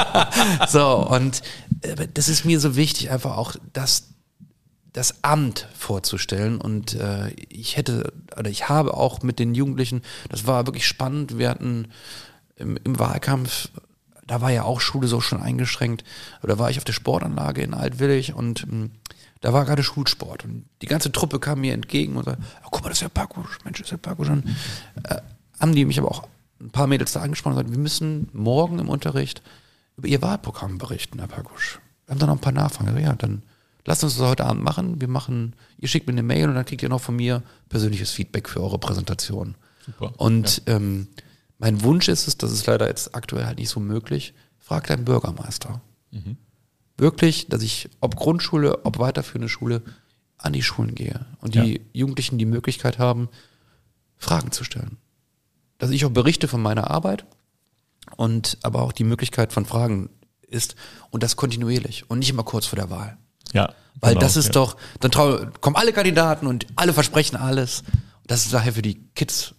so, 0.69 1.07
und 1.07 1.41
äh, 1.81 2.07
das 2.13 2.29
ist 2.29 2.45
mir 2.45 2.59
so 2.59 2.75
wichtig, 2.75 3.11
einfach 3.11 3.37
auch 3.37 3.55
das, 3.73 4.09
das 4.91 5.23
Amt 5.23 5.67
vorzustellen. 5.77 6.59
Und 6.59 6.95
äh, 6.95 7.29
ich 7.49 7.77
hätte, 7.77 8.11
oder 8.37 8.49
ich 8.49 8.69
habe 8.69 8.95
auch 8.95 9.21
mit 9.21 9.39
den 9.39 9.53
Jugendlichen, 9.53 10.01
das 10.29 10.47
war 10.47 10.65
wirklich 10.65 10.87
spannend, 10.87 11.37
wir 11.37 11.49
hatten 11.49 11.89
im, 12.55 12.77
im 12.83 12.99
Wahlkampf, 12.99 13.69
da 14.25 14.41
war 14.41 14.51
ja 14.51 14.63
auch 14.63 14.79
Schule 14.79 15.07
so 15.07 15.21
schon 15.21 15.41
eingeschränkt, 15.41 16.03
da 16.41 16.57
war 16.57 16.69
ich 16.69 16.77
auf 16.77 16.85
der 16.85 16.93
Sportanlage 16.93 17.61
in 17.61 17.73
Altwillig 17.73 18.33
und 18.33 18.71
mh, 18.71 18.89
da 19.43 19.51
war 19.51 19.65
gerade 19.65 19.83
Schulsport 19.83 20.45
und 20.45 20.65
die 20.81 20.85
ganze 20.85 21.11
Truppe 21.11 21.37
kam 21.37 21.59
mir 21.59 21.73
entgegen 21.73 22.15
und 22.15 22.23
sagte, 22.23 22.41
oh, 22.63 22.69
guck 22.71 22.81
mal, 22.81 22.89
das 22.89 22.99
ist 22.99 23.01
ja 23.01 23.09
Pakusch, 23.09 23.59
Mensch, 23.65 23.77
das 23.77 23.87
ist 23.87 23.91
ja 23.91 23.97
Pakusch. 23.97 24.29
Und 24.29 24.45
äh, 25.03 25.17
haben 25.59 25.75
die 25.75 25.83
mich 25.83 25.99
aber 25.99 26.09
auch 26.09 26.29
ein 26.61 26.69
paar 26.69 26.87
Mädels 26.87 27.11
da 27.11 27.21
angesprochen 27.21 27.57
und 27.57 27.57
gesagt, 27.57 27.75
wir 27.75 27.83
müssen 27.83 28.29
morgen 28.31 28.79
im 28.79 28.87
Unterricht 28.87 29.41
über 29.97 30.07
ihr 30.07 30.21
Wahlprogramm 30.21 30.77
berichten, 30.77 31.19
Herr 31.19 31.27
Pakusch. 31.27 31.81
Wir 32.05 32.13
haben 32.13 32.19
da 32.19 32.27
noch 32.27 32.35
ein 32.35 32.39
paar 32.39 32.53
Nachfragen. 32.53 32.97
Ja, 32.97 33.15
dann 33.15 33.43
lasst 33.83 34.05
uns 34.05 34.15
das 34.15 34.25
heute 34.25 34.45
Abend 34.45 34.63
machen. 34.63 35.01
Wir 35.01 35.09
machen, 35.09 35.57
ihr 35.77 35.89
schickt 35.89 36.07
mir 36.07 36.13
eine 36.13 36.23
Mail 36.23 36.47
und 36.47 36.55
dann 36.55 36.63
kriegt 36.63 36.81
ihr 36.81 36.87
noch 36.87 37.01
von 37.01 37.17
mir 37.17 37.43
persönliches 37.67 38.11
Feedback 38.11 38.47
für 38.47 38.63
eure 38.63 38.79
Präsentation. 38.79 39.55
Super. 39.85 40.13
Und 40.15 40.61
ähm, 40.67 41.09
mein 41.57 41.83
Wunsch 41.83 42.07
ist 42.07 42.29
es, 42.29 42.37
das 42.37 42.53
ist 42.53 42.65
leider 42.65 42.87
jetzt 42.87 43.13
aktuell 43.13 43.45
halt 43.45 43.57
nicht 43.57 43.69
so 43.69 43.81
möglich, 43.81 44.33
fragt 44.57 44.89
deinen 44.89 45.03
Bürgermeister. 45.03 45.81
Wirklich, 46.97 47.47
dass 47.47 47.63
ich, 47.63 47.89
ob 48.01 48.15
Grundschule, 48.15 48.85
ob 48.85 48.99
weiterführende 48.99 49.49
Schule, 49.49 49.81
an 50.37 50.53
die 50.53 50.61
Schulen 50.61 50.93
gehe 50.93 51.25
und 51.39 51.55
die 51.55 51.73
Ja. 51.75 51.79
Jugendlichen 51.93 52.37
die 52.37 52.45
Möglichkeit 52.45 52.99
haben, 52.99 53.29
Fragen 54.17 54.51
zu 54.51 54.63
stellen. 54.63 54.97
Dass 55.77 55.89
ich 55.89 56.05
auch 56.05 56.11
berichte 56.11 56.47
von 56.47 56.61
meiner 56.61 56.91
Arbeit 56.91 57.25
und 58.17 58.57
aber 58.61 58.81
auch 58.81 58.91
die 58.91 59.05
Möglichkeit 59.05 59.53
von 59.53 59.65
Fragen 59.65 60.09
ist 60.41 60.75
und 61.11 61.23
das 61.23 61.35
kontinuierlich 61.35 62.09
und 62.09 62.19
nicht 62.19 62.29
immer 62.29 62.43
kurz 62.43 62.65
vor 62.65 62.77
der 62.77 62.89
Wahl. 62.89 63.17
Ja. 63.53 63.73
Weil 63.99 64.13
genau, 64.13 64.21
das 64.21 64.35
ist 64.35 64.47
ja. 64.47 64.51
doch, 64.53 64.75
dann 64.99 65.11
trau, 65.11 65.45
kommen 65.61 65.75
alle 65.75 65.93
Kandidaten 65.93 66.47
und 66.47 66.67
alle 66.75 66.93
versprechen 66.93 67.37
alles. 67.37 67.83
Das 68.27 68.45
ist 68.45 68.53
daher 68.53 68.73
für 68.73 68.81
die 68.81 69.01
Kids 69.15 69.55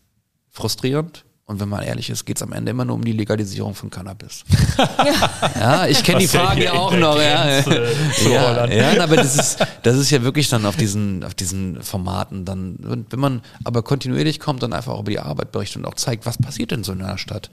frustrierend 0.51 1.25
Und 1.47 1.61
wenn 1.61 1.69
man 1.69 1.83
ehrlich 1.83 2.09
ist, 2.09 2.25
geht 2.25 2.39
es 2.39 2.43
am 2.43 2.53
Ende 2.53 2.71
immer 2.71 2.87
nur 2.87 2.97
um 2.97 3.05
die 3.05 3.13
Legalisierung 3.13 3.75
von 3.75 3.91
Cannabis. 3.91 4.45
ja, 5.55 5.87
ich 5.87 6.03
kenne 6.03 6.21
die 6.21 6.25
ja 6.25 6.31
Frage 6.31 6.65
ja 6.65 6.73
auch 6.73 6.97
noch. 6.97 7.21
Ja, 7.21 7.61
Grenze 7.61 8.31
ja, 8.31 8.67
ja, 8.67 9.03
aber 9.03 9.17
das 9.17 9.37
ist, 9.37 9.67
das 9.83 9.97
ist 9.97 10.11
ja 10.11 10.23
wirklich 10.23 10.49
dann 10.49 10.65
auf 10.65 10.77
diesen, 10.77 11.23
auf 11.23 11.35
diesen 11.35 11.83
Formaten 11.83 12.47
dann, 12.47 12.77
und 12.77 13.13
wenn 13.13 13.21
man 13.21 13.43
aber 13.63 13.83
kontinuierlich 13.83 14.41
kommt 14.41 14.65
und 14.65 14.73
einfach 14.73 14.93
auch 14.95 15.01
über 15.01 15.11
die 15.11 15.21
Arbeit 15.21 15.53
berichtet 15.53 15.77
und 15.77 15.85
auch 15.85 15.97
zeigt, 15.97 16.25
was 16.25 16.39
passiert 16.39 16.71
denn 16.71 16.83
so 16.83 16.93
in 16.93 17.03
einer 17.03 17.19
Stadt, 17.19 17.51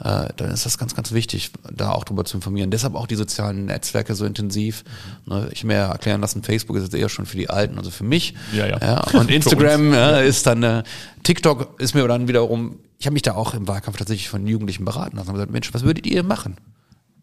äh, 0.00 0.28
dann 0.36 0.50
ist 0.50 0.64
das 0.64 0.78
ganz, 0.78 0.94
ganz 0.94 1.12
wichtig, 1.12 1.50
da 1.72 1.90
auch 1.90 2.04
drüber 2.04 2.24
zu 2.24 2.36
informieren. 2.36 2.70
Deshalb 2.70 2.94
auch 2.94 3.06
die 3.06 3.14
sozialen 3.14 3.66
Netzwerke 3.66 4.14
so 4.14 4.24
intensiv. 4.24 4.84
Ne, 5.26 5.48
ich 5.52 5.64
mir 5.64 5.74
erklären 5.74 6.20
lassen, 6.20 6.42
Facebook 6.42 6.76
ist 6.76 6.84
jetzt 6.84 6.94
eher 6.94 7.08
schon 7.08 7.26
für 7.26 7.36
die 7.36 7.50
Alten, 7.50 7.78
also 7.78 7.90
für 7.90 8.04
mich. 8.04 8.34
Ja, 8.52 8.66
ja. 8.66 9.00
und 9.12 9.30
Instagram 9.30 9.92
ja, 9.92 10.18
ist 10.18 10.46
dann, 10.46 10.62
äh, 10.62 10.82
TikTok 11.22 11.80
ist 11.80 11.94
mir 11.94 12.06
dann 12.08 12.28
wiederum, 12.28 12.78
ich 12.98 13.06
habe 13.06 13.14
mich 13.14 13.22
da 13.22 13.34
auch 13.34 13.54
im 13.54 13.68
Wahlkampf 13.68 13.98
tatsächlich 13.98 14.28
von 14.28 14.46
Jugendlichen 14.46 14.84
beraten 14.84 15.16
lassen 15.16 15.28
und 15.28 15.34
gesagt, 15.34 15.52
Mensch, 15.52 15.72
was 15.74 15.82
würdet 15.82 16.06
ihr 16.06 16.22
machen? 16.22 16.56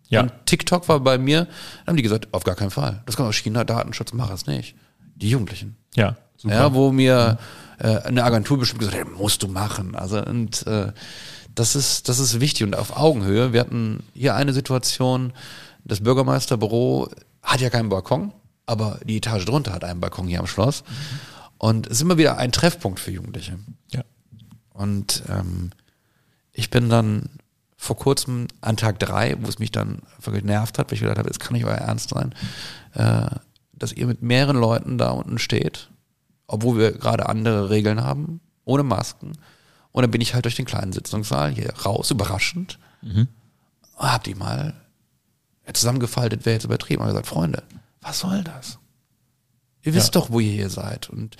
Ja. 0.10 0.22
Und 0.22 0.34
TikTok 0.46 0.90
war 0.90 1.00
bei 1.00 1.18
mir, 1.18 1.46
dann 1.46 1.88
haben 1.88 1.98
die 1.98 2.04
gesagt, 2.04 2.28
auf 2.34 2.44
gar 2.44 2.56
keinen 2.56 2.70
Fall. 2.70 3.02
Das 3.06 3.16
kommt 3.16 3.30
aus 3.30 3.36
China, 3.36 3.64
Datenschutz, 3.64 4.12
mach 4.14 4.30
es 4.30 4.46
nicht. 4.46 4.76
Die 5.16 5.30
Jugendlichen. 5.30 5.78
Ja, 5.96 6.18
super. 6.36 6.54
Ja, 6.54 6.74
wo 6.74 6.92
mir 6.92 7.38
äh, 7.80 7.98
eine 8.00 8.24
Agentur 8.24 8.60
bestimmt 8.60 8.80
gesagt 8.80 9.00
hat, 9.00 9.12
musst 9.12 9.42
du 9.44 9.48
machen. 9.48 9.96
Also 9.96 10.24
und 10.24 10.68
äh, 10.68 10.92
das 11.56 11.76
ist 11.76 12.10
das 12.10 12.20
ist 12.20 12.40
wichtig 12.40 12.68
und 12.68 12.76
auf 12.76 12.98
Augenhöhe. 12.98 13.54
Wir 13.54 13.62
hatten 13.62 14.04
hier 14.14 14.36
eine 14.36 14.54
Situation, 14.54 15.34
das 15.86 16.02
Bürgermeisterbüro 16.02 17.10
hat 17.42 17.62
ja 17.62 17.70
keinen 17.70 17.90
Balkon, 17.90 18.34
aber 18.66 19.00
die 19.06 19.18
Etage 19.18 19.46
drunter 19.46 19.74
hat 19.74 19.84
einen 19.84 20.02
Balkon 20.02 20.28
hier 20.28 20.40
am 20.40 20.48
Schloss. 20.48 20.84
Und 21.58 21.88
es 21.88 21.94
ist 21.94 22.02
immer 22.02 22.18
wieder 22.18 22.38
ein 22.38 22.52
Treffpunkt 22.52 23.00
für 23.00 23.12
Jugendliche. 23.12 23.60
ja. 23.92 24.04
Und 24.82 25.24
ähm, 25.30 25.70
ich 26.54 26.70
bin 26.72 26.90
dann 26.90 27.30
vor 27.78 27.96
kurzem 27.98 28.48
an 28.62 28.78
Tag 28.78 29.00
drei, 29.00 29.36
wo 29.40 29.48
es 29.48 29.60
mich 29.60 29.72
dann 29.72 30.02
wirklich 30.22 30.44
genervt 30.44 30.78
hat, 30.80 30.88
weil 30.90 30.96
ich 30.96 31.02
gedacht 31.02 31.18
habe, 31.20 31.30
es 31.30 31.40
kann 31.40 31.54
nicht 31.54 31.66
euer 31.66 31.76
Ernst 31.76 32.10
sein, 32.10 32.34
äh, 32.94 33.28
dass 33.74 33.94
ihr 33.94 34.08
mit 34.08 34.22
mehreren 34.22 34.58
Leuten 34.58 34.98
da 34.98 35.12
unten 35.12 35.38
steht, 35.40 35.90
obwohl 36.48 36.78
wir 36.78 36.92
gerade 36.94 37.30
andere 37.30 37.70
Regeln 37.70 38.04
haben, 38.04 38.40
ohne 38.66 38.84
Masken. 38.84 39.34
Und 39.92 40.02
dann 40.04 40.12
bin 40.12 40.22
ich 40.22 40.34
halt 40.34 40.46
durch 40.46 40.56
den 40.56 40.66
kleinen 40.66 40.94
Sitzungssaal 40.94 41.52
hier 41.52 41.72
raus, 41.86 42.12
überraschend, 42.12 42.80
hab 43.98 44.24
die 44.24 44.36
mal 44.36 44.74
zusammengefaltet, 45.74 46.46
wäre 46.46 46.56
jetzt 46.56 46.66
übertrieben, 46.66 47.02
und 47.02 47.08
gesagt, 47.10 47.28
Freunde, 47.28 47.64
was 48.02 48.20
soll 48.20 48.44
das? 48.44 48.78
Ihr 49.84 49.94
wisst 49.94 50.14
Ja. 50.16 50.22
doch, 50.22 50.30
wo 50.32 50.40
ihr 50.40 50.52
hier 50.54 50.70
seid. 50.70 51.10
Und 51.10 51.38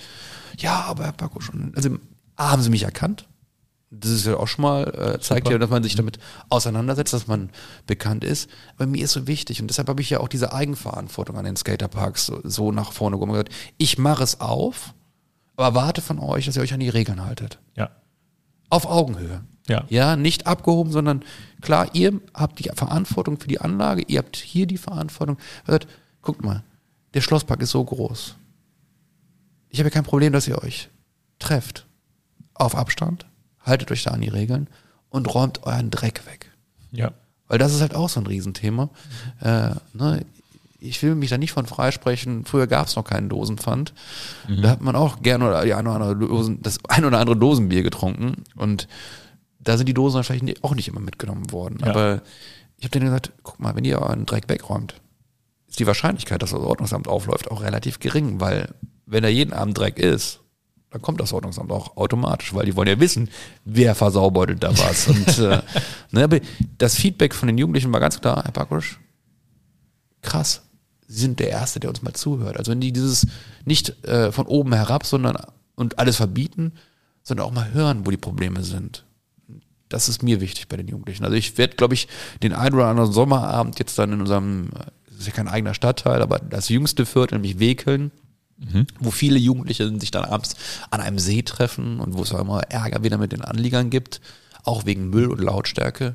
ja, 0.58 0.82
aber 0.82 1.04
Herr 1.04 1.12
Paco 1.12 1.40
schon. 1.40 1.72
Also 1.76 1.98
haben 2.36 2.62
sie 2.62 2.70
mich 2.70 2.82
erkannt. 2.82 3.26
Das 3.94 4.10
ist 4.10 4.24
ja 4.24 4.38
auch 4.38 4.48
schon 4.48 4.62
mal, 4.62 4.84
äh, 4.84 5.20
zeigt 5.20 5.46
Super. 5.46 5.52
ja, 5.52 5.58
dass 5.58 5.68
man 5.68 5.82
sich 5.82 5.94
damit 5.96 6.18
auseinandersetzt, 6.48 7.12
dass 7.12 7.26
man 7.26 7.50
bekannt 7.86 8.24
ist. 8.24 8.48
Aber 8.76 8.86
mir 8.86 9.04
ist 9.04 9.12
so 9.12 9.26
wichtig 9.26 9.60
und 9.60 9.68
deshalb 9.68 9.88
habe 9.88 10.00
ich 10.00 10.08
ja 10.08 10.20
auch 10.20 10.28
diese 10.28 10.54
Eigenverantwortung 10.54 11.36
an 11.36 11.44
den 11.44 11.56
Skaterparks 11.56 12.26
so, 12.26 12.40
so 12.42 12.72
nach 12.72 12.92
vorne 12.92 13.18
gesagt, 13.18 13.52
ich 13.76 13.98
mache 13.98 14.24
es 14.24 14.40
auf, 14.40 14.94
aber 15.56 15.74
warte 15.74 16.00
von 16.00 16.18
euch, 16.18 16.46
dass 16.46 16.56
ihr 16.56 16.62
euch 16.62 16.72
an 16.72 16.80
die 16.80 16.88
Regeln 16.88 17.22
haltet. 17.22 17.58
Ja. 17.76 17.90
Auf 18.70 18.86
Augenhöhe. 18.86 19.42
Ja. 19.68 19.84
Ja, 19.90 20.16
nicht 20.16 20.46
abgehoben, 20.46 20.90
sondern 20.90 21.22
klar, 21.60 21.90
ihr 21.92 22.20
habt 22.34 22.58
die 22.58 22.70
Verantwortung 22.74 23.38
für 23.38 23.48
die 23.48 23.60
Anlage, 23.60 24.02
ihr 24.08 24.18
habt 24.18 24.36
hier 24.36 24.66
die 24.66 24.78
Verantwortung. 24.78 25.36
Hört, 25.66 25.86
guckt 26.22 26.42
mal, 26.42 26.64
der 27.14 27.20
Schlosspark 27.20 27.60
ist 27.60 27.70
so 27.70 27.84
groß. 27.84 28.36
Ich 29.68 29.78
habe 29.78 29.88
ja 29.88 29.94
kein 29.94 30.04
Problem, 30.04 30.32
dass 30.32 30.48
ihr 30.48 30.62
euch 30.62 30.88
trefft. 31.38 31.86
Auf 32.54 32.74
Abstand, 32.74 33.26
haltet 33.62 33.90
euch 33.90 34.02
da 34.04 34.10
an 34.10 34.20
die 34.20 34.28
Regeln 34.28 34.68
und 35.10 35.32
räumt 35.34 35.64
euren 35.64 35.90
Dreck 35.90 36.26
weg. 36.26 36.50
Ja. 36.90 37.12
Weil 37.48 37.58
das 37.58 37.74
ist 37.74 37.80
halt 37.80 37.94
auch 37.94 38.08
so 38.08 38.20
ein 38.20 38.26
Riesenthema. 38.26 38.90
Äh, 39.40 39.70
ne, 39.92 40.24
ich 40.80 41.02
will 41.02 41.14
mich 41.14 41.30
da 41.30 41.38
nicht 41.38 41.52
von 41.52 41.66
freisprechen. 41.66 42.44
Früher 42.44 42.66
gab 42.66 42.88
es 42.88 42.96
noch 42.96 43.04
keinen 43.04 43.28
Dosenpfand. 43.28 43.92
Da 44.48 44.70
hat 44.70 44.80
man 44.80 44.96
auch 44.96 45.22
gerne 45.22 45.46
oder 45.46 45.64
die 45.64 45.74
eine 45.74 45.88
oder 45.88 46.00
andere 46.00 46.16
Dosen, 46.16 46.60
das 46.60 46.78
ein 46.88 47.04
oder 47.04 47.20
andere 47.20 47.36
Dosenbier 47.36 47.82
getrunken. 47.82 48.42
Und 48.56 48.88
da 49.60 49.76
sind 49.76 49.88
die 49.88 49.94
Dosen 49.94 50.16
dann 50.16 50.24
vielleicht 50.24 50.64
auch 50.64 50.74
nicht 50.74 50.88
immer 50.88 51.00
mitgenommen 51.00 51.52
worden. 51.52 51.78
Ja. 51.80 51.88
Aber 51.88 52.22
ich 52.78 52.84
habe 52.84 52.90
denen 52.90 53.04
gesagt, 53.04 53.32
guck 53.44 53.60
mal, 53.60 53.76
wenn 53.76 53.84
ihr 53.84 54.00
euren 54.00 54.26
Dreck 54.26 54.48
wegräumt, 54.48 54.94
ist 55.68 55.78
die 55.78 55.86
Wahrscheinlichkeit, 55.86 56.42
dass 56.42 56.50
das 56.50 56.60
Ordnungsamt 56.60 57.06
aufläuft, 57.06 57.50
auch 57.50 57.62
relativ 57.62 58.00
gering, 58.00 58.40
weil 58.40 58.74
wenn 59.06 59.22
da 59.22 59.28
jeden 59.28 59.52
Abend 59.52 59.78
Dreck 59.78 59.98
ist, 59.98 60.40
dann 60.92 61.00
kommt 61.00 61.20
das 61.20 61.32
Ordnungsamt 61.32 61.72
auch 61.72 61.96
automatisch, 61.96 62.52
weil 62.54 62.66
die 62.66 62.76
wollen 62.76 62.88
ja 62.88 63.00
wissen, 63.00 63.30
wer 63.64 63.94
versaubeutelt 63.94 64.62
da 64.62 64.70
was. 64.76 65.08
Und 65.08 65.38
äh, 65.38 65.62
ne, 66.10 66.40
das 66.78 66.96
Feedback 66.96 67.34
von 67.34 67.46
den 67.46 67.56
Jugendlichen 67.56 67.92
war 67.92 68.00
ganz 68.00 68.20
klar, 68.20 68.42
Herr 68.44 68.52
Bakusch, 68.52 69.00
krass, 70.20 70.62
Sie 71.08 71.20
sind 71.20 71.40
der 71.40 71.50
Erste, 71.50 71.78
der 71.78 71.90
uns 71.90 72.00
mal 72.02 72.14
zuhört. 72.14 72.56
Also 72.56 72.70
wenn 72.70 72.80
die 72.80 72.92
dieses 72.92 73.26
nicht 73.66 74.04
äh, 74.06 74.32
von 74.32 74.46
oben 74.46 74.72
herab, 74.72 75.04
sondern 75.04 75.36
und 75.74 75.98
alles 75.98 76.16
verbieten, 76.16 76.72
sondern 77.22 77.46
auch 77.46 77.52
mal 77.52 77.72
hören, 77.72 78.06
wo 78.06 78.10
die 78.10 78.16
Probleme 78.16 78.62
sind. 78.62 79.04
Das 79.88 80.08
ist 80.08 80.22
mir 80.22 80.40
wichtig 80.40 80.68
bei 80.68 80.76
den 80.76 80.88
Jugendlichen. 80.88 81.24
Also 81.24 81.36
ich 81.36 81.58
werde, 81.58 81.76
glaube 81.76 81.94
ich, 81.94 82.08
den 82.42 82.54
einen 82.54 82.74
oder 82.74 82.86
anderen 82.86 83.12
Sommerabend 83.12 83.78
jetzt 83.78 83.98
dann 83.98 84.12
in 84.12 84.20
unserem, 84.20 84.70
das 85.06 85.18
ist 85.18 85.26
ja 85.26 85.32
kein 85.32 85.48
eigener 85.48 85.74
Stadtteil, 85.74 86.22
aber 86.22 86.38
das 86.38 86.70
jüngste 86.70 87.04
Viertel, 87.04 87.34
nämlich 87.34 87.58
Wekeln, 87.58 88.10
wo 89.00 89.10
viele 89.10 89.38
Jugendliche 89.38 89.88
sich 89.98 90.10
dann 90.10 90.24
abends 90.24 90.56
an 90.90 91.00
einem 91.00 91.18
See 91.18 91.42
treffen 91.42 92.00
und 92.00 92.14
wo 92.14 92.22
es 92.22 92.32
auch 92.32 92.40
immer 92.40 92.60
Ärger 92.70 93.02
wieder 93.02 93.18
mit 93.18 93.32
den 93.32 93.42
Anliegern 93.42 93.90
gibt, 93.90 94.20
auch 94.64 94.86
wegen 94.86 95.10
Müll 95.10 95.26
und 95.26 95.40
Lautstärke. 95.40 96.14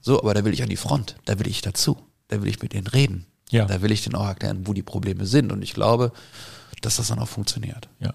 So, 0.00 0.20
aber 0.20 0.34
da 0.34 0.44
will 0.44 0.54
ich 0.54 0.62
an 0.62 0.68
die 0.68 0.76
Front, 0.76 1.16
da 1.24 1.38
will 1.38 1.48
ich 1.48 1.60
dazu, 1.60 1.98
da 2.28 2.40
will 2.40 2.48
ich 2.48 2.62
mit 2.62 2.72
denen 2.72 2.86
reden. 2.86 3.26
Ja. 3.50 3.66
Da 3.66 3.82
will 3.82 3.90
ich 3.90 4.02
denen 4.02 4.14
auch 4.14 4.26
erklären, 4.26 4.66
wo 4.66 4.72
die 4.72 4.82
Probleme 4.82 5.26
sind. 5.26 5.52
Und 5.52 5.62
ich 5.62 5.74
glaube, 5.74 6.12
dass 6.80 6.96
das 6.96 7.08
dann 7.08 7.18
auch 7.18 7.28
funktioniert. 7.28 7.88
Ja. 7.98 8.14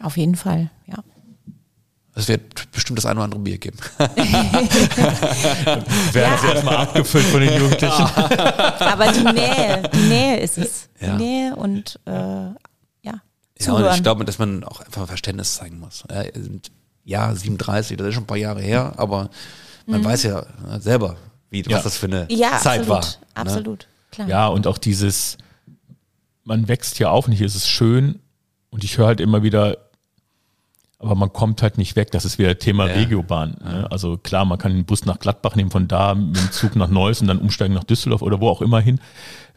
Auf 0.00 0.16
jeden 0.16 0.36
Fall, 0.36 0.70
ja. 0.86 1.02
Es 2.14 2.26
wird 2.28 2.70
bestimmt 2.72 2.98
das 2.98 3.06
eine 3.06 3.16
oder 3.20 3.24
andere 3.24 3.40
Bier 3.40 3.58
geben. 3.58 3.78
Werden 6.12 6.38
sie 6.40 6.46
erstmal 6.48 6.76
abgefüllt 6.76 7.24
von 7.26 7.40
den 7.40 7.54
Jugendlichen. 7.60 8.02
Aber 8.80 9.12
die 9.12 9.24
Nähe, 9.24 9.82
die 9.94 10.08
Nähe 10.08 10.40
ist 10.40 10.58
es. 10.58 10.88
Ja. 11.00 11.16
Die 11.16 11.22
Nähe 11.24 11.56
und 11.56 11.98
äh, 12.06 12.10
ja, 12.12 12.54
Ja, 13.02 13.12
und 13.12 13.20
zuhören. 13.60 13.94
ich 13.96 14.02
glaube, 14.02 14.24
dass 14.24 14.38
man 14.38 14.64
auch 14.64 14.80
einfach 14.80 15.06
Verständnis 15.06 15.54
zeigen 15.54 15.78
muss. 15.78 16.04
Ja, 16.10 16.24
wir 16.24 16.42
sind- 16.42 16.70
ja 17.04 17.34
37, 17.34 17.96
das 17.96 18.08
ist 18.08 18.14
schon 18.14 18.24
ein 18.24 18.26
paar 18.26 18.36
Jahre 18.36 18.60
her, 18.60 18.92
aber 18.96 19.30
man 19.86 20.04
weiß 20.04 20.22
ja 20.24 20.40
äh, 20.40 20.78
selber, 20.80 21.16
wie, 21.48 21.62
Ja. 21.62 21.76
was 21.78 21.84
das 21.84 21.96
für 21.96 22.06
eine 22.06 22.24
Mhm. 22.24 22.36
ja, 22.36 22.58
Zeit 22.58 22.80
absolut, 22.80 22.88
war. 22.88 23.00
ne? 23.00 23.06
absolut, 23.34 23.86
klar. 24.12 24.28
Ja, 24.28 24.46
und 24.48 24.66
auch 24.66 24.78
dieses, 24.78 25.38
man 26.44 26.68
wächst 26.68 26.98
hier 26.98 27.10
auf 27.10 27.26
und 27.26 27.32
hier 27.32 27.46
ist 27.46 27.54
es 27.56 27.68
schön 27.68 28.20
und 28.70 28.84
ich 28.84 28.98
höre 28.98 29.06
halt 29.06 29.20
immer 29.20 29.42
wieder, 29.42 29.78
aber 31.00 31.14
man 31.14 31.32
kommt 31.32 31.62
halt 31.62 31.78
nicht 31.78 31.96
weg. 31.96 32.10
Das 32.12 32.24
ist 32.24 32.38
wieder 32.38 32.58
Thema 32.58 32.86
Ja. 32.86 32.94
Regiobahn. 32.94 33.56
Ne? 33.64 33.86
Also 33.90 34.16
klar, 34.18 34.44
man 34.44 34.58
kann 34.58 34.72
den 34.72 34.84
Bus 34.84 35.06
nach 35.06 35.18
Gladbach 35.18 35.56
nehmen, 35.56 35.70
von 35.70 35.88
da 35.88 36.14
mit 36.14 36.36
dem 36.36 36.52
Zug 36.52 36.76
nach 36.76 36.88
Neuss 36.88 37.20
und 37.20 37.26
dann 37.26 37.38
umsteigen 37.38 37.74
nach 37.74 37.84
Düsseldorf 37.84 38.20
oder 38.22 38.40
wo 38.40 38.48
auch 38.48 38.60
immer 38.60 38.80
hin. 38.80 39.00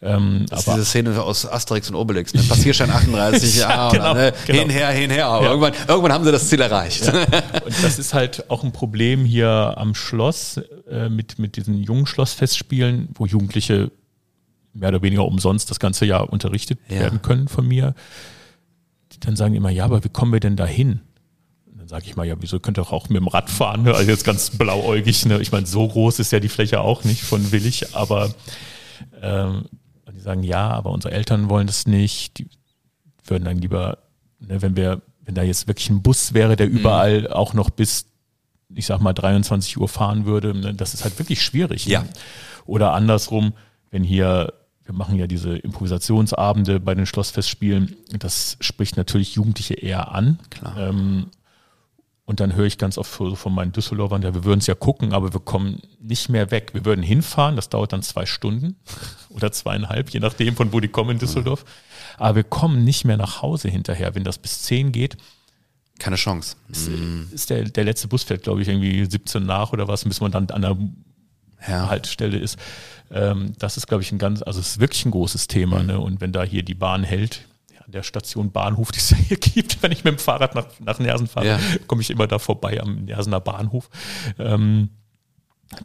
Ähm, 0.01 0.45
Das 0.49 0.61
ist 0.61 0.67
diese 0.73 0.85
Szene 0.85 1.21
aus 1.21 1.45
Asterix 1.45 1.89
und 1.89 1.95
Obelix, 1.95 2.33
ne? 2.33 2.41
Passierschein 2.43 2.89
38, 2.89 3.55
ja, 3.59 3.69
Ja, 3.69 3.89
genau, 3.91 4.03
dann, 4.13 4.17
ne? 4.17 4.33
genau. 4.45 4.59
hinher, 4.61 4.87
hinher, 4.89 5.25
aber 5.27 5.43
Ja. 5.45 5.49
irgendwann, 5.51 5.73
irgendwann 5.87 6.11
haben 6.13 6.23
sie 6.25 6.31
das 6.31 6.49
Ziel 6.49 6.59
erreicht. 6.61 7.07
Und 7.65 7.83
das 7.83 7.99
ist 7.99 8.13
halt 8.13 8.49
auch 8.49 8.63
ein 8.63 8.71
Problem 8.73 9.23
hier 9.25 9.73
am 9.77 9.95
Schloss 9.95 10.59
äh, 10.89 11.07
mit, 11.09 11.39
mit 11.39 11.55
diesen 11.55 11.77
jungen 11.77 12.05
Schlossfestspielen, 12.05 13.09
wo 13.15 13.25
Jugendliche 13.25 13.91
mehr 14.73 14.89
oder 14.89 15.01
weniger 15.01 15.23
umsonst 15.25 15.69
das 15.69 15.79
ganze 15.79 16.05
Jahr 16.05 16.31
unterrichtet 16.33 16.79
Ja. 16.89 17.01
werden 17.01 17.21
können 17.21 17.47
von 17.47 17.65
mir. 17.67 17.95
Die 19.13 19.19
dann 19.19 19.35
sagen 19.35 19.53
immer, 19.55 19.69
ja, 19.69 19.85
aber 19.85 20.03
wie 20.03 20.09
kommen 20.09 20.33
wir 20.33 20.39
denn 20.39 20.55
da 20.55 20.65
hin? 20.65 21.01
Dann 21.83 21.89
sage 21.89 22.05
ich 22.05 22.15
mal, 22.15 22.25
ja, 22.25 22.35
wieso 22.39 22.61
könnt 22.61 22.77
ihr 22.77 22.93
auch 22.93 23.09
mit 23.09 23.19
dem 23.19 23.27
Rad 23.27 23.49
fahren? 23.49 23.83
Ne? 23.83 23.93
Also 23.93 24.09
jetzt 24.09 24.23
ganz 24.23 24.51
blauäugig. 24.51 25.25
Ne? 25.25 25.41
Ich 25.41 25.51
meine, 25.51 25.65
so 25.65 25.85
groß 25.85 26.19
ist 26.19 26.31
ja 26.31 26.39
die 26.39 26.47
Fläche 26.47 26.79
auch 26.79 27.03
nicht 27.03 27.23
von 27.23 27.51
Willig, 27.51 27.93
aber 27.93 28.33
ähm, 29.21 29.65
die 30.15 30.21
sagen, 30.21 30.43
ja, 30.43 30.69
aber 30.69 30.91
unsere 30.91 31.13
Eltern 31.13 31.49
wollen 31.49 31.67
das 31.67 31.85
nicht. 31.85 32.37
Die 32.37 32.47
würden 33.25 33.43
dann 33.43 33.57
lieber, 33.57 33.97
ne, 34.39 34.61
wenn 34.61 34.77
wir, 34.77 35.01
wenn 35.25 35.35
da 35.35 35.43
jetzt 35.43 35.67
wirklich 35.67 35.89
ein 35.89 36.01
Bus 36.01 36.33
wäre, 36.33 36.55
der 36.55 36.69
überall 36.69 37.27
auch 37.27 37.53
noch 37.53 37.69
bis, 37.69 38.05
ich 38.73 38.85
sag 38.85 39.01
mal, 39.01 39.11
23 39.11 39.77
Uhr 39.77 39.89
fahren 39.89 40.25
würde, 40.25 40.57
ne, 40.57 40.73
das 40.73 40.93
ist 40.93 41.03
halt 41.03 41.19
wirklich 41.19 41.41
schwierig. 41.41 41.85
Ja. 41.85 42.03
Ne? 42.03 42.09
Oder 42.65 42.93
andersrum, 42.93 43.51
wenn 43.91 44.05
hier, 44.05 44.53
wir 44.85 44.93
machen 44.93 45.17
ja 45.17 45.27
diese 45.27 45.57
Improvisationsabende 45.57 46.79
bei 46.79 46.95
den 46.95 47.07
Schlossfestspielen, 47.07 47.97
das 48.17 48.55
spricht 48.61 48.95
natürlich 48.95 49.35
Jugendliche 49.35 49.73
eher 49.73 50.13
an. 50.13 50.39
Klar. 50.49 50.77
Ähm, 50.77 51.25
und 52.25 52.39
dann 52.39 52.55
höre 52.55 52.65
ich 52.65 52.77
ganz 52.77 52.97
oft 52.97 53.11
von 53.11 53.53
meinen 53.53 53.73
Düsseldorfern, 53.73 54.21
ja, 54.21 54.33
wir 54.33 54.45
würden 54.45 54.59
es 54.59 54.67
ja 54.67 54.75
gucken, 54.75 55.13
aber 55.13 55.33
wir 55.33 55.41
kommen 55.41 55.81
nicht 55.99 56.29
mehr 56.29 56.51
weg. 56.51 56.69
Wir 56.73 56.85
würden 56.85 57.03
hinfahren, 57.03 57.57
das 57.57 57.67
dauert 57.67 57.91
dann 57.91 58.01
zwei 58.01 58.25
Stunden 58.25 58.77
oder 59.29 59.51
zweieinhalb, 59.51 60.09
je 60.09 60.21
nachdem, 60.21 60.55
von 60.55 60.71
wo 60.71 60.79
die 60.79 60.87
kommen 60.87 61.11
in 61.11 61.19
Düsseldorf. 61.19 61.65
Aber 62.17 62.35
wir 62.35 62.43
kommen 62.43 62.85
nicht 62.85 63.03
mehr 63.03 63.17
nach 63.17 63.41
Hause 63.41 63.67
hinterher, 63.67 64.15
wenn 64.15 64.23
das 64.23 64.37
bis 64.37 64.61
zehn 64.61 64.91
geht. 64.91 65.17
Keine 65.99 66.15
Chance. 66.15 66.55
Ist, 66.69 66.87
ist 67.33 67.49
der, 67.49 67.65
der 67.65 67.83
letzte 67.83 68.07
Bus 68.07 68.23
fährt, 68.23 68.43
glaube 68.43 68.61
ich, 68.61 68.67
irgendwie 68.67 69.05
17 69.05 69.45
nach 69.45 69.73
oder 69.73 69.87
was, 69.87 70.03
bis 70.05 70.21
man 70.21 70.31
dann 70.31 70.49
an 70.49 70.61
der 70.61 70.77
Ja. 71.67 71.89
Haltestelle 71.89 72.37
ist. 72.37 72.57
Ähm, 73.11 73.53
das 73.59 73.77
ist, 73.77 73.87
glaube 73.87 74.01
ich, 74.01 74.11
ein 74.11 74.17
ganz, 74.17 74.41
also 74.41 74.59
es 74.59 74.69
ist 74.69 74.79
wirklich 74.79 75.05
ein 75.05 75.11
großes 75.11 75.47
Thema. 75.47 75.79
Mhm. 75.79 75.85
Ne? 75.87 75.99
Und 75.99 76.21
wenn 76.21 76.31
da 76.31 76.43
hier 76.43 76.63
die 76.63 76.73
Bahn 76.73 77.03
hält, 77.03 77.47
der 77.87 78.03
Station 78.03 78.51
Bahnhof, 78.51 78.91
die 78.91 78.99
es 78.99 79.09
ja 79.11 79.17
hier 79.17 79.37
gibt, 79.37 79.81
wenn 79.83 79.91
ich 79.91 80.03
mit 80.03 80.13
dem 80.13 80.19
Fahrrad 80.19 80.55
nach, 80.55 80.67
nach 80.79 80.99
Nersen 80.99 81.27
fahre, 81.27 81.47
Ja. 81.47 81.59
komme 81.87 82.01
ich 82.01 82.09
immer 82.09 82.27
da 82.27 82.39
vorbei 82.39 82.79
am 82.81 83.05
Nersener 83.05 83.39
Bahnhof. 83.39 83.89
Ähm, 84.39 84.89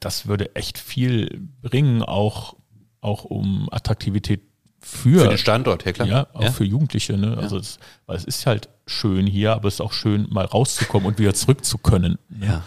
das 0.00 0.26
würde 0.26 0.54
echt 0.54 0.78
viel 0.78 1.48
bringen, 1.62 2.02
auch, 2.02 2.56
auch 3.00 3.24
um 3.24 3.68
Attraktivität 3.70 4.42
für, 4.80 5.20
Für 5.22 5.28
den 5.28 5.38
Standort, 5.38 5.84
ja 5.84 5.92
klar. 5.92 6.06
ja, 6.06 6.26
auch 6.34 6.52
für 6.52 6.64
Jugendliche. 6.64 7.16
Ne? 7.16 7.36
Also 7.36 7.58
es, 7.58 7.78
weil 8.06 8.16
es 8.16 8.24
ist 8.24 8.46
halt 8.46 8.68
schön 8.86 9.26
hier, 9.26 9.52
aber 9.54 9.66
es 9.68 9.74
ist 9.74 9.80
auch 9.80 9.92
schön, 9.92 10.26
mal 10.30 10.44
rauszukommen 10.44 11.06
und 11.08 11.18
wieder 11.18 11.34
zurück 11.34 11.64
zu 11.64 11.78
können. 11.78 12.16
Ne? 12.28 12.46
ja. 12.46 12.64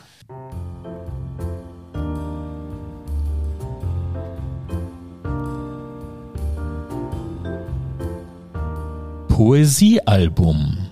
Poesiealbum. 9.44 10.92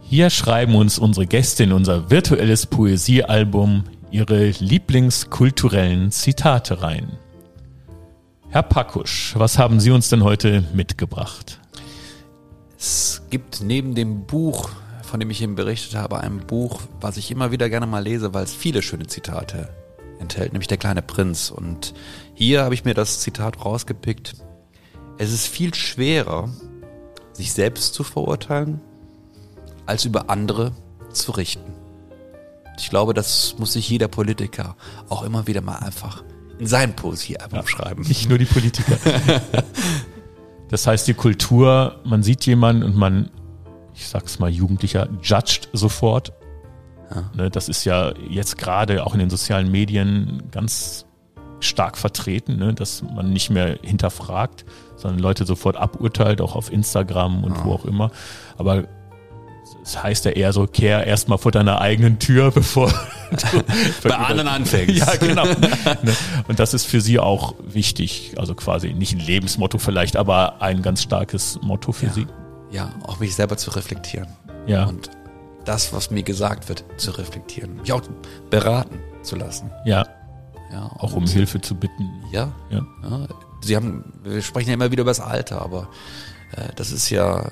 Hier 0.00 0.30
schreiben 0.30 0.74
uns 0.74 0.98
unsere 0.98 1.26
Gäste 1.26 1.64
in 1.64 1.72
unser 1.72 2.08
virtuelles 2.10 2.64
Poesiealbum 2.64 3.84
ihre 4.10 4.48
lieblingskulturellen 4.48 6.10
Zitate 6.10 6.80
rein. 6.80 7.18
Herr 8.48 8.62
Pakusch, 8.62 9.34
was 9.36 9.58
haben 9.58 9.80
Sie 9.80 9.90
uns 9.90 10.08
denn 10.08 10.24
heute 10.24 10.64
mitgebracht? 10.72 11.60
Es 12.78 13.20
gibt 13.28 13.60
neben 13.60 13.94
dem 13.94 14.24
Buch, 14.24 14.70
von 15.02 15.20
dem 15.20 15.28
ich 15.28 15.42
eben 15.42 15.56
berichtet 15.56 15.94
habe, 15.94 16.20
ein 16.20 16.38
Buch, 16.38 16.80
was 17.02 17.18
ich 17.18 17.30
immer 17.30 17.52
wieder 17.52 17.68
gerne 17.68 17.86
mal 17.86 18.02
lese, 18.02 18.32
weil 18.32 18.44
es 18.44 18.54
viele 18.54 18.80
schöne 18.80 19.08
Zitate 19.08 19.68
enthält, 20.20 20.54
nämlich 20.54 20.68
Der 20.68 20.78
kleine 20.78 21.02
Prinz. 21.02 21.50
Und 21.50 21.92
hier 22.32 22.62
habe 22.62 22.72
ich 22.72 22.86
mir 22.86 22.94
das 22.94 23.20
Zitat 23.20 23.62
rausgepickt. 23.62 24.36
Es 25.18 25.32
ist 25.32 25.46
viel 25.46 25.74
schwerer, 25.74 26.48
sich 27.32 27.52
selbst 27.52 27.94
zu 27.94 28.04
verurteilen, 28.04 28.80
als 29.84 30.04
über 30.04 30.30
andere 30.30 30.72
zu 31.12 31.32
richten. 31.32 31.72
Ich 32.78 32.90
glaube, 32.90 33.14
das 33.14 33.56
muss 33.58 33.72
sich 33.72 33.88
jeder 33.88 34.06
Politiker 34.06 34.76
auch 35.08 35.24
immer 35.24 35.48
wieder 35.48 35.60
mal 35.60 35.78
einfach 35.78 36.22
in 36.60 36.66
sein 36.66 36.94
Poesiealbum 36.94 37.66
schreiben. 37.66 38.02
Nicht 38.02 38.28
nur 38.28 38.38
die 38.38 38.46
Politiker. 38.46 38.96
Das 40.70 40.86
heißt, 40.86 41.08
die 41.08 41.14
Kultur, 41.14 41.98
man 42.04 42.22
sieht 42.22 42.44
jemanden 42.44 42.82
und 42.82 42.94
man, 42.94 43.30
ich 43.94 44.06
sag's 44.06 44.38
mal, 44.38 44.50
Jugendlicher, 44.50 45.08
judged 45.22 45.68
sofort. 45.72 46.32
Ne, 47.34 47.48
das 47.48 47.70
ist 47.70 47.86
ja 47.86 48.12
jetzt 48.28 48.58
gerade 48.58 49.06
auch 49.06 49.14
in 49.14 49.20
den 49.20 49.30
sozialen 49.30 49.70
Medien 49.70 50.42
ganz 50.50 51.06
stark 51.60 51.96
vertreten, 51.96 52.58
ne, 52.58 52.74
dass 52.74 53.02
man 53.02 53.32
nicht 53.32 53.48
mehr 53.48 53.78
hinterfragt, 53.82 54.66
sondern 54.98 55.20
Leute 55.20 55.46
sofort 55.46 55.76
aburteilt, 55.76 56.40
auch 56.42 56.54
auf 56.54 56.70
Instagram 56.72 57.42
und 57.44 57.64
wo 57.64 57.72
auch 57.72 57.84
immer. 57.86 58.10
Aber 58.58 58.84
das 59.82 60.02
heißt 60.02 60.24
ja 60.24 60.32
eher 60.32 60.52
so, 60.52 60.66
kehr 60.66 61.06
erstmal 61.06 61.38
vor 61.38 61.52
deiner 61.52 61.80
eigenen 61.80 62.18
Tür, 62.18 62.50
bevor 62.54 62.88
du 62.90 63.62
Bei 64.08 64.16
anderen 64.16 64.48
anfängst. 64.48 64.94
ja, 64.96 65.16
genau. 65.16 65.44
Ne? 65.44 65.70
Und 66.48 66.58
das 66.58 66.74
ist 66.74 66.84
für 66.86 67.00
sie 67.00 67.18
auch 67.18 67.54
wichtig. 67.66 68.34
Also 68.36 68.54
quasi 68.54 68.92
nicht 68.94 69.12
ein 69.14 69.20
Lebensmotto 69.20 69.78
vielleicht, 69.78 70.16
aber 70.16 70.60
ein 70.62 70.82
ganz 70.82 71.02
starkes 71.02 71.58
Motto 71.62 71.92
für 71.92 72.08
sie. 72.10 72.26
Ja, 72.70 72.90
auch 73.06 73.18
mich 73.20 73.34
selber 73.34 73.56
zu 73.56 73.70
reflektieren. 73.70 74.28
Ja. 74.66 74.84
Und 74.84 75.10
das, 75.64 75.92
was 75.92 76.10
mir 76.10 76.22
gesagt 76.22 76.68
wird, 76.68 76.84
zu 76.96 77.10
reflektieren. 77.12 77.76
Mich 77.76 77.92
auch 77.92 78.02
beraten 78.50 78.98
zu 79.22 79.36
lassen. 79.36 79.70
Ja, 79.84 80.06
Ja, 80.72 80.90
auch 80.98 81.12
um 81.14 81.26
Hilfe 81.26 81.60
zu 81.60 81.74
bitten. 81.74 82.10
Ja, 82.32 82.52
Ja. 82.70 82.80
ja. 83.02 83.26
Sie 83.60 83.76
haben, 83.76 84.12
wir 84.22 84.42
sprechen 84.42 84.68
ja 84.68 84.74
immer 84.74 84.90
wieder 84.90 85.02
über 85.02 85.10
das 85.10 85.20
Alter, 85.20 85.62
aber 85.62 85.88
äh, 86.52 86.72
das 86.76 86.92
ist 86.92 87.10
ja 87.10 87.50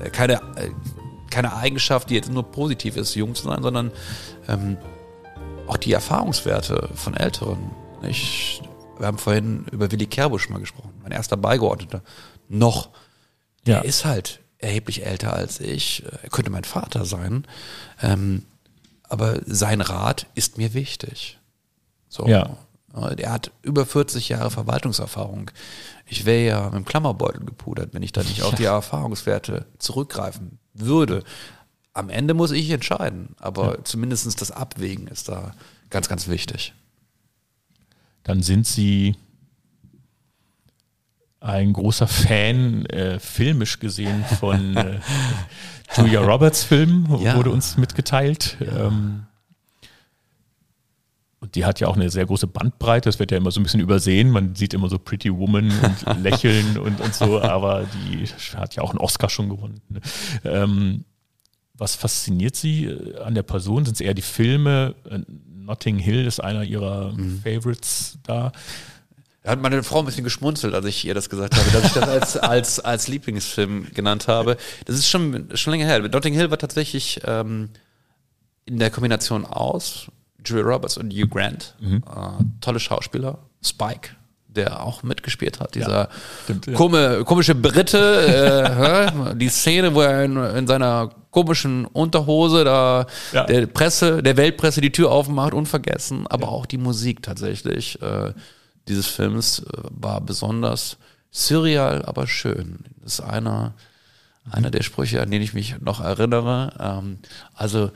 äh, 0.00 0.10
keine, 0.10 0.34
äh, 0.56 0.70
keine 1.30 1.54
Eigenschaft, 1.54 2.10
die 2.10 2.14
jetzt 2.14 2.30
nur 2.30 2.50
positiv 2.50 2.96
ist, 2.96 3.14
jung 3.14 3.34
zu 3.34 3.44
sein, 3.44 3.62
sondern 3.62 3.92
ähm, 4.48 4.76
auch 5.66 5.76
die 5.76 5.92
Erfahrungswerte 5.92 6.90
von 6.94 7.14
Älteren. 7.14 7.70
Ich, 8.02 8.62
wir 8.98 9.06
haben 9.06 9.18
vorhin 9.18 9.66
über 9.72 9.90
Willi 9.90 10.06
Kerbusch 10.06 10.48
mal 10.48 10.60
gesprochen, 10.60 10.92
mein 11.02 11.12
erster 11.12 11.36
Beigeordneter. 11.36 12.02
Noch. 12.48 12.90
Ja. 13.66 13.78
Er 13.78 13.84
ist 13.84 14.04
halt 14.04 14.40
erheblich 14.58 15.04
älter 15.04 15.32
als 15.32 15.60
ich. 15.60 16.04
Er 16.22 16.28
könnte 16.30 16.50
mein 16.50 16.64
Vater 16.64 17.04
sein. 17.04 17.46
Ähm, 18.02 18.44
aber 19.08 19.40
sein 19.46 19.80
Rat 19.80 20.26
ist 20.34 20.58
mir 20.58 20.74
wichtig. 20.74 21.38
So. 22.08 22.26
Ja. 22.26 22.56
Er 22.94 23.32
hat 23.32 23.50
über 23.62 23.84
40 23.86 24.28
Jahre 24.28 24.50
Verwaltungserfahrung. 24.50 25.50
Ich 26.06 26.24
wäre 26.26 26.46
ja 26.46 26.64
mit 26.66 26.74
dem 26.74 26.84
Klammerbeutel 26.84 27.44
gepudert, 27.44 27.90
wenn 27.92 28.02
ich 28.04 28.12
da 28.12 28.22
nicht 28.22 28.42
auf 28.42 28.54
die 28.54 28.64
Erfahrungswerte 28.64 29.66
zurückgreifen 29.78 30.58
würde. 30.74 31.24
Am 31.92 32.08
Ende 32.08 32.34
muss 32.34 32.50
ich 32.52 32.70
entscheiden, 32.70 33.34
aber 33.38 33.84
zumindest 33.84 34.40
das 34.40 34.50
Abwägen 34.50 35.08
ist 35.08 35.28
da 35.28 35.52
ganz, 35.90 36.08
ganz 36.08 36.28
wichtig. 36.28 36.72
Dann 38.22 38.42
sind 38.42 38.66
sie 38.66 39.16
ein 41.40 41.72
großer 41.72 42.06
Fan, 42.08 42.86
äh, 42.86 43.18
filmisch 43.18 43.78
gesehen, 43.80 44.24
von 44.40 44.76
äh, 44.76 45.00
Julia 45.96 46.20
Roberts 46.20 46.64
Film, 46.64 47.06
Ja. 47.20 47.36
wurde 47.36 47.50
uns 47.50 47.76
mitgeteilt. 47.76 48.56
Ähm, 48.60 49.26
und 51.44 51.54
die 51.56 51.66
hat 51.66 51.78
ja 51.78 51.88
auch 51.88 51.96
eine 51.96 52.08
sehr 52.08 52.24
große 52.24 52.46
Bandbreite, 52.46 53.06
das 53.06 53.18
wird 53.18 53.30
ja 53.30 53.36
immer 53.36 53.50
so 53.50 53.60
ein 53.60 53.64
bisschen 53.64 53.80
übersehen. 53.80 54.30
Man 54.30 54.54
sieht 54.54 54.72
immer 54.72 54.88
so 54.88 54.98
Pretty 54.98 55.30
Woman 55.30 55.70
und 56.06 56.22
Lächeln 56.22 56.78
und, 56.78 57.02
und 57.02 57.14
so, 57.14 57.42
aber 57.42 57.84
die 57.92 58.26
hat 58.56 58.76
ja 58.76 58.82
auch 58.82 58.90
einen 58.90 58.98
Oscar 58.98 59.28
schon 59.28 59.50
gewonnen. 59.50 59.82
ne? 59.90 60.00
Ähm, 60.44 61.04
was 61.74 61.96
fasziniert 61.96 62.56
Sie 62.56 62.86
äh, 62.86 63.18
an 63.18 63.34
der 63.34 63.42
Person? 63.42 63.84
Sind 63.84 63.94
es 63.94 64.00
eher 64.00 64.14
die 64.14 64.22
Filme? 64.22 64.94
Äh, 65.10 65.18
Notting 65.28 65.98
Hill 65.98 66.26
ist 66.26 66.40
einer 66.40 66.64
ihrer 66.64 67.14
Favorites 67.42 68.18
da. 68.22 68.52
Da 69.42 69.50
hat 69.50 69.60
meine 69.60 69.82
Frau 69.82 69.98
ein 69.98 70.06
bisschen 70.06 70.24
geschmunzelt, 70.24 70.72
als 70.72 70.86
ich 70.86 71.04
ihr 71.04 71.12
das 71.12 71.28
gesagt 71.28 71.54
habe, 71.54 71.70
dass 71.72 71.84
ich 71.84 71.92
das 71.92 72.08
als, 72.08 72.36
als, 72.38 72.80
als 72.80 73.08
Lieblingsfilm 73.08 73.88
genannt 73.92 74.28
habe. 74.28 74.56
Das 74.86 74.96
ist 74.96 75.10
schon, 75.10 75.54
schon 75.54 75.72
länger 75.72 75.84
her. 75.84 76.00
Notting 76.00 76.32
Hill 76.32 76.50
war 76.50 76.58
tatsächlich 76.58 77.20
ähm, 77.26 77.68
in 78.64 78.78
der 78.78 78.90
Kombination 78.90 79.44
aus 79.44 80.08
Julia 80.44 80.64
Roberts 80.64 80.96
und 80.96 81.12
Hugh 81.12 81.28
Grant. 81.28 81.74
Äh, 81.82 81.98
tolle 82.60 82.80
Schauspieler. 82.80 83.38
Spike, 83.62 84.10
der 84.48 84.82
auch 84.82 85.02
mitgespielt 85.02 85.60
hat. 85.60 85.74
Dieser 85.74 86.08
stimmt, 86.44 86.66
ja. 86.66 86.72
komme, 86.74 87.24
komische 87.24 87.54
Brite, 87.54 89.12
äh, 89.32 89.34
die 89.36 89.48
Szene, 89.48 89.94
wo 89.94 90.02
er 90.02 90.24
in, 90.24 90.36
in 90.36 90.66
seiner 90.66 91.10
komischen 91.30 91.84
Unterhose 91.86 92.64
da 92.64 93.06
Ja. 93.32 93.44
der 93.44 93.66
Presse, 93.66 94.22
der 94.22 94.36
Weltpresse 94.36 94.80
die 94.80 94.92
Tür 94.92 95.10
aufmacht, 95.10 95.54
unvergessen. 95.54 96.26
Aber 96.28 96.48
auch 96.48 96.66
die 96.66 96.78
Musik 96.78 97.22
tatsächlich 97.22 98.00
äh, 98.02 98.32
dieses 98.88 99.06
Films 99.06 99.60
äh, 99.60 99.64
war 99.90 100.20
besonders 100.20 100.98
surreal, 101.30 102.04
aber 102.04 102.26
schön. 102.28 102.80
Das 103.02 103.14
ist 103.14 103.20
einer, 103.20 103.74
einer 104.50 104.70
der 104.70 104.82
Sprüche, 104.82 105.20
an 105.20 105.30
den 105.30 105.42
ich 105.42 105.54
mich 105.54 105.80
noch 105.80 106.00
erinnere. 106.00 106.72
Ähm, 106.78 107.18
also 107.54 107.90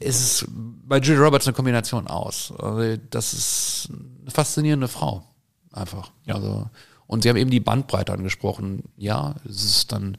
es 0.00 0.20
ist 0.20 0.46
bei 0.50 0.98
Julia 0.98 1.22
Roberts 1.22 1.46
eine 1.46 1.54
Kombination 1.54 2.06
aus. 2.06 2.52
Also, 2.58 3.00
das 3.10 3.32
ist 3.32 3.88
eine 3.90 4.30
faszinierende 4.30 4.88
Frau. 4.88 5.24
Einfach. 5.72 6.10
Ja. 6.26 6.34
Also, 6.36 6.68
und 7.06 7.22
Sie 7.22 7.28
haben 7.28 7.36
eben 7.36 7.50
die 7.50 7.60
Bandbreite 7.60 8.12
angesprochen. 8.12 8.84
Ja, 8.96 9.36
es 9.44 9.64
ist 9.64 9.92
dann 9.92 10.16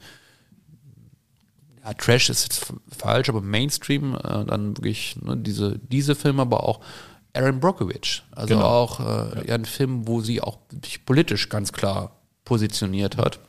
ja, 1.84 1.94
Trash 1.94 2.30
ist 2.30 2.44
jetzt 2.44 2.72
falsch, 2.96 3.28
aber 3.28 3.40
Mainstream, 3.40 4.14
äh, 4.14 4.44
dann 4.44 4.76
wirklich 4.76 5.16
ne, 5.20 5.36
diese, 5.36 5.78
diese 5.78 6.14
Filme, 6.14 6.42
aber 6.42 6.64
auch 6.64 6.80
Aaron 7.34 7.60
Brockovich. 7.60 8.22
Also 8.30 8.54
Genau. 8.54 8.66
auch 8.66 9.00
äh, 9.00 9.48
ja. 9.48 9.54
ein 9.54 9.64
Film, 9.64 10.06
wo 10.06 10.20
sie 10.20 10.40
auch 10.40 10.58
sich 10.84 11.04
politisch 11.04 11.48
ganz 11.48 11.72
klar 11.72 12.16
positioniert 12.44 13.16
hat. 13.16 13.40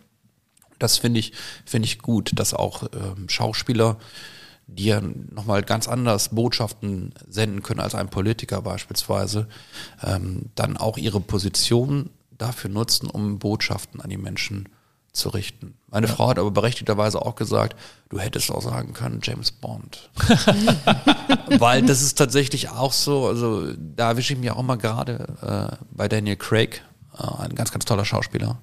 Das 0.80 0.97
finde 0.97 1.19
ich, 1.19 1.34
finde 1.65 1.85
ich 1.85 1.99
gut, 1.99 2.31
dass 2.35 2.53
auch 2.53 2.84
ähm, 2.93 3.30
Schauspieler, 3.30 3.97
die 4.68 4.85
ja 4.85 5.02
nochmal 5.02 5.64
ganz 5.64 5.88
anders 5.88 6.30
Botschaften 6.30 7.14
senden 7.27 7.64
können 7.64 7.80
als 7.80 7.95
ein 7.95 8.10
Politiker 8.10 8.61
beispielsweise, 8.61 9.48
ähm, 10.03 10.49
dann 10.56 10.77
auch 10.77 10.98
ihre 10.98 11.19
Position 11.19 12.10
dafür 12.38 12.69
nutzen, 12.69 13.10
um 13.10 13.40
Botschaften 13.40 14.02
an 14.02 14.10
die 14.10 14.18
Menschen 14.18 14.69
zu 15.14 15.30
richten. 15.30 15.76
Meine 15.91 16.07
Frau 16.07 16.27
hat 16.27 16.40
aber 16.40 16.49
berechtigterweise 16.49 17.22
auch 17.22 17.35
gesagt, 17.35 17.80
du 18.10 18.19
hättest 18.19 18.52
auch 18.52 18.64
sagen 18.64 18.94
können, 18.94 19.19
James 19.22 19.52
Bond. 19.52 20.10
Weil 21.60 21.84
das 21.84 22.02
ist 22.02 22.18
tatsächlich 22.18 22.69
auch 22.69 22.91
so, 22.91 23.27
also 23.27 23.73
da 23.77 24.10
erwische 24.10 24.34
ich 24.34 24.40
mich 24.40 24.49
auch 24.49 24.64
mal 24.64 24.77
gerade 24.77 25.27
äh, 25.41 25.76
bei 25.91 26.10
Daniel 26.10 26.35
Craig, 26.35 26.81
äh, 27.18 27.44
ein 27.44 27.53
ganz, 27.53 27.72
ganz 27.72 27.85
toller 27.85 28.06
Schauspieler. 28.06 28.57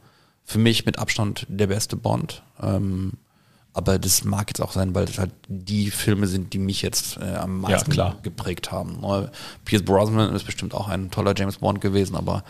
Für 0.45 0.59
mich 0.59 0.85
mit 0.85 0.99
Abstand 0.99 1.47
der 1.49 1.69
beste 1.69 1.97
Bond. 1.97 2.43
Ähm, 2.61 3.13
Aber 3.73 3.99
das 3.99 4.25
mag 4.25 4.49
jetzt 4.49 4.61
auch 4.61 4.73
sein, 4.73 4.95
weil 4.95 5.07
das 5.07 5.19
halt 5.19 5.31
die 5.47 5.91
Filme 5.91 6.27
sind, 6.27 6.53
die 6.53 6.59
mich 6.59 6.83
jetzt 6.83 7.19
äh, 7.19 7.37
am 7.37 7.61
meisten 7.61 7.93
klar. 7.93 8.17
geprägt 8.23 8.73
haben. 8.73 9.01
Ne? 9.01 9.31
Pierce 9.65 9.85
Brosnan 9.85 10.35
ist 10.35 10.45
bestimmt 10.45 10.75
auch 10.75 10.89
ein 10.89 11.11
toller 11.11 11.35
James 11.37 11.59
Bond 11.59 11.81
gewesen, 11.81 12.17
aber 12.17 12.43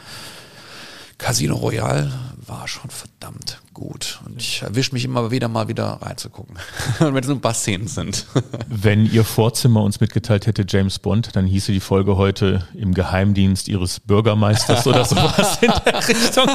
Casino 1.20 1.55
Royale 1.56 2.10
war 2.47 2.66
schon 2.66 2.90
verdammt 2.90 3.60
gut. 3.74 4.20
Und 4.26 4.40
ich 4.40 4.62
erwische 4.62 4.92
mich 4.92 5.05
immer 5.05 5.30
wieder 5.30 5.48
mal 5.48 5.68
wieder 5.68 5.98
reinzugucken. 6.02 6.56
Und 6.98 7.06
wenn 7.14 7.22
es 7.22 7.28
nur 7.28 7.36
ein 7.36 7.40
paar 7.40 7.55
Szenen 7.55 7.86
sind. 7.86 8.26
Wenn 8.68 9.06
Ihr 9.06 9.24
Vorzimmer 9.24 9.82
uns 9.82 10.01
mitgeteilt 10.01 10.47
hätte, 10.47 10.64
James 10.68 10.98
Bond, 10.98 11.36
dann 11.36 11.47
hieße 11.47 11.70
die 11.72 11.80
Folge 11.80 12.16
heute 12.16 12.66
im 12.74 12.92
Geheimdienst 12.94 13.68
Ihres 13.68 14.01
Bürgermeisters 14.01 14.86
oder 14.86 15.05
sowas 15.05 15.59
in 15.60 15.70
der 15.86 16.09
Richtung. 16.09 16.47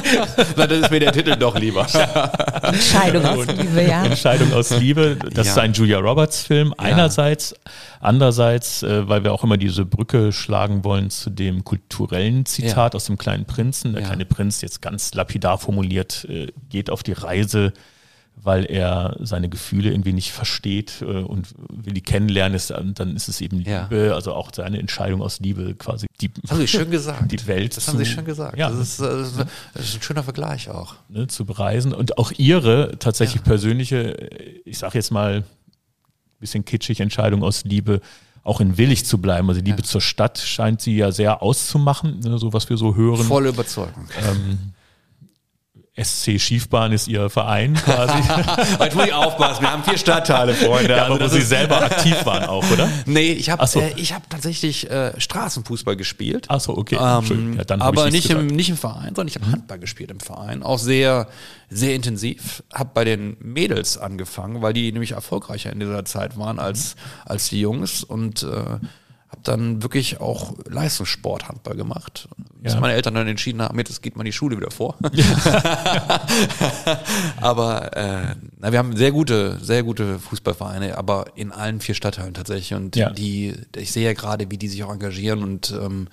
Na, 0.58 0.68
das 0.68 0.80
ist 0.80 0.92
mir 0.92 1.00
der 1.00 1.14
Titel 1.14 1.36
doch 1.36 1.58
lieber. 1.58 1.88
Entscheidung 2.64 3.26
aus 3.26 3.48
Liebe, 3.48 3.82
ja. 3.84 4.04
Entscheidung 4.04 4.54
aus 4.54 4.70
Liebe. 4.72 5.18
Das 5.34 5.48
Ja. 5.48 5.54
ist 5.54 5.60
ein 5.60 5.74
Julia 5.74 6.00
Roberts 6.00 6.42
Film. 6.44 6.74
Einerseits, 6.78 7.56
andererseits, 8.02 8.84
äh, 8.84 9.08
weil 9.08 9.24
wir 9.24 9.34
auch 9.34 9.44
immer 9.44 9.58
diese 9.58 9.86
Brücke 9.86 10.32
schlagen 10.32 10.84
wollen 10.84 11.10
zu 11.10 11.30
dem 11.30 11.64
kulturellen 11.64 12.46
Zitat 12.46 12.96
aus 12.96 13.06
dem 13.06 13.18
kleinen 13.18 13.46
Prinzen. 13.46 13.94
Der 13.94 14.02
Ja. 14.02 14.08
kleine 14.10 14.26
Prinz, 14.26 14.55
jetzt 14.62 14.82
ganz 14.82 15.14
lapidar 15.14 15.58
formuliert, 15.58 16.26
äh, 16.30 16.48
geht 16.70 16.90
auf 16.90 17.04
die 17.04 17.14
Reise, 17.14 17.74
weil 18.38 18.66
er 18.66 19.16
seine 19.22 19.48
Gefühle 19.48 19.92
irgendwie 19.92 20.12
nicht 20.12 20.34
versteht 20.34 21.02
äh, 21.02 21.06
und 21.06 21.54
will 21.70 21.94
die 21.94 22.02
kennenlernen. 22.02 22.54
Ist, 22.56 22.70
dann 22.72 23.16
ist 23.16 23.30
es 23.30 23.40
eben 23.40 23.62
Ja. 23.62 23.84
Liebe, 23.84 24.14
also 24.14 24.34
auch 24.34 24.52
seine 24.54 24.78
Entscheidung 24.78 25.22
aus 25.22 25.40
Liebe 25.40 25.74
quasi 25.76 26.06
die, 26.20 26.30
Das 26.42 26.52
haben 26.52 26.60
Sie 26.60 26.68
schön 26.68 26.92
gesagt. 26.92 27.32
die 27.32 27.48
Welt 27.48 27.78
Das 27.78 27.88
haben 27.88 27.98
Sie 27.98 28.04
zu- 28.04 28.12
schön 28.12 28.26
gesagt. 28.26 28.58
Ja. 28.58 28.70
Das, 28.70 28.80
ist, 28.80 29.00
äh, 29.00 29.04
das 29.04 29.28
ist- 29.30 29.46
das 29.74 29.86
ist 29.86 29.96
ein 29.96 30.02
schöner 30.02 30.24
Vergleich 30.24 30.70
auch. 30.70 30.96
ne, 31.08 31.28
zu 31.28 31.46
bereisen 31.46 31.94
und 31.94 32.18
auch 32.18 32.32
ihre 32.38 32.98
tatsächlich 33.00 33.42
persönliche, 33.44 34.20
äh, 34.20 34.62
ich 34.66 34.78
sage 34.80 34.98
jetzt 34.98 35.12
mal, 35.12 35.44
bisschen 36.40 36.66
kitschig 36.66 37.00
Entscheidung 37.00 37.42
aus 37.44 37.64
Liebe, 37.64 38.02
auch 38.46 38.62
in 38.62 38.78
Willig 38.78 39.06
zu 39.06 39.18
bleiben. 39.18 39.50
Also 39.50 39.60
Liebe 39.60 39.84
zur 39.84 40.00
Stadt 40.00 40.38
scheint 40.38 40.80
sie 40.80 40.96
ja 40.96 41.12
sehr 41.12 41.42
auszumachen, 41.42 42.20
ne, 42.20 42.38
so 42.38 42.54
was 42.54 42.70
wir 42.70 42.78
so 42.78 42.96
hören. 42.96 43.26
Volle 43.26 43.50
Überzeugung. 43.50 44.08
SC 46.02 46.40
Schiefbahn 46.42 46.92
ist 46.92 47.08
ihr 47.08 47.30
Verein 47.30 47.74
quasi. 47.76 48.14
Jetzt 48.84 48.96
muss 48.96 49.06
ich 49.06 49.14
aufpassen, 49.14 49.62
wir 49.62 49.72
haben 49.72 49.84
vier 49.84 49.98
Stadtteile, 49.98 50.54
Freunde. 50.54 50.92
ja, 50.96 51.06
aber 51.06 51.22
Also 51.22 51.36
wo 51.36 51.40
sie 51.40 51.46
selber 51.46 51.82
aktiv 51.82 52.26
waren 52.26 52.44
auch, 52.46 52.70
oder? 52.70 52.90
Nee, 53.06 53.32
ich 53.32 53.50
habe 53.50 53.66
so. 53.66 53.80
äh, 53.80 53.94
ich 53.96 54.14
hab 54.14 54.30
tatsächlich 54.30 54.90
äh, 54.92 55.14
Straßenfußball 55.20 55.96
gespielt. 55.96 56.48
Ach 56.50 56.60
so, 56.60 56.78
okay. 56.78 56.98
Ähm, 57.00 57.56
Ja, 57.58 57.64
dann 57.64 57.82
aber 57.82 58.08
ich 58.08 58.12
nicht 58.12 58.26
im, 58.30 58.36
gesagt. 58.38 58.52
Mhm. 58.52 58.56
nicht 58.58 58.70
im 58.70 58.78
Verein, 58.78 59.16
sondern 59.16 59.28
ich 59.30 59.36
habe 59.36 59.50
Handball 59.52 59.80
gespielt 59.80 60.12
im 60.12 60.20
Verein. 60.20 60.64
Auch 60.64 60.80
sehr, 60.80 61.28
sehr 61.70 61.96
intensiv. 61.96 62.62
Habe 62.74 62.90
bei 62.94 63.06
den 63.06 63.38
Mädels 63.40 63.98
angefangen, 63.98 64.62
weil 64.62 64.74
die 64.74 64.92
nämlich 64.92 65.12
erfolgreicher 65.14 65.72
in 65.72 65.80
dieser 65.80 66.04
Zeit 66.04 66.38
waren 66.38 66.60
als, 66.60 66.98
als 67.26 67.48
die 67.50 67.62
Jungs 67.62 68.04
und 68.04 68.44
äh, 68.44 68.80
habe 69.36 69.42
dann 69.44 69.84
wirklich 69.84 70.20
auch 70.22 70.54
Leistungssport 70.70 71.48
Handball 71.48 71.76
gemacht. 71.76 72.28
Bis 72.62 72.74
Ja. 72.74 72.80
meine 72.80 72.94
Eltern 72.94 73.14
dann 73.16 73.28
entschieden 73.28 73.62
haben, 73.62 73.78
jetzt 73.78 74.02
geht 74.02 74.16
mal 74.16 74.24
die 74.24 74.32
Schule 74.32 74.58
wieder 74.58 74.72
vor. 74.72 74.96
aber 77.42 77.96
äh, 77.96 78.36
na, 78.60 78.72
wir 78.72 78.80
haben 78.80 78.96
sehr 78.96 79.12
gute, 79.12 79.58
sehr 79.62 79.84
gute 79.84 80.20
Fußballvereine, 80.20 80.98
aber 80.98 81.26
in 81.36 81.52
allen 81.52 81.80
vier 81.80 81.96
Stadtteilen 81.96 82.34
tatsächlich. 82.34 82.74
Und 82.74 82.96
Ja. 82.96 83.10
die, 83.10 83.54
ich 83.76 83.92
sehe 83.92 84.06
ja 84.06 84.14
gerade, 84.14 84.50
wie 84.52 84.58
die 84.58 84.68
sich 84.68 84.84
auch 84.84 84.92
engagieren 84.92 85.44
und 85.44 85.72
ähm, 85.72 86.08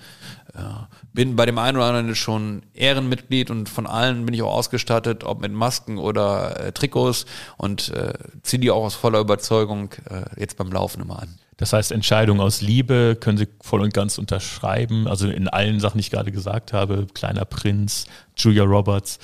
ja, 0.55 0.87
bin 1.13 1.35
bei 1.35 1.45
dem 1.45 1.57
einen 1.57 1.77
oder 1.77 1.87
anderen 1.87 2.15
schon 2.15 2.63
Ehrenmitglied 2.73 3.49
und 3.49 3.69
von 3.69 3.87
allen 3.87 4.25
bin 4.25 4.35
ich 4.35 4.41
auch 4.43 4.53
ausgestattet, 4.53 5.23
ob 5.23 5.41
mit 5.41 5.51
Masken 5.51 5.97
oder 5.97 6.59
äh, 6.59 6.71
Trikots 6.71 7.25
und 7.57 7.89
äh, 7.89 8.13
ziehe 8.43 8.59
die 8.59 8.69
auch 8.69 8.83
aus 8.83 8.95
voller 8.95 9.19
Überzeugung 9.19 9.89
äh, 10.09 10.39
jetzt 10.39 10.57
beim 10.57 10.71
Laufen 10.71 11.01
immer 11.01 11.21
an. 11.21 11.35
Das 11.57 11.73
heißt, 11.73 11.91
Entscheidung 11.91 12.39
aus 12.39 12.61
Liebe 12.61 13.17
können 13.19 13.37
Sie 13.37 13.47
voll 13.61 13.81
und 13.81 13.93
ganz 13.93 14.17
unterschreiben. 14.17 15.07
Also 15.07 15.29
in 15.29 15.47
allen 15.47 15.79
Sachen, 15.79 15.97
die 15.97 16.01
ich 16.01 16.11
gerade 16.11 16.31
gesagt 16.31 16.73
habe, 16.73 17.07
Kleiner 17.13 17.45
Prinz, 17.45 18.05
Julia 18.35 18.63
Roberts, 18.63 19.19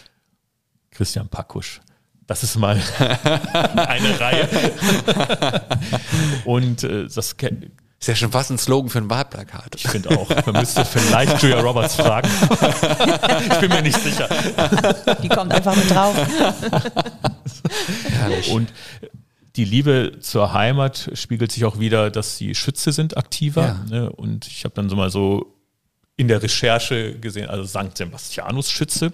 Christian 0.92 1.28
Pakusch. 1.28 1.82
Das 2.28 2.44
ist 2.44 2.58
mal 2.58 2.80
eine 3.76 4.20
Reihe. 4.20 4.48
Und 6.46 6.84
äh, 6.84 7.06
das 7.06 7.18
Ist 7.18 8.08
ja 8.08 8.16
schon 8.16 8.32
fast 8.32 8.52
ein 8.52 8.60
Slogan 8.60 8.90
für 8.90 9.00
ein 9.00 9.10
Wahlplakat. 9.10 9.76
ich 9.76 9.88
finde 9.88 10.12
auch, 10.12 10.30
man 10.46 10.58
müsste 10.62 10.86
vielleicht 10.86 11.42
Julia 11.42 11.60
Roberts 11.60 11.96
fragen. 11.96 12.30
ich 13.52 13.58
bin 13.60 13.70
mir 13.70 13.82
nicht 13.82 14.00
sicher. 14.00 14.30
Die 15.24 15.30
kommt 15.30 15.52
einfach 15.52 15.76
mit 15.76 15.90
drauf. 15.90 16.16
Herrlich. 18.12 18.52
Und 18.52 18.72
die 19.60 19.66
Liebe 19.66 20.14
zur 20.22 20.54
Heimat 20.54 21.10
spiegelt 21.16 21.52
sich 21.52 21.66
auch 21.66 21.82
wieder, 21.82 22.10
dass 22.10 22.38
sie 22.38 22.56
Schütze 22.56 22.94
sind, 22.94 23.18
aktiver. 23.18 23.84
Ja. 23.90 24.00
Ne? 24.00 24.10
Und 24.10 24.48
ich 24.48 24.64
habe 24.64 24.74
dann 24.74 24.88
so 24.88 24.96
mal 24.96 25.10
so 25.10 25.54
in 26.16 26.30
der 26.30 26.42
Recherche 26.42 27.20
gesehen, 27.20 27.50
also 27.50 27.66
St. 27.66 27.98
Sebastianus 27.98 28.72
Schütze. 28.72 29.12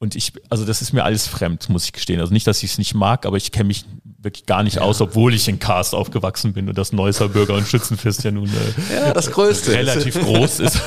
Und 0.00 0.16
ich, 0.16 0.32
also 0.48 0.64
das 0.64 0.82
ist 0.82 0.92
mir 0.92 1.04
alles 1.04 1.28
fremd, 1.28 1.68
muss 1.68 1.84
ich 1.84 1.92
gestehen. 1.92 2.18
Also 2.18 2.32
nicht, 2.32 2.48
dass 2.48 2.60
ich 2.64 2.72
es 2.72 2.78
nicht 2.78 2.94
mag, 2.94 3.24
aber 3.24 3.36
ich 3.36 3.52
kenne 3.52 3.68
mich 3.68 3.84
wirklich 4.18 4.46
gar 4.46 4.64
nicht 4.64 4.80
aus, 4.80 5.00
obwohl 5.00 5.32
ich 5.32 5.46
in 5.46 5.60
Karst 5.60 5.94
aufgewachsen 5.94 6.52
bin 6.52 6.68
und 6.68 6.76
das 6.76 6.92
Neusser 6.92 7.28
Bürger- 7.28 7.54
und 7.54 7.68
Schützenfest 7.68 8.24
ja 8.24 8.32
nun 8.32 8.48
äh, 8.48 8.94
ja, 8.94 9.12
das 9.12 9.30
Größte. 9.30 9.74
relativ 9.74 10.18
groß 10.18 10.58
ist. 10.58 10.80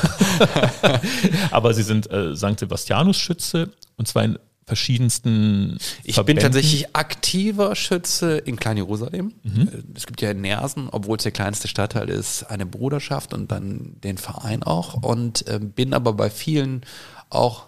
aber 1.51 1.73
sie 1.73 1.83
sind 1.83 2.11
äh, 2.11 2.35
St. 2.35 2.59
Sebastianus 2.59 3.15
Schütze 3.15 3.71
und 3.95 4.09
zwar 4.09 4.25
in 4.25 4.38
verschiedensten 4.72 5.77
Ich 6.03 6.06
bin 6.06 6.14
Verbänden. 6.14 6.43
tatsächlich 6.43 6.95
aktiver 6.95 7.76
Schütze 7.76 8.38
in 8.38 8.56
Klein-Jerusalem. 8.56 9.34
Mhm. 9.43 9.61
Äh, 9.68 9.84
Es 9.95 10.06
gibt 10.07 10.22
ja 10.22 10.31
in 10.31 10.39
Nersen, 10.39 10.88
obwohl 10.89 11.18
es 11.18 11.23
der 11.23 11.34
kleinste 11.34 11.68
Stadtteil 11.68 12.10
ist, 12.10 12.43
eine 12.43 12.65
Bruderschaft 12.65 13.34
und 13.34 13.52
dann 13.52 13.98
den 14.02 14.18
Verein 14.18 14.64
auch. 14.64 14.93
Und 15.03 15.45
äh, 15.48 15.60
bin 15.60 15.93
aber 15.93 16.14
bei 16.14 16.30
vielen 16.30 16.84
auch 17.30 17.65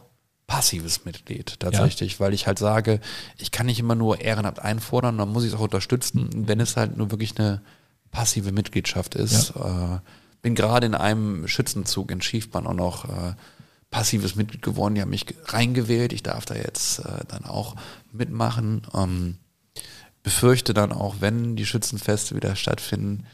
passives 0.48 1.04
Mitglied 1.04 1.60
tatsächlich, 1.60 2.22
weil 2.22 2.34
ich 2.34 2.48
halt 2.48 2.60
sage, 2.60 3.02
ich 3.38 3.52
kann 3.52 3.66
nicht 3.66 3.80
immer 3.80 3.96
nur 3.96 4.22
Ehrenamt 4.22 4.60
einfordern, 4.60 5.18
dann 5.18 5.30
muss 5.30 5.44
ich 5.44 5.50
es 5.50 5.56
auch 5.56 5.64
unterstützen, 5.64 6.30
wenn 6.48 6.62
es 6.62 6.78
halt 6.78 6.96
nur 6.96 7.12
wirklich 7.12 7.38
eine 7.38 7.62
passive 8.12 8.54
Mitgliedschaft 8.54 9.16
ist. 9.16 9.52
Äh, 9.58 10.00
bin 10.42 10.56
gerade 10.56 10.86
in 10.86 10.96
einem 10.96 11.48
Schützenzug 11.50 12.12
in 12.12 12.22
Schiefbahn 12.22 12.66
auch 12.68 12.74
noch 12.74 13.06
äh, 13.06 13.34
passives 13.94 14.36
Mitglied 14.36 14.62
geworden. 14.64 14.96
Die 14.96 15.02
haben 15.02 15.12
mich 15.12 15.26
ge- 15.28 15.38
reingewählt. 15.46 16.12
Ich 16.12 16.24
darf 16.24 16.46
da 16.46 16.56
jetzt 16.56 17.00
äh, 17.00 17.24
dann 17.28 17.46
auch 17.46 17.76
mitmachen. 18.12 18.82
Ähm, 18.94 19.38
befürchte 20.24 20.74
dann 20.74 20.92
auch, 20.92 21.16
wenn 21.20 21.56
die 21.56 21.66
Schützenfeste 21.66 22.36
wieder 22.36 22.56
stattfinden, 22.56 23.26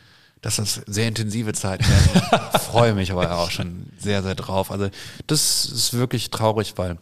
dass 0.41 0.57
das 0.57 0.81
sehr 0.87 1.07
intensive 1.07 1.53
Zeiten 1.53 1.85
werden. 1.85 2.39
Freue 2.59 2.93
mich 2.93 3.11
aber 3.11 3.37
auch 3.37 3.51
schon 3.51 3.87
sehr, 3.97 4.21
sehr 4.23 4.35
drauf. 4.35 4.69
Also 4.71 4.89
das 5.27 5.65
ist 5.65 5.93
wirklich 5.93 6.29
traurig, 6.29 6.73
weil 6.77 6.97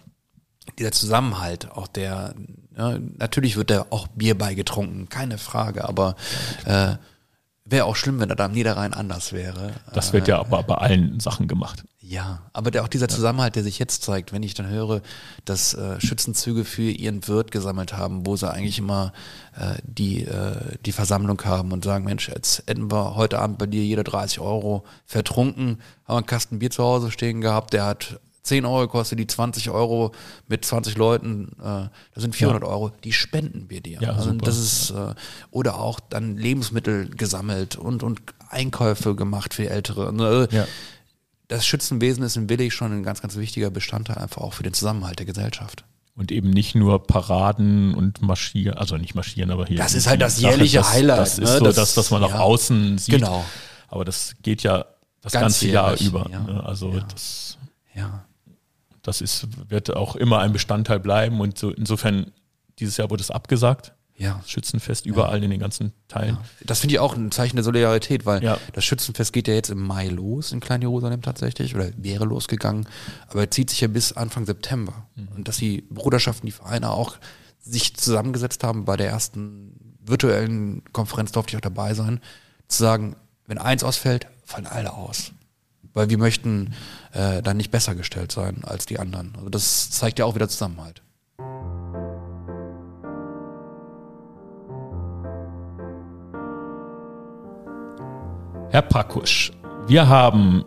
dieser 0.77 0.91
Zusammenhalt, 0.91 1.71
auch 1.71 1.87
der, 1.87 2.35
ja, 2.77 2.97
natürlich 3.17 3.55
wird 3.55 3.69
da 3.71 3.85
auch 3.89 4.07
Bier 4.07 4.37
beigetrunken, 4.37 5.07
keine 5.09 5.37
Frage, 5.37 5.87
aber 5.87 6.15
äh, 6.65 6.95
wäre 7.63 7.85
auch 7.85 7.95
schlimm, 7.95 8.19
wenn 8.19 8.29
er 8.29 8.35
da 8.35 8.45
am 8.45 8.51
Niederrhein 8.51 8.93
anders 8.93 9.31
wäre. 9.33 9.71
Das 9.93 10.13
wird 10.13 10.27
ja 10.27 10.39
aber 10.39 10.63
bei 10.63 10.75
allen 10.75 11.19
Sachen 11.19 11.47
gemacht. 11.47 11.83
Ja, 12.09 12.39
aber 12.53 12.71
der, 12.71 12.83
auch 12.83 12.87
dieser 12.87 13.09
Zusammenhalt, 13.09 13.57
der 13.57 13.63
sich 13.63 13.79
jetzt 13.79 14.01
zeigt, 14.03 14.31
wenn 14.31 14.41
ich 14.41 14.53
dann 14.53 14.69
höre, 14.69 15.01
dass 15.43 15.73
äh, 15.73 15.99
Schützenzüge 15.99 16.63
für 16.63 16.89
ihren 16.89 17.27
Wirt 17.27 17.51
gesammelt 17.51 17.93
haben, 17.93 18.25
wo 18.25 18.37
sie 18.37 18.49
eigentlich 18.49 18.79
immer 18.79 19.11
äh, 19.59 19.75
die, 19.83 20.23
äh, 20.23 20.77
die 20.85 20.93
Versammlung 20.93 21.43
haben 21.43 21.73
und 21.73 21.83
sagen, 21.83 22.05
Mensch, 22.05 22.29
jetzt 22.29 22.63
hätten 22.65 22.89
wir 22.89 23.15
heute 23.15 23.39
Abend 23.39 23.57
bei 23.57 23.65
dir 23.65 23.83
jeder 23.83 24.05
30 24.05 24.39
Euro 24.39 24.85
vertrunken, 25.05 25.81
haben 26.07 26.17
einen 26.17 26.25
Kasten 26.25 26.59
Bier 26.59 26.69
zu 26.69 26.81
Hause 26.81 27.11
stehen 27.11 27.41
gehabt, 27.41 27.73
der 27.73 27.85
hat 27.85 28.21
10 28.43 28.65
Euro 28.65 28.81
gekostet, 28.81 29.19
die 29.19 29.27
20 29.27 29.69
Euro 29.71 30.13
mit 30.47 30.63
20 30.63 30.97
Leuten, 30.97 31.49
äh, 31.59 31.89
das 32.13 32.23
sind 32.23 32.33
400 32.33 32.63
Euro, 32.63 32.91
die 33.03 33.11
spenden 33.11 33.69
wir 33.69 33.81
dir. 33.81 33.99
Ja, 34.01 34.13
also 34.13 34.31
super. 34.31 34.45
das 34.45 34.57
ist, 34.57 34.91
äh, 34.91 35.13
oder 35.51 35.77
auch 35.77 35.99
dann 35.99 36.37
Lebensmittel 36.37 37.09
gesammelt 37.09 37.75
und, 37.75 38.01
und 38.03 38.21
Einkäufe 38.49 39.15
gemacht 39.15 39.53
für 39.53 39.69
Ältere. 39.69 40.07
Also, 40.07 40.55
Ja. 40.55 40.65
Das 41.47 41.65
Schützenwesen 41.65 42.23
ist 42.23 42.35
in 42.35 42.49
Willig 42.49 42.73
schon 42.73 42.91
ein 42.91 43.03
ganz, 43.03 43.21
ganz 43.21 43.35
wichtiger 43.37 43.69
Bestandteil 43.69 44.17
einfach 44.17 44.41
auch 44.41 44.53
für 44.53 44.63
den 44.63 44.73
Zusammenhalt 44.73 45.19
der 45.19 45.25
Gesellschaft. 45.25 45.83
Und 46.15 46.31
eben 46.31 46.49
nicht 46.49 46.73
nur 46.73 47.05
Paraden 47.05 47.93
und 47.93 48.21
marschieren, 48.21 48.77
also 48.77 48.97
nicht 48.97 49.13
marschieren, 49.13 49.51
aber 49.51 49.65
hier. 49.67 49.77
Das 49.77 49.93
ist 49.93 50.07
halt 50.07 50.19
das 50.21 50.37
Sache, 50.37 50.51
jährliche 50.53 50.77
das, 50.79 50.91
Highlight, 50.93 51.19
Das 51.19 51.39
ist 51.39 51.49
ne? 51.51 51.57
so 51.59 51.63
Das- 51.65 51.75
das, 51.75 51.97
was 51.97 52.09
man 52.11 52.21
nach 52.21 52.31
ja. 52.31 52.39
außen 52.39 52.97
sieht. 52.97 53.15
Genau. 53.15 53.45
Aber 53.87 54.03
das 54.03 54.35
geht 54.41 54.63
ja 54.63 54.85
das 55.21 55.33
Ganz 55.33 55.41
ganze 55.43 55.67
Jahr 55.67 55.89
jährlich, 55.91 56.07
über. 56.07 56.27
ja. 56.31 56.39
Ne? 56.41 56.63
Also 56.63 56.91
Ja. 56.91 56.99
das, 57.11 57.57
Ja. 57.93 58.25
das 59.03 59.21
ist, 59.21 59.47
wird 59.69 59.95
auch 59.95 60.15
immer 60.15 60.39
ein 60.39 60.53
Bestandteil 60.53 60.99
bleiben. 60.99 61.39
Und 61.39 61.57
so 61.57 61.69
insofern, 61.71 62.31
dieses 62.79 62.97
Jahr 62.97 63.09
wurde 63.11 63.21
es 63.21 63.29
abgesagt. 63.31 63.93
Ja. 64.17 64.41
Schützenfest 64.47 65.05
überall 65.05 65.43
in 65.43 65.51
den 65.51 65.59
ganzen 65.59 65.93
Teilen. 66.07 66.37
Das 66.65 66.79
finde 66.79 66.95
ich 66.95 66.99
auch 66.99 67.15
ein 67.15 67.31
Zeichen 67.31 67.55
der 67.55 67.63
Solidarität, 67.63 68.25
weil 68.25 68.43
Ja. 68.43 68.57
das 68.73 68.83
Schützenfest 68.83 69.31
geht 69.31 69.47
ja 69.47 69.53
jetzt 69.53 69.69
im 69.69 69.81
Mai 69.85 70.07
los 70.07 70.51
in 70.51 70.59
Klein-Jerusalem 70.59 71.21
tatsächlich 71.21 71.75
oder 71.75 71.91
wäre 71.97 72.25
losgegangen, 72.25 72.87
aber 73.27 73.41
er 73.41 73.51
zieht 73.51 73.69
sich 73.69 73.81
ja 73.81 73.87
bis 73.87 74.13
Anfang 74.13 74.45
September. 74.47 75.05
Mhm. 75.15 75.27
Und 75.35 75.47
dass 75.47 75.57
die 75.57 75.83
Bruderschaften, 75.91 76.47
die 76.47 76.51
Vereine 76.51 76.89
auch 76.91 77.17
sich 77.59 77.95
zusammengesetzt 77.95 78.63
haben 78.63 78.85
bei 78.85 78.97
der 78.97 79.07
ersten 79.09 79.95
virtuellen 80.03 80.83
Konferenz, 80.93 81.31
durfte 81.31 81.51
ich 81.51 81.57
auch 81.57 81.61
dabei 81.61 81.93
sein, 81.93 82.19
zu 82.67 82.79
sagen, 82.81 83.15
wenn 83.45 83.57
eins 83.59 83.83
ausfällt, 83.83 84.25
fallen 84.43 84.65
alle 84.65 84.93
aus. 84.93 85.31
Weil 85.93 86.09
wir 86.09 86.17
möchten 86.17 86.73
äh, 87.11 87.41
dann 87.43 87.57
nicht 87.57 87.71
besser 87.71 87.93
gestellt 87.95 88.31
sein 88.31 88.63
als 88.63 88.85
die 88.85 88.99
anderen. 88.99 89.33
Also 89.35 89.49
das 89.49 89.89
zeigt 89.91 90.17
ja 90.19 90.25
auch 90.25 90.35
wieder 90.35 90.49
Zusammenhalt. 90.49 91.01
Herr 98.69 98.81
Pakusch, 98.81 99.53
wir 99.87 100.09
haben 100.09 100.65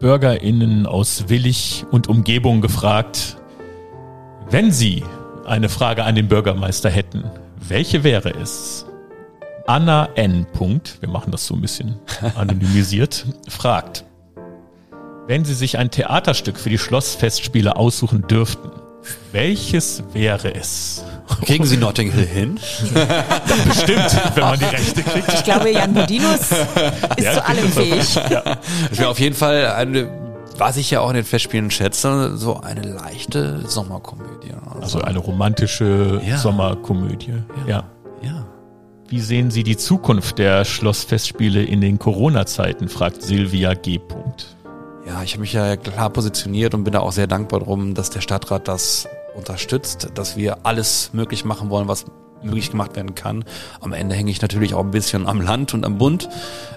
BürgerInnen 0.00 0.86
aus 0.86 1.28
Willig 1.28 1.84
und 1.90 2.08
Umgebung 2.08 2.62
gefragt, 2.62 3.36
wenn 4.48 4.72
Sie 4.72 5.04
eine 5.44 5.68
Frage 5.68 6.04
an 6.04 6.14
den 6.14 6.26
Bürgermeister 6.26 6.88
hätten, 6.88 7.24
welche 7.68 8.02
wäre 8.02 8.30
es? 8.30 8.86
Anna 9.66 10.08
N. 10.14 10.46
Punkt, 10.54 11.02
wir 11.02 11.10
machen 11.10 11.32
das 11.32 11.46
so 11.46 11.54
ein 11.54 11.60
bisschen 11.60 11.96
anonymisiert, 12.34 13.26
fragt, 13.46 14.06
wenn 15.26 15.44
Sie 15.44 15.54
sich 15.54 15.76
ein 15.76 15.90
Theaterstück 15.90 16.58
für 16.58 16.70
die 16.70 16.78
Schlossfestspiele 16.78 17.76
aussuchen 17.76 18.26
dürften, 18.26 18.70
welches 19.32 20.02
wäre 20.12 20.54
es? 20.54 21.04
Kriegen 21.42 21.64
Sie 21.64 21.76
Notting 21.76 22.10
Hill 22.12 22.26
hin? 22.26 22.54
Bestimmt, 23.66 24.20
wenn 24.34 24.44
man 24.44 24.58
die 24.58 24.64
Rechte 24.66 25.02
kriegt. 25.02 25.32
Ich 25.32 25.44
glaube, 25.44 25.70
Jan 25.70 25.94
Budinus 25.94 26.40
ist 27.16 27.24
Ja, 27.24 27.32
zu 27.34 27.46
allem 27.46 27.68
fähig. 27.72 28.14
Ja. 28.30 28.42
Das 28.90 28.98
wäre 28.98 29.08
auf 29.08 29.18
jeden 29.18 29.34
Fall 29.34 29.66
eine, 29.68 30.08
was 30.58 30.76
ich 30.76 30.90
ja 30.90 31.00
auch 31.00 31.08
in 31.08 31.16
den 31.16 31.24
Festspielen 31.24 31.70
schätze, 31.70 32.36
so 32.36 32.60
eine 32.60 32.82
leichte 32.82 33.66
Sommerkomödie. 33.66 34.52
Also 34.80 35.00
eine 35.00 35.18
romantische 35.18 36.20
Ja. 36.26 36.36
Sommerkomödie. 36.36 37.34
Ja. 37.66 37.84
ja. 38.22 38.46
Wie 39.08 39.20
sehen 39.20 39.50
Sie 39.50 39.62
die 39.62 39.76
Zukunft 39.76 40.38
der 40.38 40.64
Schlossfestspiele 40.64 41.62
in 41.62 41.80
den 41.80 41.98
Corona-Zeiten? 41.98 42.88
fragt 42.88 43.22
Silvia 43.22 43.74
G. 43.74 43.98
Punkt. 43.98 44.53
Ja, 45.06 45.22
ich 45.22 45.32
habe 45.32 45.42
mich 45.42 45.52
ja 45.52 45.76
klar 45.76 46.08
positioniert 46.10 46.74
und 46.74 46.84
bin 46.84 46.92
da 46.94 47.00
auch 47.00 47.12
sehr 47.12 47.26
dankbar 47.26 47.60
drum, 47.60 47.94
dass 47.94 48.10
der 48.10 48.22
Stadtrat 48.22 48.68
das 48.68 49.06
unterstützt, 49.36 50.08
dass 50.14 50.36
wir 50.36 50.64
alles 50.64 51.10
möglich 51.12 51.44
machen 51.44 51.68
wollen, 51.68 51.88
was 51.88 52.06
möglich 52.42 52.70
gemacht 52.70 52.96
werden 52.96 53.14
kann. 53.14 53.44
Am 53.80 53.92
Ende 53.92 54.14
hänge 54.14 54.30
ich 54.30 54.40
natürlich 54.40 54.74
auch 54.74 54.80
ein 54.80 54.90
bisschen 54.90 55.26
am 55.26 55.40
Land 55.40 55.74
und 55.74 55.84
am 55.84 55.98
Bund, 55.98 56.28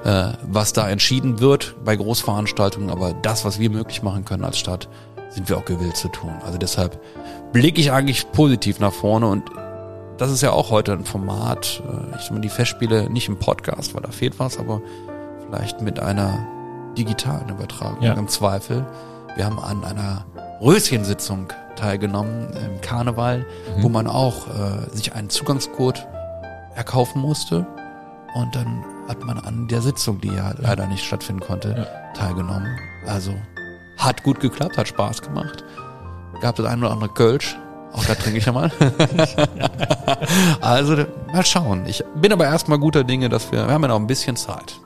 äh, 0.03 0.31
was 0.43 0.73
da 0.73 0.89
entschieden 0.89 1.39
wird 1.39 1.75
bei 1.83 1.95
Großveranstaltungen. 1.95 2.89
Aber 2.89 3.13
das, 3.13 3.45
was 3.45 3.59
wir 3.59 3.69
möglich 3.69 4.03
machen 4.03 4.25
können 4.25 4.43
als 4.43 4.57
Stadt, 4.57 4.89
sind 5.29 5.47
wir 5.49 5.57
auch 5.57 5.65
gewillt 5.65 5.95
zu 5.95 6.09
tun. 6.09 6.33
Also 6.45 6.57
deshalb 6.57 7.01
blicke 7.53 7.79
ich 7.79 7.91
eigentlich 7.91 8.31
positiv 8.31 8.79
nach 8.79 8.93
vorne 8.93 9.27
und 9.27 9.43
das 10.17 10.31
ist 10.31 10.41
ja 10.41 10.51
auch 10.51 10.71
heute 10.71 10.93
ein 10.93 11.05
Format. 11.05 11.81
äh, 11.85 12.17
Ich 12.19 12.31
mal, 12.31 12.41
die 12.41 12.49
Festspiele 12.49 13.09
nicht 13.09 13.29
im 13.29 13.37
Podcast, 13.37 13.93
weil 13.93 14.01
da 14.01 14.11
fehlt 14.11 14.39
was, 14.39 14.57
aber 14.57 14.81
vielleicht 15.45 15.81
mit 15.81 15.99
einer 15.99 16.45
digitalen 16.97 17.49
Übertragung 17.49 18.01
Ja. 18.01 18.13
im 18.13 18.27
Zweifel. 18.27 18.85
Wir 19.35 19.45
haben 19.45 19.59
an 19.59 19.83
einer 19.83 20.25
Röschensitzung 20.61 21.47
teilgenommen 21.75 22.47
im 22.65 22.81
Karneval, 22.81 23.45
wo 23.79 23.89
man 23.89 24.07
auch 24.07 24.47
äh, 24.47 24.95
sich 24.95 25.13
einen 25.13 25.29
Zugangscode 25.29 26.07
erkaufen 26.75 27.21
musste 27.21 27.67
und 28.33 28.55
dann 28.55 28.83
hat 29.07 29.23
man 29.23 29.37
an 29.39 29.67
der 29.67 29.81
Sitzung, 29.81 30.19
die 30.21 30.27
ja 30.29 30.53
leider 30.57 30.85
nicht 30.87 31.05
stattfinden 31.05 31.41
konnte, 31.41 31.87
teilgenommen. 32.15 32.77
Also 33.05 33.33
hat 33.97 34.23
gut 34.23 34.39
geklappt, 34.39 34.77
hat 34.77 34.87
Spaß 34.87 35.21
gemacht. 35.21 35.63
Gab 36.41 36.55
das 36.55 36.65
ein 36.65 36.79
oder 36.79 36.91
andere 36.91 37.09
Kölsch. 37.09 37.57
Auch 37.93 38.03
da 38.05 38.15
trinke 38.15 38.37
ich 38.39 38.45
ja 38.45 38.51
mal. 38.51 38.69
also 40.61 40.97
mal 41.31 41.45
schauen. 41.45 41.85
Ich 41.87 42.03
bin 42.15 42.31
aber 42.33 42.45
erstmal 42.45 42.77
guter 42.79 43.03
Dinge, 43.03 43.29
dass 43.29 43.51
wir, 43.51 43.65
wir 43.65 43.73
haben 43.73 43.81
ja 43.83 43.87
noch 43.87 43.95
ein 43.99 44.07
bisschen 44.07 44.35
Zeit. 44.35 44.79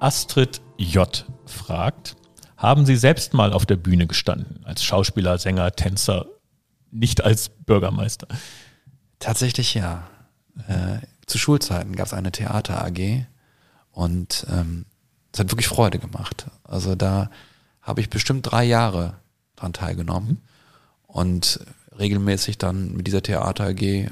Astrid 0.00 0.60
J. 0.82 1.24
fragt, 1.46 2.16
haben 2.56 2.86
Sie 2.86 2.96
selbst 2.96 3.34
mal 3.34 3.52
auf 3.52 3.66
der 3.66 3.76
Bühne 3.76 4.06
gestanden? 4.06 4.60
Als 4.64 4.84
Schauspieler, 4.84 5.38
Sänger, 5.38 5.72
Tänzer, 5.72 6.26
nicht 6.90 7.24
als 7.24 7.48
Bürgermeister. 7.48 8.28
Tatsächlich 9.18 9.74
ja. 9.74 10.08
Äh, 10.68 10.98
zu 11.26 11.38
Schulzeiten 11.38 11.96
gab 11.96 12.06
es 12.06 12.12
eine 12.12 12.32
Theater 12.32 12.84
AG 12.84 13.26
und 13.90 14.46
ähm, 14.50 14.84
es 15.32 15.40
hat 15.40 15.50
wirklich 15.50 15.68
Freude 15.68 15.98
gemacht. 15.98 16.46
Also 16.64 16.94
da 16.94 17.30
habe 17.80 18.00
ich 18.00 18.10
bestimmt 18.10 18.50
drei 18.50 18.64
Jahre 18.64 19.16
dran 19.56 19.72
teilgenommen 19.72 20.42
und 21.06 21.60
regelmäßig 21.98 22.58
dann 22.58 22.92
mit 22.92 23.06
dieser 23.06 23.22
Theater 23.22 23.68
AG 23.68 23.82
äh, 23.82 24.08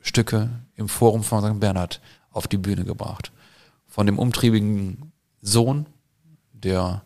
Stücke 0.00 0.50
im 0.74 0.88
Forum 0.88 1.22
von 1.22 1.44
St. 1.44 1.60
Bernhard 1.60 2.00
auf 2.30 2.48
die 2.48 2.56
Bühne 2.56 2.84
gebracht. 2.84 3.30
Von 3.86 4.06
dem 4.06 4.18
umtriebigen 4.18 5.12
Sohn, 5.42 5.86
der 6.52 7.02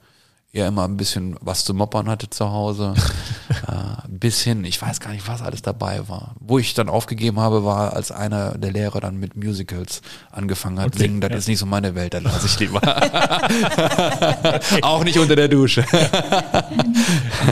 ja 0.54 0.68
immer 0.68 0.84
ein 0.84 0.98
bisschen 0.98 1.36
was 1.40 1.64
zu 1.64 1.72
moppern 1.72 2.08
hatte 2.10 2.28
zu 2.28 2.50
Hause, 2.50 2.92
äh, 3.68 4.08
bis 4.08 4.42
hin, 4.42 4.64
ich 4.64 4.80
weiß 4.80 5.00
gar 5.00 5.12
nicht, 5.12 5.26
was 5.26 5.40
alles 5.40 5.62
dabei 5.62 6.06
war. 6.08 6.34
Wo 6.40 6.58
ich 6.58 6.74
dann 6.74 6.90
aufgegeben 6.90 7.40
habe, 7.40 7.64
war, 7.64 7.94
als 7.94 8.12
einer 8.12 8.58
der 8.58 8.70
Lehrer 8.70 9.00
dann 9.00 9.16
mit 9.16 9.34
Musicals 9.34 10.02
angefangen 10.30 10.78
hat, 10.78 10.88
Okay, 10.88 10.98
singen, 10.98 11.20
das 11.22 11.30
ja. 11.30 11.36
ist 11.38 11.48
nicht 11.48 11.58
so 11.58 11.64
meine 11.64 11.94
Welt, 11.94 12.12
dann 12.12 12.24
lasse 12.24 12.46
ich 12.46 12.58
lieber. 12.60 12.82
Auch 14.82 15.04
nicht 15.04 15.18
unter 15.18 15.36
der 15.36 15.48
Dusche. 15.48 15.86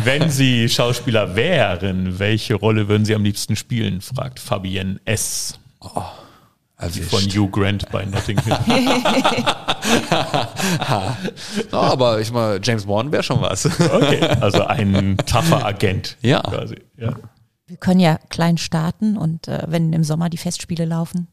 Wenn 0.05 0.31
Sie 0.31 0.69
Schauspieler 0.69 1.35
wären, 1.36 2.19
welche 2.19 2.55
Rolle 2.55 2.89
würden 2.89 3.07
Sie 3.07 3.15
am 3.15 3.24
liebsten 3.24 3.57
spielen? 3.57 4.02
fragt 4.02 4.39
Fabienne 4.39 5.01
S. 5.07 5.59
Erwischt. 6.81 7.11
von 7.11 7.20
Hugh 7.23 7.48
Grant 7.51 7.90
bei 7.90 8.05
Notting 8.05 8.40
Hill. 8.43 8.57
Ja, 10.90 11.16
aber 11.73 12.20
ich 12.20 12.31
mal, 12.32 12.61
James 12.62 12.85
Bond 12.85 13.12
wäre 13.12 13.23
schon 13.23 13.40
was. 13.40 13.66
Okay, 13.66 14.20
also 14.40 14.65
ein 14.66 15.16
tougher 15.27 15.65
Agent. 15.65 16.16
Ja. 16.20 16.40
Quasi. 16.43 16.77
ja. 16.97 17.15
Wir 17.66 17.77
können 17.77 18.01
ja 18.01 18.19
klein 18.28 18.59
starten 18.59 19.16
und 19.16 19.48
äh, 19.48 19.62
wenn 19.69 19.93
im 19.93 20.05
Sommer 20.05 20.28
die 20.28 20.36
Festspiele 20.36 20.85
laufen, 20.85 21.28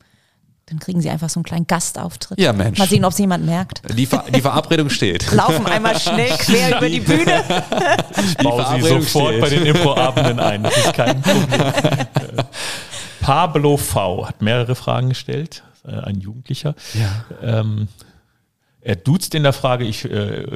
dann 0.68 0.80
kriegen 0.80 1.02
sie 1.02 1.10
einfach 1.10 1.30
so 1.30 1.40
einen 1.40 1.46
kleinen 1.46 1.66
Gastauftritt. 1.66 2.40
Ja, 2.40 2.52
Mensch. 2.52 2.78
Mal 2.78 2.88
sehen, 2.90 3.06
ob 3.06 3.14
es 3.14 3.18
jemand 3.20 3.46
merkt. 3.46 3.82
Die, 3.98 4.06
Ver 4.06 4.26
die 4.34 4.42
Verabredung 4.42 4.90
steht. 4.90 5.32
Laufen 5.32 5.66
einmal 5.66 5.98
schnell 5.98 6.30
quer 6.38 6.78
über 6.78 6.90
die 6.90 7.00
Bühne. 7.00 7.44
Ich 8.18 8.38
baue 8.38 8.58
sie 8.58 8.82
Verabredung 8.82 9.02
sofort 9.02 9.30
steht. 9.30 9.42
bei 9.42 9.50
den 9.50 9.66
Improabenden 9.66 10.40
ein. 10.40 10.64
Das 10.64 10.78
ist 10.78 10.94
kein 10.94 11.22
Problem. 11.22 11.48
Pablo 13.28 13.76
V. 13.76 14.26
hat 14.26 14.42
mehrere 14.42 14.74
Fragen 14.74 15.10
gestellt. 15.10 15.62
Äh, 15.86 15.92
Ein 15.92 16.22
Jugendlicher. 16.22 16.76
Ja. 16.94 17.26
Ähm, 17.60 17.90
er 18.80 18.96
duzt 18.96 19.36
in 19.36 19.44
der 19.44 19.52
Frage, 19.52 19.84
ich 19.84 20.06
äh, 20.06 20.10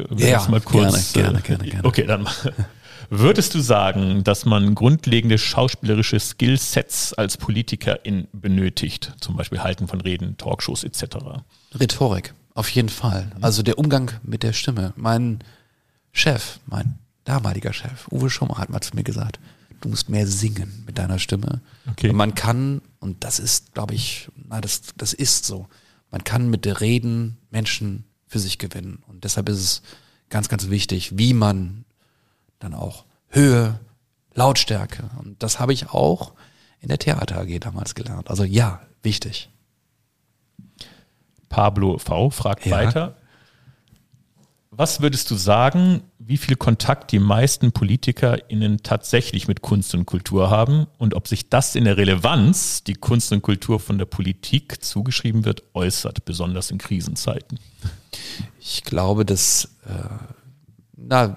will 0.09 0.25
Ja, 0.25 0.37
das 0.37 0.47
mal 0.47 0.61
kurz. 0.61 1.11
gerne, 1.11 1.39
äh, 1.39 1.41
gerne, 1.41 1.41
gerne, 1.41 1.69
gerne. 1.69 1.85
Okay, 1.85 2.05
dann 2.05 2.29
Würdest 3.09 3.55
du 3.55 3.59
sagen, 3.59 4.23
dass 4.23 4.45
man 4.45 4.73
grundlegende 4.73 5.37
schauspielerische 5.37 6.17
Skillsets 6.17 7.13
als 7.13 7.35
Politikerin 7.35 8.29
benötigt? 8.31 9.11
Zum 9.19 9.35
Beispiel 9.35 9.59
Halten 9.59 9.89
von 9.89 9.99
Reden, 9.99 10.37
Talkshows 10.37 10.85
etc. 10.85 11.17
Rhetorik, 11.77 12.33
auf 12.53 12.69
jeden 12.69 12.87
Fall. 12.87 13.33
Also 13.41 13.63
der 13.63 13.77
Umgang 13.79 14.11
mit 14.23 14.43
der 14.43 14.53
Stimme. 14.53 14.93
Mein 14.95 15.39
Chef, 16.13 16.59
mein 16.67 16.99
damaliger 17.25 17.73
Chef, 17.73 18.07
Uwe 18.11 18.29
Schummer, 18.29 18.59
hat 18.59 18.69
mal 18.69 18.79
zu 18.79 18.95
mir 18.95 19.03
gesagt, 19.03 19.41
du 19.81 19.89
musst 19.89 20.09
mehr 20.09 20.27
singen 20.27 20.83
mit 20.85 20.97
deiner 20.97 21.19
Stimme. 21.19 21.61
Okay. 21.89 22.09
Und 22.09 22.15
man 22.15 22.35
kann, 22.35 22.81
und 22.99 23.23
das 23.23 23.39
ist, 23.39 23.73
glaube 23.73 23.93
ich, 23.93 24.29
na, 24.35 24.61
das, 24.61 24.81
das 24.97 25.13
ist 25.13 25.45
so, 25.45 25.67
man 26.11 26.23
kann 26.23 26.49
mit 26.49 26.65
der 26.65 26.81
Reden 26.81 27.37
Menschen 27.49 28.05
für 28.27 28.39
sich 28.39 28.57
gewinnen. 28.57 29.03
Und 29.07 29.23
deshalb 29.23 29.49
ist 29.49 29.59
es 29.59 29.81
ganz, 30.29 30.49
ganz 30.49 30.69
wichtig, 30.69 31.17
wie 31.17 31.33
man 31.33 31.83
dann 32.59 32.73
auch 32.73 33.05
Höhe, 33.29 33.79
Lautstärke. 34.33 35.09
Und 35.19 35.41
das 35.43 35.59
habe 35.59 35.73
ich 35.73 35.89
auch 35.89 36.33
in 36.79 36.87
der 36.87 36.97
Theater 36.99 37.39
AG 37.39 37.59
damals 37.59 37.95
gelernt. 37.95 38.29
Also 38.29 38.43
ja, 38.43 38.81
wichtig. 39.03 39.49
Pablo 41.49 41.97
V. 41.97 42.29
fragt 42.29 42.65
Ja. 42.65 42.71
weiter. 42.71 43.15
Was 44.73 45.01
würdest 45.01 45.29
du 45.29 45.35
sagen, 45.35 46.01
wie 46.17 46.37
viel 46.37 46.55
Kontakt 46.55 47.11
die 47.11 47.19
meisten 47.19 47.73
PolitikerInnen 47.73 48.83
tatsächlich 48.83 49.49
mit 49.49 49.61
Kunst 49.61 49.93
und 49.93 50.05
Kultur 50.05 50.49
haben 50.49 50.87
und 50.97 51.13
ob 51.13 51.27
sich 51.27 51.49
das 51.49 51.75
in 51.75 51.83
der 51.83 51.97
Relevanz, 51.97 52.81
die 52.85 52.93
Kunst 52.93 53.33
und 53.33 53.41
Kultur 53.41 53.81
von 53.81 53.97
der 53.97 54.05
Politik 54.05 54.81
zugeschrieben 54.81 55.43
wird, 55.43 55.63
äußert, 55.73 56.23
besonders 56.23 56.71
in 56.71 56.77
Krisenzeiten? 56.77 57.59
Ich 58.61 58.83
glaube, 58.83 59.25
dass 59.25 59.65
äh, 59.85 60.07
na, 60.95 61.35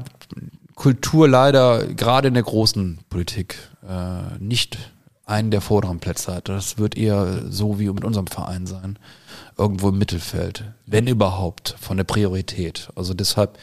Kultur 0.77 1.29
leider 1.29 1.87
gerade 1.89 2.29
in 2.29 2.35
der 2.35 2.45
großen 2.45 3.01
Politik 3.11 3.57
äh, 3.89 4.39
nicht 4.39 4.79
einen 5.27 5.51
der 5.51 5.61
vorderen 5.61 6.01
Plätze 6.01 6.35
hat. 6.35 6.49
Das 6.49 6.79
wird 6.79 6.97
eher 6.97 7.51
so 7.51 7.79
wie 7.79 7.89
mit 7.89 8.05
unserem 8.05 8.27
Verein 8.27 8.67
sein. 8.67 8.99
Irgendwo 9.57 9.89
im 9.89 9.99
Mittelfeld, 9.99 10.65
wenn 10.87 11.07
überhaupt, 11.07 11.77
von 11.81 11.97
der 11.97 12.05
Priorität. 12.05 12.89
Also 12.97 13.15
deshalb, 13.15 13.59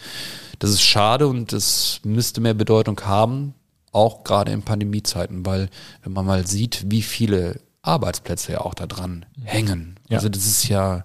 das 0.60 0.72
ist 0.72 0.82
schade 0.82 1.28
und 1.28 1.54
es 1.54 2.00
müsste 2.04 2.42
mehr 2.42 2.54
Bedeutung 2.54 3.00
haben. 3.02 3.54
auch 3.92 4.24
gerade 4.24 4.52
in 4.54 4.64
Pandemiezeiten, 4.64 5.46
weil 5.46 5.70
wenn 6.02 6.14
man 6.14 6.26
mal 6.26 6.48
sieht, 6.48 6.86
wie 6.90 7.02
viele 7.02 7.60
Arbeitsplätze 7.82 8.54
ja 8.54 8.62
auch 8.62 8.74
da 8.74 8.88
dran 8.88 9.26
hängen. 9.44 10.00
Ja. 10.08 10.18
Also 10.18 10.30
das 10.30 10.46
ist 10.46 10.68
ja 10.70 11.04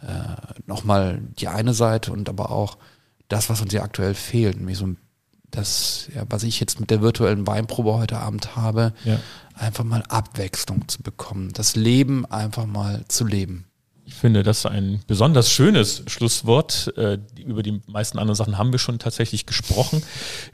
äh, 0.00 0.56
nochmal 0.66 1.20
die 1.38 1.48
eine 1.48 1.74
Seite 1.74 2.12
und 2.12 2.28
aber 2.28 2.50
auch 2.50 2.78
das, 3.28 3.50
was 3.50 3.60
uns 3.60 3.72
ja 3.72 3.82
aktuell 3.82 4.14
fehlt, 4.14 4.56
nämlich 4.56 4.78
so 4.78 4.86
ein 4.86 4.96
das, 5.50 6.08
ja, 6.14 6.24
was 6.28 6.42
ich 6.42 6.58
jetzt 6.60 6.80
mit 6.80 6.90
der 6.90 7.00
virtuellen 7.02 7.46
Weinprobe 7.46 7.94
heute 7.94 8.18
Abend 8.18 8.56
habe, 8.56 8.92
Ja. 9.04 9.18
Einfach 9.56 9.84
mal 9.84 10.02
Abwechslung 10.08 10.88
zu 10.88 11.02
bekommen, 11.02 11.52
das 11.52 11.76
Leben 11.76 12.24
einfach 12.26 12.66
mal 12.66 13.04
zu 13.08 13.24
leben. 13.26 13.66
Ich 14.04 14.14
finde 14.14 14.42
das 14.44 14.66
ein 14.66 15.00
besonders 15.08 15.50
schönes 15.50 16.04
Schlusswort. 16.06 16.92
Äh, 16.96 17.18
Über 17.44 17.64
die 17.64 17.80
meisten 17.88 18.20
anderen 18.20 18.36
Sachen 18.36 18.56
haben 18.56 18.70
wir 18.70 18.78
schon 18.78 19.00
tatsächlich 19.00 19.46
gesprochen, 19.46 20.00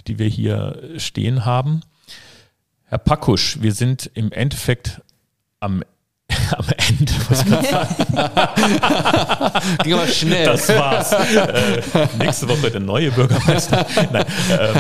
die 0.07 0.19
wir 0.19 0.27
hier 0.27 0.81
stehen 0.97 1.45
haben. 1.45 1.83
Herr 2.87 2.97
Pakusch, 2.99 3.59
wir 3.61 3.75
sind 3.75 4.11
im 4.15 4.33
Endeffekt 4.33 5.03
am, 5.61 5.85
am 6.51 6.65
Ende. 6.79 7.13
Was. 7.29 7.45
Ging 9.85 9.93
aber 9.93 10.09
schnell. 10.09 10.47
Das 10.47 10.69
war's. 10.71 11.13
Äh, 11.13 11.83
nächste 12.19 12.49
Woche 12.49 12.71
der 12.71 12.81
neue 12.81 13.13
Bürgermeister. 13.13 13.87
Nein, 14.13 14.25
ähm, 14.59 14.77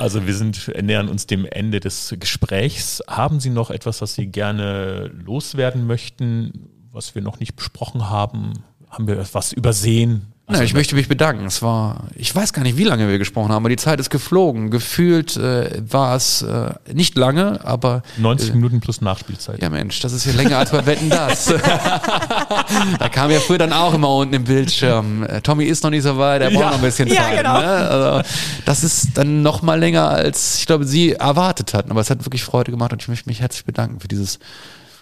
also 0.00 0.26
wir 0.26 0.34
sind, 0.34 0.72
nähern 0.82 1.08
uns 1.08 1.26
dem 1.26 1.44
Ende 1.44 1.78
des 1.78 2.14
Gesprächs. 2.18 3.02
Haben 3.06 3.38
Sie 3.38 3.50
noch 3.50 3.70
etwas, 3.70 4.00
was 4.00 4.14
Sie 4.14 4.26
gerne 4.26 5.08
loswerden 5.08 5.86
möchten, 5.86 6.70
was 6.90 7.14
wir 7.14 7.20
noch 7.20 7.38
nicht 7.38 7.54
besprochen 7.54 8.08
haben? 8.08 8.64
Haben 8.88 9.06
wir 9.06 9.18
etwas 9.18 9.52
übersehen? 9.52 10.29
Na, 10.50 10.62
ich 10.62 10.74
möchte 10.74 10.94
mich 10.94 11.08
bedanken. 11.08 11.46
Es 11.46 11.62
war, 11.62 12.04
ich 12.16 12.34
weiß 12.34 12.52
gar 12.52 12.62
nicht, 12.62 12.76
wie 12.76 12.84
lange 12.84 13.08
wir 13.08 13.18
gesprochen 13.18 13.50
haben, 13.52 13.62
aber 13.62 13.68
die 13.68 13.76
Zeit 13.76 14.00
ist 14.00 14.10
geflogen. 14.10 14.70
Gefühlt 14.70 15.36
äh, 15.36 15.80
war 15.88 16.16
es 16.16 16.42
äh, 16.42 16.70
nicht 16.92 17.16
lange, 17.16 17.64
aber 17.64 18.02
90 18.18 18.54
Minuten 18.54 18.80
plus 18.80 19.00
Nachspielzeit. 19.00 19.62
ja 19.62 19.70
Mensch, 19.70 20.00
das 20.00 20.12
ist 20.12 20.24
ja 20.26 20.32
länger 20.32 20.58
als 20.58 20.70
bei 20.70 20.84
Wetten 20.86 21.08
das. 21.10 21.46
da 22.98 23.08
kam 23.08 23.30
ja 23.30 23.40
früher 23.40 23.58
dann 23.58 23.72
auch 23.72 23.94
immer 23.94 24.08
unten 24.14 24.34
im 24.34 24.44
Bildschirm. 24.44 25.22
Äh, 25.24 25.40
Tommy 25.40 25.64
ist 25.64 25.82
noch 25.84 25.90
nicht 25.90 26.02
so 26.02 26.18
weit, 26.18 26.42
er 26.42 26.50
braucht 26.50 26.60
Ja. 26.62 26.68
noch 26.70 26.76
ein 26.76 26.82
bisschen 26.82 27.08
Ja, 27.08 27.22
Zeit. 27.22 27.38
genau. 27.38 27.58
Ne? 27.60 27.66
Also, 27.66 28.28
das 28.64 28.84
ist 28.84 29.08
dann 29.14 29.42
noch 29.42 29.62
mal 29.62 29.78
länger, 29.78 30.08
als 30.08 30.58
ich 30.58 30.66
glaube, 30.66 30.84
Sie 30.84 31.12
erwartet 31.12 31.74
hatten. 31.74 31.90
Aber 31.90 32.00
es 32.00 32.10
hat 32.10 32.24
wirklich 32.24 32.42
Freude 32.44 32.70
gemacht 32.70 32.92
und 32.92 33.02
ich 33.02 33.08
möchte 33.08 33.28
mich 33.28 33.40
herzlich 33.40 33.64
bedanken 33.64 34.00
für 34.00 34.08
dieses 34.08 34.38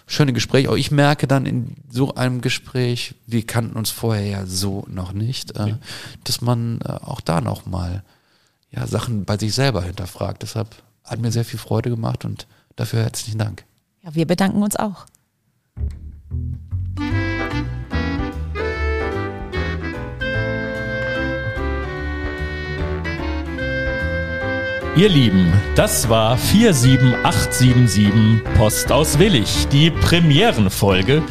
schöne 0.09 0.33
Gespräch. 0.33 0.69
Auch 0.69 0.77
ich 0.77 0.91
merke 0.91 1.29
dann 1.29 1.47
in 1.47 1.77
so 1.89 2.15
einem 2.15 2.41
Gespräch, 2.41 3.15
wir 3.27 3.47
kannten 3.47 3.77
uns 3.77 3.91
vorher 3.91 4.27
ja 4.27 4.47
so 4.47 4.85
noch 4.89 5.13
nicht, 5.13 5.57
äh, 5.57 5.75
dass 6.25 6.41
man 6.41 6.81
äh, 6.85 6.89
auch 6.89 7.21
da 7.21 7.41
noch 7.41 7.67
mal 7.67 8.03
ja, 8.71 8.87
Sachen 8.87 9.25
bei 9.25 9.39
sich 9.39 9.55
selber 9.55 9.83
hinterfragt. 9.83 10.43
Deshalb 10.43 10.83
hat 11.05 11.21
mir 11.21 11.31
sehr 11.31 11.45
viel 11.45 11.59
Freude 11.59 11.91
gemacht 11.91 12.25
und 12.25 12.47
dafür 12.77 13.03
herzlichen 13.03 13.39
Dank. 13.39 13.65
Ja, 14.03 14.15
wir 14.15 14.27
bedanken 14.27 14.63
uns 14.63 14.77
auch. 14.77 15.07
Ihr 24.99 25.09
Lieben, 25.09 25.51
das 25.77 26.09
war 26.09 26.37
47877 26.37 28.43
Post 28.57 28.91
aus 28.91 29.21
Willig, 29.21 29.69
die 29.71 29.93
Premierenfolge 29.93 31.23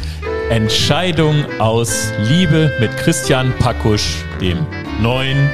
Entscheidung 0.48 1.44
aus 1.58 2.10
Liebe 2.30 2.72
mit 2.80 2.96
Christian 2.96 3.52
Pakusch, 3.58 4.24
dem 4.40 4.64
neuen 5.02 5.50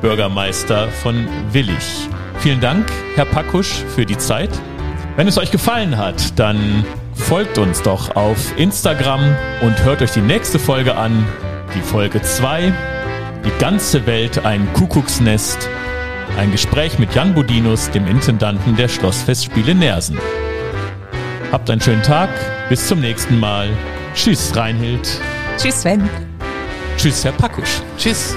Bürgermeister 0.00 0.86
von 0.86 1.26
Willig. 1.50 2.08
Vielen 2.38 2.60
Dank, 2.60 2.86
Herr 3.16 3.24
Pakusch, 3.24 3.82
für 3.96 4.06
die 4.06 4.18
Zeit. 4.18 4.50
Wenn 5.16 5.26
es 5.26 5.36
euch 5.36 5.50
gefallen 5.50 5.96
hat, 5.96 6.38
dann 6.38 6.84
folgt 7.14 7.58
uns 7.58 7.82
doch 7.82 8.14
auf 8.14 8.56
Instagram 8.56 9.34
und 9.62 9.82
hört 9.82 10.02
euch 10.02 10.12
die 10.12 10.20
nächste 10.20 10.60
Folge 10.60 10.94
an, 10.94 11.26
die 11.74 11.82
Folge 11.82 12.22
2. 12.22 12.72
Die 13.44 13.58
ganze 13.58 14.06
Welt 14.06 14.46
ein 14.46 14.72
Kuckucksnest. 14.72 15.68
Ein 16.36 16.52
Gespräch 16.52 16.98
mit 16.98 17.14
Jan 17.14 17.34
Budinus, 17.34 17.90
dem 17.90 18.06
Intendanten 18.06 18.76
der 18.76 18.88
Schlossfestspiele 18.88 19.74
Nersen. 19.74 20.18
Habt 21.50 21.70
einen 21.70 21.80
schönen 21.80 22.02
Tag, 22.02 22.28
bis 22.68 22.86
zum 22.86 23.00
nächsten 23.00 23.40
Mal. 23.40 23.70
Tschüss, 24.14 24.54
Reinhild. 24.54 25.08
Tschüss, 25.56 25.80
Sven. 25.80 26.06
Tschüss, 26.98 27.24
Herr 27.24 27.32
Pakusch. 27.32 27.80
Tschüss. 27.96 28.36